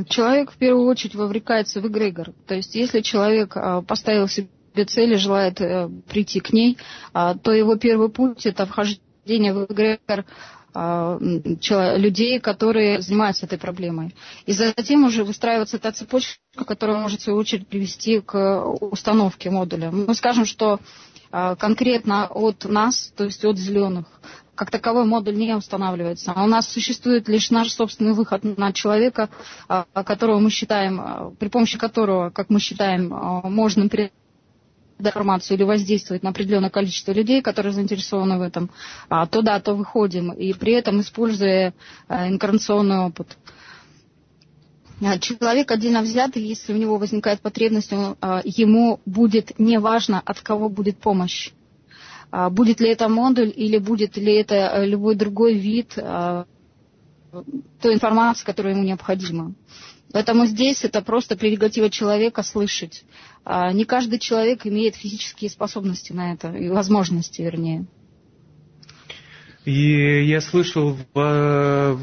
Человек 0.07 0.51
в 0.51 0.57
первую 0.57 0.88
очередь 0.88 1.15
вовлекается 1.15 1.81
в 1.81 1.88
эгрегор. 1.88 2.31
То 2.47 2.55
есть 2.55 2.73
если 2.73 3.01
человек 3.01 3.57
а, 3.57 3.81
поставил 3.81 4.30
себе 4.30 4.47
цель 4.88 5.14
и 5.14 5.18
желает 5.18 5.60
э, 5.60 5.89
прийти 6.10 6.39
к 6.39 6.53
ней, 6.53 6.77
а, 7.11 7.35
то 7.35 7.51
его 7.51 7.76
первый 7.76 8.10
путь 8.10 8.45
это 8.45 8.65
вхождение 8.65 9.53
в 9.53 9.65
эгрегор 9.69 10.26
а, 10.73 11.18
людей, 11.19 12.39
которые 12.39 13.01
занимаются 13.01 13.45
этой 13.45 13.60
проблемой. 13.60 14.15
И 14.45 14.53
затем 14.53 15.03
уже 15.03 15.26
выстраивается 15.26 15.77
та 15.80 15.91
цепочка, 15.91 16.39
которая 16.65 16.99
может 16.99 17.19
в 17.19 17.23
свою 17.23 17.39
очередь 17.39 17.68
привести 17.68 18.22
к 18.22 18.64
установке 18.80 19.49
модуля. 19.49 19.91
Мы 19.91 20.15
скажем, 20.15 20.45
что 20.45 20.80
конкретно 21.57 22.27
от 22.27 22.64
нас, 22.65 23.11
то 23.18 23.23
есть 23.23 23.43
от 23.43 23.57
зеленых, 23.57 24.05
как 24.55 24.69
таковой 24.69 25.05
модуль 25.05 25.35
не 25.35 25.55
устанавливается. 25.55 26.31
А 26.35 26.43
у 26.43 26.47
нас 26.47 26.69
существует 26.69 27.27
лишь 27.27 27.49
наш 27.49 27.72
собственный 27.72 28.14
выход 28.14 28.43
на 28.43 28.72
человека, 28.72 29.30
а, 29.68 29.85
которого 30.03 30.39
мы 30.39 30.51
считаем, 30.51 30.99
а, 31.01 31.31
при 31.39 31.47
помощи 31.49 31.77
которого, 31.77 32.30
как 32.30 32.49
мы 32.49 32.60
считаем, 32.60 33.07
можно 33.10 33.89
передать 33.89 34.14
информацию 34.99 35.57
или 35.57 35.64
воздействовать 35.64 36.22
на 36.23 36.30
определенное 36.30 36.69
количество 36.69 37.11
людей, 37.11 37.41
которые 37.41 37.73
заинтересованы 37.73 38.38
в 38.38 38.41
этом, 38.41 38.69
то 39.10 39.41
да, 39.41 39.60
то 39.60 39.73
выходим. 39.73 40.31
И 40.31 40.53
при 40.53 40.73
этом 40.73 41.01
используя 41.01 41.73
инкарнационный 42.07 42.99
опыт. 42.99 43.35
Человек 45.19 45.71
отдельно 45.71 46.01
взятый, 46.01 46.43
если 46.43 46.73
у 46.73 46.77
него 46.77 46.97
возникает 46.97 47.41
потребность, 47.41 47.91
ему 47.91 48.99
будет 49.05 49.57
неважно, 49.59 50.21
от 50.23 50.39
кого 50.41 50.69
будет 50.69 50.97
помощь. 50.97 51.51
А 52.31 52.49
будет 52.49 52.80
ли 52.80 52.89
это 52.89 53.09
модуль 53.09 53.51
или 53.55 53.77
будет 53.77 54.17
ли 54.17 54.34
это 54.34 54.55
э, 54.55 54.85
любой 54.88 55.15
другой 55.15 55.53
вид 55.53 55.93
той 55.93 56.45
информации, 57.93 58.45
которая 58.45 58.73
ему 58.73 58.84
необходима. 58.84 59.53
Поэтому 60.11 60.45
здесь 60.45 60.84
это 60.84 61.01
просто 61.01 61.35
прерогатива 61.35 61.89
человека 61.89 62.43
слышать. 62.43 63.03
Не 63.45 63.85
каждый 63.85 64.19
человек 64.19 64.67
имеет 64.67 64.95
физические 64.95 65.49
способности 65.49 66.13
на 66.13 66.34
это, 66.34 66.55
и 66.55 66.69
возможности, 66.69 67.41
вернее. 67.41 67.88
И 69.65 70.26
я 70.26 70.41
слышал 70.41 70.98
по, 71.14 71.98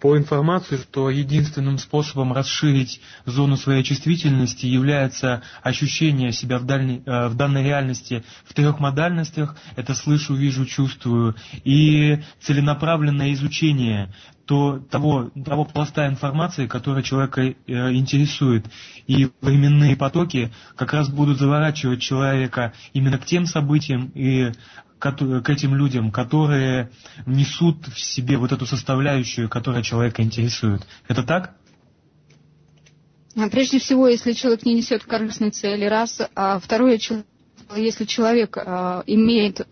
по 0.00 0.16
информации, 0.16 0.76
что 0.76 1.10
единственным 1.10 1.78
способом 1.78 2.32
расширить 2.32 3.00
зону 3.26 3.56
своей 3.56 3.82
чувствительности 3.82 4.66
является 4.66 5.42
ощущение 5.62 6.32
себя 6.32 6.58
в, 6.58 6.64
дальней, 6.64 7.02
э, 7.04 7.28
в 7.28 7.34
данной 7.34 7.64
реальности 7.64 8.22
в 8.44 8.54
трех 8.54 8.78
модальностях. 8.78 9.56
Это 9.74 9.94
слышу, 9.94 10.34
вижу, 10.34 10.64
чувствую. 10.64 11.34
И 11.64 12.20
целенаправленное 12.40 13.32
изучение 13.32 14.12
то, 14.46 14.78
того, 14.78 15.30
того 15.44 15.64
пласта 15.64 16.06
информации, 16.06 16.66
которая 16.66 17.02
человека 17.02 17.42
э, 17.42 17.54
интересует. 17.94 18.66
И 19.08 19.28
временные 19.40 19.96
потоки 19.96 20.52
как 20.76 20.92
раз 20.92 21.08
будут 21.08 21.38
заворачивать 21.38 22.00
человека 22.00 22.72
именно 22.92 23.18
к 23.18 23.24
тем 23.24 23.46
событиям 23.46 24.12
и 24.14 24.52
к 25.02 25.50
этим 25.50 25.74
людям, 25.74 26.12
которые 26.12 26.90
несут 27.26 27.88
в 27.88 27.98
себе 27.98 28.36
вот 28.36 28.52
эту 28.52 28.66
составляющую, 28.66 29.48
которая 29.48 29.82
человека 29.82 30.22
интересует. 30.22 30.86
Это 31.08 31.24
так? 31.24 31.54
А 33.34 33.48
прежде 33.48 33.78
всего, 33.80 34.06
если 34.06 34.32
человек 34.32 34.64
не 34.64 34.74
несет 34.74 35.02
корыстной 35.04 35.50
цели, 35.50 35.86
раз. 35.86 36.20
А 36.36 36.60
второе, 36.60 37.00
если 37.76 38.04
человек 38.04 38.56
а, 38.58 39.02
имеет 39.06 39.66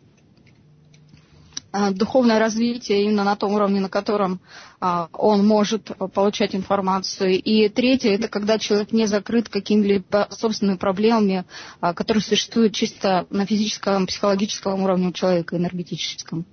духовное 1.93 2.39
развитие 2.39 3.05
именно 3.05 3.25
на 3.25 3.37
том 3.37 3.53
уровне, 3.53 3.81
на 3.81 3.89
котором 3.89 4.41
а, 4.81 5.09
он 5.13 5.47
может 5.47 5.91
получать 6.15 6.55
информацию. 6.55 7.41
И 7.41 7.69
третье, 7.69 8.11
это 8.15 8.29
когда 8.29 8.59
человек 8.59 8.93
не 8.93 9.07
закрыт 9.07 9.49
какими-либо 9.49 10.27
собственными 10.31 10.77
проблемами, 10.77 11.45
а, 11.81 11.95
которые 11.95 12.23
существуют 12.23 12.75
чисто 12.75 13.27
на 13.31 13.47
физическом, 13.47 14.07
психологическом 14.07 14.83
уровне 14.83 15.09
у 15.09 15.13
человека, 15.13 15.57
энергетическом. 15.57 16.45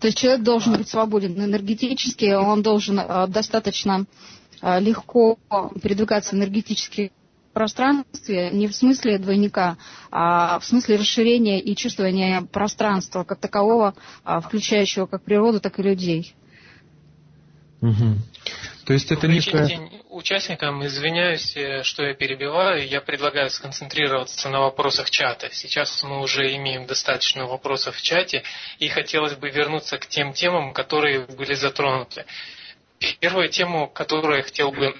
То 0.00 0.08
есть 0.08 0.18
человек 0.18 0.42
должен 0.42 0.76
быть 0.76 0.88
свободен 0.88 1.32
энергетически, 1.42 2.34
он 2.34 2.62
должен 2.62 3.00
а, 3.00 3.26
достаточно 3.26 4.06
легко 4.62 5.36
передвигаться 5.82 6.34
энергетически 6.34 7.12
пространстве 7.54 8.50
не 8.50 8.68
в 8.68 8.74
смысле 8.74 9.18
двойника, 9.18 9.78
а 10.10 10.58
в 10.58 10.64
смысле 10.66 10.96
расширения 10.96 11.60
и 11.60 11.74
чувствования 11.74 12.42
пространства 12.42 13.24
как 13.24 13.38
такового, 13.38 13.94
а, 14.24 14.40
включающего 14.40 15.06
как 15.06 15.22
природу, 15.22 15.60
так 15.60 15.78
и 15.78 15.82
людей. 15.82 16.34
Угу. 17.80 18.18
То 18.86 18.92
есть 18.92 19.10
это 19.10 19.26
некая... 19.26 19.90
участникам, 20.10 20.84
извиняюсь, 20.86 21.56
э, 21.56 21.82
что 21.82 22.04
я 22.04 22.14
перебиваю, 22.14 22.86
я 22.86 23.00
предлагаю 23.00 23.48
сконцентрироваться 23.50 24.48
на 24.50 24.60
вопросах 24.60 25.10
чата. 25.10 25.48
Сейчас 25.52 26.02
мы 26.02 26.20
уже 26.20 26.54
имеем 26.56 26.86
достаточно 26.86 27.46
вопросов 27.46 27.96
в 27.96 28.02
чате, 28.02 28.42
и 28.78 28.88
хотелось 28.88 29.34
бы 29.34 29.50
вернуться 29.50 29.96
к 29.98 30.06
тем 30.06 30.32
темам, 30.32 30.72
которые 30.72 31.20
были 31.20 31.54
затронуты. 31.54 32.26
Первую 33.20 33.48
тему, 33.48 33.88
которую 33.88 34.38
я 34.38 34.42
хотел 34.42 34.70
бы... 34.72 34.94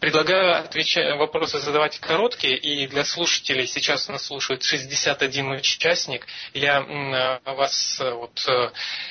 Предлагаю 0.00 0.58
отвечать, 0.64 1.16
вопросы 1.18 1.58
задавать 1.58 1.98
короткие, 2.00 2.56
и 2.56 2.86
для 2.86 3.04
слушателей, 3.04 3.66
сейчас 3.66 4.08
нас 4.08 4.26
слушает 4.26 4.62
61 4.62 5.50
участник, 5.52 6.26
я 6.54 6.80
вас, 7.44 8.00
вот, 8.00 8.46
э, 8.48 8.70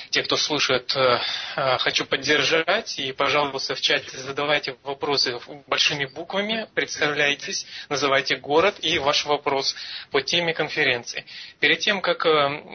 те, 0.09 0.23
кто 0.23 0.37
слушает, 0.37 0.93
э, 0.95 1.19
э, 1.55 1.77
хочу 1.77 2.05
поддержать, 2.05 2.99
и, 2.99 3.11
пожалуйста, 3.13 3.75
в 3.75 3.81
чате 3.81 4.17
задавайте 4.17 4.75
вопросы 4.83 5.39
большими 5.67 6.05
буквами, 6.05 6.67
представляйтесь, 6.73 7.65
называйте 7.89 8.35
город 8.35 8.75
и 8.81 8.99
ваш 8.99 9.25
вопрос 9.25 9.75
по 10.11 10.21
теме 10.21 10.53
конференции. 10.53 11.25
Перед 11.59 11.79
тем, 11.79 12.01
как 12.01 12.25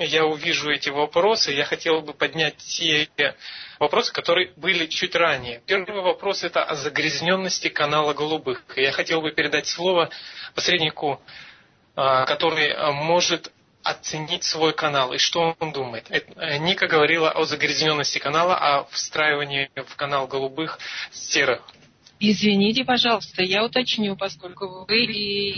я 0.01 0.25
увижу 0.25 0.71
эти 0.71 0.89
вопросы, 0.91 1.53
я 1.53 1.65
хотел 1.65 2.01
бы 2.01 2.15
поднять 2.15 2.57
те 2.57 3.09
вопросы, 3.79 4.13
которые 4.13 4.53
были 4.57 4.87
чуть 4.87 5.15
ранее. 5.15 5.54
Первый 5.67 6.01
вопрос 6.03 6.45
это 6.45 6.63
о 6.63 6.75
загрязненности 6.75 7.69
канала 7.69 8.15
голубых. 8.15 8.63
Я 8.77 8.93
хотел 8.93 9.21
бы 9.21 9.33
передать 9.33 9.67
слово 9.67 10.11
посреднику, 10.55 11.21
а, 11.97 12.25
который 12.27 12.73
а, 12.73 12.93
может 12.93 13.53
оценить 13.83 14.45
свой 14.45 14.73
канал 14.73 15.13
и 15.13 15.19
что 15.19 15.55
он 15.61 15.73
думает. 15.73 16.07
Э, 16.11 16.57
Ника 16.59 16.87
говорила 16.87 17.31
о 17.31 17.45
загрязненности 17.45 18.19
канала, 18.19 18.57
о 18.57 18.85
встраивании 18.85 19.71
в 19.77 19.95
канал 19.97 20.27
голубых 20.27 20.79
серых. 21.13 21.61
Извините, 22.21 22.85
пожалуйста, 22.85 23.43
я 23.43 23.65
уточню, 23.65 24.17
поскольку 24.17 24.87
вы 24.89 25.05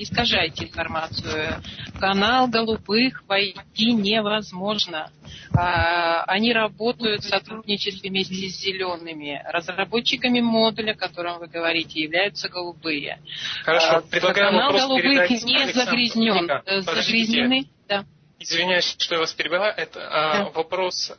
искажаете 0.03 0.65
информацию. 0.65 1.62
Канал 2.01 2.49
голубых 2.49 3.23
войти 3.28 3.93
невозможно. 3.93 5.11
А, 5.55 6.23
они 6.24 6.53
работают 6.53 7.23
в 7.23 7.28
сотрудничестве 7.28 8.11
вместе 8.11 8.49
с 8.49 8.59
зелеными. 8.61 9.43
Разработчиками 9.47 10.41
модуля, 10.41 10.93
о 10.93 10.97
котором 10.97 11.39
вы 11.39 11.47
говорите, 11.47 12.01
являются 12.01 12.49
голубые. 12.49 13.20
Хорошо, 13.62 13.99
а, 13.99 14.01
предлагаю 14.01 14.51
Канал 14.51 14.73
голубых 14.73 15.31
не 15.31 15.73
загрязнен. 15.73 16.43
Ника, 16.43 16.62
Загрязнены, 16.81 17.66
да. 17.87 18.05
Извиняюсь, 18.39 18.97
что 18.99 19.15
я 19.16 19.20
вас 19.20 19.33
перебила. 19.35 19.70
Это 19.70 20.01
а, 20.09 20.45
да. 20.45 20.51
вопрос 20.51 21.12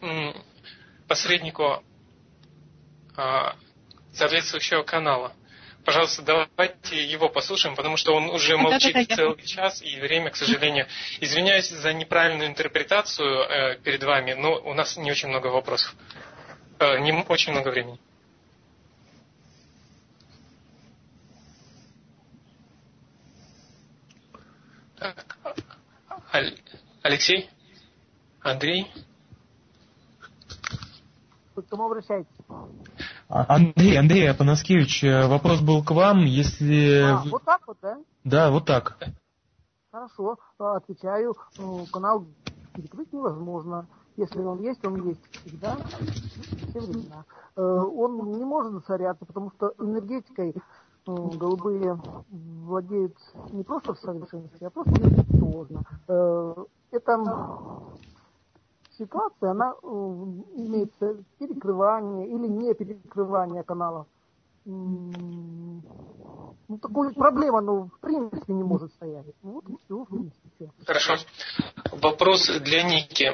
посреднику 1.08 1.84
соответствующего 4.18 4.84
канала. 4.84 5.34
Пожалуйста, 5.86 6.22
давайте 6.22 7.02
его 7.06 7.30
послушаем, 7.30 7.76
потому 7.78 7.96
что 7.96 8.14
он 8.14 8.30
уже 8.30 8.58
молчит 8.58 8.94
да, 8.94 9.00
да, 9.02 9.06
да, 9.08 9.16
целый 9.16 9.46
час, 9.46 9.82
и 9.82 9.98
время, 10.02 10.32
к 10.32 10.36
сожалению. 10.36 10.86
Извиняюсь 11.22 11.70
за 11.70 11.94
неправильную 11.94 12.50
интерпретацию 12.50 13.30
э, 13.30 13.78
перед 13.78 14.04
вами, 14.04 14.34
но 14.34 14.56
у 14.56 14.74
нас 14.74 14.98
не 14.98 15.10
очень 15.10 15.30
много 15.30 15.48
вопросов. 15.48 15.96
Э, 16.80 17.00
не 17.00 17.14
очень 17.14 17.54
много 17.54 17.70
времени. 17.70 18.00
Так. 25.00 25.38
Алексей? 27.02 27.50
Андрей? 28.42 28.92
К 31.56 31.62
кому 31.70 31.86
обращайтесь? 31.86 32.28
А, 33.30 33.56
Андрей, 33.56 33.98
Андрей 33.98 34.30
Апанаскевич, 34.30 35.04
э, 35.04 35.28
вопрос 35.28 35.60
был 35.60 35.84
к 35.84 35.92
вам, 35.92 36.20
если... 36.20 37.02
А, 37.02 37.24
вот 37.30 37.44
так 37.44 37.62
вот, 37.68 37.78
да? 37.82 37.98
Да, 38.24 38.52
вот 38.52 38.66
так. 38.66 38.98
Хорошо, 39.92 40.38
а, 40.60 40.78
отвечаю. 40.78 41.36
Канал 41.92 42.26
перекрыть 42.74 43.12
невозможно. 43.12 43.86
Если 44.16 44.40
он 44.40 44.62
есть, 44.62 44.86
он 44.86 45.08
есть 45.08 45.22
всегда, 45.32 45.76
все 46.70 46.80
времена. 46.80 47.26
Э, 47.56 47.62
он 47.62 48.38
не 48.38 48.46
может 48.46 48.72
засоряться, 48.72 49.26
потому 49.26 49.52
что 49.52 49.74
энергетикой 49.78 50.56
голубые 51.06 52.00
владеют 52.30 53.16
не 53.52 53.64
просто 53.64 53.94
в 53.94 54.00
совершенстве, 54.00 54.68
а 54.68 54.70
просто 54.70 54.94
сложно. 55.38 55.84
Э, 56.08 56.56
это 56.92 57.18
ситуация, 58.98 59.52
она 59.52 59.74
э, 59.82 59.88
имеет 59.88 60.94
перекрывание 61.40 62.28
или 62.28 62.48
не 62.48 62.74
перекрывание 62.74 63.64
каналов. 63.64 64.08
Ну, 64.66 65.82
такой 66.82 67.14
проблема, 67.14 67.62
ну, 67.62 67.90
в 67.90 68.00
принципе, 68.02 68.52
не 68.52 68.64
может 68.64 68.92
стоять. 68.94 69.26
Ну, 69.42 69.54
вот 69.54 69.70
и 69.70 69.78
все, 69.86 69.96
в 69.96 70.06
принципе, 70.06 70.50
все. 70.56 70.70
Хорошо. 70.86 71.16
Вопрос 71.94 72.50
для 72.60 72.84
Ники. 72.84 73.32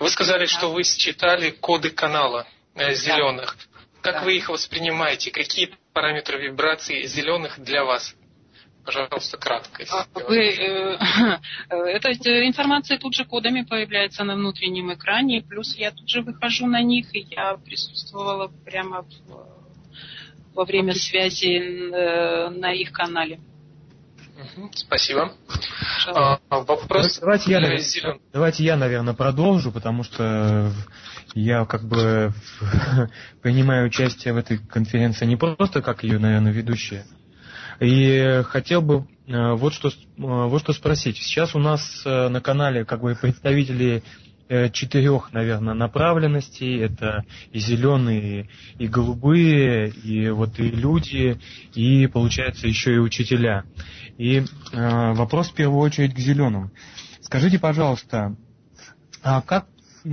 Вы 0.00 0.08
сказали, 0.08 0.46
что 0.46 0.72
вы 0.72 0.84
считали 0.84 1.50
коды 1.50 1.90
канала 1.90 2.46
э, 2.74 2.94
зеленых. 2.94 3.56
Как 4.00 4.14
да. 4.14 4.24
вы 4.24 4.36
их 4.36 4.48
воспринимаете? 4.48 5.30
Какие 5.30 5.76
параметры 5.92 6.38
вибрации 6.38 7.02
зеленых 7.06 7.60
для 7.60 7.84
вас? 7.84 8.14
Пожалуйста, 8.84 9.38
кратко. 9.38 9.84
А 9.90 10.06
вы, 10.28 10.48
э, 10.50 10.98
э, 11.70 11.76
эта 11.76 12.10
информация 12.46 12.98
тут 12.98 13.14
же 13.14 13.24
кодами 13.24 13.62
появляется 13.62 14.24
на 14.24 14.34
внутреннем 14.34 14.92
экране, 14.92 15.42
плюс 15.42 15.74
я 15.76 15.90
тут 15.90 16.08
же 16.08 16.20
выхожу 16.22 16.66
на 16.66 16.82
них, 16.82 17.14
и 17.14 17.26
я 17.30 17.56
присутствовала 17.56 18.52
прямо 18.64 19.02
в, 19.02 20.54
во 20.54 20.64
время 20.64 20.94
связи 20.94 21.56
э, 21.56 22.50
на 22.50 22.72
их 22.72 22.92
канале. 22.92 23.40
Спасибо. 24.74 25.32
А, 26.08 26.38
вопрос. 26.50 27.20
Давайте 27.20 27.52
я, 27.52 27.60
наверное, 27.60 28.18
давайте 28.32 28.64
я, 28.64 28.76
наверное, 28.76 29.14
продолжу, 29.14 29.72
потому 29.72 30.02
что 30.02 30.72
я 31.34 31.64
как 31.64 31.84
бы 31.84 32.32
принимаю 33.42 33.86
участие 33.86 34.34
в 34.34 34.36
этой 34.36 34.58
конференции 34.58 35.24
не 35.24 35.36
просто 35.36 35.82
как 35.82 36.02
ее, 36.02 36.18
наверное, 36.18 36.52
ведущая, 36.52 37.06
и 37.80 38.42
хотел 38.46 38.82
бы 38.82 39.06
э, 39.26 39.52
вот 39.54 39.72
что, 39.74 39.88
э, 39.88 39.92
вот 40.16 40.60
что 40.62 40.72
спросить. 40.72 41.16
Сейчас 41.18 41.54
у 41.54 41.58
нас 41.58 42.02
э, 42.04 42.28
на 42.28 42.40
канале 42.40 42.84
как 42.84 43.00
бы 43.00 43.16
представители 43.20 44.02
четырех, 44.74 45.32
наверное, 45.32 45.72
направленностей. 45.72 46.78
Это 46.78 47.24
и 47.50 47.58
зеленые, 47.58 48.50
и 48.78 48.86
голубые, 48.86 49.88
и 49.88 50.28
вот 50.28 50.60
и 50.60 50.64
люди, 50.70 51.40
и 51.74 52.06
получается 52.08 52.68
еще 52.68 52.94
и 52.94 52.98
учителя. 52.98 53.64
И 54.18 54.42
вопрос 54.70 55.48
в 55.48 55.54
первую 55.54 55.80
очередь 55.80 56.14
к 56.14 56.18
зеленым. 56.18 56.72
Скажите, 57.22 57.58
пожалуйста, 57.58 58.36
а 59.22 59.40
как 59.40 59.66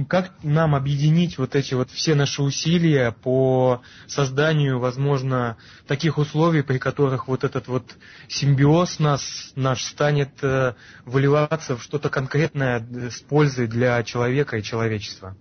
как 0.08 0.32
нам 0.42 0.74
объединить 0.74 1.38
вот 1.38 1.56
эти 1.56 1.74
вот 1.74 1.92
все 1.92 2.16
наши 2.16 2.42
усилия 2.42 3.12
по 3.12 3.82
созданию, 4.08 4.80
возможно, 4.80 5.58
таких 5.86 6.18
условий, 6.18 6.62
при 6.62 6.78
которых 6.78 7.28
вот 7.28 7.44
этот 7.44 7.68
вот 7.68 7.98
симбиоз 8.30 9.00
нас, 9.00 9.52
наш 9.56 9.84
станет 9.84 10.32
э, 10.42 10.76
выливаться 11.06 11.76
в 11.76 11.84
что-то 11.84 12.10
конкретное 12.10 12.86
с 13.10 13.20
пользой 13.20 13.68
для 13.68 14.02
человека 14.04 14.58
и 14.58 14.64
человечества? 14.64 15.36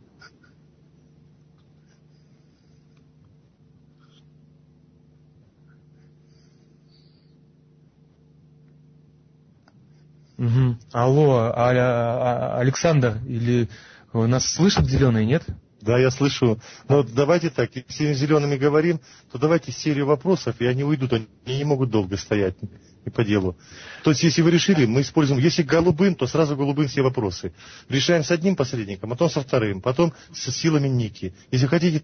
Угу. 10.38 10.76
Алло, 10.92 11.52
а, 11.54 11.70
а, 11.70 12.58
Александр 12.58 13.18
или 13.28 13.68
нас 14.12 14.46
слышат 14.54 14.86
зеленые, 14.86 15.26
нет? 15.26 15.44
Да, 15.80 15.98
я 15.98 16.10
слышу. 16.10 16.60
Но 16.88 17.02
давайте 17.02 17.48
так, 17.48 17.70
если 17.74 18.12
зелеными 18.12 18.56
говорим, 18.56 19.00
то 19.32 19.38
давайте 19.38 19.72
серию 19.72 20.06
вопросов, 20.06 20.56
и 20.58 20.66
они 20.66 20.84
уйдут, 20.84 21.12
они 21.12 21.26
не 21.46 21.64
могут 21.64 21.90
долго 21.90 22.16
стоять 22.16 22.56
и 23.04 23.10
по 23.10 23.24
делу. 23.24 23.56
То 24.04 24.10
есть, 24.10 24.22
если 24.22 24.42
вы 24.42 24.50
решили, 24.50 24.84
мы 24.84 25.00
используем, 25.00 25.40
если 25.40 25.62
голубым, 25.62 26.14
то 26.14 26.26
сразу 26.26 26.54
голубым 26.54 26.86
все 26.86 27.02
вопросы. 27.02 27.52
Решаем 27.88 28.22
с 28.22 28.30
одним 28.30 28.56
посредником, 28.56 29.10
потом 29.10 29.30
со 29.30 29.40
вторым, 29.40 29.80
потом 29.80 30.12
с 30.32 30.50
силами 30.50 30.88
Ники. 30.88 31.34
Если 31.50 31.66
хотите, 31.66 32.02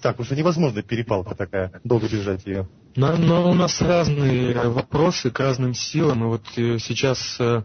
так, 0.00 0.12
потому 0.12 0.26
что 0.26 0.36
невозможно 0.36 0.82
перепалка 0.82 1.34
такая, 1.34 1.80
долго 1.82 2.08
держать 2.08 2.46
ее. 2.46 2.68
Но, 2.94 3.16
но 3.16 3.50
у 3.50 3.54
нас 3.54 3.80
разные 3.80 4.54
вопросы 4.68 5.30
к 5.30 5.40
разным 5.40 5.74
силам, 5.74 6.22
и 6.22 6.26
вот 6.26 6.44
э, 6.56 6.78
сейчас 6.78 7.36
э, 7.40 7.62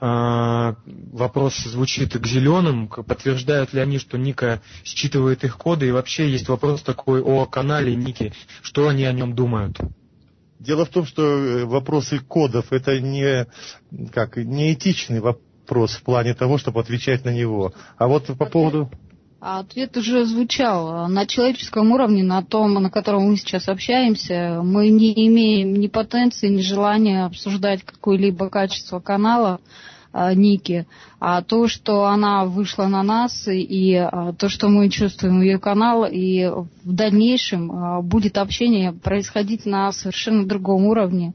вопрос 0.00 1.56
звучит 1.64 2.16
к 2.16 2.26
зеленым, 2.26 2.88
подтверждают 2.88 3.72
ли 3.72 3.80
они, 3.80 3.98
что 3.98 4.16
Ника 4.16 4.60
считывает 4.84 5.42
их 5.44 5.56
коды, 5.58 5.88
и 5.88 5.90
вообще 5.90 6.30
есть 6.30 6.48
вопрос 6.48 6.82
такой 6.82 7.20
о 7.20 7.46
канале 7.46 7.96
Ники, 7.96 8.32
что 8.62 8.88
они 8.88 9.04
о 9.04 9.12
нем 9.12 9.34
думают? 9.34 9.78
Дело 10.60 10.84
в 10.84 10.88
том, 10.88 11.06
что 11.06 11.22
э, 11.22 11.64
вопросы 11.64 12.18
кодов 12.18 12.72
это 12.72 13.00
не, 13.00 13.46
как, 14.12 14.36
не 14.36 14.72
этичный 14.72 15.20
вопрос 15.20 15.92
в 15.94 16.02
плане 16.02 16.34
того, 16.34 16.58
чтобы 16.58 16.80
отвечать 16.80 17.24
на 17.24 17.30
него. 17.32 17.72
А 17.96 18.08
вот 18.08 18.26
по 18.38 18.46
поводу... 18.46 18.90
А 19.40 19.60
ответ 19.60 19.96
уже 19.96 20.24
звучал. 20.24 21.08
На 21.08 21.24
человеческом 21.26 21.92
уровне, 21.92 22.24
на 22.24 22.42
том, 22.42 22.74
на 22.74 22.90
котором 22.90 23.30
мы 23.30 23.36
сейчас 23.36 23.68
общаемся, 23.68 24.60
мы 24.64 24.88
не 24.88 25.12
имеем 25.28 25.74
ни 25.74 25.86
потенции, 25.86 26.48
ни 26.48 26.60
желания 26.60 27.24
обсуждать 27.24 27.84
какое-либо 27.84 28.50
качество 28.50 28.98
канала. 28.98 29.60
А, 30.10 30.34
Ники, 30.34 30.86
а 31.20 31.42
то, 31.42 31.68
что 31.68 32.06
она 32.06 32.46
вышла 32.46 32.86
на 32.86 33.02
нас 33.02 33.46
и 33.46 33.94
а, 33.94 34.32
то, 34.32 34.48
что 34.48 34.68
мы 34.68 34.88
чувствуем 34.88 35.42
ее 35.42 35.58
канал, 35.58 36.06
и 36.10 36.46
в 36.46 36.92
дальнейшем 36.92 37.70
а, 37.70 38.00
будет 38.00 38.38
общение 38.38 38.92
происходить 38.92 39.66
на 39.66 39.92
совершенно 39.92 40.46
другом 40.46 40.86
уровне. 40.86 41.34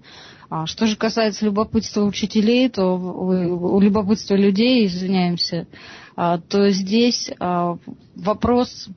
Что 0.66 0.86
же 0.86 0.98
касается 0.98 1.46
любопытства 1.46 2.04
учителей, 2.04 2.70
то 2.70 2.96
у 2.96 3.80
любопытства 3.80 4.36
людей, 4.36 4.86
извиняемся, 4.86 5.66
то 6.16 6.70
здесь 6.70 7.32
вопрос 7.40 8.90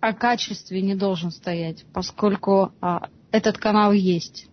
о 0.00 0.12
качестве 0.12 0.82
не 0.82 0.94
должен 0.94 1.30
стоять, 1.30 1.84
поскольку 1.92 2.72
этот 3.30 3.58
канал 3.58 3.92
есть. 3.92 4.46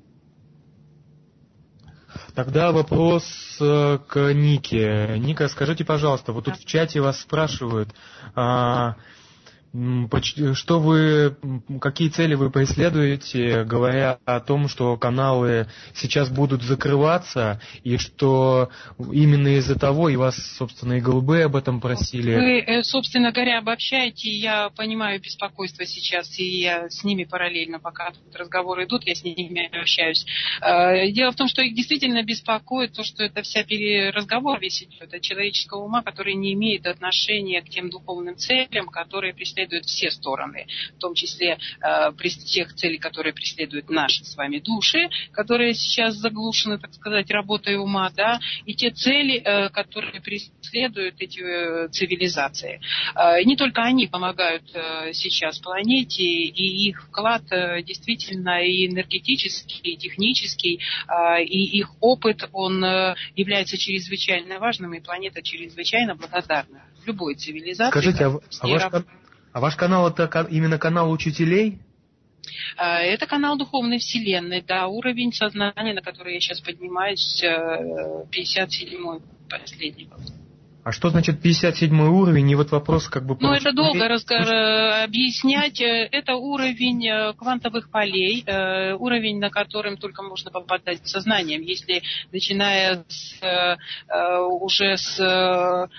Тогда 2.33 2.71
вопрос 2.71 3.57
э, 3.59 3.99
к 4.07 4.33
Нике. 4.33 5.15
Ника, 5.19 5.47
скажите, 5.47 5.83
пожалуйста, 5.83 6.31
вот 6.31 6.45
тут 6.45 6.57
в 6.57 6.65
чате 6.65 7.01
вас 7.01 7.19
спрашивают, 7.19 7.89
а, 8.35 8.95
что 9.71 10.79
вы, 10.79 11.35
какие 11.79 12.09
цели 12.09 12.33
вы 12.33 12.49
преследуете, 12.49 13.63
говоря 13.65 14.17
о 14.25 14.39
том, 14.39 14.67
что 14.67 14.97
каналы 14.97 15.67
сейчас 15.93 16.29
будут 16.29 16.63
закрываться, 16.63 17.61
и 17.83 17.97
что 17.97 18.69
именно 18.97 19.49
из-за 19.57 19.77
того, 19.77 20.09
и 20.09 20.15
вас, 20.15 20.35
собственно, 20.57 20.93
и 20.93 21.01
голубые 21.01 21.45
об 21.45 21.55
этом 21.55 21.81
просили. 21.81 22.35
Вы, 22.35 22.59
э, 22.61 22.83
собственно 22.83 23.31
говоря, 23.31 23.59
обобщаете, 23.59 24.29
я 24.29 24.71
понимаю 24.71 25.21
беспокойство 25.21 25.85
сейчас, 25.85 26.39
и 26.39 26.61
я 26.61 26.89
с 26.89 27.03
ними 27.03 27.25
параллельно, 27.25 27.79
пока 27.79 28.09
тут 28.09 28.35
разговоры 28.35 28.85
идут, 28.85 29.05
я 29.05 29.13
с 29.13 29.23
ними 29.23 29.69
общаюсь. 29.79 30.25
Э, 30.61 31.11
дело 31.11 31.31
в 31.31 31.35
том, 31.35 31.47
что 31.47 31.61
их 31.61 31.75
действительно 31.75 32.23
беспокоит 32.23 32.93
то, 32.93 33.03
что 33.03 33.23
это 33.23 33.43
вся 33.43 33.63
разговор 34.11 34.59
весь 34.59 34.81
идет 34.81 35.13
от 35.13 35.21
человеческого 35.21 35.83
ума, 35.83 36.01
который 36.01 36.33
не 36.33 36.53
имеет 36.53 36.87
отношения 36.87 37.61
к 37.61 37.69
тем 37.69 37.91
духовным 37.91 38.35
целям, 38.35 38.87
которые 38.87 39.33
преследуют 39.35 39.58
преследуют 39.59 39.85
все 39.85 40.11
стороны, 40.11 40.67
в 40.95 40.99
том 40.99 41.13
числе 41.13 41.57
э, 41.81 42.11
тех 42.45 42.73
целей, 42.73 42.97
которые 42.97 43.33
преследуют 43.33 43.89
наши 43.89 44.23
с 44.23 44.35
вами 44.35 44.59
души, 44.59 45.09
которые 45.31 45.73
сейчас 45.73 46.15
заглушены, 46.15 46.79
так 46.79 46.93
сказать, 46.93 47.29
работой 47.31 47.77
ума, 47.77 48.09
да, 48.15 48.39
и 48.65 48.73
те 48.73 48.91
цели, 48.91 49.41
э, 49.43 49.69
которые 49.69 50.21
преследуют 50.21 51.15
эти 51.19 51.39
э, 51.39 51.89
цивилизации. 51.89 52.81
Э, 53.15 53.43
не 53.43 53.55
только 53.55 53.81
они 53.83 54.07
помогают 54.07 54.63
э, 54.73 55.13
сейчас 55.13 55.59
планете, 55.59 56.23
и 56.23 56.87
их 56.89 57.03
вклад 57.07 57.43
э, 57.51 57.81
действительно 57.83 58.63
и 58.63 58.87
энергетический, 58.87 59.93
и 59.93 59.97
технический, 59.97 60.79
э, 61.07 61.43
и 61.43 61.77
их 61.79 61.91
опыт, 61.99 62.47
он 62.53 62.83
э, 62.83 63.15
является 63.35 63.77
чрезвычайно 63.77 64.59
важным, 64.59 64.93
и 64.93 64.99
планета 64.99 65.41
чрезвычайно 65.41 66.15
благодарна 66.15 66.83
любой 67.05 67.35
цивилизации. 67.35 67.91
Скажите, 67.91 68.25
а, 68.25 68.39
а 68.61 68.67
ваш, 68.67 69.03
а 69.51 69.59
ваш 69.59 69.75
канал 69.75 70.09
это 70.09 70.47
именно 70.49 70.77
канал 70.77 71.11
учителей? 71.11 71.79
А, 72.77 72.99
это 72.99 73.25
канал 73.27 73.57
Духовной 73.57 73.99
Вселенной, 73.99 74.63
да, 74.65 74.87
уровень 74.87 75.33
сознания, 75.33 75.93
на 75.93 76.01
который 76.01 76.35
я 76.35 76.39
сейчас 76.39 76.61
поднимаюсь, 76.61 77.43
57-й 77.43 79.17
э, 79.17 79.19
последний. 79.49 80.09
А 80.83 80.91
что 80.91 81.09
значит 81.09 81.41
57 81.41 82.01
уровень? 82.01 82.49
И 82.49 82.55
вот 82.55 82.71
вопрос 82.71 83.09
как 83.09 83.25
бы... 83.25 83.37
Ну, 83.39 83.51
это 83.51 83.73
долго 83.73 84.07
разго- 84.07 84.35
э, 84.35 85.03
объяснять. 85.03 85.81
Э, 85.81 86.07
это 86.11 86.35
уровень 86.35 87.35
квантовых 87.35 87.91
полей, 87.91 88.43
уровень, 88.97 89.39
на 89.39 89.49
котором 89.49 89.97
только 89.97 90.23
можно 90.23 90.51
попадать 90.51 91.05
сознанием. 91.05 91.61
Если 91.61 92.01
начиная 92.31 93.03
с, 93.07 93.77
уже 94.61 94.97
с 94.97 95.89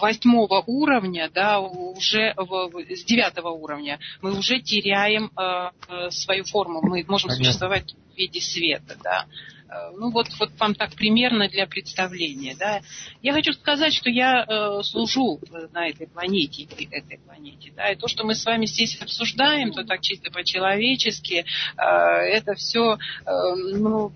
восьмого 0.00 0.62
уровня, 0.66 1.30
да, 1.32 1.60
уже 1.60 2.34
с 2.36 3.04
девятого 3.04 3.50
уровня, 3.50 3.98
мы 4.22 4.36
уже 4.36 4.60
теряем 4.60 5.30
э, 5.36 5.70
э, 5.88 6.10
свою 6.10 6.44
форму. 6.44 6.80
Мы 6.82 7.04
можем 7.06 7.28
Понятно. 7.28 7.44
существовать 7.44 7.94
в 8.14 8.16
виде 8.16 8.40
света, 8.40 8.96
да. 9.02 9.26
Э, 9.68 9.90
ну 9.96 10.10
вот, 10.10 10.28
вот 10.38 10.50
вам 10.58 10.74
так 10.74 10.94
примерно 10.94 11.48
для 11.48 11.66
представления. 11.66 12.56
Да. 12.58 12.80
Я 13.22 13.32
хочу 13.32 13.52
сказать, 13.52 13.92
что 13.92 14.10
я 14.10 14.44
э, 14.44 14.82
служу 14.82 15.40
на 15.72 15.88
этой 15.88 16.06
планете, 16.06 16.66
этой 16.90 17.18
планете. 17.18 17.72
Да, 17.76 17.90
и 17.90 17.96
то, 17.96 18.08
что 18.08 18.24
мы 18.24 18.34
с 18.34 18.44
вами 18.44 18.66
здесь 18.66 19.00
обсуждаем, 19.00 19.72
то 19.72 19.84
так 19.84 20.00
чисто 20.00 20.30
по-человечески, 20.30 21.44
э, 21.76 21.82
это 21.82 22.54
все 22.54 22.94
э, 22.94 23.30
ну, 23.74 24.12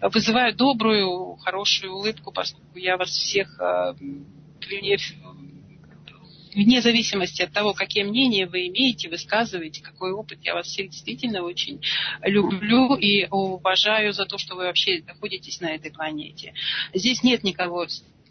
вызывает 0.00 0.56
добрую, 0.56 1.36
хорошую 1.36 1.94
улыбку, 1.94 2.32
поскольку 2.32 2.78
я 2.78 2.96
вас 2.96 3.08
всех 3.08 3.58
э, 3.60 3.94
вне 6.54 6.80
зависимости 6.80 7.42
от 7.42 7.52
того, 7.52 7.74
какие 7.74 8.04
мнения 8.04 8.46
вы 8.46 8.68
имеете, 8.68 9.08
высказываете, 9.08 9.82
какой 9.82 10.12
опыт, 10.12 10.38
я 10.42 10.54
вас 10.54 10.66
всех 10.66 10.90
действительно 10.90 11.42
очень 11.42 11.80
люблю 12.22 12.94
и 12.94 13.26
уважаю 13.30 14.12
за 14.12 14.24
то, 14.24 14.38
что 14.38 14.54
вы 14.54 14.64
вообще 14.64 15.02
находитесь 15.06 15.60
на 15.60 15.74
этой 15.74 15.90
планете. 15.90 16.54
Здесь 16.92 17.22
нет 17.22 17.42
никого 17.42 17.86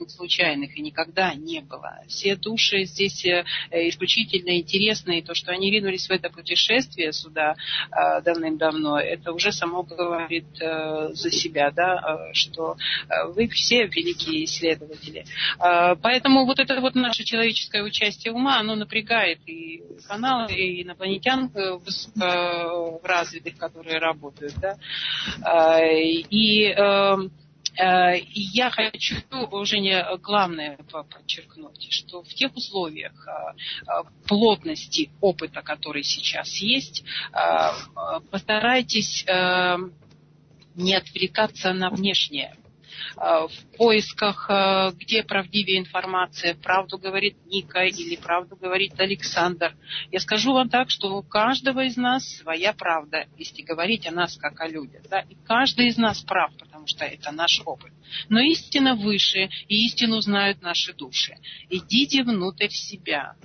случайных 0.09 0.77
и 0.77 0.81
никогда 0.81 1.33
не 1.33 1.61
было. 1.61 1.99
Все 2.07 2.35
души 2.35 2.85
здесь 2.85 3.25
э, 3.25 3.43
исключительно 3.71 4.57
интересные. 4.57 5.23
То, 5.23 5.33
что 5.33 5.51
они 5.51 5.71
ринулись 5.71 6.07
в 6.07 6.11
это 6.11 6.29
путешествие 6.29 7.13
сюда 7.13 7.55
э, 7.91 8.21
давным-давно, 8.21 8.99
это 8.99 9.31
уже 9.31 9.51
само 9.51 9.83
говорит 9.83 10.45
э, 10.61 11.09
за 11.13 11.31
себя, 11.31 11.71
да, 11.71 12.29
что 12.33 12.75
вы 13.29 13.47
все 13.47 13.85
великие 13.85 14.45
исследователи. 14.45 15.25
Поэтому 15.57 16.45
вот 16.45 16.59
это 16.59 16.79
вот 16.79 16.95
наше 16.95 17.23
человеческое 17.23 17.83
участие 17.83 18.33
ума, 18.33 18.59
оно 18.59 18.75
напрягает 18.75 19.39
и 19.45 19.83
каналы, 20.07 20.51
и 20.53 20.83
инопланетян 20.83 21.51
развитых, 23.03 23.57
которые 23.57 23.99
работают, 23.99 24.53
да. 24.59 24.77
И 26.29 26.73
Э, 26.75 27.15
и 27.79 28.41
я 28.53 28.69
хочу, 28.69 29.15
Женя, 29.65 30.17
главное 30.21 30.77
подчеркнуть, 30.91 31.87
что 31.91 32.23
в 32.23 32.33
тех 32.33 32.55
условиях 32.55 33.13
э, 33.27 33.31
э, 33.87 34.03
плотности 34.27 35.09
опыта, 35.21 35.61
который 35.61 36.03
сейчас 36.03 36.57
есть, 36.57 37.03
постарайтесь 38.29 39.25
не 40.75 40.95
отвлекаться 40.95 41.73
на 41.73 41.89
внешнее. 41.89 42.55
Э, 42.55 42.62
в 43.15 43.77
поисках, 43.77 44.47
э, 44.49 44.91
где 44.95 45.23
правдивее 45.23 45.79
информация, 45.79 46.55
правду 46.55 46.97
говорит 46.97 47.35
Ника 47.45 47.85
или 47.85 48.15
правду 48.15 48.55
говорит 48.55 48.99
Александр. 48.99 49.75
Я 50.11 50.19
скажу 50.19 50.53
вам 50.53 50.69
так, 50.69 50.89
что 50.89 51.15
у 51.15 51.23
каждого 51.23 51.85
из 51.85 51.97
нас 51.97 52.27
своя 52.37 52.73
правда, 52.73 53.27
если 53.37 53.61
говорить 53.61 54.07
о 54.07 54.11
нас 54.11 54.37
как 54.37 54.59
о 54.61 54.67
людях. 54.67 55.03
Да? 55.09 55.21
И 55.21 55.35
каждый 55.45 55.87
из 55.87 55.97
нас 55.97 56.21
прав, 56.21 56.51
потому 56.57 56.87
что 56.87 57.05
это 57.05 57.31
наш 57.31 57.61
опыт. 57.65 57.91
Но 58.29 58.39
истина 58.39 58.95
выше, 58.95 59.49
и 59.67 59.85
истину 59.85 60.21
знают 60.21 60.61
наши 60.61 60.93
души. 60.93 61.37
Идите 61.69 62.23
внутрь 62.23 62.69
себя. 62.69 63.35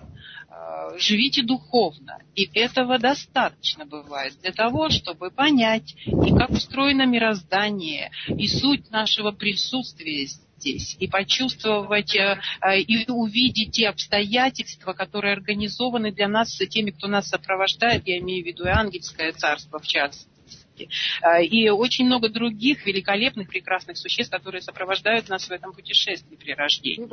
Э, 0.58 0.98
живите 0.98 1.42
духовно. 1.42 2.18
И 2.34 2.48
этого 2.54 2.98
достаточно 2.98 3.84
бывает 3.84 4.34
для 4.42 4.52
того, 4.52 4.90
чтобы 4.90 5.30
понять, 5.30 5.94
и 6.06 6.30
как 6.36 6.50
устроено 6.50 7.06
мироздание, 7.06 8.10
и 8.26 8.48
суть 8.48 8.90
нашего 8.90 9.30
присутствия 9.30 10.26
здесь, 10.26 10.96
и 10.98 11.06
почувствовать, 11.06 12.14
э, 12.16 12.40
э, 12.60 12.80
и 12.80 13.08
увидеть 13.10 13.72
те 13.72 13.88
обстоятельства, 13.88 14.94
которые 14.94 15.34
организованы 15.34 16.10
для 16.10 16.28
нас, 16.28 16.56
теми, 16.56 16.90
кто 16.90 17.06
нас 17.06 17.28
сопровождает, 17.28 18.06
я 18.06 18.18
имею 18.18 18.42
в 18.42 18.46
виду 18.46 18.64
и 18.64 18.68
ангельское 18.68 19.32
царство 19.32 19.78
в 19.78 19.86
частности 19.86 20.37
Америки. 20.78 20.88
А, 21.22 21.40
и 21.40 21.68
очень 21.68 22.06
много 22.06 22.28
других 22.28 22.86
великолепных, 22.86 23.48
прекрасных 23.48 23.96
существ, 23.96 24.32
которые 24.32 24.62
сопровождают 24.62 25.28
нас 25.28 25.48
в 25.48 25.50
этом 25.50 25.72
путешествии 25.72 26.36
при 26.36 26.52
рождении. 26.52 27.06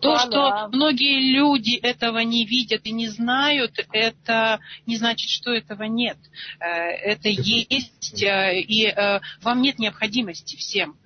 То, 0.00 0.18
что 0.18 0.68
многие 0.72 1.32
люди 1.34 1.76
этого 1.76 2.18
не 2.18 2.44
видят 2.44 2.82
и 2.84 2.92
не 2.92 3.08
знают, 3.08 3.72
это 3.92 4.60
не 4.86 4.96
значит, 4.96 5.30
что 5.30 5.52
этого 5.52 5.84
нет. 5.84 6.18
Э, 6.60 6.64
это 6.64 7.28
есть, 7.28 8.22
э, 8.22 8.60
и 8.60 8.86
э, 8.86 9.20
вам 9.42 9.62
нет 9.62 9.78
необходимости 9.78 10.56
всем 10.56 10.96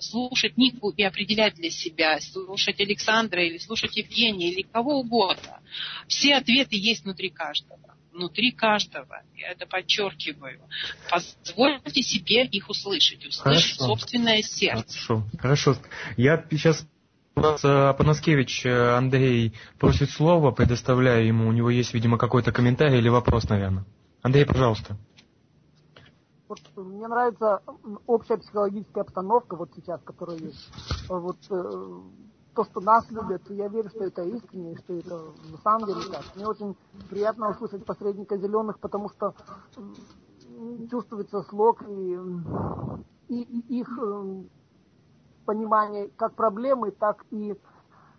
слушать 0.00 0.56
Нику 0.56 0.90
и 0.90 1.04
определять 1.04 1.54
для 1.54 1.70
себя, 1.70 2.20
слушать 2.20 2.80
Александра 2.80 3.46
или 3.46 3.58
слушать 3.58 3.96
Евгения 3.96 4.50
или 4.50 4.62
кого 4.62 4.98
угодно. 4.98 5.60
Все 6.08 6.34
ответы 6.34 6.76
есть 6.76 7.04
внутри 7.04 7.30
каждого. 7.30 7.93
Внутри 8.14 8.52
каждого. 8.52 9.22
Я 9.34 9.52
это 9.52 9.66
подчеркиваю. 9.66 10.60
Позвольте 11.10 12.02
себе 12.02 12.46
их 12.46 12.70
услышать, 12.70 13.26
услышать 13.26 13.76
Хорошо. 13.78 13.84
собственное 13.84 14.42
сердце. 14.42 14.98
Хорошо. 14.98 15.24
Хорошо. 15.38 15.76
Я 16.16 16.44
сейчас 16.50 16.86
у 17.36 17.40
нас 17.40 17.64
Апанаскевич 17.64 18.64
Андрей 18.66 19.54
просит 19.78 20.10
слова, 20.10 20.52
предоставляю 20.52 21.26
ему. 21.26 21.48
У 21.48 21.52
него 21.52 21.70
есть, 21.70 21.92
видимо, 21.92 22.16
какой-то 22.16 22.52
комментарий 22.52 22.98
или 22.98 23.08
вопрос, 23.08 23.48
наверное. 23.48 23.84
Андрей, 24.22 24.46
пожалуйста. 24.46 24.96
Вот 26.48 26.60
мне 26.76 27.08
нравится 27.08 27.60
общая 28.06 28.36
психологическая 28.36 29.02
обстановка 29.02 29.56
вот 29.56 29.70
сейчас, 29.74 30.00
которая 30.02 30.38
есть. 30.38 30.70
Вот 31.08 31.38
э, 31.50 32.00
то, 32.54 32.64
что 32.64 32.80
нас 32.80 33.10
любят, 33.10 33.42
я 33.50 33.68
верю, 33.68 33.88
что 33.90 34.04
это 34.04 34.22
искренне, 34.22 34.76
что 34.76 34.94
это 34.94 35.20
на 35.50 35.58
самом 35.58 35.86
деле 35.86 36.00
так. 36.10 36.22
Мне 36.36 36.46
очень 36.46 36.76
приятно 37.10 37.50
услышать 37.50 37.84
посредника 37.84 38.36
зеленых, 38.36 38.78
потому 38.78 39.08
что 39.08 39.34
чувствуется 40.90 41.42
слог 41.42 41.82
и, 41.88 42.18
и, 43.28 43.42
и 43.42 43.80
их 43.80 43.98
э, 44.00 44.42
понимание 45.44 46.10
как 46.16 46.34
проблемы, 46.34 46.92
так 46.92 47.24
и 47.30 47.56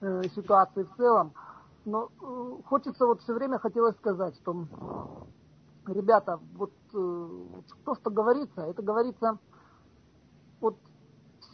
э, 0.02 0.24
ситуации 0.36 0.84
в 0.84 0.96
целом. 0.98 1.34
Но 1.86 2.10
э, 2.22 2.62
хочется 2.66 3.06
вот 3.06 3.22
все 3.22 3.34
время 3.34 3.60
хотелось 3.60 3.96
сказать, 3.96 4.36
что 4.36 4.66
ребята, 5.88 6.40
вот 6.56 6.74
э, 6.94 7.28
то, 7.86 7.96
что 7.96 8.10
говорится, 8.10 8.62
это 8.62 8.82
говорится 8.82 9.38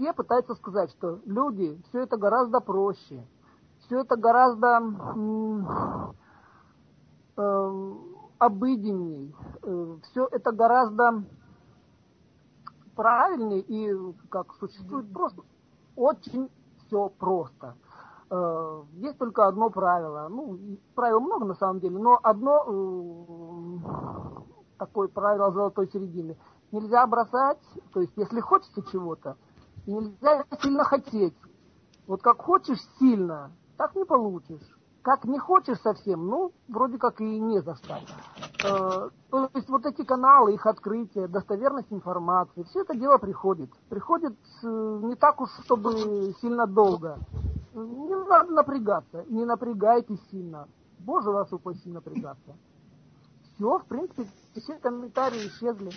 все 0.01 0.13
пытаются 0.13 0.55
сказать, 0.55 0.89
что 0.91 1.19
люди, 1.25 1.79
все 1.89 1.99
это 2.01 2.17
гораздо 2.17 2.59
проще, 2.59 3.23
все 3.81 3.99
это 3.99 4.15
гораздо 4.15 4.81
э, 7.37 7.93
обыденней, 8.39 9.35
э, 9.61 9.97
все 10.03 10.27
это 10.31 10.51
гораздо 10.51 11.23
правильнее 12.95 13.59
и 13.59 14.15
как 14.29 14.55
существует 14.55 15.13
просто 15.13 15.43
очень 15.95 16.49
все 16.87 17.09
просто. 17.19 17.75
Э, 18.31 18.81
есть 18.93 19.19
только 19.19 19.45
одно 19.45 19.69
правило. 19.69 20.27
Ну, 20.29 20.57
правил 20.95 21.19
много 21.19 21.45
на 21.45 21.55
самом 21.55 21.79
деле, 21.79 21.99
но 21.99 22.19
одно 22.23 22.65
э, 22.65 23.79
такое 24.79 25.09
правило 25.09 25.51
золотой 25.51 25.87
середины. 25.91 26.35
Нельзя 26.71 27.05
бросать, 27.05 27.61
то 27.93 28.01
есть 28.01 28.13
если 28.15 28.39
хочется 28.39 28.81
чего-то, 28.91 29.37
Нельзя 29.91 30.45
сильно 30.61 30.83
хотеть. 30.85 31.35
Вот 32.07 32.21
как 32.21 32.41
хочешь 32.41 32.79
сильно, 32.97 33.51
так 33.77 33.93
не 33.95 34.05
получишь. 34.05 34.77
Как 35.01 35.25
не 35.25 35.39
хочешь 35.39 35.79
совсем, 35.79 36.27
ну, 36.27 36.53
вроде 36.67 36.97
как 36.97 37.19
и 37.19 37.39
не 37.39 37.61
за 37.61 37.75
что. 37.75 37.97
Э, 38.63 39.09
то 39.31 39.49
есть 39.55 39.67
вот 39.67 39.85
эти 39.85 40.03
каналы, 40.03 40.53
их 40.53 40.65
открытие, 40.65 41.27
достоверность 41.27 41.91
информации, 41.91 42.63
все 42.63 42.81
это 42.81 42.95
дело 42.95 43.17
приходит. 43.17 43.71
Приходит 43.89 44.37
э, 44.63 44.99
не 45.03 45.15
так 45.15 45.41
уж, 45.41 45.49
чтобы 45.65 46.33
сильно 46.39 46.67
долго. 46.67 47.17
Не 47.73 48.15
надо 48.29 48.51
напрягаться, 48.51 49.25
не 49.27 49.43
напрягайтесь 49.43 50.21
сильно. 50.29 50.67
Боже 50.99 51.31
вас 51.31 51.51
упаси 51.51 51.89
напрягаться. 51.89 52.55
Все, 53.55 53.79
в 53.79 53.85
принципе, 53.85 54.27
все 54.55 54.75
комментарии 54.75 55.47
исчезли. 55.47 55.91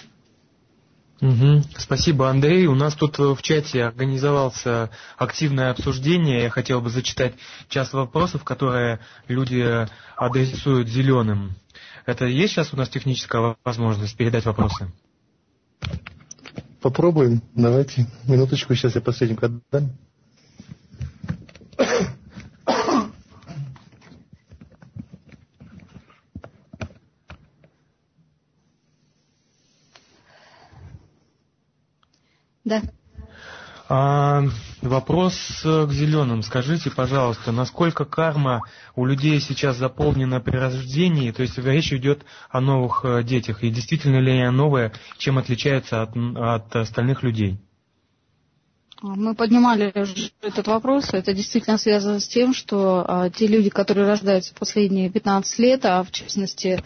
Угу. 1.21 1.63
Спасибо, 1.79 2.29
Андрей. 2.29 2.67
У 2.67 2.75
нас 2.75 2.95
тут 2.95 3.19
в 3.19 3.41
чате 3.41 3.85
организовался 3.85 4.91
активное 5.17 5.71
обсуждение. 5.71 6.43
Я 6.43 6.51
хотел 6.51 6.81
бы 6.81 6.91
зачитать 6.91 7.35
часть 7.69 7.93
вопросов, 7.93 8.45
которые 8.45 9.01
люди 9.29 9.87
адресуют 10.17 10.89
зеленым. 10.89 11.55
Это 12.07 12.27
есть 12.27 12.53
сейчас 12.53 12.75
у 12.75 12.77
нас 12.77 12.89
техническая 12.89 13.57
возможность 13.65 14.17
передать 14.17 14.45
вопросы? 14.45 14.93
Попробуем. 16.83 17.41
Давайте. 17.55 18.07
Минуточку, 18.29 18.75
сейчас 18.75 18.95
я 18.95 19.01
посреднику 19.01 19.47
отдам. 19.47 19.93
Да. 32.65 32.83
А, 33.97 34.43
вопрос 34.83 35.37
к 35.63 35.89
зеленым. 35.93 36.43
Скажите, 36.43 36.91
пожалуйста, 36.91 37.53
насколько 37.53 38.05
карма 38.05 38.63
у 38.97 39.07
людей 39.07 39.39
сейчас 39.39 39.77
заполнена 39.77 40.41
при 40.41 40.57
рождении, 40.57 41.31
то 41.31 41.43
есть 41.43 41.57
речь 41.59 41.93
идет 41.93 42.25
о 42.51 42.61
новых 42.61 43.03
э, 43.05 43.23
детях, 43.23 43.63
и 43.63 43.71
действительно 43.71 44.19
ли 44.19 44.33
они 44.33 44.51
новые, 44.51 44.91
чем 45.17 45.39
отличаются 45.39 46.03
от, 46.03 46.17
от 46.17 46.75
остальных 46.75 47.23
людей? 47.23 47.61
Мы 49.01 49.35
поднимали 49.37 49.93
этот 50.43 50.67
вопрос. 50.67 51.11
Это 51.13 51.33
действительно 51.33 51.79
связано 51.79 52.19
с 52.21 52.27
тем, 52.27 52.55
что 52.55 53.05
а, 53.07 53.29
те 53.31 53.47
люди, 53.47 53.69
которые 53.69 54.07
рождаются 54.09 54.55
последние 54.59 55.11
15 55.11 55.59
лет, 55.59 55.85
а 55.85 56.03
в 56.03 56.11
частности 56.11 56.83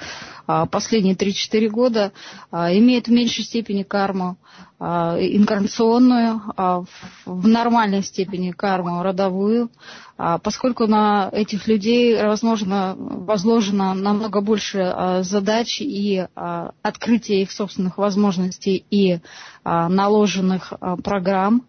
последние 0.71 1.15
3-4 1.15 1.69
года, 1.69 2.13
а, 2.51 2.73
имеют 2.73 3.07
в 3.07 3.11
меньшей 3.11 3.45
степени 3.45 3.83
карму 3.83 4.39
а, 4.81 5.17
инкарнационную, 5.21 6.41
а, 6.57 6.85
в 7.27 7.47
нормальной 7.47 8.03
степени 8.03 8.53
карму 8.53 9.03
родовую, 9.03 9.71
а, 10.17 10.39
поскольку 10.39 10.87
на 10.87 11.29
этих 11.33 11.69
людей 11.69 12.17
возможно, 12.23 12.95
возложено 12.97 13.93
намного 13.95 14.41
больше 14.41 14.81
а, 14.81 15.23
задач 15.23 15.81
и 15.81 16.27
а, 16.35 16.73
открытия 16.83 17.43
их 17.43 17.53
собственных 17.53 17.99
возможностей 17.99 18.85
и 18.91 19.21
а, 19.65 19.89
наложенных 19.89 20.73
а, 20.81 20.97
программ 20.97 21.67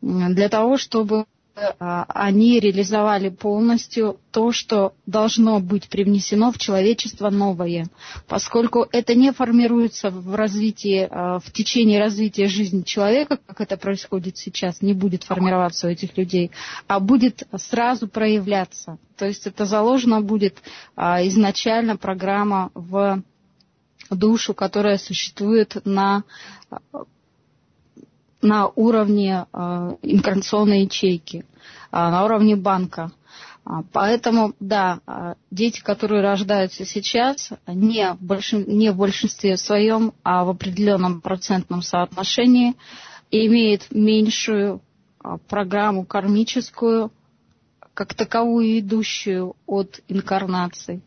для 0.00 0.48
того, 0.48 0.78
чтобы 0.78 1.20
а, 1.20 1.37
они 1.78 2.60
реализовали 2.60 3.28
полностью 3.28 4.18
то, 4.30 4.52
что 4.52 4.92
должно 5.06 5.60
быть 5.60 5.88
привнесено 5.88 6.52
в 6.52 6.58
человечество 6.58 7.30
новое, 7.30 7.88
поскольку 8.26 8.86
это 8.92 9.14
не 9.14 9.32
формируется 9.32 10.10
в 10.10 10.34
развитии, 10.34 11.08
а, 11.10 11.38
в 11.38 11.50
течение 11.52 11.98
развития 11.98 12.46
жизни 12.46 12.82
человека, 12.82 13.38
как 13.46 13.60
это 13.60 13.76
происходит 13.76 14.36
сейчас, 14.36 14.82
не 14.82 14.92
будет 14.92 15.24
формироваться 15.24 15.86
у 15.86 15.90
этих 15.90 16.16
людей, 16.16 16.50
а 16.86 17.00
будет 17.00 17.42
сразу 17.56 18.08
проявляться. 18.08 18.98
То 19.16 19.26
есть 19.26 19.46
это 19.46 19.64
заложено 19.64 20.20
будет 20.20 20.58
а, 20.96 21.26
изначально 21.26 21.96
программа 21.96 22.70
в 22.74 23.22
душу, 24.10 24.54
которая 24.54 24.98
существует 24.98 25.76
на 25.84 26.24
на 28.42 28.68
уровне 28.68 29.46
э, 29.52 29.96
инкарнационной 30.02 30.82
ячейки, 30.82 31.38
э, 31.38 31.44
на 31.92 32.24
уровне 32.24 32.56
банка. 32.56 33.10
А, 33.64 33.82
поэтому, 33.92 34.54
да, 34.60 35.00
э, 35.06 35.34
дети, 35.50 35.82
которые 35.82 36.22
рождаются 36.22 36.84
сейчас, 36.84 37.50
не 37.66 38.12
в, 38.14 38.22
большин, 38.22 38.64
не 38.66 38.90
в 38.90 38.96
большинстве 38.96 39.56
своем, 39.56 40.12
а 40.22 40.44
в 40.44 40.50
определенном 40.50 41.20
процентном 41.20 41.82
соотношении, 41.82 42.74
имеют 43.30 43.88
меньшую 43.90 44.80
программу 45.48 46.04
кармическую, 46.06 47.10
как 47.98 48.14
таковую 48.14 48.78
идущую 48.78 49.56
от 49.66 50.02
инкарнаций, 50.06 51.00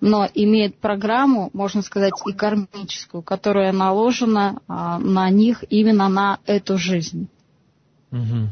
но 0.00 0.28
имеет 0.32 0.78
программу, 0.78 1.50
можно 1.52 1.82
сказать, 1.82 2.12
и 2.24 2.32
кармическую, 2.32 3.24
которая 3.24 3.72
наложена 3.72 4.62
а, 4.68 5.00
на 5.00 5.28
них 5.28 5.64
именно 5.70 6.08
на 6.08 6.38
эту 6.46 6.78
жизнь. 6.78 7.26
Угу. 8.12 8.48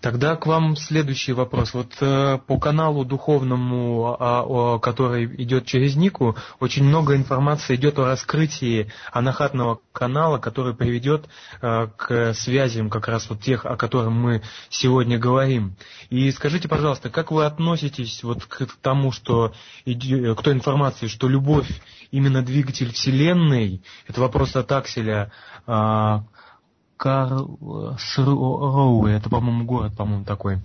Тогда 0.00 0.36
к 0.36 0.46
вам 0.46 0.76
следующий 0.76 1.32
вопрос. 1.32 1.72
Вот 1.72 1.92
э, 2.00 2.38
по 2.46 2.58
каналу 2.58 3.04
духовному, 3.04 4.16
а, 4.18 4.78
который 4.78 5.24
идет 5.42 5.64
через 5.64 5.96
Нику, 5.96 6.36
очень 6.60 6.84
много 6.84 7.16
информации 7.16 7.76
идет 7.76 7.98
о 7.98 8.04
раскрытии 8.04 8.92
анахатного 9.12 9.80
канала, 9.92 10.36
который 10.38 10.74
приведет 10.74 11.26
э, 11.62 11.88
к 11.96 12.34
связям 12.34 12.90
как 12.90 13.08
раз 13.08 13.30
вот 13.30 13.40
тех, 13.40 13.64
о 13.64 13.76
которых 13.76 14.10
мы 14.10 14.42
сегодня 14.68 15.18
говорим. 15.18 15.76
И 16.10 16.30
скажите, 16.32 16.68
пожалуйста, 16.68 17.08
как 17.08 17.30
вы 17.30 17.46
относитесь 17.46 18.22
вот 18.22 18.44
к 18.44 18.66
тому, 18.82 19.10
что 19.10 19.54
к 19.86 20.42
той 20.42 20.52
информации, 20.52 21.06
что 21.06 21.28
любовь 21.28 21.68
именно 22.10 22.42
двигатель 22.42 22.92
Вселенной, 22.92 23.82
это 24.06 24.20
вопрос 24.20 24.54
от 24.54 24.70
Акселя, 24.70 25.32
а, 26.98 27.28
Карлсруэ, 27.96 29.12
это, 29.12 29.28
по-моему, 29.28 29.64
город, 29.64 29.92
по-моему, 29.96 30.24
такой. 30.24 30.58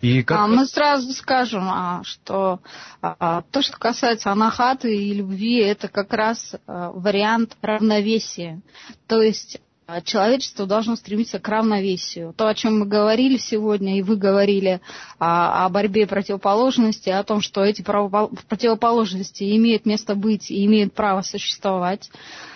И 0.00 0.22
как... 0.22 0.38
а, 0.38 0.46
мы 0.46 0.66
сразу 0.66 1.12
скажем, 1.12 1.68
а, 1.68 2.02
что 2.04 2.60
а, 3.02 3.42
то, 3.50 3.62
что 3.62 3.78
касается 3.78 4.30
анахаты 4.32 4.94
и 4.94 5.14
любви, 5.14 5.58
это 5.60 5.88
как 5.88 6.12
раз 6.12 6.54
а, 6.66 6.90
вариант 6.92 7.56
равновесия. 7.62 8.60
То 9.06 9.20
есть 9.22 9.60
человечество 10.04 10.66
должно 10.66 10.96
стремиться 10.96 11.38
к 11.38 11.48
равновесию. 11.48 12.34
То, 12.36 12.48
о 12.48 12.54
чем 12.54 12.80
мы 12.80 12.86
говорили 12.86 13.36
сегодня, 13.36 13.98
и 13.98 14.02
вы 14.02 14.16
говорили 14.16 14.80
о, 15.18 15.64
о 15.64 15.68
борьбе 15.68 16.06
противоположностей, 16.06 17.16
о 17.16 17.22
том, 17.22 17.40
что 17.40 17.64
эти 17.64 17.82
противоположности 17.82 19.56
имеют 19.56 19.86
место 19.86 20.14
быть 20.14 20.50
и 20.50 20.64
имеют 20.66 20.92
право 20.92 21.22
существовать, 21.22 22.10
а, 22.10 22.55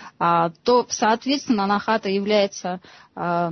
то, 0.63 0.85
соответственно, 0.89 1.63
Анахата 1.63 2.07
является 2.09 2.79
а, 3.15 3.51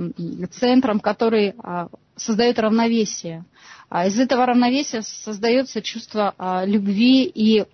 центром, 0.52 1.00
который 1.00 1.54
а, 1.58 1.88
создает 2.14 2.58
равновесие. 2.60 3.44
Из 3.92 4.20
этого 4.20 4.46
равновесия 4.46 5.02
создается 5.02 5.82
чувство 5.82 6.32
любви 6.64 7.24
и 7.24 7.64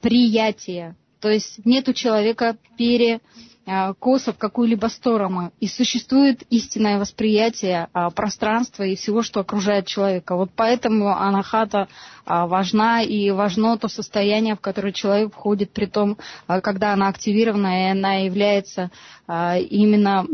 приятия. 0.00 0.94
То 1.20 1.30
есть 1.30 1.64
нет 1.64 1.88
у 1.88 1.92
человека 1.92 2.56
пере 2.76 3.20
Э, 3.68 3.92
коса 4.00 4.32
в 4.32 4.38
какую-либо 4.38 4.86
сторону. 4.86 5.52
И 5.60 5.66
существует 5.68 6.42
истинное 6.48 6.98
восприятие 6.98 7.88
а, 7.92 8.08
пространства 8.10 8.84
и 8.84 8.96
всего, 8.96 9.22
что 9.22 9.40
окружает 9.40 9.86
человека. 9.86 10.36
Вот 10.36 10.50
поэтому 10.56 11.08
анахата 11.08 11.88
а, 12.24 12.46
важна 12.46 13.02
и 13.02 13.30
важно 13.30 13.76
то 13.76 13.88
состояние, 13.88 14.54
в 14.54 14.60
которое 14.60 14.92
человек 14.92 15.34
входит, 15.34 15.70
при 15.72 15.84
том, 15.84 16.16
когда 16.46 16.94
она 16.94 17.08
активирована, 17.08 17.88
и 17.88 17.90
она 17.90 18.14
является 18.14 18.90
именно 19.28 20.24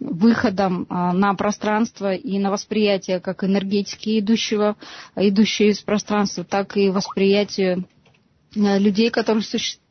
выходом 0.00 0.86
на 0.90 1.34
пространство 1.34 2.12
и 2.14 2.38
на 2.40 2.50
восприятие 2.50 3.20
как 3.20 3.44
энергетики 3.44 4.18
идущего, 4.18 4.76
идущей 5.14 5.68
из 5.68 5.80
пространства, 5.80 6.42
так 6.42 6.76
и 6.76 6.90
восприятие 6.90 7.84
людей, 8.54 9.10
которые 9.10 9.44
существуют 9.44 9.82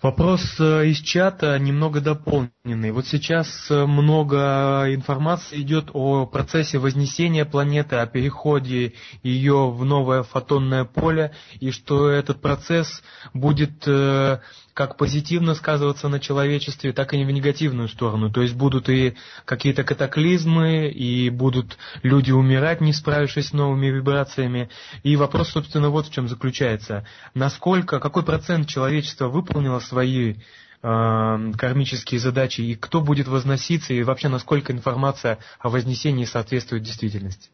Вопрос 0.00 0.60
э, 0.60 0.86
из 0.86 0.98
чата 1.00 1.58
немного 1.58 2.00
дополненный. 2.00 2.92
Вот 2.92 3.08
сейчас 3.08 3.68
э, 3.68 3.84
много 3.84 4.84
информации 4.94 5.60
идет 5.60 5.90
о 5.92 6.24
процессе 6.24 6.78
вознесения 6.78 7.44
планеты, 7.44 7.96
о 7.96 8.06
переходе 8.06 8.92
ее 9.24 9.72
в 9.72 9.84
новое 9.84 10.22
фотонное 10.22 10.84
поле, 10.84 11.32
и 11.58 11.72
что 11.72 12.10
этот 12.10 12.40
процесс 12.40 13.02
будет 13.34 13.88
э, 13.88 14.38
как 14.78 14.96
позитивно 14.96 15.56
сказываться 15.56 16.08
на 16.08 16.20
человечестве, 16.20 16.92
так 16.92 17.12
и 17.12 17.24
в 17.24 17.30
негативную 17.32 17.88
сторону. 17.88 18.30
То 18.30 18.42
есть 18.42 18.54
будут 18.54 18.88
и 18.88 19.16
какие-то 19.44 19.82
катаклизмы, 19.82 20.86
и 20.86 21.30
будут 21.30 21.78
люди 22.04 22.30
умирать, 22.30 22.80
не 22.80 22.92
справившись 22.92 23.48
с 23.48 23.52
новыми 23.52 23.88
вибрациями. 23.88 24.70
И 25.02 25.16
вопрос, 25.16 25.48
собственно, 25.48 25.90
вот 25.90 26.06
в 26.06 26.12
чем 26.12 26.28
заключается. 26.28 27.04
Насколько, 27.34 27.98
какой 27.98 28.22
процент 28.22 28.68
человечества 28.68 29.26
выполнило 29.26 29.80
свои 29.80 30.34
э, 30.34 31.52
кармические 31.58 32.20
задачи, 32.20 32.60
и 32.60 32.76
кто 32.76 33.00
будет 33.00 33.26
возноситься, 33.26 33.94
и 33.94 34.04
вообще 34.04 34.28
насколько 34.28 34.72
информация 34.72 35.40
о 35.58 35.70
вознесении 35.70 36.24
соответствует 36.24 36.84
действительности? 36.84 37.50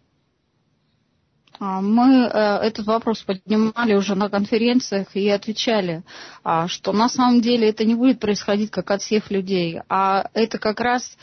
А, 1.66 1.80
мы 1.80 2.26
э, 2.26 2.58
этот 2.66 2.84
вопрос 2.86 3.22
поднимали 3.22 3.94
уже 3.94 4.14
на 4.14 4.28
конференциях 4.28 5.06
и 5.16 5.26
отвечали, 5.30 6.02
а, 6.42 6.68
что 6.68 6.92
на 6.92 7.08
самом 7.08 7.40
деле 7.40 7.70
это 7.70 7.86
не 7.86 7.94
будет 7.94 8.20
происходить 8.20 8.70
как 8.70 8.90
от 8.90 9.00
людей, 9.30 9.80
а 9.88 10.28
это 10.34 10.58
как 10.58 10.80
раз 10.80 11.16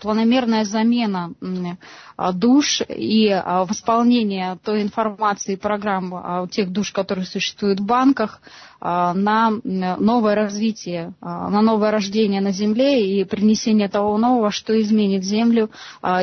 планомерная 0.00 0.64
замена 0.64 1.32
душ 2.34 2.80
и 2.88 3.42
восполнение 3.44 4.56
той 4.62 4.82
информации 4.82 5.54
и 5.54 5.56
программ 5.56 6.48
тех 6.48 6.70
душ, 6.70 6.92
которые 6.92 7.26
существуют 7.26 7.80
в 7.80 7.84
банках, 7.84 8.40
на 8.80 9.50
новое 9.64 10.34
развитие, 10.34 11.12
на 11.20 11.60
новое 11.62 11.90
рождение 11.90 12.40
на 12.40 12.52
Земле 12.52 13.18
и 13.18 13.24
принесение 13.24 13.88
того 13.88 14.16
нового, 14.18 14.50
что 14.50 14.80
изменит 14.80 15.24
Землю 15.24 15.70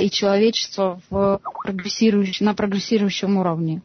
и 0.01 0.09
человечество 0.09 1.01
в 1.09 1.39
прогрессирующем, 1.63 2.45
на 2.45 2.53
прогрессирующем 2.53 3.37
уровне. 3.37 3.81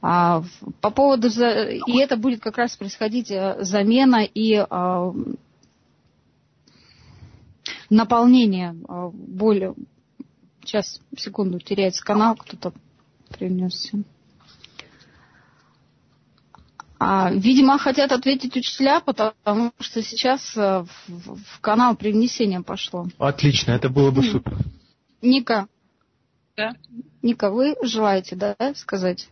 По 0.00 0.90
поводу... 0.94 1.28
И 1.28 1.98
это 1.98 2.16
будет 2.16 2.40
как 2.40 2.58
раз 2.58 2.76
происходить 2.76 3.30
э, 3.30 3.56
замена 3.60 4.22
и 4.22 4.64
наполнение 7.90 8.76
а, 8.88 9.08
более... 9.10 9.74
Сейчас, 10.64 11.00
секунду, 11.16 11.60
теряется 11.60 12.04
канал, 12.04 12.34
кто-то 12.34 12.72
принесся. 13.28 13.98
А, 16.98 17.30
видимо, 17.30 17.78
хотят 17.78 18.10
ответить 18.10 18.56
учителя, 18.56 19.00
потому 19.00 19.72
что 19.78 20.02
сейчас 20.02 20.56
э, 20.56 20.84
в, 21.06 21.36
в 21.36 21.60
канал 21.60 21.94
привнесения 21.94 22.62
пошло. 22.62 23.06
Отлично, 23.18 23.72
это 23.72 23.90
было 23.90 24.10
бы 24.10 24.22
супер. 24.22 24.56
Ника. 25.20 25.68
Да. 26.56 26.74
Ника, 27.22 27.50
вы 27.50 27.76
желаете, 27.82 28.34
да, 28.34 28.56
сказать? 28.74 29.28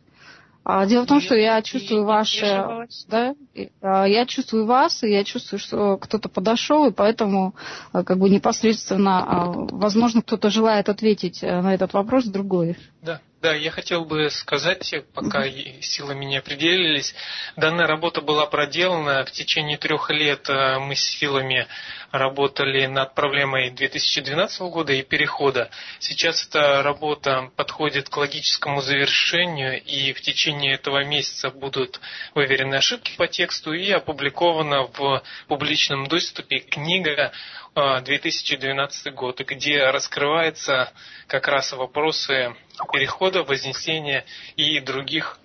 А, 0.65 0.87
дело 0.87 1.05
в 1.05 1.07
том, 1.07 1.21
что 1.21 1.35
я 1.35 1.61
чувствую 1.61 2.05
ваше, 2.05 2.87
да, 3.09 3.35
а, 3.83 4.07
я 4.07 4.25
чувствую 4.25 4.65
вас, 4.65 5.03
и 5.03 5.11
я 5.11 5.23
чувствую, 5.23 5.61
что 5.61 5.99
кто-то 5.99 6.31
подошел, 6.31 6.87
и 6.87 6.91
поэтому 6.91 7.55
а, 7.93 8.03
как 8.03 8.19
бы 8.19 8.31
непосредственно, 8.31 9.53
возможно, 9.73 10.23
кто-то 10.23 10.49
желает 10.49 10.89
ответить 10.89 11.43
э, 11.43 11.61
на 11.61 11.75
этот 11.75 11.93
вопрос 11.93 12.25
другой. 12.25 12.79
Да. 13.03 13.21
Да, 13.45 13.53
я 13.53 13.71
хотел 13.71 14.07
бы 14.07 14.31
сказать, 14.31 14.95
пока 15.13 15.45
силами 15.83 16.25
не 16.25 16.39
определились, 16.39 17.15
данная 17.57 17.87
работа 17.87 18.23
была 18.23 18.47
проделана 18.47 19.23
в 19.27 19.33
течение 19.33 19.77
трех 19.77 20.09
лет. 20.09 20.49
Э, 20.49 20.79
мы 20.79 20.97
с 20.97 21.03
силами 21.03 21.67
работали 22.11 22.87
над 22.87 23.15
проблемой 23.15 23.69
2012 23.69 24.61
года 24.63 24.95
и 24.95 25.03
перехода. 25.03 25.69
Сейчас 25.99 26.47
эта 26.47 26.83
работа 26.83 27.51
подходит 27.55 28.09
к 28.09 28.17
логическому 28.17 28.81
завершению, 28.81 29.83
и 29.83 30.15
в 30.15 30.23
течение 30.23 30.73
этого 30.73 31.05
месяца 31.05 31.51
будут 31.51 32.01
выверены 32.35 32.77
ошибки 32.77 33.15
по 33.19 33.27
тексту 33.27 33.75
и 33.75 33.91
опубликована 33.91 34.85
в 34.85 35.23
публичном 35.49 36.07
доступе 36.07 36.61
книга 36.61 37.31
2012 37.75 39.15
год, 39.15 39.41
где 39.41 39.85
раскрываются 39.91 40.93
как 41.27 41.49
раз 41.49 41.73
вопросы 41.73 42.55
перехода, 42.93 43.43
вознесения 43.43 44.25
и 44.57 44.81
других 44.81 45.39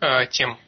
э, 0.00 0.26
тем. 0.30 0.58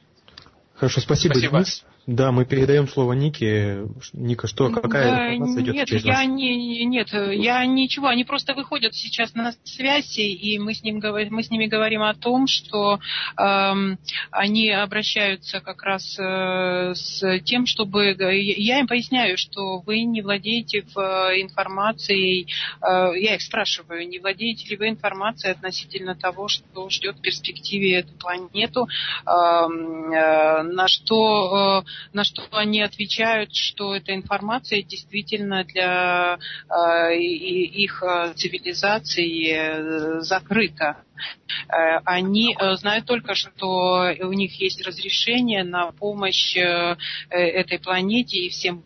Хорошо, 0.77 1.01
спасибо, 1.01 1.35
спасибо. 1.35 1.59
Денис. 1.59 1.85
Да, 2.07 2.33
мы 2.33 2.45
передаем 2.45 2.87
слово 2.87 3.15
Нике. 3.15 3.87
Ника, 4.13 4.47
что, 4.47 4.69
какая 4.69 5.05
да, 5.05 5.35
информация 5.35 5.63
идет 5.63 5.75
нет, 5.75 5.89
через 5.89 6.05
я 6.05 6.13
вас? 6.13 6.27
Не, 6.27 6.85
нет, 6.85 7.09
я 7.13 7.65
ничего, 7.65 8.09
они 8.09 8.25
просто 8.25 8.55
выходят 8.55 8.95
сейчас 8.95 9.35
на 9.35 9.55
связь, 9.65 10.19
и 10.19 10.59
мы 10.59 10.75
с, 10.75 10.83
ним, 10.83 11.01
мы 11.31 11.43
с 11.43 11.51
ними 11.51 11.67
говорим 11.67 12.03
о 12.03 12.13
том, 12.15 12.47
что 12.47 12.99
эм, 13.39 13.99
они 14.31 14.69
обращаются 14.71 15.61
как 15.61 15.83
раз 15.83 16.19
э, 16.19 16.93
с 16.95 17.41
тем, 17.41 17.65
чтобы... 17.65 18.15
Я 18.19 18.81
им 18.81 18.87
поясняю, 18.87 19.39
что 19.39 19.81
вы 19.81 20.03
не 20.03 20.21
владеете 20.21 20.81
э, 20.81 21.01
информацией, 21.41 22.49
э, 22.83 23.13
я 23.19 23.37
их 23.37 23.41
спрашиваю, 23.41 24.07
не 24.07 24.19
владеете 24.19 24.69
ли 24.69 24.77
вы 24.77 24.89
информацией 24.91 25.53
относительно 25.53 26.15
того, 26.15 26.49
что 26.49 26.91
ждет 26.91 27.17
в 27.17 27.23
перспективе 27.23 28.01
эту 28.01 28.13
планету, 28.19 28.89
э, 29.27 29.31
э, 29.31 30.63
на 30.65 30.87
что... 30.87 31.83
Э, 31.83 31.94
на 32.13 32.25
что 32.25 32.43
они 32.53 32.83
отвечают, 32.83 33.55
что 33.55 33.95
эта 33.95 34.15
информация 34.15 34.83
действительно 34.83 35.65
для 35.65 36.39
э, 36.69 37.17
их 37.17 38.03
э, 38.03 38.33
цивилизации 38.35 39.53
э, 39.53 40.21
закрыта. 40.21 40.99
Э, 41.69 42.01
они 42.05 42.57
э, 42.59 42.75
знают 42.75 43.07
только, 43.07 43.35
что 43.35 44.13
у 44.21 44.33
них 44.33 44.61
есть 44.61 44.85
разрешение 44.87 45.65
на 45.65 45.93
помощь 45.93 46.57
э, 46.57 46.97
этой 47.31 47.79
планете 47.79 48.39
и 48.39 48.49
всем 48.51 48.85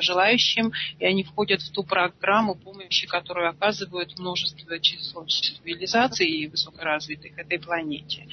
желающим, 0.00 0.72
и 0.98 1.04
они 1.04 1.24
входят 1.24 1.60
в 1.60 1.72
ту 1.72 1.84
программу 1.84 2.54
помощи, 2.54 3.06
которую 3.06 3.48
оказывают 3.48 4.18
множество 4.18 4.78
число 4.78 5.24
цивилизаций 5.26 6.46
высокоразвитых 6.46 7.38
этой 7.38 7.58
планете. 7.58 8.26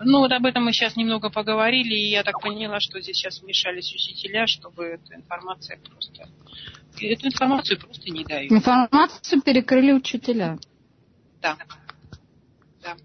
Ну, 0.00 0.18
вот 0.18 0.32
об 0.32 0.46
этом 0.46 0.64
мы 0.64 0.72
сейчас 0.72 0.96
немного 0.96 1.30
поговорили, 1.30 1.94
и 1.94 2.10
я 2.10 2.22
так 2.22 2.40
поняла, 2.40 2.80
что 2.80 3.00
здесь 3.00 3.16
сейчас 3.16 3.40
вмешались 3.40 3.92
учителя, 3.94 4.46
чтобы 4.46 4.84
эта 4.84 5.14
информация 5.14 5.78
просто... 5.78 6.28
Эту 7.00 7.26
информацию 7.26 7.80
просто 7.80 8.10
не 8.10 8.24
дают. 8.24 8.52
Информацию 8.52 9.42
перекрыли 9.42 9.92
учителя. 9.92 10.58
Да. 11.42 11.56
Да. 12.84 12.96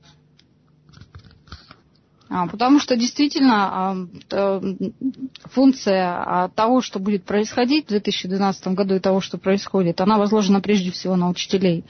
А, 2.30 2.45
потому 2.47 2.80
что 2.80 2.95
действительно 2.95 4.06
а, 4.31 4.61
функция 5.45 6.49
того, 6.56 6.81
что 6.81 6.99
будет 6.99 7.23
происходить 7.23 7.85
в 7.85 7.89
2012 7.89 8.68
году 8.69 8.95
и 8.95 8.99
того, 8.99 9.19
что 9.19 9.39
происходит, 9.39 9.99
она 9.99 10.19
возложена 10.19 10.61
прежде 10.61 10.91
всего 10.91 11.15
на 11.15 11.27
учителей. 11.30 11.84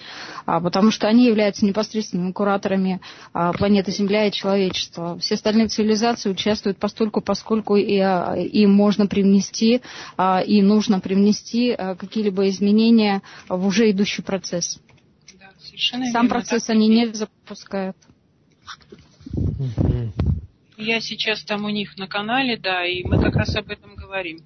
А, 0.45 0.61
потому 0.61 0.91
что 0.91 1.07
они 1.07 1.25
являются 1.25 1.65
непосредственными 1.65 2.31
кураторами 2.31 3.01
планеты 3.33 3.91
Земля 3.91 4.27
и 4.27 4.31
человечества. 4.31 5.17
Все 5.19 5.35
остальные 5.35 5.67
цивилизации 5.67 6.29
участвуют 6.29 6.77
постольку, 6.77 7.21
поскольку 7.21 7.75
им 7.75 8.71
можно 8.71 9.07
привнести 9.07 9.81
и 10.45 10.61
нужно 10.61 10.99
привнести 10.99 11.75
какие-либо 11.75 12.47
изменения 12.47 13.21
в 13.49 13.65
уже 13.65 13.91
идущий 13.91 14.21
процесс. 14.21 14.79
Да, 15.71 16.11
Сам 16.11 16.29
процесс 16.29 16.69
они 16.69 16.87
не 16.87 17.13
запускают. 17.13 17.97
Я 20.77 21.01
сейчас 21.01 21.43
там 21.43 21.65
у 21.65 21.69
них 21.69 21.97
на 21.97 22.07
канале, 22.07 22.57
да, 22.57 22.85
и 22.85 23.03
мы 23.03 23.21
как 23.21 23.35
раз 23.35 23.55
об 23.55 23.69
этом 23.69 23.95
говорим. 23.95 24.39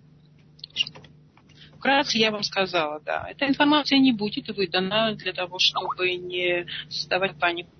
Вкратце 1.77 2.17
я 2.17 2.31
вам 2.31 2.43
сказала, 2.43 2.99
да. 3.01 3.27
Эта 3.29 3.47
информация 3.47 3.99
не 3.99 4.13
будет 4.13 4.47
выдана 4.55 5.15
для 5.15 5.33
того, 5.33 5.59
чтобы 5.59 6.15
не 6.15 6.65
создавать 6.89 7.37
панику. 7.37 7.71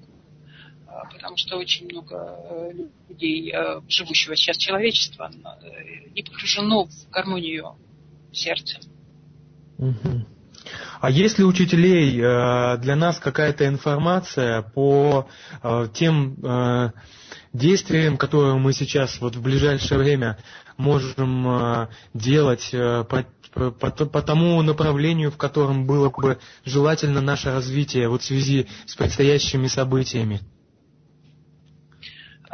А, 0.93 1.05
потому 1.05 1.37
что 1.37 1.57
очень 1.57 1.85
много 1.85 2.37
э, 2.49 2.71
людей, 3.09 3.51
э, 3.51 3.81
живущего 3.87 4.35
сейчас 4.35 4.57
человечества, 4.57 5.31
э, 5.33 6.09
не 6.13 6.21
погружено 6.21 6.85
в 6.85 7.09
гармонию 7.09 7.75
сердца. 8.31 8.79
А 11.01 11.09
есть 11.09 11.37
ли 11.37 11.43
учителей 11.45 12.11
для 12.17 12.95
нас 12.95 13.19
какая-то 13.19 13.67
информация 13.67 14.61
по 14.61 15.27
тем 15.93 16.37
действиям, 17.53 18.17
которые 18.17 18.55
мы 18.55 18.73
сейчас 18.73 19.19
вот 19.21 19.35
в 19.35 19.41
ближайшее 19.41 19.99
время 19.99 20.37
можем 20.77 21.47
э, 21.47 21.87
делать 22.13 22.69
э, 22.73 23.03
по, 23.03 23.25
по, 23.71 23.91
по 24.05 24.21
тому 24.21 24.61
направлению, 24.63 25.31
в 25.31 25.37
котором 25.37 25.85
было 25.85 26.09
бы 26.09 26.39
желательно 26.65 27.21
наше 27.21 27.51
развитие 27.51 28.09
вот 28.09 28.23
в 28.23 28.25
связи 28.25 28.67
с 28.87 28.95
предстоящими 28.95 29.67
событиями? 29.67 30.41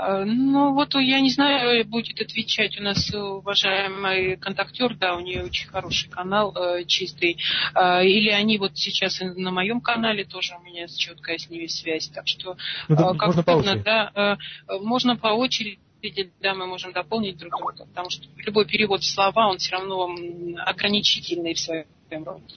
А, 0.01 0.23
ну, 0.23 0.73
вот 0.73 0.95
я 0.95 1.19
не 1.19 1.29
знаю, 1.29 1.85
будет 1.85 2.21
отвечать 2.21 2.79
у 2.79 2.83
нас 2.83 3.13
уважаемый 3.13 4.37
контактер, 4.37 4.95
да, 4.95 5.15
у 5.15 5.19
нее 5.19 5.43
очень 5.43 5.67
хороший 5.67 6.09
канал, 6.09 6.55
э, 6.55 6.85
чистый. 6.85 7.37
Или 7.75 8.29
они 8.29 8.57
вот 8.57 8.77
сейчас 8.77 9.19
на 9.19 9.51
моем 9.51 9.81
канале 9.81 10.23
тоже 10.23 10.55
у 10.55 10.63
меня 10.63 10.87
четкая 10.87 11.37
с 11.37 11.49
ними 11.49 11.67
связь. 11.67 12.07
Так 12.07 12.27
что, 12.27 12.55
ну, 12.87 12.95
как 13.15 13.27
можно 13.27 13.41
удобно, 13.41 13.77
по 13.77 13.83
да, 13.83 14.37
э, 14.69 14.79
можно 14.79 15.17
по 15.17 15.27
очереди 15.27 15.79
да, 16.39 16.53
мы 16.53 16.65
можем 16.65 16.93
дополнить 16.93 17.37
друг 17.37 17.57
друга, 17.57 17.85
потому 17.85 18.09
что 18.09 18.25
любой 18.37 18.65
перевод 18.65 19.01
в 19.01 19.13
слова, 19.13 19.49
он 19.49 19.57
все 19.57 19.73
равно 19.73 20.15
ограничительный 20.65 21.55
в 21.55 21.59
своем 21.59 22.23
роде. 22.23 22.55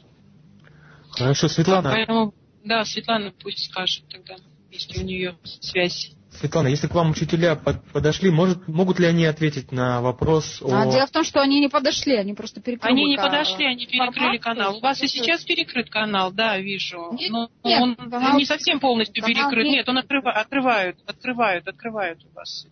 Хорошо, 1.10 1.48
Светлана. 1.48 1.90
Поэтому, 1.90 2.34
да, 2.64 2.84
Светлана 2.84 3.32
пусть 3.32 3.68
скажет 3.68 4.04
тогда, 4.08 4.36
если 4.70 5.02
у 5.02 5.04
нее 5.04 5.36
связь 5.60 6.12
Светлана, 6.38 6.68
если 6.68 6.86
к 6.86 6.94
вам 6.94 7.10
учителя 7.10 7.56
подошли, 7.56 8.30
может, 8.30 8.66
могут 8.66 8.98
ли 8.98 9.06
они 9.06 9.24
ответить 9.26 9.70
на 9.70 10.00
вопрос 10.00 10.62
о... 10.62 10.72
А, 10.72 10.90
дело 10.90 11.06
в 11.06 11.10
том, 11.10 11.24
что 11.24 11.40
они 11.40 11.60
не 11.60 11.68
подошли, 11.68 12.16
они 12.16 12.32
просто 12.34 12.60
перекрыли 12.60 12.92
Они 12.92 13.08
не 13.10 13.16
подошли, 13.16 13.66
они 13.66 13.86
перекрыли 13.86 14.38
канал. 14.38 14.76
У 14.76 14.80
вас 14.80 15.02
и 15.02 15.08
сейчас 15.08 15.44
перекрыт 15.44 15.90
канал, 15.90 16.32
да, 16.32 16.58
вижу. 16.58 17.12
Нет, 17.12 17.30
Но 17.30 17.50
нет, 17.62 17.80
он 17.80 17.96
канал... 17.96 18.36
не 18.38 18.44
совсем 18.44 18.80
полностью 18.80 19.22
канал 19.22 19.50
перекрыт. 19.50 19.66
Нет, 19.66 19.74
нет 19.74 19.88
он 19.88 19.98
открыва... 19.98 20.32
открывают, 20.32 20.98
открывают, 21.06 21.68
открывают 21.68 22.24
у 22.24 22.34
вас. 22.34 22.66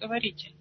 Говорите. 0.00 0.52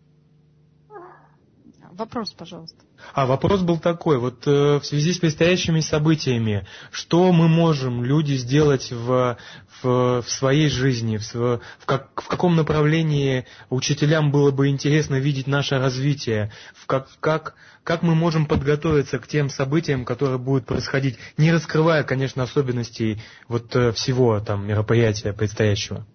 Вопрос, 1.92 2.32
пожалуйста. 2.32 2.78
А 3.14 3.26
вопрос 3.26 3.62
был 3.62 3.80
такой, 3.80 4.18
вот 4.18 4.46
э, 4.48 4.80
в 4.80 4.86
связи 4.86 5.14
с 5.14 5.20
предстоящими 5.20 5.80
событиями, 5.80 6.66
что 6.92 7.32
мы 7.32 7.48
можем, 7.48 8.04
люди, 8.04 8.34
сделать 8.34 8.92
в, 8.92 9.38
в, 9.82 10.22
в 10.22 10.30
своей 10.30 10.70
жизни, 10.70 11.18
в, 11.18 11.34
в, 11.34 11.60
как, 11.86 12.22
в 12.22 12.28
каком 12.28 12.56
направлении 12.56 13.46
учителям 13.70 14.32
было 14.32 14.52
бы 14.52 14.68
интересно 14.68 15.16
видеть 15.16 15.48
наше 15.48 15.78
развитие, 15.78 16.52
в 16.76 16.88
как, 16.88 17.08
как, 17.20 17.56
как 17.84 18.02
мы 18.02 18.16
можем 18.16 18.46
подготовиться 18.46 19.20
к 19.20 19.28
тем 19.28 19.50
событиям, 19.50 20.04
которые 20.04 20.40
будут 20.40 20.66
происходить, 20.66 21.18
не 21.38 21.52
раскрывая, 21.52 22.04
конечно, 22.04 22.44
особенностей 22.44 23.22
вот 23.48 23.76
э, 23.76 23.92
всего 23.94 24.40
там 24.40 24.68
мероприятия 24.68 25.32
предстоящего. 25.34 26.06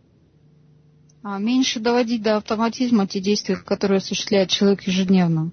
А 1.22 1.38
меньше 1.38 1.78
доводить 1.78 2.22
до 2.22 2.36
автоматизма 2.36 3.06
те 3.06 3.20
действия, 3.20 3.56
которые 3.56 3.98
осуществляет 3.98 4.50
человек 4.50 4.82
ежедневно. 4.82 5.52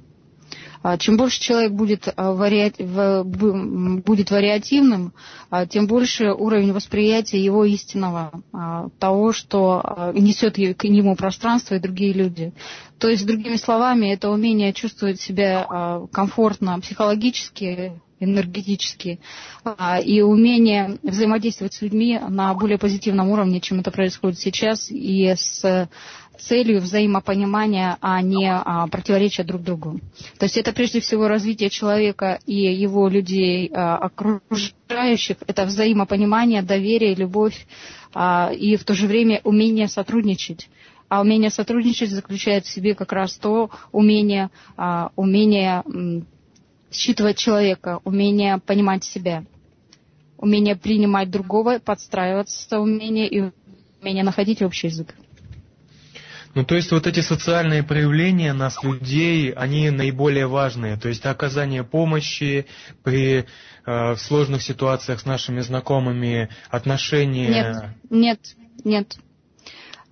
А 0.81 0.97
чем 0.97 1.17
больше 1.17 1.41
человек 1.41 1.73
будет, 1.73 2.07
а, 2.15 2.33
вари... 2.33 2.71
будет 2.79 4.31
вариативным, 4.31 5.13
а, 5.49 5.65
тем 5.65 5.87
больше 5.87 6.31
уровень 6.31 6.71
восприятия 6.71 7.41
его 7.43 7.65
истинного, 7.65 8.31
того, 8.99 9.33
что 9.33 10.11
несет 10.13 10.55
к 10.77 10.83
нему 10.85 11.15
пространство 11.15 11.75
и 11.75 11.79
другие 11.79 12.13
люди. 12.13 12.53
То 12.97 13.09
есть, 13.09 13.25
другими 13.25 13.55
словами, 13.55 14.07
это 14.07 14.29
умение 14.29 14.73
чувствовать 14.73 15.19
себя 15.19 16.01
комфортно 16.11 16.79
психологически, 16.79 17.93
энергетически, 18.19 19.19
и 20.03 20.21
умение 20.21 20.97
взаимодействовать 21.03 21.73
с 21.73 21.81
людьми 21.81 22.19
на 22.27 22.53
более 22.53 22.77
позитивном 22.77 23.29
уровне, 23.29 23.61
чем 23.61 23.79
это 23.79 23.91
происходит 23.91 24.39
сейчас, 24.39 24.89
и 24.91 25.33
с 25.35 25.89
целью 26.39 26.79
взаимопонимания, 26.81 27.97
а 28.01 28.21
не 28.21 28.49
а, 28.51 28.87
противоречия 28.87 29.43
друг 29.43 29.61
другу. 29.61 29.99
То 30.37 30.45
есть 30.45 30.57
это 30.57 30.71
прежде 30.73 30.99
всего 30.99 31.27
развитие 31.27 31.69
человека 31.69 32.39
и 32.45 32.55
его 32.55 33.07
людей 33.07 33.69
а, 33.73 33.97
окружающих, 33.97 35.37
это 35.47 35.65
взаимопонимание, 35.65 36.61
доверие, 36.61 37.15
любовь 37.15 37.67
а, 38.13 38.51
и 38.53 38.75
в 38.75 38.83
то 38.83 38.93
же 38.93 39.07
время 39.07 39.41
умение 39.43 39.87
сотрудничать. 39.87 40.69
А 41.09 41.21
умение 41.21 41.49
сотрудничать 41.49 42.11
заключает 42.11 42.65
в 42.65 42.69
себе 42.69 42.93
как 42.95 43.11
раз 43.11 43.35
то 43.37 43.69
умение, 43.91 44.49
а, 44.77 45.11
умение 45.15 45.83
считывать 46.91 47.37
человека, 47.37 47.99
умение 48.03 48.59
понимать 48.59 49.03
себя, 49.03 49.43
умение 50.37 50.75
принимать 50.75 51.29
другого, 51.29 51.79
подстраиваться 51.79 52.79
умение 52.79 53.27
и 53.27 53.51
умение 54.01 54.23
находить 54.23 54.61
общий 54.61 54.87
язык. 54.87 55.13
Ну, 56.55 56.65
то 56.65 56.75
есть 56.75 56.91
вот 56.91 57.05
эти 57.05 57.19
социальные 57.19 57.83
проявления 57.83 58.53
нас, 58.53 58.83
людей, 58.83 59.51
они 59.51 59.89
наиболее 59.91 60.47
важные. 60.47 60.97
То 60.97 61.07
есть 61.07 61.25
оказание 61.25 61.83
помощи 61.83 62.65
при 63.03 63.45
э, 63.85 64.15
сложных 64.15 64.63
ситуациях 64.63 65.19
с 65.19 65.25
нашими 65.25 65.61
знакомыми, 65.61 66.49
отношения. 66.69 67.93
Нет, 68.09 68.39
нет, 68.43 68.55
нет. 68.83 69.17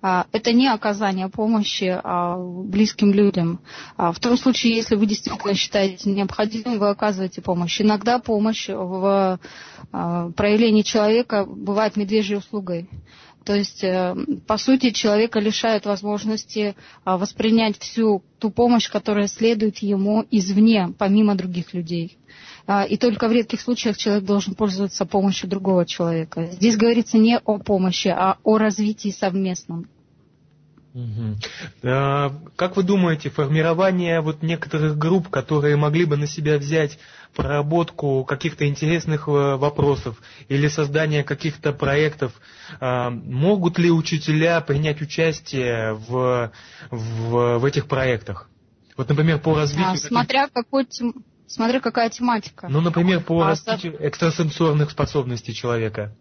А, 0.00 0.26
это 0.30 0.52
не 0.52 0.68
оказание 0.68 1.28
помощи 1.28 2.00
а, 2.02 2.36
близким 2.38 3.12
людям. 3.12 3.60
А, 3.96 4.12
в 4.12 4.20
том 4.20 4.36
случае, 4.36 4.76
если 4.76 4.94
вы 4.94 5.06
действительно 5.06 5.54
считаете 5.54 6.10
необходимым, 6.10 6.78
вы 6.78 6.88
оказываете 6.88 7.42
помощь. 7.42 7.80
Иногда 7.80 8.18
помощь 8.20 8.68
в 8.68 9.40
проявлении 9.90 10.82
человека 10.82 11.46
бывает 11.46 11.96
медвежьей 11.96 12.38
услугой. 12.38 12.88
То 13.48 13.54
есть, 13.54 13.82
э, 13.82 14.14
по 14.46 14.58
сути, 14.58 14.90
человека 14.90 15.40
лишают 15.40 15.86
возможности 15.86 16.76
а, 17.04 17.16
воспринять 17.16 17.78
всю 17.78 18.22
ту 18.38 18.50
помощь, 18.50 18.90
которая 18.90 19.26
следует 19.26 19.78
ему 19.78 20.26
извне, 20.30 20.92
помимо 20.98 21.34
других 21.34 21.72
людей. 21.72 22.18
А, 22.66 22.84
и 22.84 22.98
только 22.98 23.26
в 23.26 23.32
редких 23.32 23.62
случаях 23.62 23.96
человек 23.96 24.24
должен 24.24 24.54
пользоваться 24.54 25.06
помощью 25.06 25.48
другого 25.48 25.86
человека. 25.86 26.50
Здесь 26.52 26.76
говорится 26.76 27.16
не 27.16 27.38
о 27.38 27.56
помощи, 27.56 28.08
а 28.08 28.36
о 28.44 28.58
развитии 28.58 29.08
совместном. 29.08 29.88
Как 31.82 32.76
вы 32.76 32.82
думаете, 32.82 33.30
формирование 33.30 34.20
вот 34.20 34.42
некоторых 34.42 34.96
групп, 34.96 35.28
которые 35.28 35.76
могли 35.76 36.04
бы 36.04 36.16
на 36.16 36.26
себя 36.26 36.58
взять 36.58 36.98
проработку 37.34 38.24
каких-то 38.24 38.66
интересных 38.66 39.28
э, 39.28 39.30
вопросов 39.56 40.20
или 40.48 40.66
создание 40.68 41.22
каких-то 41.22 41.72
проектов, 41.72 42.32
а, 42.80 43.10
могут 43.10 43.78
ли 43.78 43.90
учителя 43.90 44.60
принять 44.60 45.00
участие 45.02 45.92
в, 45.92 46.50
в, 46.90 47.58
в 47.58 47.64
этих 47.64 47.86
проектах? 47.86 48.48
Вот, 48.96 49.08
например, 49.08 49.38
по 49.40 49.54
развитию... 49.54 49.92
А, 49.92 49.96
смотря, 49.96 50.48
какой, 50.52 50.88
смотря 51.46 51.80
какая 51.80 52.10
тематика. 52.10 52.66
Ну, 52.68 52.80
например, 52.80 53.20
по 53.22 53.42
а, 53.42 53.48
развитию 53.50 53.94
экстрасенсорных 54.00 54.90
способностей 54.90 55.54
человека. 55.54 56.16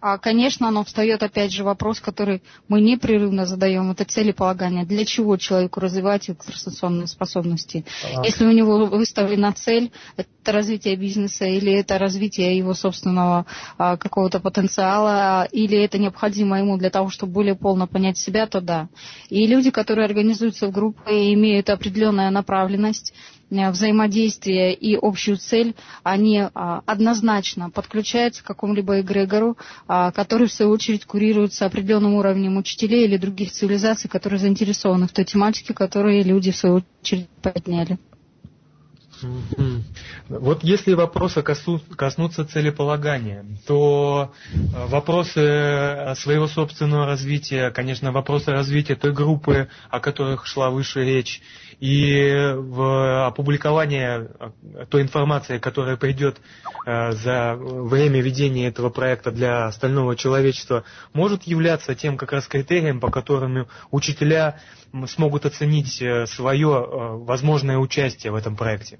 А, 0.00 0.16
конечно, 0.18 0.70
но 0.70 0.82
встает 0.82 1.22
опять 1.22 1.52
же 1.52 1.62
вопрос, 1.62 2.00
который 2.00 2.42
мы 2.68 2.80
непрерывно 2.80 3.44
задаем, 3.44 3.90
это 3.90 4.04
целеполагание. 4.04 4.86
Для 4.86 5.04
чего 5.04 5.36
человеку 5.36 5.80
развивать 5.80 6.30
экстрасенсорные 6.30 7.06
способности? 7.06 7.84
А. 8.16 8.24
Если 8.24 8.46
у 8.46 8.52
него 8.52 8.86
выставлена 8.86 9.52
цель, 9.52 9.92
это 10.16 10.52
развитие 10.52 10.96
бизнеса, 10.96 11.44
или 11.44 11.72
это 11.72 11.98
развитие 11.98 12.56
его 12.56 12.72
собственного 12.72 13.44
а, 13.76 13.98
какого-то 13.98 14.40
потенциала, 14.40 15.46
или 15.52 15.76
это 15.76 15.98
необходимо 15.98 16.58
ему 16.58 16.78
для 16.78 16.90
того, 16.90 17.10
чтобы 17.10 17.32
более 17.32 17.54
полно 17.54 17.86
понять 17.86 18.16
себя, 18.16 18.46
то 18.46 18.62
да. 18.62 18.88
И 19.28 19.46
люди, 19.46 19.70
которые 19.70 20.06
организуются 20.06 20.68
в 20.68 20.72
группы, 20.72 21.10
имеют 21.34 21.68
определенную 21.68 22.32
направленность, 22.32 23.12
взаимодействие 23.50 24.74
и 24.74 24.96
общую 25.00 25.36
цель, 25.36 25.74
они 26.02 26.38
а, 26.54 26.82
однозначно 26.86 27.70
подключаются 27.70 28.42
к 28.42 28.46
какому-либо 28.46 29.00
эгрегору, 29.00 29.56
а, 29.88 30.12
который, 30.12 30.46
в 30.48 30.52
свою 30.52 30.70
очередь, 30.70 31.04
курируется 31.04 31.66
определенным 31.66 32.14
уровнем 32.14 32.56
учителей 32.56 33.04
или 33.04 33.16
других 33.16 33.52
цивилизаций, 33.52 34.08
которые 34.08 34.38
заинтересованы 34.38 35.06
в 35.06 35.12
той 35.12 35.24
тематике, 35.24 35.74
которые 35.74 36.22
люди, 36.22 36.50
в 36.50 36.56
свою 36.56 36.82
очередь, 37.02 37.28
подняли. 37.42 37.98
Вот 40.28 40.64
если 40.64 40.94
вопросы 40.94 41.42
коснутся 41.42 42.44
целеполагания, 42.44 43.44
то 43.66 44.32
э, 44.52 44.86
вопросы 44.86 45.40
э, 45.40 46.14
своего 46.16 46.46
собственного 46.46 47.06
развития, 47.06 47.70
конечно, 47.70 48.12
вопросы 48.12 48.50
развития 48.52 48.94
той 48.94 49.12
группы, 49.12 49.68
о 49.90 50.00
которых 50.00 50.46
шла 50.46 50.70
выше 50.70 51.04
речь, 51.04 51.42
и 51.80 52.52
в 52.56 53.26
опубликование 53.26 54.28
э, 54.38 54.86
той 54.88 55.02
информации, 55.02 55.58
которая 55.58 55.96
придет 55.96 56.38
за 56.86 57.56
время 57.56 58.20
ведения 58.22 58.68
этого 58.68 58.88
проекта 58.88 59.30
для 59.30 59.66
остального 59.66 60.16
человечества, 60.16 60.84
может 61.12 61.42
являться 61.44 61.94
тем 61.94 62.16
как 62.16 62.32
раз 62.32 62.46
критерием, 62.46 63.00
по 63.00 63.10
которым 63.10 63.66
учителя 63.90 64.58
смогут 65.06 65.46
оценить 65.46 66.02
свое 66.28 67.18
возможное 67.24 67.78
участие 67.78 68.32
в 68.32 68.36
этом 68.36 68.56
проекте. 68.56 68.98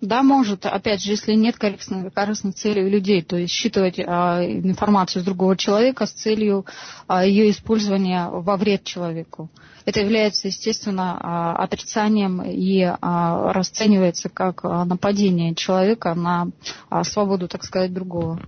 Да, 0.00 0.22
может, 0.22 0.64
опять 0.64 1.02
же, 1.02 1.10
если 1.10 1.34
нет 1.34 1.58
корыстных, 1.58 2.12
корыстных 2.14 2.54
целей 2.54 2.84
у 2.84 2.88
людей, 2.88 3.20
то 3.20 3.36
есть 3.36 3.52
считывать 3.52 3.98
а, 3.98 4.42
информацию 4.42 5.20
с 5.20 5.24
другого 5.26 5.58
человека 5.58 6.06
с 6.06 6.12
целью 6.12 6.64
а, 7.06 7.26
ее 7.26 7.50
использования 7.50 8.28
во 8.30 8.56
вред 8.56 8.84
человеку. 8.84 9.50
Это 9.84 10.00
является, 10.00 10.48
естественно, 10.48 11.18
а, 11.20 11.56
отрицанием 11.62 12.40
и 12.40 12.82
а, 12.82 13.52
расценивается 13.52 14.30
как 14.30 14.64
а, 14.64 14.86
нападение 14.86 15.54
человека 15.54 16.14
на 16.14 16.48
а, 16.88 17.04
свободу, 17.04 17.46
так 17.46 17.62
сказать, 17.62 17.92
другого. 17.92 18.40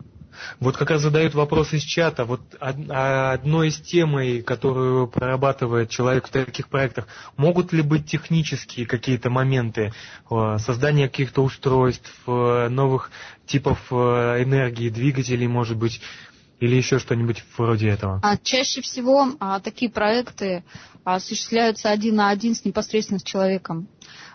Вот 0.61 0.77
как 0.77 0.91
раз 0.91 1.03
задают 1.03 1.35
вопрос 1.35 1.73
из 1.73 1.83
чата. 1.83 2.25
Вот 2.25 2.41
одной 2.61 3.69
из 3.69 3.81
тем, 3.81 4.17
которую 4.45 5.09
прорабатывает 5.09 5.91
человек 5.91 6.29
в 6.29 6.31
таких 6.31 6.69
проектах, 6.69 7.07
могут 7.37 7.73
ли 7.73 7.83
быть 7.83 8.07
технические 8.07 8.87
какие-то 8.87 9.31
моменты 9.31 9.93
э, 10.31 10.57
создания 10.59 11.09
каких-то 11.09 11.43
устройств, 11.43 12.13
э, 12.27 12.69
новых 12.69 13.11
типов 13.47 13.79
э, 13.91 13.95
энергии, 14.43 14.89
двигателей, 14.89 15.47
может 15.47 15.77
быть, 15.77 16.01
или 16.61 16.77
еще 16.77 17.01
что-нибудь 17.01 17.45
вроде 17.59 17.89
этого? 17.89 18.21
А 18.23 18.37
чаще 18.37 18.83
всего 18.83 19.33
а, 19.41 19.59
такие 19.59 19.91
проекты 19.91 20.63
осуществляются 21.03 21.91
один 21.91 22.15
на 22.17 22.31
один 22.31 22.55
с 22.55 22.65
непосредственно 22.65 23.19
с 23.19 23.25
человеком. 23.25 23.89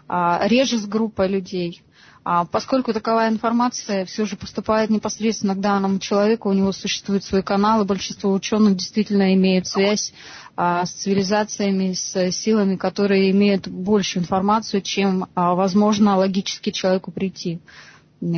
А, 0.09 0.45
реже 0.47 0.77
с 0.77 0.85
группой 0.85 1.29
людей. 1.29 1.81
А 2.29 2.43
поскольку 2.43 2.91
такова 2.91 3.29
информация 3.29 4.03
все 4.03 4.25
же 4.25 4.35
поступает 4.35 4.89
непосредственно 4.89 5.55
к 5.55 5.61
данному 5.61 5.97
человеку, 5.97 6.49
у 6.49 6.53
него 6.53 6.73
существует 6.73 7.23
свой 7.23 7.41
канал, 7.41 7.81
и 7.81 7.85
большинство 7.85 8.33
ученых 8.33 8.75
действительно 8.75 9.33
имеют 9.33 9.65
связь 9.65 10.11
а, 10.57 10.85
с 10.85 10.91
цивилизациями, 10.91 11.93
с 11.93 12.29
силами, 12.33 12.75
которые 12.75 13.31
имеют 13.31 13.69
больше 13.69 14.19
информацию, 14.19 14.81
чем 14.81 15.27
а, 15.35 15.55
возможно 15.55 16.17
логически 16.17 16.71
человеку 16.71 17.11
прийти 17.11 17.61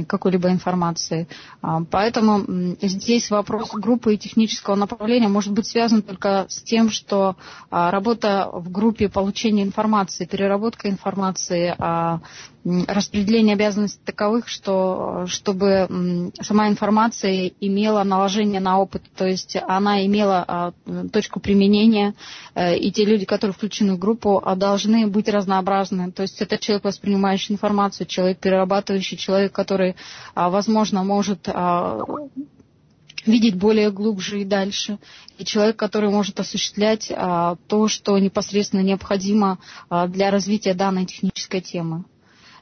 какой-либо 0.07 0.49
информации. 0.49 1.29
Поэтому 1.89 2.75
здесь 2.81 3.29
вопрос 3.31 3.71
группы 3.71 4.13
и 4.13 4.17
технического 4.17 4.75
направления 4.75 5.29
может 5.29 5.53
быть 5.53 5.67
связан 5.67 6.01
только 6.01 6.47
с 6.49 6.61
тем, 6.63 6.89
что 6.89 7.37
работа 7.69 8.49
в 8.51 8.69
группе 8.69 9.07
получения 9.07 9.63
информации, 9.63 10.25
переработка 10.25 10.89
информации, 10.89 11.73
распределение 12.65 13.53
обязанностей 13.53 14.01
таковых, 14.03 14.47
что, 14.47 15.25
чтобы 15.27 16.31
сама 16.41 16.67
информация 16.67 17.51
имела 17.61 18.03
наложение 18.03 18.59
на 18.59 18.79
опыт, 18.79 19.03
то 19.15 19.25
есть 19.25 19.55
она 19.67 20.05
имела 20.05 20.73
точку 21.11 21.39
применения, 21.39 22.15
э, 22.55 22.77
и 22.77 22.91
те 22.91 23.05
люди, 23.05 23.25
которые 23.25 23.53
включены 23.53 23.93
в 23.95 23.99
группу, 23.99 24.43
должны 24.55 25.07
быть 25.07 25.29
разнообразны. 25.29 26.11
То 26.11 26.23
есть 26.23 26.41
это 26.41 26.57
человек, 26.57 26.83
воспринимающий 26.83 27.53
информацию, 27.53 28.07
человек, 28.07 28.39
перерабатывающий, 28.39 29.17
человек, 29.17 29.51
который 29.53 29.95
а, 30.35 30.49
возможно, 30.49 31.03
может 31.03 31.47
а, 31.47 31.99
видеть 33.25 33.55
более 33.55 33.91
глубже 33.91 34.41
и 34.41 34.45
дальше. 34.45 34.99
И 35.37 35.45
человек, 35.45 35.77
который 35.77 36.09
может 36.09 36.39
осуществлять 36.39 37.11
а, 37.15 37.55
то, 37.67 37.87
что 37.87 38.17
непосредственно 38.19 38.81
необходимо 38.81 39.59
для 40.07 40.31
развития 40.31 40.73
данной 40.73 41.05
технической 41.05 41.61
темы. 41.61 42.03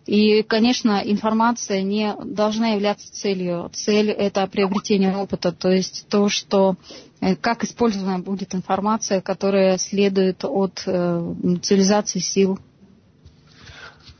И, 0.07 0.41
конечно, 0.41 1.01
информация 1.03 1.81
не 1.81 2.15
должна 2.23 2.69
являться 2.69 3.11
целью. 3.13 3.69
Цель– 3.73 4.09
это 4.11 4.47
приобретение 4.47 5.15
опыта, 5.15 5.51
то 5.51 5.69
есть 5.69 6.07
то, 6.09 6.29
что 6.29 6.75
э, 7.19 7.35
как 7.35 7.65
использована 7.65 8.19
будет 8.19 8.55
информация, 8.55 9.19
которая 9.21 9.77
следует 9.77 10.45
от 10.45 10.81
э, 10.85 11.33
цивилизации 11.61 12.19
сил. 12.19 12.57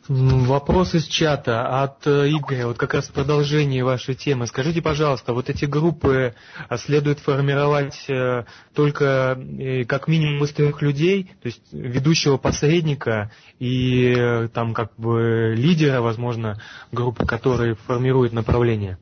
Вопрос 0.10 0.94
из 0.96 1.06
чата 1.06 1.84
от 1.84 2.08
э, 2.08 2.30
Игоря, 2.30 2.68
вот 2.68 2.78
как 2.78 2.94
раз 2.94 3.08
в 3.10 3.12
продолжении 3.12 3.82
вашей 3.82 4.16
темы. 4.16 4.48
Скажите, 4.48 4.82
пожалуйста, 4.82 5.34
вот 5.34 5.50
эти 5.50 5.66
группы 5.66 6.34
а, 6.70 6.78
следует 6.78 7.20
формировать 7.20 8.06
э, 8.08 8.46
только 8.74 9.38
э, 9.38 9.84
как 9.84 10.08
минимум 10.08 10.42
из 10.46 10.52
трех 10.54 10.82
людей, 10.82 11.32
то 11.42 11.48
есть 11.48 11.62
ведущего 11.74 12.38
посредника 12.38 13.32
и 13.60 14.48
там 14.54 14.74
как 14.74 14.96
бы 14.96 15.54
лидера, 15.58 16.00
возможно, 16.00 16.62
группы, 16.94 17.26
которые 17.26 17.76
формируют 17.76 18.32
направление? 18.32 18.98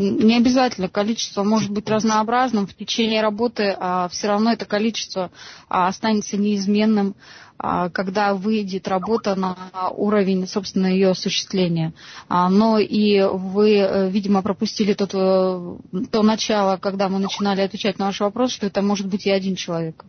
Не 0.00 0.36
обязательно 0.36 0.88
количество 0.88 1.42
может 1.42 1.72
быть 1.72 1.90
разнообразным. 1.90 2.68
В 2.68 2.74
течение 2.74 3.20
работы 3.20 3.76
а, 3.80 4.08
все 4.08 4.28
равно 4.28 4.52
это 4.52 4.64
количество 4.64 5.32
а, 5.68 5.88
останется 5.88 6.36
неизменным. 6.36 7.16
А, 7.60 7.88
когда 7.90 8.34
выйдет 8.34 8.86
работа 8.86 9.34
на 9.34 9.56
уровень, 9.90 10.46
собственно, 10.46 10.86
ее 10.86 11.10
осуществления. 11.10 11.92
А, 12.28 12.48
но 12.48 12.78
и 12.78 13.20
вы, 13.22 13.76
э, 13.78 14.10
видимо, 14.10 14.42
пропустили 14.42 14.94
тот, 14.94 15.10
э, 15.14 15.76
то 16.12 16.22
начало, 16.22 16.76
когда 16.76 17.08
мы 17.08 17.18
начинали 17.18 17.60
отвечать 17.62 17.98
на 17.98 18.06
ваш 18.06 18.20
вопрос, 18.20 18.52
что 18.52 18.66
это 18.66 18.80
может 18.80 19.08
быть 19.08 19.26
и 19.26 19.30
один 19.30 19.56
человек. 19.56 20.04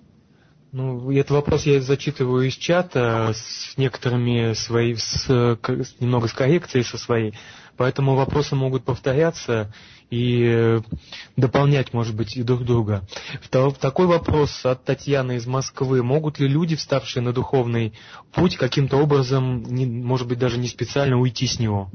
Ну, 0.72 1.10
этот 1.12 1.32
вопрос 1.32 1.66
я 1.66 1.82
зачитываю 1.82 2.48
из 2.48 2.54
чата 2.54 3.34
с 3.34 3.76
некоторыми 3.76 4.54
свои, 4.54 4.94
с, 4.94 5.26
с, 5.26 5.96
немного 6.00 6.28
с 6.28 6.34
коррекцией 6.34 6.84
со 6.84 7.00
своей. 7.00 7.34
Поэтому 7.76 8.16
вопросы 8.16 8.56
могут 8.56 8.84
повторяться 8.84 9.74
и 10.12 10.44
э, 10.46 10.82
дополнять, 11.38 11.92
может 11.94 12.16
быть, 12.16 12.38
и 12.38 12.44
друг 12.44 12.66
друга. 12.66 13.08
Такой 13.50 14.06
вопрос 14.06 14.64
от 14.64 14.84
Татьяны 14.84 15.38
из 15.38 15.48
Москвы. 15.48 16.04
Могут 16.04 16.40
ли 16.40 16.48
люди, 16.48 16.76
вставшие 16.76 17.24
на 17.24 17.34
духовный 17.34 17.94
путь, 18.34 18.58
каким-то 18.58 18.98
образом, 18.98 19.64
может 20.04 20.28
быть, 20.28 20.38
даже 20.38 20.60
не 20.60 20.68
специально 20.68 21.18
уйти 21.18 21.48
с 21.48 21.58
него? 21.58 21.90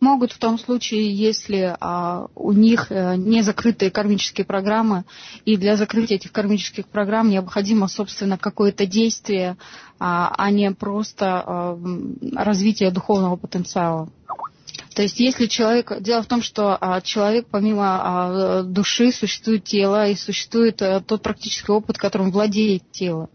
Могут 0.00 0.32
в 0.32 0.38
том 0.38 0.58
случае, 0.58 1.12
если 1.14 1.76
а, 1.80 2.26
у 2.34 2.52
них 2.52 2.86
а, 2.90 3.16
не 3.16 3.42
закрытые 3.42 3.90
кармические 3.90 4.44
программы, 4.44 5.04
и 5.44 5.56
для 5.56 5.76
закрытия 5.76 6.16
этих 6.16 6.32
кармических 6.32 6.86
программ 6.86 7.28
необходимо, 7.28 7.88
собственно, 7.88 8.38
какое-то 8.38 8.86
действие, 8.86 9.56
а, 9.98 10.34
а 10.36 10.50
не 10.50 10.70
просто 10.72 11.42
а, 11.44 11.78
развитие 12.36 12.90
духовного 12.90 13.36
потенциала. 13.36 14.08
То 14.94 15.02
есть 15.02 15.20
если 15.20 15.46
человек... 15.46 15.92
Дело 16.00 16.22
в 16.22 16.26
том, 16.26 16.42
что 16.42 16.76
а, 16.80 17.00
человек 17.00 17.46
помимо 17.50 18.00
а, 18.02 18.62
души 18.62 19.12
существует 19.12 19.64
тело 19.64 20.08
и 20.08 20.14
существует 20.14 20.82
а, 20.82 21.00
тот 21.00 21.22
практический 21.22 21.72
опыт, 21.72 21.96
которым 21.96 22.30
владеет 22.30 22.82
тело. 22.90 23.30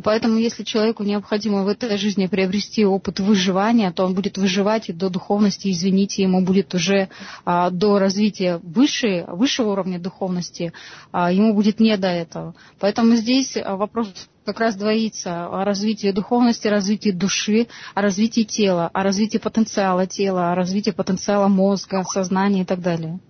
И 0.00 0.02
поэтому 0.02 0.38
если 0.38 0.64
человеку 0.64 1.02
необходимо 1.02 1.62
в 1.62 1.68
этой 1.68 1.98
жизни 1.98 2.26
приобрести 2.26 2.86
опыт 2.86 3.20
выживания, 3.20 3.92
то 3.92 4.06
он 4.06 4.14
будет 4.14 4.38
выживать 4.38 4.88
и 4.88 4.94
до 4.94 5.10
духовности, 5.10 5.70
извините, 5.70 6.22
ему 6.22 6.40
будет 6.40 6.74
уже 6.74 7.10
а, 7.44 7.68
до 7.68 7.98
развития 7.98 8.60
выше, 8.62 9.26
высшего 9.28 9.72
уровня 9.72 9.98
духовности, 9.98 10.72
а, 11.12 11.30
ему 11.30 11.52
будет 11.52 11.80
не 11.80 11.94
до 11.98 12.08
этого. 12.08 12.54
Поэтому 12.78 13.14
здесь 13.16 13.58
вопрос 13.62 14.08
как 14.46 14.58
раз 14.58 14.74
двоится 14.74 15.48
о 15.48 15.66
развитии 15.66 16.12
духовности, 16.12 16.66
развитии 16.66 17.10
души, 17.10 17.66
о 17.94 18.00
развитии 18.00 18.44
тела, 18.44 18.88
о 18.94 19.02
развитии 19.02 19.36
потенциала 19.36 20.06
тела, 20.06 20.52
о 20.52 20.54
развитии 20.54 20.92
потенциала 20.92 21.48
мозга, 21.48 22.04
сознания 22.04 22.62
и 22.62 22.64
так 22.64 22.80
далее. 22.80 23.20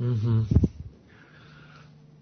Угу. 0.00 0.75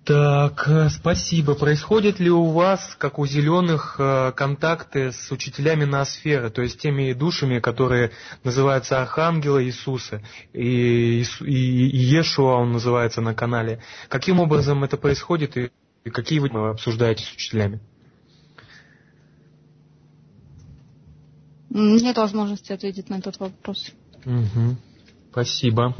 Так, 0.04 0.68
э, 0.68 0.90
спасибо. 0.90 1.54
Происходят 1.54 2.20
ли 2.20 2.30
у 2.30 2.50
вас, 2.50 2.94
как 2.98 3.18
у 3.18 3.26
зеленых, 3.26 3.96
э, 3.98 4.32
контакты 4.36 5.12
с 5.12 5.32
учителями 5.32 5.84
ноосферы, 5.84 6.50
то 6.50 6.60
есть 6.60 6.78
теми 6.78 7.14
душами, 7.14 7.58
которые 7.58 8.10
называются 8.42 9.00
Архангела 9.00 9.64
Иисуса, 9.64 10.20
и, 10.52 11.22
и, 11.22 11.24
и 11.40 11.96
Иешуа 11.96 12.56
он 12.56 12.72
называется 12.72 13.22
на 13.22 13.34
канале. 13.34 13.80
Каким 14.10 14.40
образом 14.40 14.84
это 14.84 14.98
происходит 14.98 15.56
и, 15.56 15.70
и 16.04 16.10
какие 16.10 16.38
вы 16.38 16.48
обсуждаете 16.48 17.24
с 17.24 17.32
учителями? 17.32 17.80
Нет 21.70 22.16
возможности 22.18 22.72
ответить 22.72 23.08
на 23.08 23.18
этот 23.18 23.40
вопрос. 23.40 23.90
Угу. 24.26 24.76
Спасибо. 25.34 25.96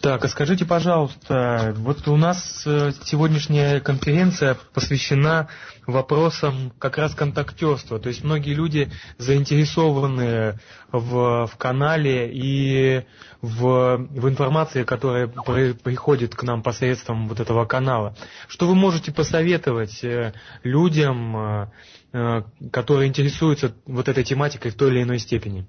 Так, 0.00 0.24
а 0.24 0.28
скажите, 0.28 0.64
пожалуйста, 0.64 1.74
вот 1.76 2.08
у 2.08 2.16
нас 2.16 2.62
э, 2.64 2.92
сегодняшняя 3.04 3.78
конференция 3.80 4.56
посвящена 4.72 5.48
вопросам 5.86 6.72
как 6.78 6.96
раз 6.96 7.14
контактерства. 7.14 7.98
То 7.98 8.08
есть 8.08 8.24
многие 8.24 8.54
люди 8.54 8.90
заинтересованы 9.18 10.58
в, 10.90 11.46
в 11.46 11.56
канале 11.58 12.30
и 12.32 13.04
в, 13.42 13.98
в 13.98 14.28
информации, 14.30 14.84
которая 14.84 15.26
при, 15.28 15.74
приходит 15.74 16.34
к 16.34 16.42
нам 16.42 16.62
посредством 16.62 17.28
вот 17.28 17.40
этого 17.40 17.66
канала. 17.66 18.16
Что 18.46 18.66
вы 18.66 18.74
можете 18.74 19.12
посоветовать 19.12 20.02
э, 20.02 20.32
людям, 20.62 21.70
э, 22.14 22.42
которые 22.72 23.08
интересуются 23.10 23.74
вот 23.84 24.08
этой 24.08 24.24
тематикой 24.24 24.70
в 24.70 24.74
той 24.74 24.88
или 24.92 25.02
иной 25.02 25.18
степени? 25.18 25.66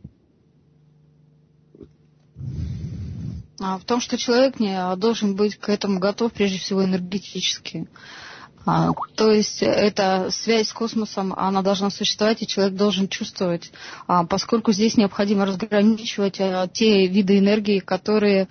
А 2.40 3.49
в 3.60 3.84
том, 3.86 4.00
что 4.00 4.18
человек 4.18 4.60
не 4.60 4.74
а, 4.74 4.96
должен 4.96 5.36
быть 5.36 5.56
к 5.58 5.70
этому 5.70 6.00
готов, 6.00 6.32
прежде 6.34 6.58
всего, 6.58 6.84
энергетически. 6.84 7.88
А, 8.70 8.94
то 9.16 9.32
есть 9.32 9.64
эта 9.64 10.30
связь 10.30 10.68
с 10.68 10.74
космосом, 10.74 11.34
она 11.36 11.64
должна 11.64 11.90
существовать, 11.90 12.44
и 12.44 12.48
человек 12.48 12.76
должен 12.76 13.08
чувствовать, 13.08 13.72
а, 14.08 14.26
поскольку 14.26 14.72
здесь 14.72 14.96
необходимо 14.96 15.46
разграничивать 15.46 16.40
а, 16.40 16.68
те 16.68 17.08
виды 17.08 17.40
энергии, 17.40 17.80
которые 17.80 18.48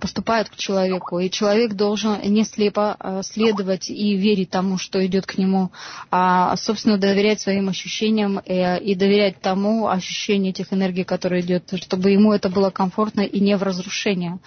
поступают 0.00 0.50
к 0.50 0.56
человеку. 0.56 1.18
И 1.18 1.30
человек 1.30 1.72
должен 1.72 2.20
не 2.22 2.44
слепо 2.44 3.22
следовать 3.22 3.88
и 3.88 4.16
верить 4.16 4.50
тому, 4.50 4.76
что 4.76 5.04
идет 5.04 5.26
к 5.26 5.38
нему, 5.38 5.72
а, 6.10 6.54
собственно, 6.56 6.98
доверять 6.98 7.40
своим 7.40 7.68
ощущениям 7.68 8.38
э, 8.44 8.78
и 8.80 8.94
доверять 8.94 9.40
тому 9.40 9.88
ощущению 9.88 10.50
этих 10.50 10.72
энергий, 10.72 11.04
которые 11.04 11.40
идет, 11.40 11.72
чтобы 11.82 12.10
ему 12.10 12.32
это 12.32 12.48
было 12.48 12.70
комфортно 12.70 13.22
и 13.22 13.40
не 13.40 13.56
в 13.56 13.62
разрушение. 13.62 14.38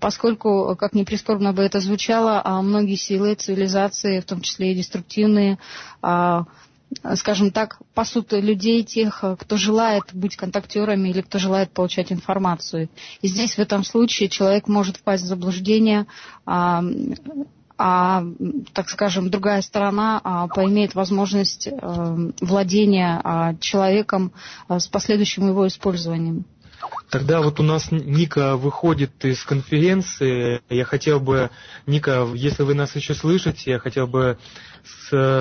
Поскольку, 0.00 0.76
как 0.78 0.94
ни 0.94 1.04
прискорбно 1.04 1.52
бы 1.52 1.62
это 1.62 1.80
звучало, 1.80 2.42
многие 2.62 2.96
силы 2.96 3.34
цивилизации, 3.34 4.20
в 4.20 4.24
том 4.24 4.40
числе 4.40 4.45
и 4.54 4.74
деструктивные, 4.74 5.58
а, 6.02 6.44
скажем 7.14 7.50
так, 7.50 7.78
пасут 7.94 8.32
людей, 8.32 8.82
тех, 8.84 9.24
кто 9.38 9.56
желает 9.56 10.04
быть 10.12 10.36
контактерами 10.36 11.08
или 11.08 11.20
кто 11.20 11.38
желает 11.38 11.72
получать 11.72 12.12
информацию. 12.12 12.88
И 13.22 13.28
здесь 13.28 13.54
в 13.54 13.58
этом 13.58 13.84
случае 13.84 14.28
человек 14.28 14.68
может 14.68 14.98
впасть 14.98 15.24
в 15.24 15.26
заблуждение, 15.26 16.06
а, 16.44 16.82
а 17.78 18.24
так 18.72 18.88
скажем, 18.88 19.30
другая 19.30 19.60
сторона 19.60 20.20
а, 20.24 20.48
поимеет 20.48 20.94
возможность 20.94 21.68
а, 21.68 22.16
владения 22.40 23.20
а, 23.22 23.54
человеком 23.56 24.32
а, 24.66 24.80
с 24.80 24.86
последующим 24.86 25.48
его 25.48 25.66
использованием. 25.66 26.44
Тогда 27.10 27.40
вот 27.40 27.60
у 27.60 27.62
нас 27.62 27.90
Ника 27.90 28.56
выходит 28.56 29.24
из 29.24 29.42
конференции. 29.44 30.60
Я 30.68 30.84
хотел 30.84 31.20
бы, 31.20 31.50
Ника, 31.86 32.26
если 32.34 32.62
вы 32.64 32.74
нас 32.74 32.96
еще 32.96 33.14
слышите, 33.14 33.70
я 33.70 33.78
хотел 33.78 34.06
бы 34.06 34.38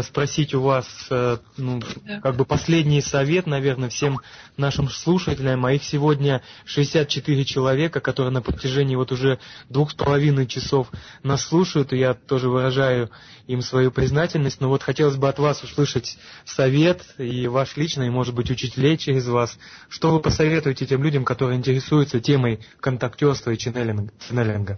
спросить 0.03 0.53
у 0.53 0.61
вас 0.61 0.87
э, 1.09 1.37
ну, 1.57 1.81
как 2.23 2.35
бы 2.35 2.45
последний 2.45 3.01
совет, 3.01 3.47
наверное, 3.47 3.89
всем 3.89 4.19
нашим 4.57 4.89
слушателям. 4.89 5.65
А 5.65 5.73
их 5.73 5.83
сегодня 5.83 6.41
64 6.65 7.45
человека, 7.45 7.99
которые 7.99 8.31
на 8.31 8.41
протяжении 8.41 8.95
вот 8.95 9.11
уже 9.11 9.39
двух 9.69 9.91
с 9.91 9.93
половиной 9.93 10.47
часов 10.47 10.91
нас 11.23 11.43
слушают, 11.43 11.93
и 11.93 11.97
я 11.97 12.13
тоже 12.13 12.49
выражаю 12.49 13.09
им 13.47 13.61
свою 13.61 13.91
признательность. 13.91 14.61
Но 14.61 14.69
вот 14.69 14.83
хотелось 14.83 15.15
бы 15.15 15.29
от 15.29 15.39
вас 15.39 15.63
услышать 15.63 16.17
совет, 16.45 17.03
и 17.17 17.47
ваш 17.47 17.75
личный, 17.75 18.09
может 18.09 18.33
быть, 18.33 18.49
учителей 18.49 18.97
через 18.97 19.27
вас. 19.27 19.57
Что 19.89 20.11
вы 20.11 20.19
посоветуете 20.19 20.85
тем 20.85 21.03
людям, 21.03 21.24
которые 21.25 21.57
интересуются 21.57 22.21
темой 22.21 22.59
контактерства 22.79 23.51
и 23.51 23.57
ченнелинга? 23.57 24.77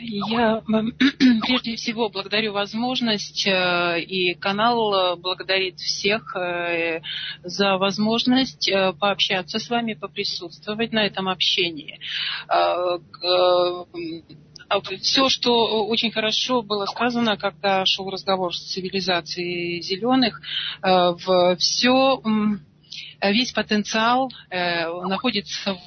Я 0.00 0.62
прежде 1.46 1.76
всего 1.76 2.08
благодарю 2.08 2.52
возможность, 2.52 3.46
э, 3.46 4.00
и 4.00 4.34
канал 4.34 5.16
благодарит 5.16 5.78
всех 5.78 6.36
э, 6.36 7.00
за 7.42 7.76
возможность 7.78 8.68
э, 8.68 8.92
пообщаться 8.92 9.58
с 9.58 9.68
вами, 9.70 9.94
поприсутствовать 9.94 10.92
на 10.92 11.06
этом 11.06 11.28
общении. 11.28 11.98
А 14.66 14.80
Все, 15.00 15.28
что 15.28 15.86
очень 15.86 16.10
хорошо 16.10 16.62
было 16.62 16.86
сказано, 16.86 17.36
когда 17.36 17.84
шел 17.84 18.08
разговор 18.10 18.54
с 18.54 18.72
цивилизацией 18.72 19.82
зеленых, 19.82 20.40
все, 21.58 22.22
весь 23.22 23.52
потенциал 23.52 24.30
находится 24.50 25.78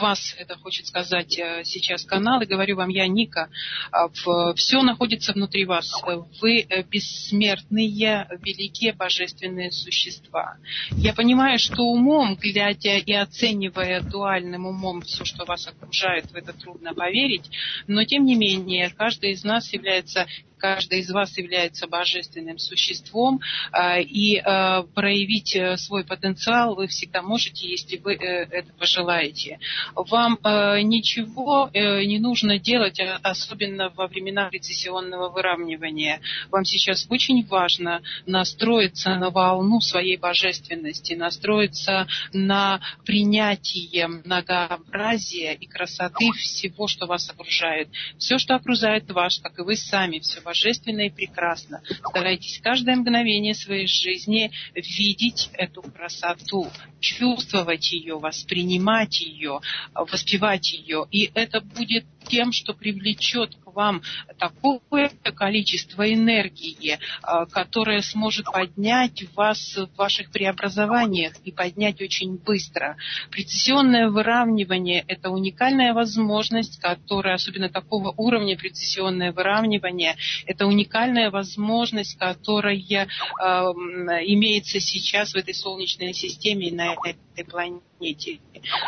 вас, 0.00 0.34
это 0.38 0.56
хочет 0.56 0.86
сказать 0.86 1.38
э, 1.38 1.62
сейчас 1.64 2.04
канал, 2.04 2.40
и 2.40 2.46
говорю 2.46 2.76
вам 2.76 2.88
я, 2.88 3.06
Ника, 3.06 3.50
а, 3.90 4.08
все 4.54 4.82
находится 4.82 5.32
внутри 5.32 5.64
вас. 5.64 5.92
Вы 6.40 6.60
э, 6.60 6.82
бессмертные, 6.82 8.26
великие 8.42 8.94
божественные 8.94 9.70
существа. 9.70 10.56
Я 10.92 11.14
понимаю, 11.14 11.58
что 11.58 11.82
умом, 11.82 12.36
глядя 12.36 12.96
и 12.96 13.12
оценивая 13.12 14.00
дуальным 14.00 14.66
умом 14.66 15.02
все, 15.02 15.24
что 15.24 15.44
вас 15.44 15.66
окружает, 15.66 16.30
в 16.30 16.34
это 16.34 16.52
трудно 16.52 16.94
поверить, 16.94 17.50
но 17.86 18.04
тем 18.04 18.24
не 18.24 18.34
менее, 18.34 18.90
каждый 18.90 19.32
из 19.32 19.44
нас 19.44 19.72
является 19.72 20.26
каждый 20.62 21.00
из 21.00 21.10
вас 21.10 21.36
является 21.36 21.88
божественным 21.88 22.56
существом, 22.58 23.40
а, 23.72 23.98
и 23.98 24.36
а, 24.36 24.84
проявить 24.94 25.56
э, 25.56 25.76
свой 25.76 26.04
потенциал 26.04 26.76
вы 26.76 26.86
всегда 26.86 27.20
можете, 27.20 27.68
если 27.68 27.96
вы 27.96 28.14
э, 28.14 28.46
это 28.48 28.72
пожелаете. 28.74 29.58
Вам 29.96 30.38
э, 30.44 30.82
ничего 30.82 31.68
не 31.74 32.20
нужно 32.20 32.60
делать, 32.60 33.00
а, 33.00 33.18
особенно 33.24 33.88
во 33.90 34.06
времена 34.06 34.48
прецессионного 34.50 35.30
выравнивания. 35.30 36.20
Вам 36.52 36.64
сейчас 36.64 37.06
очень 37.10 37.44
важно 37.46 38.00
настроиться 38.26 39.16
на 39.16 39.30
волну 39.30 39.80
своей 39.80 40.16
божественности, 40.16 41.14
настроиться 41.14 42.06
на 42.32 42.80
принятие 43.04 44.06
многообразия 44.06 45.54
и 45.54 45.66
красоты 45.66 46.30
всего, 46.36 46.86
что 46.86 47.06
вас 47.06 47.28
окружает. 47.28 47.88
Все, 48.18 48.38
что 48.38 48.54
окружает 48.54 49.10
вас, 49.10 49.40
как 49.40 49.58
и 49.58 49.62
вы 49.62 49.74
сами, 49.74 50.20
все 50.20 50.40
божественно 50.52 51.00
и 51.00 51.10
прекрасно. 51.10 51.82
Старайтесь 52.10 52.60
каждое 52.62 52.96
мгновение 52.96 53.54
своей 53.54 53.86
жизни 53.86 54.52
видеть 54.74 55.48
эту 55.54 55.80
красоту, 55.82 56.70
чувствовать 57.00 57.90
ее, 57.90 58.18
воспринимать 58.18 59.20
ее, 59.20 59.60
воспевать 59.94 60.72
ее. 60.72 61.06
И 61.10 61.30
это 61.34 61.62
будет 61.62 62.04
тем, 62.28 62.52
что 62.52 62.74
привлечет 62.74 63.56
вам 63.74 64.02
такое 64.38 65.10
количество 65.34 66.12
энергии, 66.12 66.98
а, 67.22 67.46
которое 67.46 68.02
сможет 68.02 68.46
поднять 68.46 69.24
вас 69.34 69.76
в 69.76 69.96
ваших 69.96 70.30
преобразованиях 70.30 71.34
и 71.44 71.52
поднять 71.52 72.00
очень 72.00 72.36
быстро. 72.36 72.96
Прецессионное 73.30 74.08
выравнивание– 74.08 75.04
это 75.08 75.30
уникальная 75.30 75.94
возможность, 75.94 76.80
которая, 76.80 77.34
особенно 77.34 77.68
такого 77.68 78.14
уровня 78.16 78.56
прецессионное 78.56 79.32
выравнивание, 79.32 80.16
это 80.46 80.66
уникальная 80.66 81.30
возможность, 81.30 82.18
которая 82.18 82.76
э, 82.76 83.06
имеется 83.42 84.80
сейчас 84.80 85.32
в 85.32 85.36
этой 85.36 85.54
Солнечной 85.54 86.12
системе 86.12 86.68
и 86.68 86.72
на 86.72 86.94
этой 87.04 87.44
планете. 87.44 87.91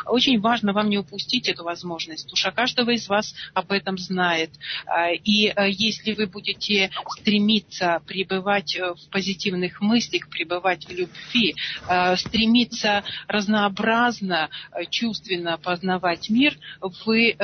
Очень 0.07 0.41
важно 0.41 0.73
вам 0.73 0.89
не 0.89 0.99
упустить 0.99 1.49
эту 1.49 1.65
возможность. 1.65 2.29
Душа 2.29 2.51
каждого 2.51 2.91
из 2.91 3.09
вас 3.09 3.35
об 3.55 3.73
этом 3.73 3.99
знает. 3.99 4.51
А, 4.87 5.11
и 5.13 5.47
э, 5.49 5.71
если 5.71 6.13
вы 6.15 6.27
будете 6.27 6.91
стремиться 7.19 8.01
пребывать 8.07 8.77
э, 8.77 8.95
в 8.95 9.11
позитивных 9.11 9.81
мыслях, 9.81 10.29
пребывать 10.29 10.87
в 10.87 10.91
любви, 10.91 11.55
э, 11.89 12.17
стремиться 12.17 13.05
разнообразно, 13.29 14.51
чувственно 14.91 15.59
познавать 15.59 16.29
мир, 16.31 16.57
вы 17.05 17.37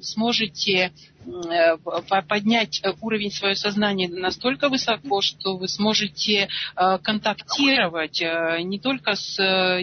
сможете 0.00 0.92
поднять 2.28 2.82
уровень 3.00 3.30
своего 3.30 3.54
сознания 3.54 4.08
настолько 4.08 4.68
высоко, 4.68 5.20
что 5.20 5.56
вы 5.56 5.68
сможете 5.68 6.48
э, 6.76 6.98
контактировать 7.02 8.20
э, 8.20 8.60
не 8.62 8.78
только 8.78 9.14
с, 9.14 9.36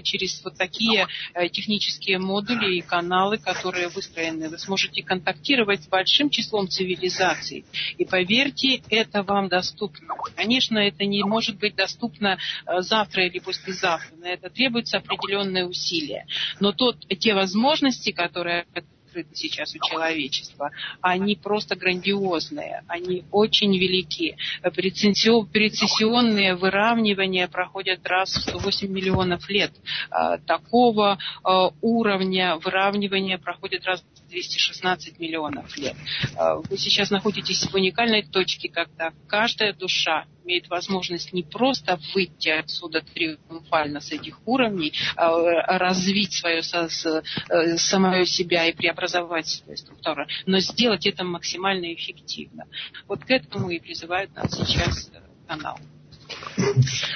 через 0.03 0.43
вот 0.43 0.57
такие 0.57 1.07
технические 1.51 2.19
модули 2.19 2.77
и 2.77 2.81
каналы, 2.81 3.37
которые 3.37 3.89
выстроены. 3.89 4.49
Вы 4.49 4.57
сможете 4.57 5.03
контактировать 5.03 5.83
с 5.83 5.87
большим 5.87 6.29
числом 6.29 6.67
цивилизаций. 6.67 7.65
И 7.97 8.05
поверьте, 8.05 8.81
это 8.89 9.23
вам 9.23 9.49
доступно. 9.49 10.15
Конечно, 10.35 10.77
это 10.77 11.05
не 11.05 11.23
может 11.23 11.57
быть 11.57 11.75
доступно 11.75 12.37
завтра 12.79 13.27
или 13.27 13.39
послезавтра. 13.39 14.15
На 14.17 14.27
это 14.27 14.49
требуются 14.49 14.97
определенные 14.97 15.65
усилия. 15.65 16.25
Но 16.59 16.71
тот, 16.71 16.97
те 17.19 17.33
возможности, 17.33 18.11
которые 18.11 18.65
открыты 19.11 19.35
сейчас 19.35 19.75
у 19.75 19.79
человечества, 19.85 20.71
они 21.01 21.35
просто 21.35 21.75
грандиозные, 21.75 22.83
они 22.87 23.25
очень 23.31 23.77
велики. 23.77 24.37
Прецессионные 24.61 26.55
выравнивания 26.55 27.47
проходят 27.47 28.07
раз 28.07 28.29
в 28.33 28.41
108 28.49 28.87
миллионов 28.87 29.49
лет. 29.49 29.71
А, 30.09 30.37
такого 30.37 31.17
а, 31.43 31.71
уровня 31.81 32.55
выравнивания 32.57 33.37
проходит 33.37 33.85
раз 33.85 34.01
216 34.31 35.19
миллионов 35.19 35.77
лет. 35.77 35.95
А, 36.35 36.55
вы 36.55 36.77
сейчас 36.77 37.11
находитесь 37.11 37.63
в 37.63 37.75
уникальной 37.75 38.23
точке, 38.23 38.69
когда 38.69 39.11
каждая 39.27 39.73
душа 39.73 40.25
имеет 40.43 40.69
возможность 40.69 41.33
не 41.33 41.43
просто 41.43 41.99
выйти 42.15 42.49
отсюда 42.49 43.01
триумфально 43.01 43.99
с 43.99 44.11
этих 44.11 44.39
уровней, 44.47 44.93
а 45.15 45.77
развить 45.77 46.33
свое 46.33 46.61
э, 46.61 47.77
самое 47.77 48.25
себя 48.25 48.65
и 48.67 48.73
преобразовать 48.73 49.47
свою 49.47 49.77
структуру, 49.77 50.25
но 50.45 50.59
сделать 50.59 51.05
это 51.05 51.23
максимально 51.23 51.93
эффективно. 51.93 52.65
Вот 53.07 53.23
к 53.25 53.29
этому 53.29 53.69
и 53.69 53.79
призывает 53.79 54.33
нас 54.35 54.51
сейчас 54.51 55.11
канал. 55.47 55.77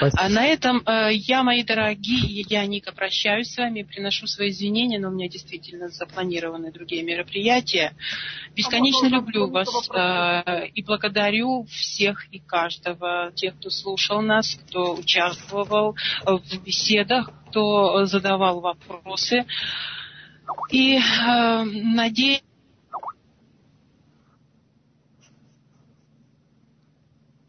А 0.02 0.30
на 0.30 0.46
этом 0.46 0.82
э, 0.86 1.14
я, 1.14 1.44
мои 1.44 1.64
дорогие, 1.64 2.46
я, 2.48 2.66
Ника, 2.66 2.92
прощаюсь 2.92 3.52
с 3.52 3.58
вами, 3.58 3.84
приношу 3.84 4.28
свои 4.28 4.50
извинения, 4.50 5.00
но 5.00 5.10
у 5.10 5.12
меня 5.12 5.28
действительно 5.28 5.90
запланированы 5.90 6.72
другие 6.72 7.04
мероприятия. 7.04 7.94
Бесконечно 8.56 9.08
люблю 9.08 9.50
вас 9.50 9.70
э, 9.90 10.68
и 10.68 10.84
благодарю 10.84 11.66
всех 11.66 12.28
и 12.32 12.40
каждого, 12.40 13.32
тех, 13.36 13.56
кто 13.58 13.70
слушал 13.70 14.22
нас, 14.22 14.58
кто 14.68 14.96
участвовал 14.96 15.96
в 16.26 16.64
беседах, 16.64 17.30
кто 17.50 18.06
задавал 18.06 18.62
вопросы. 18.62 19.46
И 20.72 20.98
э, 20.98 21.64
надеюсь, 21.64 22.42
Э, 22.42 22.44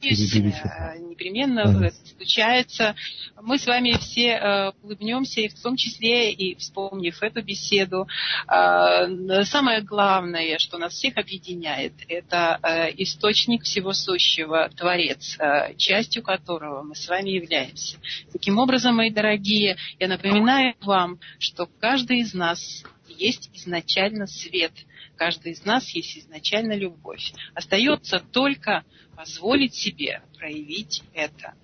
непременно 0.02 1.62
ага. 1.62 1.92
случается. 2.16 2.94
Мы 3.40 3.58
с 3.58 3.66
вами 3.66 3.92
все 3.98 4.28
э, 4.28 4.72
улыбнемся, 4.82 5.40
и 5.40 5.48
в 5.48 5.60
том 5.60 5.76
числе 5.76 6.32
и 6.32 6.54
вспомнив 6.56 7.20
эту 7.22 7.42
беседу. 7.42 8.06
Э, 8.48 9.44
самое 9.44 9.82
главное, 9.82 10.58
что 10.58 10.78
нас 10.78 10.92
всех 10.92 11.16
объединяет, 11.16 11.92
это 12.08 12.58
э, 12.62 12.92
источник 12.98 13.62
всего 13.62 13.92
сущего, 13.92 14.68
Творец, 14.76 15.36
э, 15.38 15.74
частью 15.76 16.22
которого 16.22 16.82
мы 16.82 16.94
с 16.94 17.08
вами 17.08 17.30
являемся. 17.30 17.98
Таким 18.32 18.58
образом, 18.58 18.96
мои 18.96 19.10
дорогие, 19.10 19.76
я 19.98 20.08
напоминаю 20.08 20.74
вам, 20.82 21.18
что 21.38 21.68
каждый 21.80 22.20
из 22.20 22.34
нас 22.34 22.84
есть 23.08 23.50
изначально 23.54 24.26
свет– 24.26 24.72
каждый 25.16 25.52
из 25.52 25.64
нас 25.64 25.88
есть 25.90 26.18
изначально 26.18 26.74
любовь. 26.74 27.32
Остается 27.54 28.20
только 28.20 28.84
позволить 29.16 29.74
себе 29.74 30.22
проявить 30.38 31.02
это. 31.14 31.54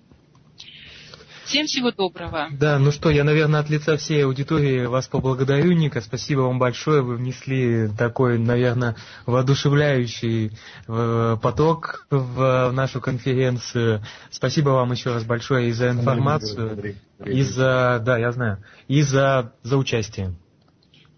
Всем 1.45 1.67
всего 1.67 1.91
доброго. 1.91 2.47
Да, 2.51 2.79
ну 2.79 2.91
что, 2.91 3.09
я, 3.09 3.23
наверное, 3.23 3.59
от 3.59 3.69
лица 3.69 3.97
всей 3.97 4.25
аудитории 4.25 4.85
вас 4.85 5.07
поблагодарю, 5.07 5.73
Ника. 5.73 5.99
Спасибо 5.99 6.41
вам 6.41 6.57
большое. 6.57 7.01
Вы 7.01 7.17
внесли 7.17 7.89
такой, 7.97 8.39
наверное, 8.39 8.95
воодушевляющий 9.25 10.57
э, 10.87 11.37
поток 11.41 12.07
в 12.09 12.71
нашу 12.71 13.01
конференцию. 13.01 14.03
Спасибо 14.31 14.69
вам 14.69 14.93
еще 14.93 15.13
раз 15.13 15.25
большое 15.25 15.69
и 15.69 15.73
за 15.73 15.89
информацию, 15.89 16.95
и 17.25 17.41
за, 17.41 18.01
да, 18.03 18.17
я 18.17 18.31
знаю, 18.31 18.63
и 18.87 19.01
за, 19.01 19.53
за 19.63 19.77
участие. 19.77 20.33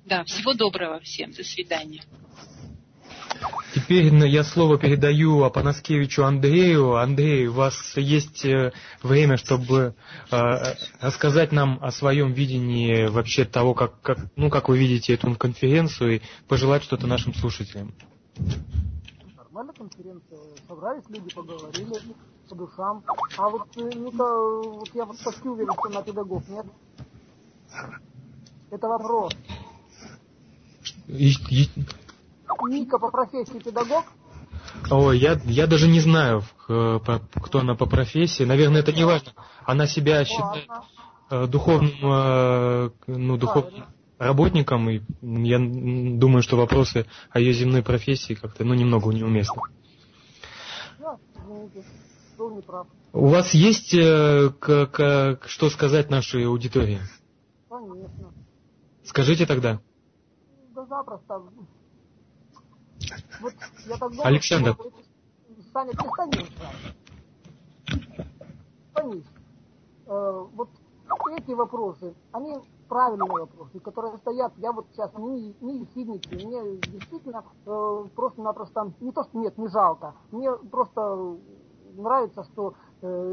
Да, 0.05 0.23
всего 0.23 0.53
доброго 0.53 0.99
всем. 0.99 1.31
До 1.31 1.43
свидания. 1.43 2.03
Теперь 3.73 4.13
я 4.27 4.43
слово 4.43 4.77
передаю 4.77 5.43
Апанаскевичу 5.43 6.23
Андрею. 6.23 6.95
Андрей, 6.95 7.47
у 7.47 7.53
вас 7.53 7.97
есть 7.97 8.45
э, 8.45 8.71
время, 9.01 9.37
чтобы 9.37 9.95
э, 10.31 10.35
рассказать 11.01 11.51
нам 11.51 11.79
о 11.81 11.91
своем 11.91 12.33
видении 12.33 13.07
вообще 13.07 13.45
того, 13.45 13.73
как, 13.73 13.99
как, 14.01 14.19
ну, 14.35 14.49
как 14.49 14.69
вы 14.69 14.77
видите 14.77 15.15
эту 15.15 15.35
конференцию 15.35 16.17
и 16.17 16.21
пожелать 16.47 16.83
что-то 16.83 17.07
нашим 17.07 17.33
слушателям. 17.33 17.93
Нормально 19.35 19.73
конференция. 19.73 20.39
Собрались 20.67 21.03
люди, 21.09 21.33
поговорили 21.33 21.95
по 22.47 22.55
душам. 22.55 23.03
А 23.37 23.49
вот, 23.49 23.75
Ника, 23.75 24.23
вот 24.23 24.89
я 24.93 25.05
вот 25.05 25.17
почти 25.23 25.49
уверен, 25.49 25.73
что 25.73 25.89
на 25.89 26.03
педагог 26.03 26.47
нет. 26.47 26.65
Это 28.71 28.87
вопрос. 28.87 29.33
Ника 31.07 32.97
по 32.99 33.11
профессии 33.11 33.59
педагог? 33.59 34.05
Ой, 34.89 35.17
я, 35.19 35.39
я 35.45 35.67
даже 35.67 35.87
не 35.87 35.99
знаю, 35.99 36.43
кто 36.65 37.59
она 37.59 37.75
по 37.75 37.85
профессии. 37.85 38.43
Наверное, 38.43 38.81
это 38.81 38.91
не 38.91 39.03
важно. 39.03 39.33
Она 39.63 39.87
себя 39.87 40.23
считает 40.25 40.67
э, 41.29 41.47
духовным, 41.47 41.93
э, 42.03 42.89
ну, 43.07 43.37
духовным 43.37 43.85
работником, 44.17 44.89
и 44.89 45.01
я 45.21 45.59
думаю, 45.59 46.41
что 46.41 46.57
вопросы 46.57 47.05
о 47.31 47.39
ее 47.39 47.53
земной 47.53 47.83
профессии 47.83 48.33
как-то, 48.33 48.63
ну, 48.63 48.73
немного 48.73 49.11
неуместны. 49.11 49.61
У 53.13 53.27
вас 53.27 53.53
есть 53.53 53.93
э, 53.93 54.51
к, 54.59 54.87
к, 54.87 55.39
что 55.47 55.69
сказать 55.69 56.09
нашей 56.09 56.45
аудитории? 56.45 56.99
Конечно. 57.69 58.33
Скажите 59.03 59.45
тогда. 59.45 59.79
Да 60.95 60.99
запросто. 60.99 61.43
Вот 63.41 63.53
я 63.85 63.97
так 63.97 64.11
думаю, 64.11 64.27
Александр. 64.27 64.73
Что 64.73 64.91
Саня, 65.73 65.91
перестань 65.91 66.31
Понись. 68.93 69.25
Э, 70.07 70.45
вот 70.53 70.69
эти 71.37 71.51
вопросы, 71.51 72.15
они 72.31 72.55
правильные 72.87 73.29
вопросы, 73.29 73.79
которые 73.79 74.17
стоят, 74.19 74.53
я 74.57 74.71
вот 74.71 74.87
сейчас 74.93 75.11
не, 75.17 75.55
не 75.59 75.79
ехидничаю, 75.79 76.47
мне 76.47 76.77
действительно 76.77 77.43
э, 77.65 78.05
просто-напросто, 78.15 78.93
не 79.01 79.11
то, 79.11 79.23
что 79.23 79.37
нет, 79.37 79.57
не 79.57 79.67
жалко, 79.67 80.15
мне 80.31 80.51
просто 80.71 81.37
нравится, 81.97 82.43
что 82.43 82.75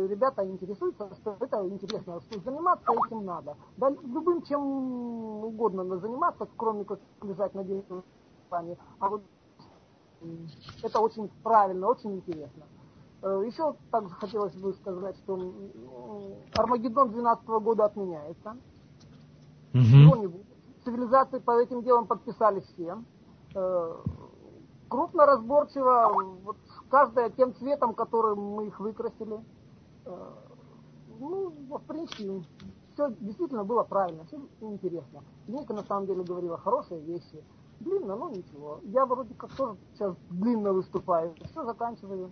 ребята 0.09 0.44
интересуются, 0.47 1.15
что 1.15 1.36
это 1.41 1.67
интересно, 1.68 2.20
что 2.20 2.41
заниматься 2.41 2.92
этим 3.07 3.25
надо. 3.25 3.57
Да, 3.76 3.91
любым 3.91 4.42
чем 4.42 4.62
угодно 5.44 5.99
заниматься, 5.99 6.49
кроме 6.57 6.84
как 6.84 7.01
лежать 7.23 7.55
на 7.55 7.65
диване. 7.65 8.76
А 8.99 9.09
вот 9.09 9.23
это 10.83 11.01
очень 11.01 11.28
правильно, 11.42 11.89
очень 11.89 12.15
интересно. 12.17 12.65
Э, 13.23 13.42
Еще 13.47 13.75
также 13.91 14.15
хотелось 14.15 14.55
бы 14.55 14.73
сказать, 14.75 15.17
что 15.18 15.52
Армагеддон 16.55 17.10
12 17.10 17.47
года 17.47 17.84
отменяется. 17.84 18.57
Угу. 19.75 20.44
Цивилизации 20.84 21.39
по 21.39 21.60
этим 21.60 21.83
делам 21.83 22.07
подписали 22.07 22.60
все. 22.60 22.99
Э, 23.55 23.97
крупно, 24.89 25.26
разборчиво, 25.26 26.12
вот 26.44 26.57
каждая 26.91 27.31
тем 27.31 27.55
цветом, 27.55 27.94
которым 27.94 28.41
мы 28.41 28.67
их 28.67 28.81
выкрасили. 28.81 29.41
Э, 30.05 30.31
ну, 31.19 31.51
в 31.51 31.87
принципе, 31.87 32.43
все 32.93 33.15
действительно 33.21 33.65
было 33.65 33.83
правильно, 33.85 34.25
все 34.25 34.39
интересно. 34.61 35.23
Ника 35.47 35.73
на 35.73 35.83
самом 35.85 36.07
деле 36.07 36.23
говорила 36.23 36.59
хорошие 36.59 37.01
вещи. 37.01 37.45
Длинно, 37.81 38.17
ну 38.17 38.31
ничего. 38.31 38.81
Я 38.85 39.07
вроде 39.07 39.35
как 39.35 39.53
тоже 39.57 39.77
сейчас 39.95 40.15
длинно 40.31 40.73
выступаю. 40.73 41.35
Все, 41.51 41.65
заканчиваю. 41.65 42.31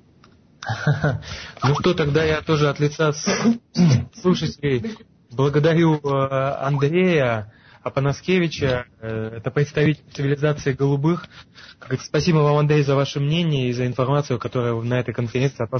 Ну 1.63 1.75
что, 1.81 1.95
тогда 1.95 2.25
я 2.25 2.43
тоже 2.43 2.69
от 2.69 2.81
лица 2.81 3.13
слушателей 4.15 4.97
благодарю 5.31 5.97
э, 5.97 6.55
Андрея 6.61 7.53
Апанаскевича, 7.83 8.87
э, 9.01 9.37
это 9.37 9.51
представитель 9.51 10.05
цивилизации 10.13 10.73
голубых. 10.73 11.27
Спасибо 12.01 12.39
вам, 12.39 12.59
Андрей, 12.59 12.83
за 12.83 12.95
ваше 12.95 13.21
мнение 13.21 13.69
и 13.69 13.73
за 13.73 13.87
информацию, 13.87 14.39
которая 14.39 14.75
на 14.75 15.01
этой 15.01 15.15
конференции 15.15 15.65
от 15.65 15.71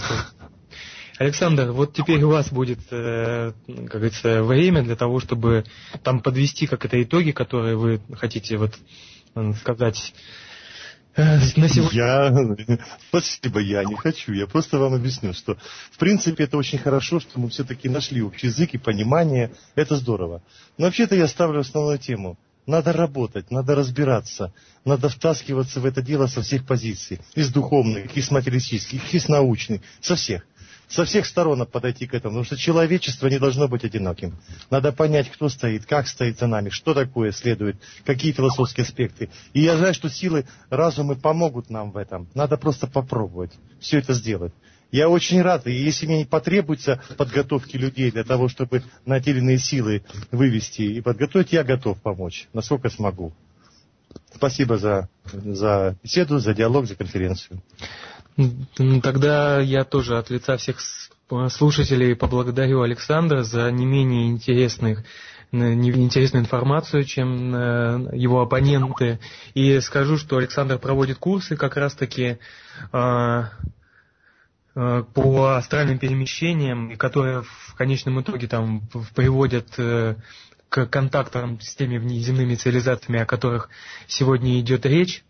Александр, 1.21 1.71
вот 1.71 1.93
теперь 1.93 2.23
у 2.23 2.31
вас 2.31 2.51
будет, 2.51 2.79
э, 2.91 3.53
как 3.67 3.85
говорится, 3.85 4.43
время 4.43 4.83
для 4.83 4.97
того, 4.97 5.21
чтобы 5.21 5.65
там 6.03 6.21
подвести 6.21 6.67
как 6.67 6.87
это 6.87 7.03
итоги, 7.03 7.33
которые 7.33 7.77
вы 7.77 8.01
хотите 8.17 8.57
вот 8.57 8.73
сказать 9.61 10.15
Э, 11.17 11.39
на 11.57 11.69
сегодня... 11.69 11.99
Я... 11.99 12.79
Спасибо, 13.09 13.61
я 13.61 13.85
не 13.85 13.97
хочу. 13.97 14.33
Я 14.33 14.47
просто 14.47 14.79
вам 14.79 14.95
объясню, 14.95 15.35
что 15.35 15.57
в 15.91 15.99
принципе 15.99 16.45
это 16.45 16.57
очень 16.57 16.79
хорошо, 16.79 17.21
что 17.21 17.39
мы 17.41 17.51
все-таки 17.51 17.89
нашли 17.89 18.23
общий 18.23 18.47
язык 18.47 18.75
и 18.75 18.79
понимание. 18.79 19.51
Это 19.75 19.97
здорово. 19.97 20.43
Но 20.79 20.87
вообще-то 20.87 21.17
я 21.17 21.27
ставлю 21.27 21.61
основную 21.61 21.99
тему. 21.99 22.39
Надо 22.67 22.93
работать, 22.93 23.51
надо 23.51 23.75
разбираться, 23.75 24.53
надо 24.85 25.09
втаскиваться 25.09 25.81
в 25.81 25.87
это 25.87 26.03
дело 26.03 26.27
со 26.27 26.43
всех 26.43 26.67
позиций. 26.67 27.21
Из 27.35 27.51
духовных, 27.51 28.17
из 28.17 28.31
материалистических, 28.31 29.13
из 29.13 29.29
научных, 29.29 29.81
со 30.01 30.15
всех 30.15 30.47
со 30.91 31.05
всех 31.05 31.25
сторон 31.27 31.65
подойти 31.67 32.07
к 32.07 32.15
этому, 32.15 32.33
потому 32.33 32.45
что 32.45 32.57
человечество 32.57 33.29
не 33.29 33.39
должно 33.39 33.69
быть 33.69 33.85
одиноким. 33.85 34.37
Надо 34.71 34.93
понять, 34.93 35.31
кто 35.31 35.49
стоит, 35.49 35.87
как 35.87 36.09
стоит 36.09 36.39
за 36.39 36.47
нами, 36.47 36.69
что 36.69 36.95
такое 36.95 37.33
следует, 37.33 37.77
какие 38.05 38.33
философские 38.33 38.85
аспекты. 38.85 39.31
И 39.53 39.61
я 39.61 39.77
знаю, 39.77 39.95
что 39.95 40.09
силы 40.09 40.47
разума 40.69 41.15
помогут 41.15 41.71
нам 41.71 41.93
в 41.93 41.97
этом. 41.97 42.29
Надо 42.35 42.57
просто 42.57 42.87
попробовать 42.87 43.53
все 43.79 43.99
это 43.99 44.15
сделать. 44.15 44.53
Я 44.91 45.09
очень 45.09 45.41
рад, 45.41 45.69
и 45.69 45.73
если 45.73 46.07
мне 46.07 46.19
не 46.19 46.25
потребуется 46.25 47.01
подготовки 47.17 47.77
людей 47.77 48.11
для 48.11 48.25
того, 48.25 48.49
чтобы 48.49 48.83
на 49.07 49.21
те 49.21 49.31
или 49.31 49.39
иные 49.39 49.59
силы 49.59 50.03
вывести 50.33 50.83
и 50.83 51.01
подготовить, 51.01 51.53
я 51.53 51.63
готов 51.63 52.03
помочь, 52.03 52.49
насколько 52.53 52.91
смогу. 52.91 53.33
Спасибо 54.35 54.79
за, 54.79 55.09
за 55.33 55.97
беседу, 56.03 56.41
за 56.41 56.55
диалог, 56.55 56.87
за 56.87 56.97
конференцию. 56.97 57.63
Тогда 59.03 59.61
я 59.61 59.85
тоже 59.85 60.19
от 60.19 60.31
лица 60.31 60.57
всех 60.57 60.79
слушателей 61.49 62.17
поблагодарю 62.17 62.83
Александра 62.83 63.43
за 63.43 63.71
не 63.71 63.87
менее 63.87 64.29
интересных 64.29 65.05
интересную 65.53 66.45
информацию, 66.45 67.05
чем 67.05 67.55
э, 67.55 68.11
его 68.17 68.41
оппоненты. 68.41 69.19
И 69.55 69.81
скажу, 69.81 70.17
что 70.17 70.37
Александр 70.37 70.79
проводит 70.79 71.19
курсы 71.19 71.57
как 71.57 71.77
раз-таки 71.77 72.39
э, 72.93 73.43
э, 74.77 75.05
по 75.15 75.57
астральным 75.57 75.99
перемещениям, 75.99 76.97
которые 76.97 77.43
в 77.43 77.75
конечном 77.77 78.21
итоге 78.21 78.47
там 78.47 78.83
приводят 79.15 79.75
к 79.75 80.87
контактам 80.87 81.61
с 81.61 81.75
теми 81.75 81.99
внеземными 81.99 82.55
цивилизациями, 82.55 83.21
о 83.21 83.27
которых 83.27 83.71
сегодня 84.07 84.61
идет 84.61 84.87
речь. 84.87 85.25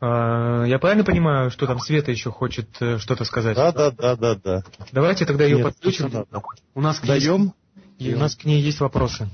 А, 0.00 0.64
я 0.64 0.78
правильно 0.78 1.04
понимаю, 1.04 1.50
что 1.50 1.66
там 1.66 1.80
Света 1.80 2.10
еще 2.10 2.30
хочет 2.30 2.68
э, 2.80 2.98
что-то 2.98 3.24
сказать? 3.24 3.56
Да, 3.56 3.72
да, 3.72 3.90
да, 3.90 4.16
да, 4.16 4.34
да. 4.36 4.62
Давайте 4.92 5.26
тогда 5.26 5.44
ее 5.44 5.56
Нет, 5.56 5.66
подключим. 5.66 6.26
У 6.74 6.80
нас 6.80 7.00
Даем? 7.00 7.52
И 7.98 8.14
у 8.14 8.18
нас 8.18 8.36
к 8.36 8.44
ней 8.44 8.60
есть 8.60 8.78
вопросы. 8.80 9.28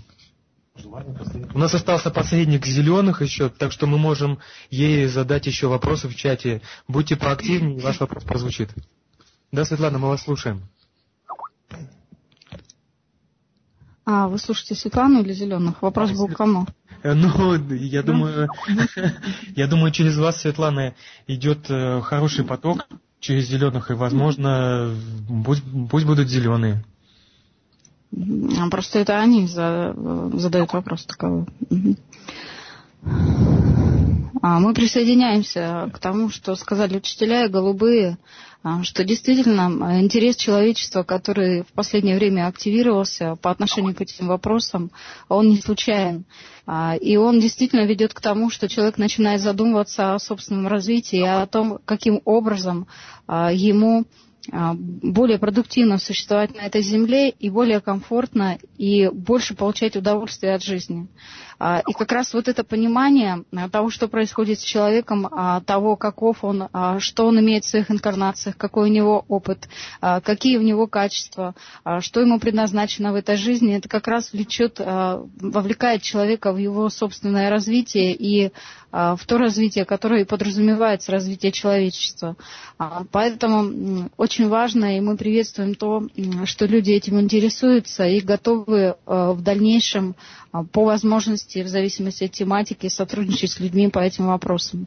У 0.83 1.59
нас 1.59 1.73
остался 1.75 2.10
посредник 2.10 2.67
зеленых 2.67 3.23
еще, 3.23 3.49
так 3.49 3.70
что 3.70 3.86
мы 3.86 3.99
можем 3.99 4.39
ей 4.70 5.07
задать 5.07 5.47
еще 5.47 5.68
вопросы 5.68 6.09
в 6.09 6.17
чате. 6.17 6.62
Будьте 6.89 7.17
поактивнее, 7.17 7.81
ваш 7.81 8.01
вопрос 8.01 8.25
прозвучит. 8.25 8.70
Да, 9.52 9.65
Светлана, 9.65 9.99
мы 9.99 10.09
вас 10.09 10.23
слушаем. 10.23 10.62
А, 14.07 14.28
вы 14.28 14.39
слушаете 14.39 14.75
Светлану 14.75 15.23
или 15.23 15.33
Зеленых? 15.33 15.81
Вопрос 15.81 16.10
был 16.10 16.28
к 16.28 16.36
кому? 16.36 16.67
Э, 17.05 17.12
ну, 17.12 17.55
я 17.74 18.02
думаю, 18.02 18.49
я 19.57 19.66
думаю, 19.66 19.92
через 19.92 20.16
вас, 20.16 20.41
Светлана, 20.41 20.94
идет 21.26 21.66
э, 21.68 22.00
хороший 22.00 22.44
поток 22.44 22.86
через 23.20 23.47
зеленых, 23.47 23.91
и, 23.91 23.94
возможно, 23.94 24.91
пусть, 25.44 25.62
пусть 25.91 26.07
будут 26.07 26.28
зеленые. 26.28 26.83
Просто 28.70 29.00
это 29.00 29.20
они 29.20 29.47
задают 29.47 30.73
вопрос 30.73 31.05
таковой. 31.05 31.47
А 33.02 33.73
мы 34.44 34.74
присоединяемся 34.74 35.90
к 35.94 35.98
тому, 35.98 36.28
что 36.28 36.55
сказали 36.55 36.98
учителя 36.98 37.47
и 37.47 37.48
голубые, 37.48 38.18
а, 38.62 38.82
что 38.82 39.05
действительно 39.05 40.00
интерес 40.00 40.36
человечества, 40.36 41.02
который 41.02 41.62
в 41.62 41.73
последнее 41.73 42.16
время 42.16 42.47
активировался 42.47 43.36
по 43.36 43.50
отношению 43.50 43.94
к 43.94 44.02
этим 44.02 44.28
вопросам, 44.28 44.90
он 45.31 45.48
не 45.48 45.56
случайен. 45.58 46.24
А, 46.66 46.94
и 46.94 47.16
он 47.16 47.40
действительно 47.40 47.86
ведет 47.86 48.12
к 48.12 48.20
тому, 48.20 48.50
что 48.50 48.68
человек 48.68 48.98
начинает 48.98 49.40
задумываться 49.40 50.14
о 50.14 50.18
собственном 50.18 50.66
развитии, 50.66 51.23
о 51.23 51.47
том, 51.47 51.78
каким 51.84 52.20
образом 52.24 52.86
а, 53.26 53.50
ему 53.52 54.05
более 54.52 55.39
продуктивно 55.39 55.97
существовать 55.97 56.55
на 56.55 56.66
этой 56.66 56.82
земле 56.82 57.31
и 57.31 57.48
более 57.48 57.81
комфортно 57.81 58.58
и 58.76 59.08
больше 59.08 59.55
получать 59.55 59.97
удовольствие 59.97 60.55
от 60.55 60.62
жизни. 60.62 61.08
А, 61.58 61.83
и 61.86 61.92
как 61.92 62.12
раз 62.12 62.34
вот 62.34 62.49
это 62.49 62.65
понимание 62.65 63.44
а, 63.55 63.68
того, 63.68 63.91
что 63.91 64.08
происходит 64.08 64.60
с 64.60 64.62
человеком, 64.62 65.28
а, 65.31 65.60
того, 65.60 65.97
каков 65.97 66.44
он, 66.44 66.68
что 66.99 67.26
он 67.26 67.41
имеет 67.41 67.65
в 67.65 67.68
своих 67.68 67.91
инкарнациях, 67.91 68.57
какой 68.57 68.91
у 68.91 68.92
него 68.92 69.24
опыт, 69.28 69.68
какие 70.00 70.57
у 70.58 70.62
него 70.62 70.86
качества, 70.86 71.55
что 72.00 72.20
ему 72.20 72.39
предназначено 72.39 73.12
в 73.12 73.16
этой 73.16 73.36
жизни, 73.36 73.76
это 73.76 73.89
как 73.89 74.07
раз 74.08 74.33
влечет, 74.33 74.78
вовлекает 74.78 76.02
человека 76.02 76.52
в 76.52 76.58
его 76.58 76.89
собственное 76.89 77.50
развитие 77.50 78.15
и 78.15 78.52
в 78.91 79.20
то 79.26 79.39
развитие, 79.39 79.84
которое 79.84 80.24
подразумевается 80.24 81.12
развитие 81.12 81.52
человечества. 81.52 82.36
Поэтому 83.10 84.10
очень 84.16 84.49
важно, 84.49 84.97
и 84.97 85.00
мы 85.00 85.16
приветствуем 85.16 85.74
то, 85.74 86.02
что 86.44 86.66
люди 86.66 86.92
этим 86.92 87.20
интересуются 87.20 88.07
и 88.07 88.20
готовы 88.20 88.97
в 89.07 89.41
дальнейшем 89.42 90.15
по 90.73 90.84
возможности 90.84 91.43
возможности, 91.44 91.62
в 91.62 91.68
зависимости 91.68 92.24
от 92.24 92.32
тематики, 92.32 92.89
сотрудничать 92.89 93.50
с 93.50 93.60
людьми 93.60 93.89
по 93.89 93.98
этим 93.98 94.26
вопросам. 94.26 94.86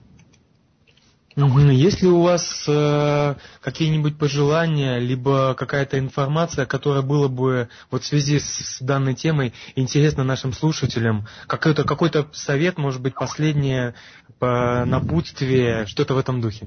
Есть 1.36 2.02
ли 2.02 2.08
у 2.08 2.24
вас 2.24 2.66
э, 2.68 3.36
какие-нибудь 3.62 4.18
пожелания, 4.18 4.98
либо 4.98 5.54
какая-то 5.54 6.00
информация, 6.00 6.66
которая 6.66 7.04
была 7.04 7.28
бы 7.28 7.70
вот 7.92 8.02
в 8.02 8.08
связи 8.08 8.40
с 8.40 8.78
данной 8.82 9.14
темой 9.14 9.54
интересна 9.76 10.24
нашим 10.24 10.52
слушателям? 10.52 11.28
Какой-то 11.46 11.84
какой 11.84 12.10
совет, 12.34 12.80
может 12.80 13.02
быть, 13.02 13.14
последнее 13.14 13.94
по 14.40 14.84
напутствие, 14.86 15.86
что-то 15.86 16.16
в 16.16 16.18
этом 16.18 16.42
духе? 16.42 16.66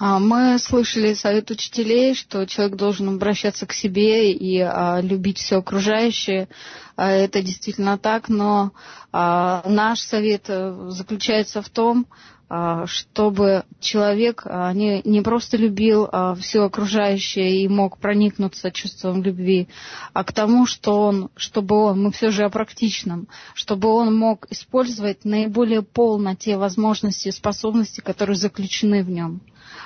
А, 0.00 0.20
мы 0.20 0.58
слышали 0.60 1.12
совет 1.14 1.50
учителей, 1.50 2.14
что 2.14 2.46
человек 2.46 2.76
должен 2.76 3.08
обращаться 3.08 3.66
к 3.66 3.72
себе 3.72 4.32
и 4.32 4.60
а, 4.60 5.00
любить 5.00 5.38
все 5.38 5.56
окружающее. 5.56 6.48
А, 6.94 7.10
это 7.10 7.42
действительно 7.42 7.98
так, 7.98 8.28
но 8.28 8.72
а, 9.10 9.62
наш 9.66 10.00
совет 10.00 10.44
э, 10.48 10.86
заключается 10.90 11.62
в 11.62 11.68
том, 11.68 12.06
а, 12.48 12.86
чтобы 12.86 13.64
человек 13.80 14.42
а, 14.44 14.72
не, 14.72 15.02
не 15.04 15.20
просто 15.20 15.56
любил 15.56 16.08
все 16.40 16.62
окружающее 16.62 17.64
и 17.64 17.68
мог 17.68 17.98
проникнуться 17.98 18.70
чувством 18.70 19.24
любви, 19.24 19.68
а 20.12 20.22
к 20.22 20.32
тому, 20.32 20.66
что 20.66 21.02
он, 21.02 21.30
чтобы 21.34 21.74
он, 21.74 22.00
мы 22.04 22.12
все 22.12 22.30
же 22.30 22.44
о 22.44 22.50
практичном, 22.50 23.26
чтобы 23.52 23.88
он 23.88 24.16
мог 24.16 24.46
использовать 24.50 25.24
наиболее 25.24 25.82
полно 25.82 26.36
те 26.36 26.56
возможности 26.56 27.30
способности, 27.30 28.00
которые 28.00 28.36
заключены 28.36 29.02
в 29.02 29.10
нем. 29.10 29.40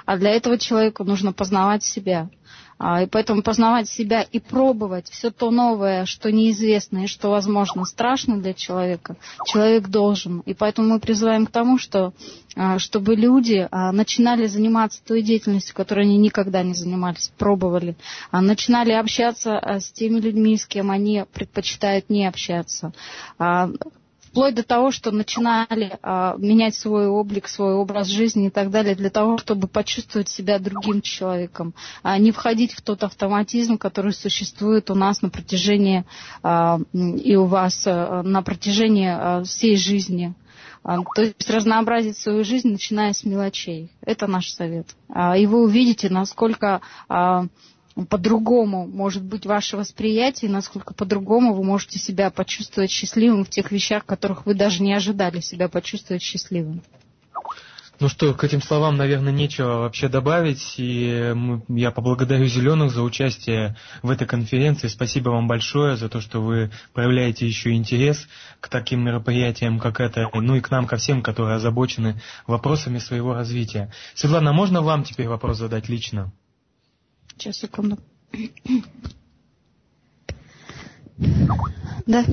А 0.05 0.17
для 0.17 0.31
этого 0.31 0.59
человеку 0.59 1.05
нужно 1.05 1.33
познавать 1.33 1.85
себя. 1.85 2.29
А, 2.85 3.03
и 3.03 3.07
поэтому 3.07 3.43
познавать 3.43 3.89
себя 3.89 4.23
и 4.23 4.41
пробовать 4.41 5.09
все 5.09 5.31
то 5.31 5.53
новое, 5.53 6.05
что 6.05 6.33
неизвестно 6.33 7.05
и 7.05 7.07
что, 7.07 7.31
возможно, 7.31 7.85
страшно 7.85 8.41
для 8.41 8.55
человека, 8.55 9.17
человек 9.47 9.87
должен. 9.87 10.41
И 10.41 10.53
поэтому 10.53 10.89
мы 10.89 10.99
призываем 10.99 11.47
к 11.47 11.53
тому, 11.53 11.79
что, 11.79 12.13
а, 12.57 12.81
чтобы 12.81 13.15
люди 13.15 13.69
а, 13.71 13.93
начинали 13.93 14.47
заниматься 14.47 15.01
той 15.07 15.23
деятельностью, 15.23 15.77
которой 15.77 16.07
они 16.07 16.19
никогда 16.19 16.65
не 16.65 16.75
занимались, 16.75 17.31
пробовали, 17.39 17.97
начинали 18.33 18.91
общаться 18.91 19.61
с 19.65 19.93
теми 19.93 20.19
людьми, 20.19 20.57
с 20.57 20.67
кем 20.67 20.91
они 20.91 21.25
предпочитают 21.33 22.11
не 22.11 22.27
общаться 22.27 22.93
вплоть 24.33 24.55
до 24.55 24.63
того, 24.63 24.91
что 24.91 25.11
начинали 25.11 25.99
а, 26.03 26.37
менять 26.39 26.75
свой 26.75 27.07
облик, 27.07 27.49
свой 27.49 27.75
образ 27.75 28.07
жизни 28.07 28.47
и 28.47 28.51
так 28.51 28.71
далее, 28.71 28.95
для 28.95 29.11
того, 29.11 29.37
чтобы 29.37 29.69
почувствовать 29.69 30.31
себя 30.31 30.59
другим 30.59 31.03
человеком, 31.03 31.75
а 32.03 32.17
не 32.17 32.33
входить 32.33 32.73
в 32.73 32.81
тот 32.81 33.05
автоматизм, 33.05 33.77
который 33.77 34.15
существует 34.15 34.91
у 34.91 34.95
нас 34.95 35.21
на 35.21 35.29
протяжении 35.29 36.07
а, 36.43 36.81
и 36.95 37.37
у 37.37 37.45
вас 37.45 37.85
а, 37.87 38.23
на 38.23 38.43
протяжении 38.43 39.11
а, 39.11 39.43
всей 39.45 39.77
жизни. 39.77 40.35
А, 40.83 40.97
то 41.15 41.23
есть 41.23 41.51
разнообразить 41.51 42.17
свою 42.17 42.43
жизнь, 42.43 42.73
начиная 42.73 43.13
с 43.13 43.25
мелочей. 43.25 43.93
Это 44.01 44.27
наш 44.27 44.51
совет. 44.51 44.87
А, 45.11 45.37
и 45.37 45.45
вы 45.45 45.63
увидите, 45.63 46.09
насколько 46.09 46.81
а, 47.09 47.45
по-другому 47.95 48.87
может 48.87 49.23
быть 49.23 49.47
ваше 49.47 49.77
восприятие, 49.77 50.51
насколько 50.51 50.95
по-другому 50.95 51.55
вы 51.55 51.65
можете 51.65 51.99
себя 51.99 52.31
почувствовать 52.31 52.91
счастливым 52.91 53.45
в 53.45 53.51
тех 53.51 53.71
вещах, 53.71 54.05
которых 54.07 54.47
вы 54.47 54.55
даже 54.55 54.83
не 54.83 54.95
ожидали 54.95 55.41
себя 55.41 55.69
почувствовать 55.69 56.23
счастливым. 56.23 56.83
Ну 58.01 58.09
что, 58.09 58.35
к 58.35 58.43
этим 58.43 58.61
словам, 58.61 58.97
наверное, 58.97 59.33
нечего 59.33 59.83
вообще 59.83 60.09
добавить. 60.09 60.75
И 60.77 61.33
я 61.69 61.91
поблагодарю 61.93 62.47
Зеленых 62.47 62.91
за 62.91 63.01
участие 63.03 63.77
в 64.03 64.11
этой 64.11 64.27
конференции. 64.27 64.89
Спасибо 64.89 65.31
вам 65.31 65.47
большое 65.47 65.97
за 65.97 66.09
то, 66.09 66.21
что 66.21 66.41
вы 66.41 66.73
проявляете 66.95 67.47
еще 67.47 67.73
интерес 67.75 68.27
к 68.59 68.69
таким 68.69 69.05
мероприятиям, 69.05 69.79
как 69.79 70.01
это, 70.01 70.29
ну 70.35 70.57
и 70.57 70.61
к 70.61 70.71
нам, 70.73 70.89
ко 70.89 70.97
всем, 70.97 71.23
которые 71.23 71.55
озабочены 71.55 72.21
вопросами 72.49 72.99
своего 72.99 73.35
развития. 73.35 73.93
Светлана, 74.17 74.53
можно 74.53 74.83
вам 74.83 75.05
теперь 75.05 75.29
вопрос 75.29 75.59
задать 75.59 75.89
лично? 75.89 76.33
Сейчас, 77.43 77.57
секунду. 77.57 77.99
Да. 82.07 82.25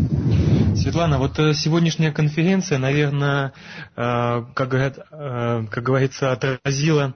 Светлана, 0.76 1.18
вот 1.18 1.40
э, 1.40 1.56
сегодняшняя 1.56 2.12
конференция, 2.12 2.78
наверное, 2.78 3.54
э, 3.96 4.44
как, 4.54 4.72
э, 4.76 5.66
как 5.72 5.84
говорится, 5.84 6.32
отразила 6.32 7.16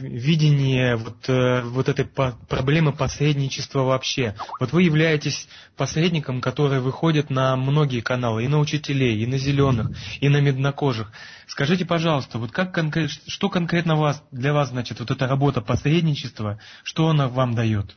видение 0.00 0.96
вот, 0.96 1.28
вот 1.28 1.88
этой 1.88 2.04
проблемы 2.04 2.92
посредничества 2.92 3.82
вообще. 3.82 4.34
Вот 4.58 4.72
вы 4.72 4.82
являетесь 4.82 5.48
посредником, 5.76 6.40
который 6.40 6.80
выходит 6.80 7.30
на 7.30 7.56
многие 7.56 8.00
каналы, 8.00 8.44
и 8.44 8.48
на 8.48 8.58
учителей, 8.58 9.22
и 9.22 9.26
на 9.26 9.38
зеленых, 9.38 9.96
и 10.20 10.28
на 10.28 10.40
меднокожих. 10.40 11.12
Скажите, 11.46 11.84
пожалуйста, 11.84 12.38
вот 12.38 12.52
как 12.52 12.72
конкрет, 12.72 13.10
что 13.26 13.48
конкретно 13.48 13.96
вас, 13.96 14.22
для 14.30 14.52
вас 14.52 14.70
значит 14.70 15.00
вот 15.00 15.10
эта 15.10 15.26
работа 15.26 15.60
посредничества, 15.60 16.58
что 16.82 17.08
она 17.08 17.28
вам 17.28 17.54
дает? 17.54 17.96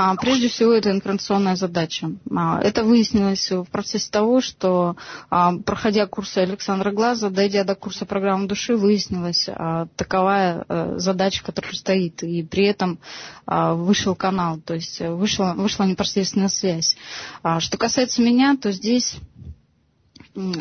А, 0.00 0.14
прежде 0.14 0.46
всего, 0.46 0.74
это 0.74 0.92
информационная 0.92 1.56
задача. 1.56 2.12
А, 2.32 2.60
это 2.62 2.84
выяснилось 2.84 3.50
в 3.50 3.64
процессе 3.64 4.08
того, 4.12 4.40
что, 4.40 4.94
а, 5.28 5.54
проходя 5.66 6.06
курсы 6.06 6.38
Александра 6.38 6.92
Глаза, 6.92 7.30
дойдя 7.30 7.64
до 7.64 7.74
курса 7.74 8.06
программы 8.06 8.46
души, 8.46 8.76
выяснилась 8.76 9.48
таковая 9.96 10.64
э, 10.68 10.94
задача, 10.98 11.42
которая 11.42 11.72
стоит. 11.72 12.22
И 12.22 12.44
при 12.44 12.66
этом 12.66 13.00
вышел 13.46 14.14
канал, 14.14 14.58
то 14.58 14.74
есть 14.74 15.00
вышла, 15.00 15.54
вышла 15.56 15.84
непосредственная 15.84 16.48
связь. 16.48 16.96
Что 17.60 17.78
касается 17.78 18.20
меня, 18.20 18.56
то 18.60 18.70
здесь 18.70 19.16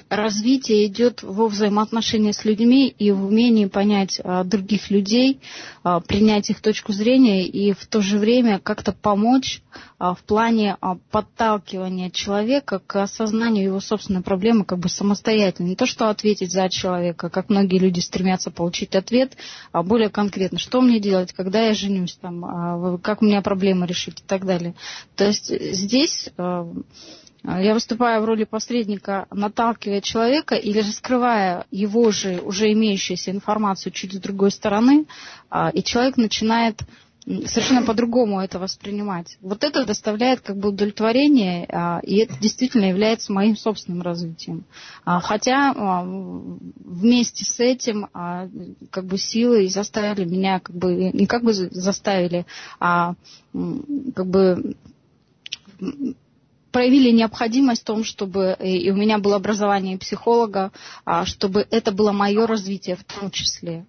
развитие 0.09 0.87
идет 0.87 1.23
во 1.23 1.47
взаимоотношении 1.47 2.31
с 2.31 2.45
людьми 2.45 2.87
и 2.87 3.11
в 3.11 3.25
умении 3.25 3.65
понять 3.65 4.19
а, 4.23 4.43
других 4.43 4.89
людей, 4.89 5.39
а, 5.83 5.99
принять 5.99 6.49
их 6.49 6.61
точку 6.61 6.93
зрения 6.93 7.45
и 7.45 7.73
в 7.73 7.85
то 7.87 8.01
же 8.01 8.17
время 8.17 8.59
как-то 8.59 8.91
помочь 8.93 9.61
а, 9.99 10.15
в 10.15 10.23
плане 10.23 10.77
подталкивания 11.11 12.09
человека 12.09 12.81
к 12.85 13.01
осознанию 13.01 13.65
его 13.65 13.79
собственной 13.79 14.21
проблемы 14.21 14.65
как 14.65 14.79
бы 14.79 14.89
самостоятельно. 14.89 15.67
Не 15.67 15.75
то, 15.75 15.85
что 15.85 16.09
ответить 16.09 16.51
за 16.51 16.69
человека, 16.69 17.29
как 17.29 17.49
многие 17.49 17.79
люди 17.79 17.99
стремятся 17.99 18.51
получить 18.51 18.95
ответ, 18.95 19.37
а 19.71 19.83
более 19.83 20.09
конкретно, 20.09 20.59
что 20.59 20.81
мне 20.81 20.99
делать, 20.99 21.33
когда 21.33 21.61
я 21.61 21.73
женюсь, 21.73 22.17
там, 22.21 22.99
как 23.01 23.21
у 23.21 23.25
меня 23.25 23.41
проблемы 23.41 23.85
решить 23.85 24.19
и 24.21 24.23
так 24.25 24.45
далее. 24.45 24.73
То 25.15 25.25
есть 25.25 25.47
здесь 25.73 26.29
я 27.47 27.73
выступаю 27.73 28.21
в 28.21 28.25
роли 28.25 28.43
посредника, 28.43 29.25
наталкивая 29.31 30.01
человека 30.01 30.55
или 30.55 30.79
раскрывая 30.79 31.65
его 31.71 32.11
же 32.11 32.41
уже 32.43 32.73
имеющуюся 32.73 33.31
информацию 33.31 33.93
чуть 33.93 34.13
с 34.13 34.17
другой 34.17 34.51
стороны, 34.51 35.05
а, 35.49 35.69
и 35.69 35.81
человек 35.81 36.17
начинает 36.17 36.81
совершенно 37.45 37.83
по-другому 37.83 38.39
это 38.39 38.57
воспринимать. 38.57 39.37
Вот 39.41 39.63
это 39.65 39.85
доставляет 39.85 40.41
как 40.41 40.57
бы 40.57 40.69
удовлетворение, 40.69 41.65
а, 41.69 41.99
и 42.03 42.17
это 42.17 42.37
действительно 42.37 42.85
является 42.85 43.31
моим 43.31 43.55
собственным 43.55 44.01
развитием. 44.01 44.65
Хотя 45.05 45.73
вместе 46.03 47.45
с 47.45 47.59
этим 47.61 48.07
как 48.91 49.05
бы 49.05 49.17
силы 49.17 49.69
заставили 49.69 50.25
меня, 50.25 50.59
как 50.59 50.75
бы 50.75 51.11
не 51.13 51.27
как 51.27 51.43
бы 51.43 51.53
заставили, 51.53 52.45
а 52.79 53.15
как 53.53 54.25
бы 54.25 54.75
проявили 56.71 57.11
необходимость 57.11 57.81
в 57.81 57.85
том, 57.85 58.03
чтобы 58.03 58.55
э, 58.59 58.69
и 58.69 58.91
у 58.91 58.95
меня 58.95 59.17
было 59.17 59.35
образование 59.35 59.97
психолога, 59.97 60.71
а, 61.05 61.25
чтобы 61.25 61.67
это 61.71 61.91
было 61.91 62.11
мое 62.11 62.45
развитие 62.45 62.95
в 62.95 63.03
том 63.03 63.31
числе. 63.31 63.85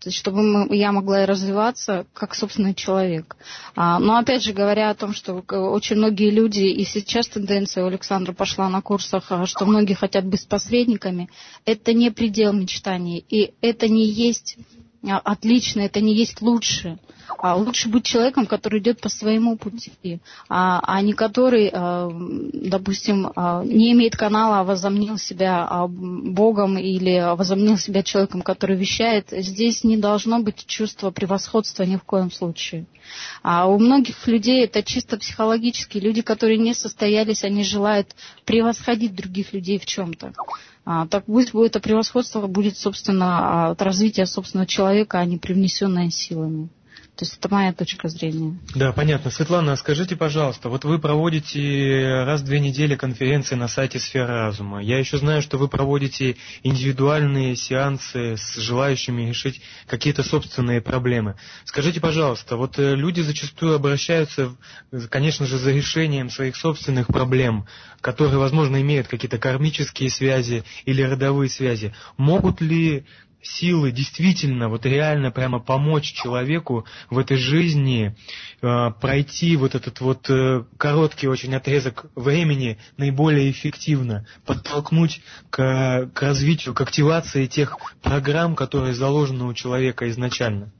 То 0.00 0.08
есть, 0.08 0.18
чтобы 0.18 0.74
я 0.74 0.92
могла 0.92 1.26
развиваться 1.26 2.06
как 2.14 2.34
собственный 2.34 2.74
человек. 2.74 3.36
А, 3.76 3.98
но 3.98 4.16
опять 4.16 4.42
же, 4.42 4.54
говоря 4.54 4.88
о 4.88 4.94
том, 4.94 5.12
что 5.12 5.34
очень 5.34 5.96
многие 5.96 6.30
люди, 6.30 6.62
и 6.62 6.84
сейчас 6.84 7.28
тенденция 7.28 7.84
у 7.84 7.88
Александра 7.88 8.32
пошла 8.32 8.70
на 8.70 8.80
курсах, 8.80 9.26
а, 9.28 9.44
что 9.44 9.66
многие 9.66 9.92
хотят 9.92 10.24
быть 10.24 10.48
посредниками, 10.48 11.28
это 11.66 11.92
не 11.92 12.10
предел 12.10 12.54
мечтаний. 12.54 13.24
И 13.28 13.52
это 13.60 13.88
не 13.88 14.06
есть 14.06 14.56
отлично, 15.02 15.80
это 15.80 16.00
не 16.00 16.14
есть 16.14 16.40
лучше. 16.40 16.98
А 17.38 17.56
лучше 17.56 17.88
быть 17.88 18.04
человеком, 18.04 18.46
который 18.46 18.80
идет 18.80 19.00
по 19.00 19.08
своему 19.08 19.56
пути, 19.56 20.20
а, 20.48 20.80
а 20.82 21.00
не 21.02 21.12
который, 21.12 21.70
а, 21.72 22.10
допустим, 22.10 23.32
а, 23.34 23.62
не 23.64 23.92
имеет 23.92 24.16
канала, 24.16 24.60
а 24.60 24.64
возомнил 24.64 25.18
себя 25.18 25.86
Богом 25.88 26.78
или 26.78 27.34
возомнил 27.36 27.76
себя 27.76 28.02
человеком, 28.02 28.42
который 28.42 28.76
вещает. 28.76 29.28
Здесь 29.30 29.84
не 29.84 29.96
должно 29.96 30.40
быть 30.40 30.66
чувства 30.66 31.10
превосходства 31.10 31.82
ни 31.84 31.96
в 31.96 32.02
коем 32.02 32.30
случае. 32.30 32.86
А 33.42 33.66
у 33.66 33.78
многих 33.78 34.26
людей 34.26 34.64
это 34.64 34.82
чисто 34.82 35.16
психологически. 35.16 35.98
Люди, 35.98 36.22
которые 36.22 36.58
не 36.58 36.74
состоялись, 36.74 37.44
они 37.44 37.64
желают 37.64 38.14
превосходить 38.44 39.14
других 39.14 39.52
людей 39.52 39.78
в 39.78 39.86
чем-то. 39.86 40.32
А, 40.84 41.06
так 41.06 41.24
пусть 41.26 41.52
будет 41.52 41.70
это 41.70 41.80
превосходство 41.80 42.46
будет, 42.46 42.76
собственно, 42.76 43.70
от 43.70 43.82
развития 43.82 44.26
собственного 44.26 44.66
человека, 44.66 45.18
а 45.18 45.24
не 45.24 45.38
привнесенное 45.38 46.10
силами. 46.10 46.68
То 47.16 47.24
есть 47.26 47.36
это 47.36 47.50
моя 47.50 47.72
точка 47.74 48.08
зрения. 48.08 48.58
Да, 48.74 48.92
понятно. 48.92 49.30
Светлана, 49.30 49.76
скажите, 49.76 50.16
пожалуйста, 50.16 50.70
вот 50.70 50.84
вы 50.84 50.98
проводите 50.98 52.24
раз 52.24 52.40
в 52.40 52.44
две 52.44 52.60
недели 52.60 52.94
конференции 52.96 53.56
на 53.56 53.68
сайте 53.68 53.98
Сфера 53.98 54.46
Разума. 54.46 54.82
Я 54.82 54.98
еще 54.98 55.18
знаю, 55.18 55.42
что 55.42 55.58
вы 55.58 55.68
проводите 55.68 56.36
индивидуальные 56.62 57.56
сеансы 57.56 58.36
с 58.38 58.56
желающими 58.56 59.28
решить 59.28 59.60
какие-то 59.86 60.22
собственные 60.22 60.80
проблемы. 60.80 61.36
Скажите, 61.64 62.00
пожалуйста, 62.00 62.56
вот 62.56 62.78
э, 62.78 62.94
люди 62.94 63.20
зачастую 63.20 63.74
обращаются, 63.74 64.56
конечно 65.10 65.44
же, 65.44 65.58
за 65.58 65.72
решением 65.72 66.30
своих 66.30 66.56
собственных 66.56 67.08
проблем, 67.08 67.66
которые, 68.00 68.38
возможно, 68.38 68.80
имеют 68.80 69.08
какие-то 69.08 69.38
кармические 69.38 70.08
связи 70.08 70.64
или 70.86 71.02
родовые 71.02 71.50
связи. 71.50 71.92
Могут 72.16 72.62
ли 72.62 73.04
силы 73.42 73.92
действительно, 73.92 74.68
вот 74.68 74.86
реально 74.86 75.30
прямо 75.30 75.60
помочь 75.60 76.12
человеку 76.12 76.86
в 77.08 77.18
этой 77.18 77.36
жизни 77.36 78.14
э, 78.60 78.90
пройти 79.00 79.56
вот 79.56 79.74
этот 79.74 80.00
вот 80.00 80.28
э, 80.28 80.64
короткий 80.76 81.28
очень 81.28 81.54
отрезок 81.54 82.06
времени 82.14 82.78
наиболее 82.96 83.50
эффективно, 83.50 84.26
подтолкнуть 84.44 85.22
к, 85.50 86.10
к 86.12 86.22
развитию, 86.22 86.74
к 86.74 86.80
активации 86.80 87.46
тех 87.46 87.76
программ, 88.02 88.54
которые 88.54 88.94
заложены 88.94 89.44
у 89.44 89.54
человека 89.54 90.08
изначально. 90.10 90.72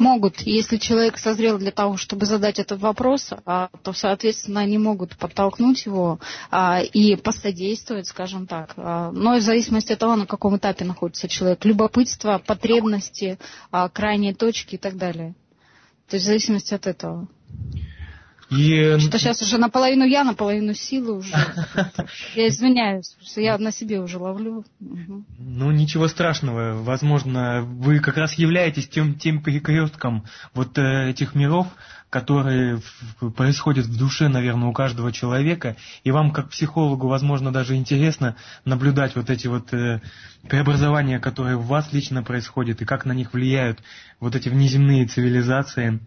Могут, 0.00 0.40
если 0.40 0.78
человек 0.78 1.18
созрел 1.18 1.58
для 1.58 1.72
того, 1.72 1.98
чтобы 1.98 2.24
задать 2.24 2.58
этот 2.58 2.80
вопрос, 2.80 3.34
а, 3.44 3.68
то, 3.82 3.92
соответственно, 3.92 4.60
они 4.60 4.78
могут 4.78 5.14
подтолкнуть 5.14 5.84
его 5.84 6.18
а, 6.50 6.80
и 6.80 7.16
посодействовать, 7.16 8.06
скажем 8.06 8.46
так. 8.46 8.72
А, 8.78 9.10
но 9.12 9.36
в 9.36 9.42
зависимости 9.42 9.92
от 9.92 9.98
того, 9.98 10.16
на 10.16 10.24
каком 10.24 10.56
этапе 10.56 10.86
находится 10.86 11.28
человек. 11.28 11.62
Любопытство, 11.66 12.38
потребности, 12.38 13.38
крайние 13.92 14.34
точки 14.34 14.76
и 14.76 14.78
так 14.78 14.96
далее. 14.96 15.34
То 16.08 16.16
есть 16.16 16.24
в 16.24 16.28
зависимости 16.28 16.72
от 16.72 16.86
этого. 16.86 17.28
И... 18.50 18.98
Что 18.98 19.18
сейчас 19.18 19.40
уже 19.42 19.58
наполовину 19.58 20.04
я, 20.04 20.24
наполовину 20.24 20.74
силы 20.74 21.18
уже. 21.18 21.32
Я 22.34 22.48
извиняюсь, 22.48 23.16
что 23.22 23.40
я 23.40 23.56
на 23.58 23.70
себе 23.70 24.00
уже 24.00 24.18
ловлю. 24.18 24.64
Ну, 24.80 25.70
ничего 25.70 26.08
страшного. 26.08 26.82
Возможно, 26.82 27.62
вы 27.62 28.00
как 28.00 28.16
раз 28.16 28.34
являетесь 28.34 28.88
тем, 28.88 29.14
тем 29.14 29.42
перекрестком 29.42 30.24
вот 30.52 30.76
э, 30.78 31.10
этих 31.10 31.34
миров, 31.34 31.68
которые 32.10 32.82
происходят 33.36 33.86
в 33.86 33.96
душе, 33.96 34.28
наверное, 34.28 34.68
у 34.68 34.72
каждого 34.72 35.12
человека. 35.12 35.76
И 36.02 36.10
вам, 36.10 36.32
как 36.32 36.50
психологу, 36.50 37.06
возможно, 37.06 37.52
даже 37.52 37.76
интересно 37.76 38.36
наблюдать 38.64 39.14
вот 39.14 39.30
эти 39.30 39.46
вот 39.46 39.72
э, 39.72 40.00
преобразования, 40.48 41.20
которые 41.20 41.56
в 41.56 41.66
вас 41.66 41.92
лично 41.92 42.24
происходят, 42.24 42.82
и 42.82 42.84
как 42.84 43.04
на 43.04 43.12
них 43.12 43.32
влияют 43.32 43.78
вот 44.18 44.34
эти 44.34 44.48
внеземные 44.48 45.06
цивилизации. 45.06 46.00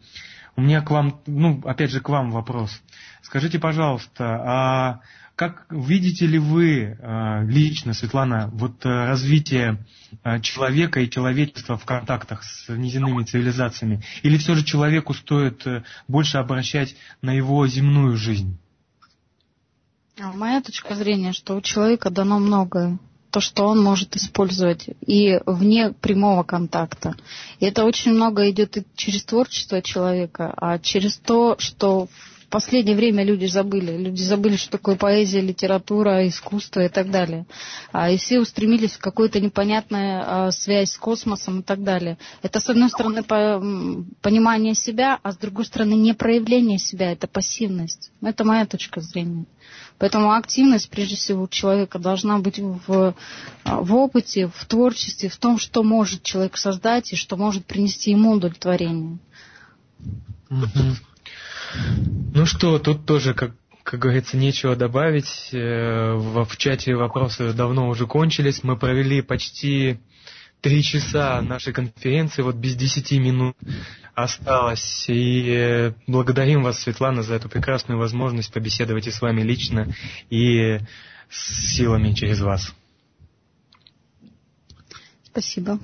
У 0.56 0.62
меня 0.62 0.82
к 0.82 0.92
вам, 0.92 1.22
ну, 1.26 1.62
опять 1.66 1.92
же, 1.92 2.00
к 2.00 2.10
вам 2.10 2.32
вопрос. 2.32 2.82
Скажите, 3.22 3.58
пожалуйста, 3.60 4.42
а 4.46 5.02
как 5.36 5.66
видите 5.72 6.28
ли 6.28 6.38
вы 6.38 6.96
а, 7.02 7.42
лично, 7.44 7.94
Светлана, 7.94 8.50
вот 8.54 8.86
а, 8.86 9.08
развитие 9.08 9.84
а, 10.22 10.40
человека 10.40 11.00
и 11.00 11.10
человечества 11.10 11.76
в 11.76 11.86
контактах 11.86 12.44
с 12.44 12.70
неземными 12.70 13.24
цивилизациями? 13.24 14.04
Или 14.22 14.38
все 14.38 14.54
же 14.54 14.64
человеку 14.64 15.16
стоит 15.16 15.66
э, 15.66 15.84
больше 16.08 16.38
обращать 16.38 16.96
на 17.24 17.32
его 17.32 17.66
земную 17.68 18.16
жизнь? 18.16 18.60
Моя 20.20 20.62
точка 20.62 20.94
зрения, 20.94 21.34
что 21.34 21.56
у 21.56 21.62
человека 21.62 22.12
дано 22.12 22.38
многое. 22.38 23.00
То, 23.34 23.42
что 23.42 23.66
он 23.66 23.82
может 23.82 24.16
использовать 24.16 24.86
и 25.08 25.40
вне 25.48 25.92
прямого 25.92 26.44
контакта. 26.44 27.16
И 27.60 27.66
это 27.66 27.84
очень 27.84 28.14
много 28.14 28.48
идет 28.52 28.78
и 28.78 28.84
через 28.96 29.24
творчество 29.24 29.82
человека, 29.82 30.54
а 30.56 30.78
через 30.78 31.18
то, 31.18 31.56
что 31.58 32.10
последнее 32.54 32.96
время 32.96 33.24
люди 33.24 33.48
забыли. 33.48 33.98
Люди 33.98 34.22
забыли, 34.22 34.58
что 34.58 34.70
такое 34.74 34.96
поэзия, 34.96 35.42
литература, 35.42 36.28
искусство 36.28 36.86
и 36.86 36.88
так 36.88 37.10
далее. 37.10 37.48
А, 37.92 38.12
и 38.12 38.18
все 38.18 38.40
устремились 38.40 38.92
в 38.92 39.00
какую-то 39.00 39.40
непонятную 39.40 40.22
а, 40.24 40.52
связь 40.52 40.92
с 40.92 40.98
космосом 40.98 41.62
и 41.62 41.64
так 41.64 41.84
далее. 41.84 42.20
Это, 42.44 42.60
с 42.60 42.70
одной 42.70 42.90
стороны, 42.90 43.24
по, 43.24 43.60
понимание 44.22 44.76
себя, 44.76 45.20
а 45.24 45.32
с 45.32 45.38
другой 45.38 45.66
стороны, 45.66 45.96
не 45.96 46.14
проявление 46.14 46.78
себя, 46.78 47.12
это 47.12 47.28
пассивность. 47.28 48.12
Это 48.22 48.44
моя 48.44 48.68
точка 48.68 49.02
зрения. 49.02 49.46
Поэтому 49.98 50.32
активность, 50.32 50.92
прежде 50.92 51.16
всего, 51.16 51.46
у 51.46 51.48
человека 51.48 51.98
должна 51.98 52.38
быть 52.38 52.60
в, 52.60 53.16
в 53.66 53.96
опыте, 53.96 54.48
в 54.48 54.66
творчестве, 54.66 55.28
в 55.30 55.38
том, 55.38 55.58
что 55.58 55.82
может 55.82 56.22
человек 56.22 56.58
создать 56.58 57.14
и 57.14 57.16
что 57.16 57.36
может 57.36 57.66
принести 57.66 58.12
ему 58.12 58.34
удовлетворение. 58.34 59.18
Mm-hmm. 60.52 61.13
Ну 62.34 62.46
что, 62.46 62.80
тут 62.80 63.06
тоже, 63.06 63.34
как, 63.34 63.52
как 63.84 64.00
говорится, 64.00 64.38
нечего 64.38 64.76
добавить. 64.76 65.50
Э, 65.52 66.14
в, 66.14 66.46
в 66.46 66.58
чате 66.58 66.96
вопросы 66.96 67.54
давно 67.54 67.90
уже 67.90 68.08
кончились. 68.08 68.64
Мы 68.64 68.78
провели 68.78 69.22
почти 69.22 70.00
три 70.62 70.82
часа 70.82 71.42
нашей 71.42 71.74
конференции, 71.74 72.42
вот 72.42 72.56
без 72.56 72.76
десяти 72.76 73.20
минут 73.20 73.56
осталось. 74.16 75.06
И 75.10 75.50
э, 75.50 75.94
благодарим 76.08 76.64
вас, 76.64 76.80
Светлана, 76.80 77.22
за 77.22 77.36
эту 77.36 77.50
прекрасную 77.50 78.00
возможность 78.00 78.52
побеседовать 78.54 79.08
и 79.08 79.12
с 79.12 79.22
вами 79.22 79.42
лично, 79.42 79.94
и 80.30 80.80
с 81.30 81.76
силами 81.76 82.14
через 82.14 82.40
вас. 82.42 82.74
Спасибо 85.26 85.80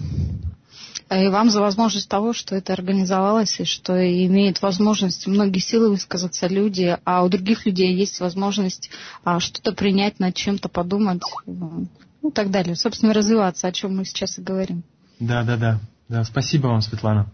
и 1.09 1.27
вам 1.27 1.49
за 1.49 1.61
возможность 1.61 2.07
того, 2.07 2.33
что 2.33 2.55
это 2.55 2.73
организовалось, 2.73 3.59
и 3.59 3.65
что 3.65 3.93
имеет 4.25 4.61
возможность 4.61 5.27
многие 5.27 5.59
силы 5.59 5.89
высказаться 5.89 6.47
люди, 6.47 6.97
а 7.03 7.23
у 7.23 7.29
других 7.29 7.65
людей 7.65 7.95
есть 7.95 8.19
возможность 8.19 8.91
а, 9.23 9.39
что-то 9.39 9.71
принять, 9.73 10.19
над 10.19 10.35
чем-то 10.35 10.69
подумать, 10.69 11.21
ну 11.45 11.87
и 12.23 12.31
так 12.31 12.51
далее. 12.51 12.75
Собственно, 12.75 13.13
развиваться, 13.13 13.67
о 13.67 13.71
чем 13.71 13.97
мы 13.97 14.05
сейчас 14.05 14.37
и 14.37 14.41
говорим. 14.41 14.83
Да, 15.19 15.43
да, 15.43 15.57
да. 15.57 15.79
да 16.07 16.23
спасибо 16.23 16.67
вам, 16.67 16.81
Светлана. 16.81 17.31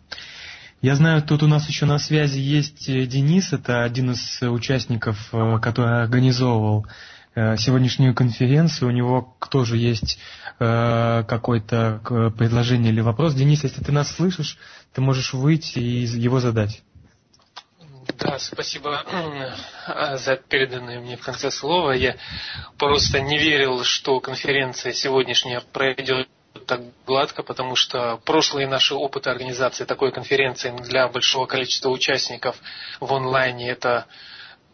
Я 0.82 0.96
знаю, 0.96 1.24
тут 1.24 1.44
у 1.44 1.48
нас 1.48 1.68
еще 1.68 1.86
на 1.86 2.00
связи 2.00 2.38
есть 2.38 2.88
э, 2.90 3.06
Денис, 3.06 3.52
это 3.54 3.84
один 3.84 4.12
из 4.12 4.42
участников, 4.42 5.30
э, 5.34 5.58
который 5.60 6.04
организовывал 6.04 6.86
Э, 6.86 6.90
сегодняшнюю 7.36 8.16
конференцию. 8.16 8.90
У 8.90 8.92
него 8.92 9.36
тоже 9.50 9.78
есть 9.78 10.18
э, 10.60 11.24
какое-то 11.28 12.02
предложение 12.38 12.92
или 12.94 13.02
вопрос. 13.02 13.34
Денис, 13.34 13.64
если 13.64 13.84
ты 13.84 13.92
нас 13.92 14.12
слышишь, 14.16 14.58
ты 14.94 15.02
можешь 15.02 15.34
выйти 15.34 15.80
и 15.80 16.06
его 16.06 16.40
задать. 16.40 16.82
Да, 18.18 18.40
спасибо 18.40 19.04
за 20.16 20.36
переданное 20.38 21.00
мне 21.02 21.18
в 21.18 21.22
конце 21.22 21.52
слова. 21.52 21.92
Я 21.92 22.16
просто 22.78 23.20
не 23.20 23.38
верил, 23.38 23.84
что 23.84 24.20
конференция 24.20 24.94
сегодняшняя 24.94 25.60
пройдет 25.60 26.30
так 26.68 26.82
гладко, 27.06 27.44
потому 27.44 27.76
что 27.76 28.22
прошлые 28.26 28.68
наши 28.68 28.96
опыты 28.96 29.30
организации 29.30 29.84
такой 29.84 30.12
конференции 30.14 30.74
для 30.84 31.08
большого 31.10 31.48
количества 31.48 31.90
участников 31.90 32.56
в 33.02 33.12
онлайне 33.14 33.70
это 33.70 34.06
Э, 34.06 34.10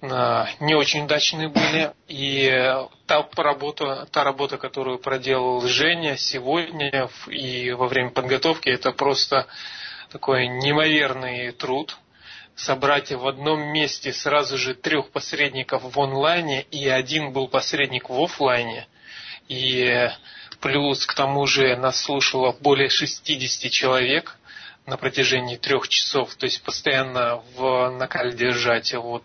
не 0.02 0.74
очень 0.74 1.06
удачные 1.06 1.50
были. 1.50 1.94
И 2.08 2.50
та 3.06 3.28
работа, 3.38 4.08
та 4.12 4.24
работа, 4.24 4.58
которую 4.58 5.00
проделал 5.00 5.62
Женя 5.68 6.18
сегодня 6.18 7.10
и 7.28 7.72
во 7.72 7.88
время 7.88 8.10
подготовки, 8.10 8.70
это 8.70 8.92
просто 8.92 9.48
такой 10.12 10.48
неимоверный 10.48 11.52
труд. 11.52 11.98
Собрать 12.56 13.12
в 13.12 13.28
одном 13.28 13.62
месте 13.72 14.12
сразу 14.12 14.58
же 14.58 14.76
трех 14.76 15.12
посредников 15.12 15.84
в 15.84 16.00
онлайне, 16.00 16.64
и 16.64 16.88
один 16.88 17.32
был 17.32 17.48
посредник 17.48 18.10
в 18.10 18.22
офлайне. 18.22 18.88
И 19.48 20.10
плюс 20.60 21.06
к 21.06 21.14
тому 21.14 21.48
же 21.48 21.76
нас 21.78 22.02
слушало 22.02 22.56
более 22.60 22.90
60 22.90 23.72
человек 23.72 24.38
на 24.86 24.98
протяжении 24.98 25.56
трех 25.56 25.88
часов, 25.88 26.36
то 26.36 26.46
есть 26.46 26.62
постоянно 26.64 27.42
в 27.56 27.92
накале 27.92 28.34
держать. 28.34 28.94
Вот 28.94 29.24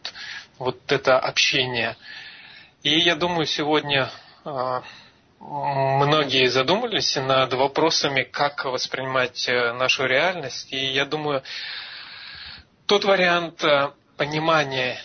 вот 0.59 0.79
это 0.91 1.19
общение. 1.19 1.97
И 2.83 2.99
я 2.99 3.17
думаю, 3.17 3.47
сегодня 3.47 4.11
а, 4.45 4.83
многие 5.41 6.49
задумались 6.49 7.17
над 7.17 7.53
вопросами, 7.55 8.23
как 8.23 8.65
воспринимать 8.65 9.49
э, 9.49 9.73
нашу 9.73 10.07
реальность. 10.07 10.73
И 10.73 10.77
я 10.77 11.05
думаю, 11.05 11.43
тот 12.87 13.05
вариант 13.05 13.63
э, 13.65 13.91
понимания, 14.17 14.99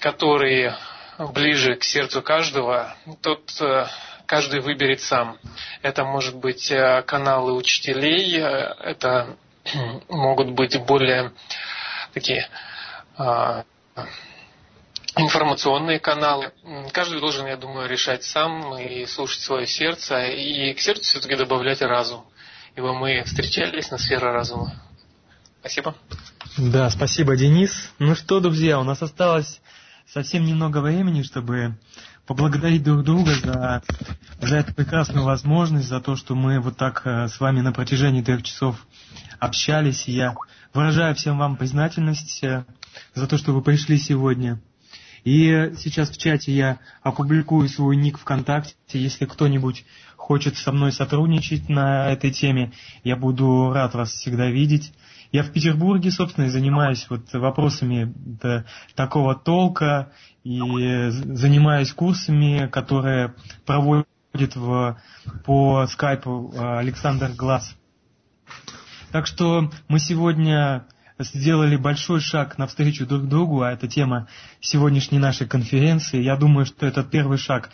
который 0.00 0.72
ближе 1.18 1.76
к 1.76 1.84
сердцу 1.84 2.22
каждого, 2.22 2.96
тот 3.22 3.50
э, 3.60 3.86
каждый 4.26 4.60
выберет 4.60 5.00
сам. 5.00 5.38
Это 5.82 6.04
может 6.04 6.36
быть 6.36 6.72
каналы 7.06 7.52
учителей, 7.52 8.38
это 8.38 9.36
могут 10.08 10.50
быть 10.50 10.78
более 10.84 11.32
такие 12.12 12.48
а, 13.16 13.64
информационные 15.16 15.98
каналы. 15.98 16.52
Каждый 16.92 17.20
должен, 17.20 17.46
я 17.46 17.56
думаю, 17.56 17.88
решать 17.88 18.22
сам 18.24 18.76
и 18.78 19.06
слушать 19.06 19.40
свое 19.40 19.66
сердце, 19.66 20.26
и 20.26 20.74
к 20.74 20.80
сердцу 20.80 21.04
все-таки 21.04 21.36
добавлять 21.36 21.80
разум. 21.82 22.24
Ибо 22.76 22.92
мы 22.92 23.22
встречались 23.24 23.90
на 23.90 23.98
сфере 23.98 24.30
разума. 24.30 24.74
Спасибо. 25.60 25.94
Да, 26.58 26.90
спасибо, 26.90 27.36
Денис. 27.36 27.90
Ну 27.98 28.14
что, 28.14 28.40
друзья, 28.40 28.78
у 28.78 28.84
нас 28.84 29.02
осталось 29.02 29.60
совсем 30.06 30.44
немного 30.44 30.80
времени, 30.80 31.22
чтобы 31.22 31.76
поблагодарить 32.26 32.82
друг 32.82 33.02
друга 33.02 33.32
за, 33.34 33.82
за 34.40 34.56
эту 34.56 34.74
прекрасную 34.74 35.24
возможность, 35.24 35.88
за 35.88 36.00
то, 36.00 36.16
что 36.16 36.34
мы 36.34 36.60
вот 36.60 36.76
так 36.76 37.02
э, 37.04 37.28
с 37.28 37.40
вами 37.40 37.60
на 37.60 37.72
протяжении 37.72 38.22
трех 38.22 38.42
часов 38.42 38.86
общались. 39.38 40.06
Я 40.08 40.34
выражаю 40.74 41.14
всем 41.14 41.38
вам 41.38 41.56
признательность 41.56 42.42
э, 42.44 42.64
за 43.14 43.26
то, 43.26 43.38
что 43.38 43.52
вы 43.52 43.62
пришли 43.62 43.98
сегодня. 43.98 44.60
И 45.26 45.72
сейчас 45.76 46.10
в 46.10 46.18
чате 46.18 46.52
я 46.52 46.78
опубликую 47.02 47.68
свой 47.68 47.96
ник 47.96 48.16
ВКонтакте. 48.16 48.76
Если 48.92 49.24
кто-нибудь 49.24 49.84
хочет 50.14 50.56
со 50.56 50.70
мной 50.70 50.92
сотрудничать 50.92 51.68
на 51.68 52.12
этой 52.12 52.30
теме, 52.30 52.72
я 53.02 53.16
буду 53.16 53.72
рад 53.72 53.92
вас 53.94 54.12
всегда 54.12 54.46
видеть. 54.46 54.92
Я 55.32 55.42
в 55.42 55.50
Петербурге, 55.50 56.12
собственно, 56.12 56.48
занимаюсь 56.48 57.08
вот 57.10 57.32
вопросами 57.32 58.14
такого 58.94 59.34
толка 59.34 60.12
и 60.44 61.08
занимаюсь 61.10 61.92
курсами, 61.92 62.68
которые 62.68 63.34
проводит 63.64 64.54
в, 64.54 64.96
по 65.44 65.88
скайпу 65.88 66.54
Александр 66.56 67.32
Глаз. 67.32 67.74
Так 69.10 69.26
что 69.26 69.72
мы 69.88 69.98
сегодня 69.98 70.86
сделали 71.18 71.76
большой 71.76 72.20
шаг 72.20 72.58
навстречу 72.58 73.06
друг 73.06 73.28
другу, 73.28 73.62
а 73.62 73.72
это 73.72 73.88
тема 73.88 74.28
сегодняшней 74.60 75.18
нашей 75.18 75.46
конференции. 75.46 76.22
Я 76.22 76.36
думаю, 76.36 76.66
что 76.66 76.86
это 76.86 77.02
первый 77.02 77.38
шаг, 77.38 77.70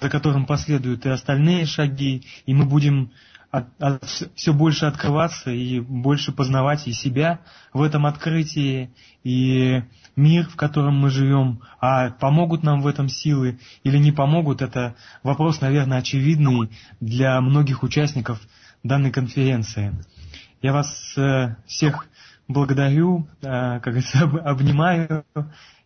за 0.00 0.08
которым 0.08 0.46
последуют 0.46 1.06
и 1.06 1.10
остальные 1.10 1.66
шаги, 1.66 2.26
и 2.46 2.54
мы 2.54 2.64
будем 2.64 3.10
от, 3.50 3.66
от, 3.80 4.04
все 4.34 4.52
больше 4.52 4.86
открываться 4.86 5.50
и 5.50 5.80
больше 5.80 6.32
познавать 6.32 6.86
и 6.88 6.92
себя 6.92 7.40
в 7.72 7.82
этом 7.82 8.06
открытии, 8.06 8.90
и 9.24 9.82
мир, 10.14 10.48
в 10.48 10.56
котором 10.56 10.98
мы 10.98 11.10
живем, 11.10 11.60
а 11.80 12.10
помогут 12.10 12.62
нам 12.62 12.82
в 12.82 12.86
этом 12.86 13.08
силы 13.08 13.58
или 13.84 13.98
не 13.98 14.12
помогут, 14.12 14.62
это 14.62 14.96
вопрос, 15.22 15.60
наверное, 15.60 15.98
очевидный 15.98 16.70
для 17.00 17.40
многих 17.40 17.82
участников 17.82 18.40
данной 18.82 19.10
конференции. 19.10 19.94
Я 20.62 20.72
вас 20.72 21.16
э, 21.16 21.56
всех 21.66 22.06
благодарю, 22.48 23.28
э, 23.42 23.80
как 23.80 23.84
говорится, 23.84 24.20
обнимаю 24.44 25.24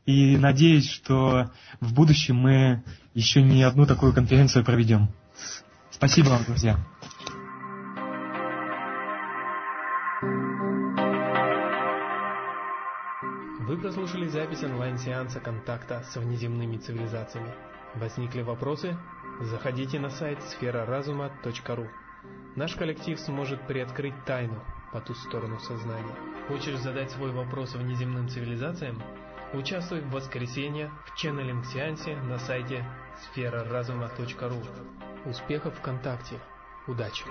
и 0.07 0.37
надеюсь, 0.37 0.91
что 0.91 1.51
в 1.81 1.95
будущем 1.95 2.37
мы 2.37 2.83
еще 3.15 3.43
не 3.43 3.63
одну 3.63 3.87
такую 3.87 4.13
конференцию 4.13 4.65
проведем. 4.65 5.09
Спасибо 5.91 6.29
вам, 6.29 6.45
друзья. 6.45 6.79
Вы 13.61 13.77
прослушали 13.77 14.27
запись 14.29 14.65
онлайн-сеанса 14.65 15.39
контакта 15.41 16.03
с 16.11 16.17
внеземными 16.17 16.79
цивилизациями. 16.79 17.53
Возникли 17.95 18.43
вопросы? 18.43 18.97
Заходите 19.41 20.01
на 20.01 20.11
сайт 20.11 20.43
сфераразума.ру. 20.43 21.87
Наш 22.57 22.75
коллектив 22.75 23.19
сможет 23.21 23.67
приоткрыть 23.67 24.25
тайну 24.25 24.61
по 24.93 25.01
ту 25.01 25.15
сторону 25.15 25.59
сознания. 25.59 26.15
Хочешь 26.49 26.79
задать 26.79 27.11
свой 27.11 27.31
вопрос 27.31 27.75
внеземным 27.75 28.29
цивилизациям? 28.29 29.03
Участвуй 29.53 30.01
в 30.01 30.11
воскресенье 30.11 30.91
в 31.07 31.17
ченнелинг-сеансе 31.17 32.17
на 32.17 32.39
сайте 32.39 32.85
сфераразума.ру. 33.23 35.29
Успехов 35.29 35.77
ВКонтакте! 35.79 36.41
Удачи! 36.87 37.25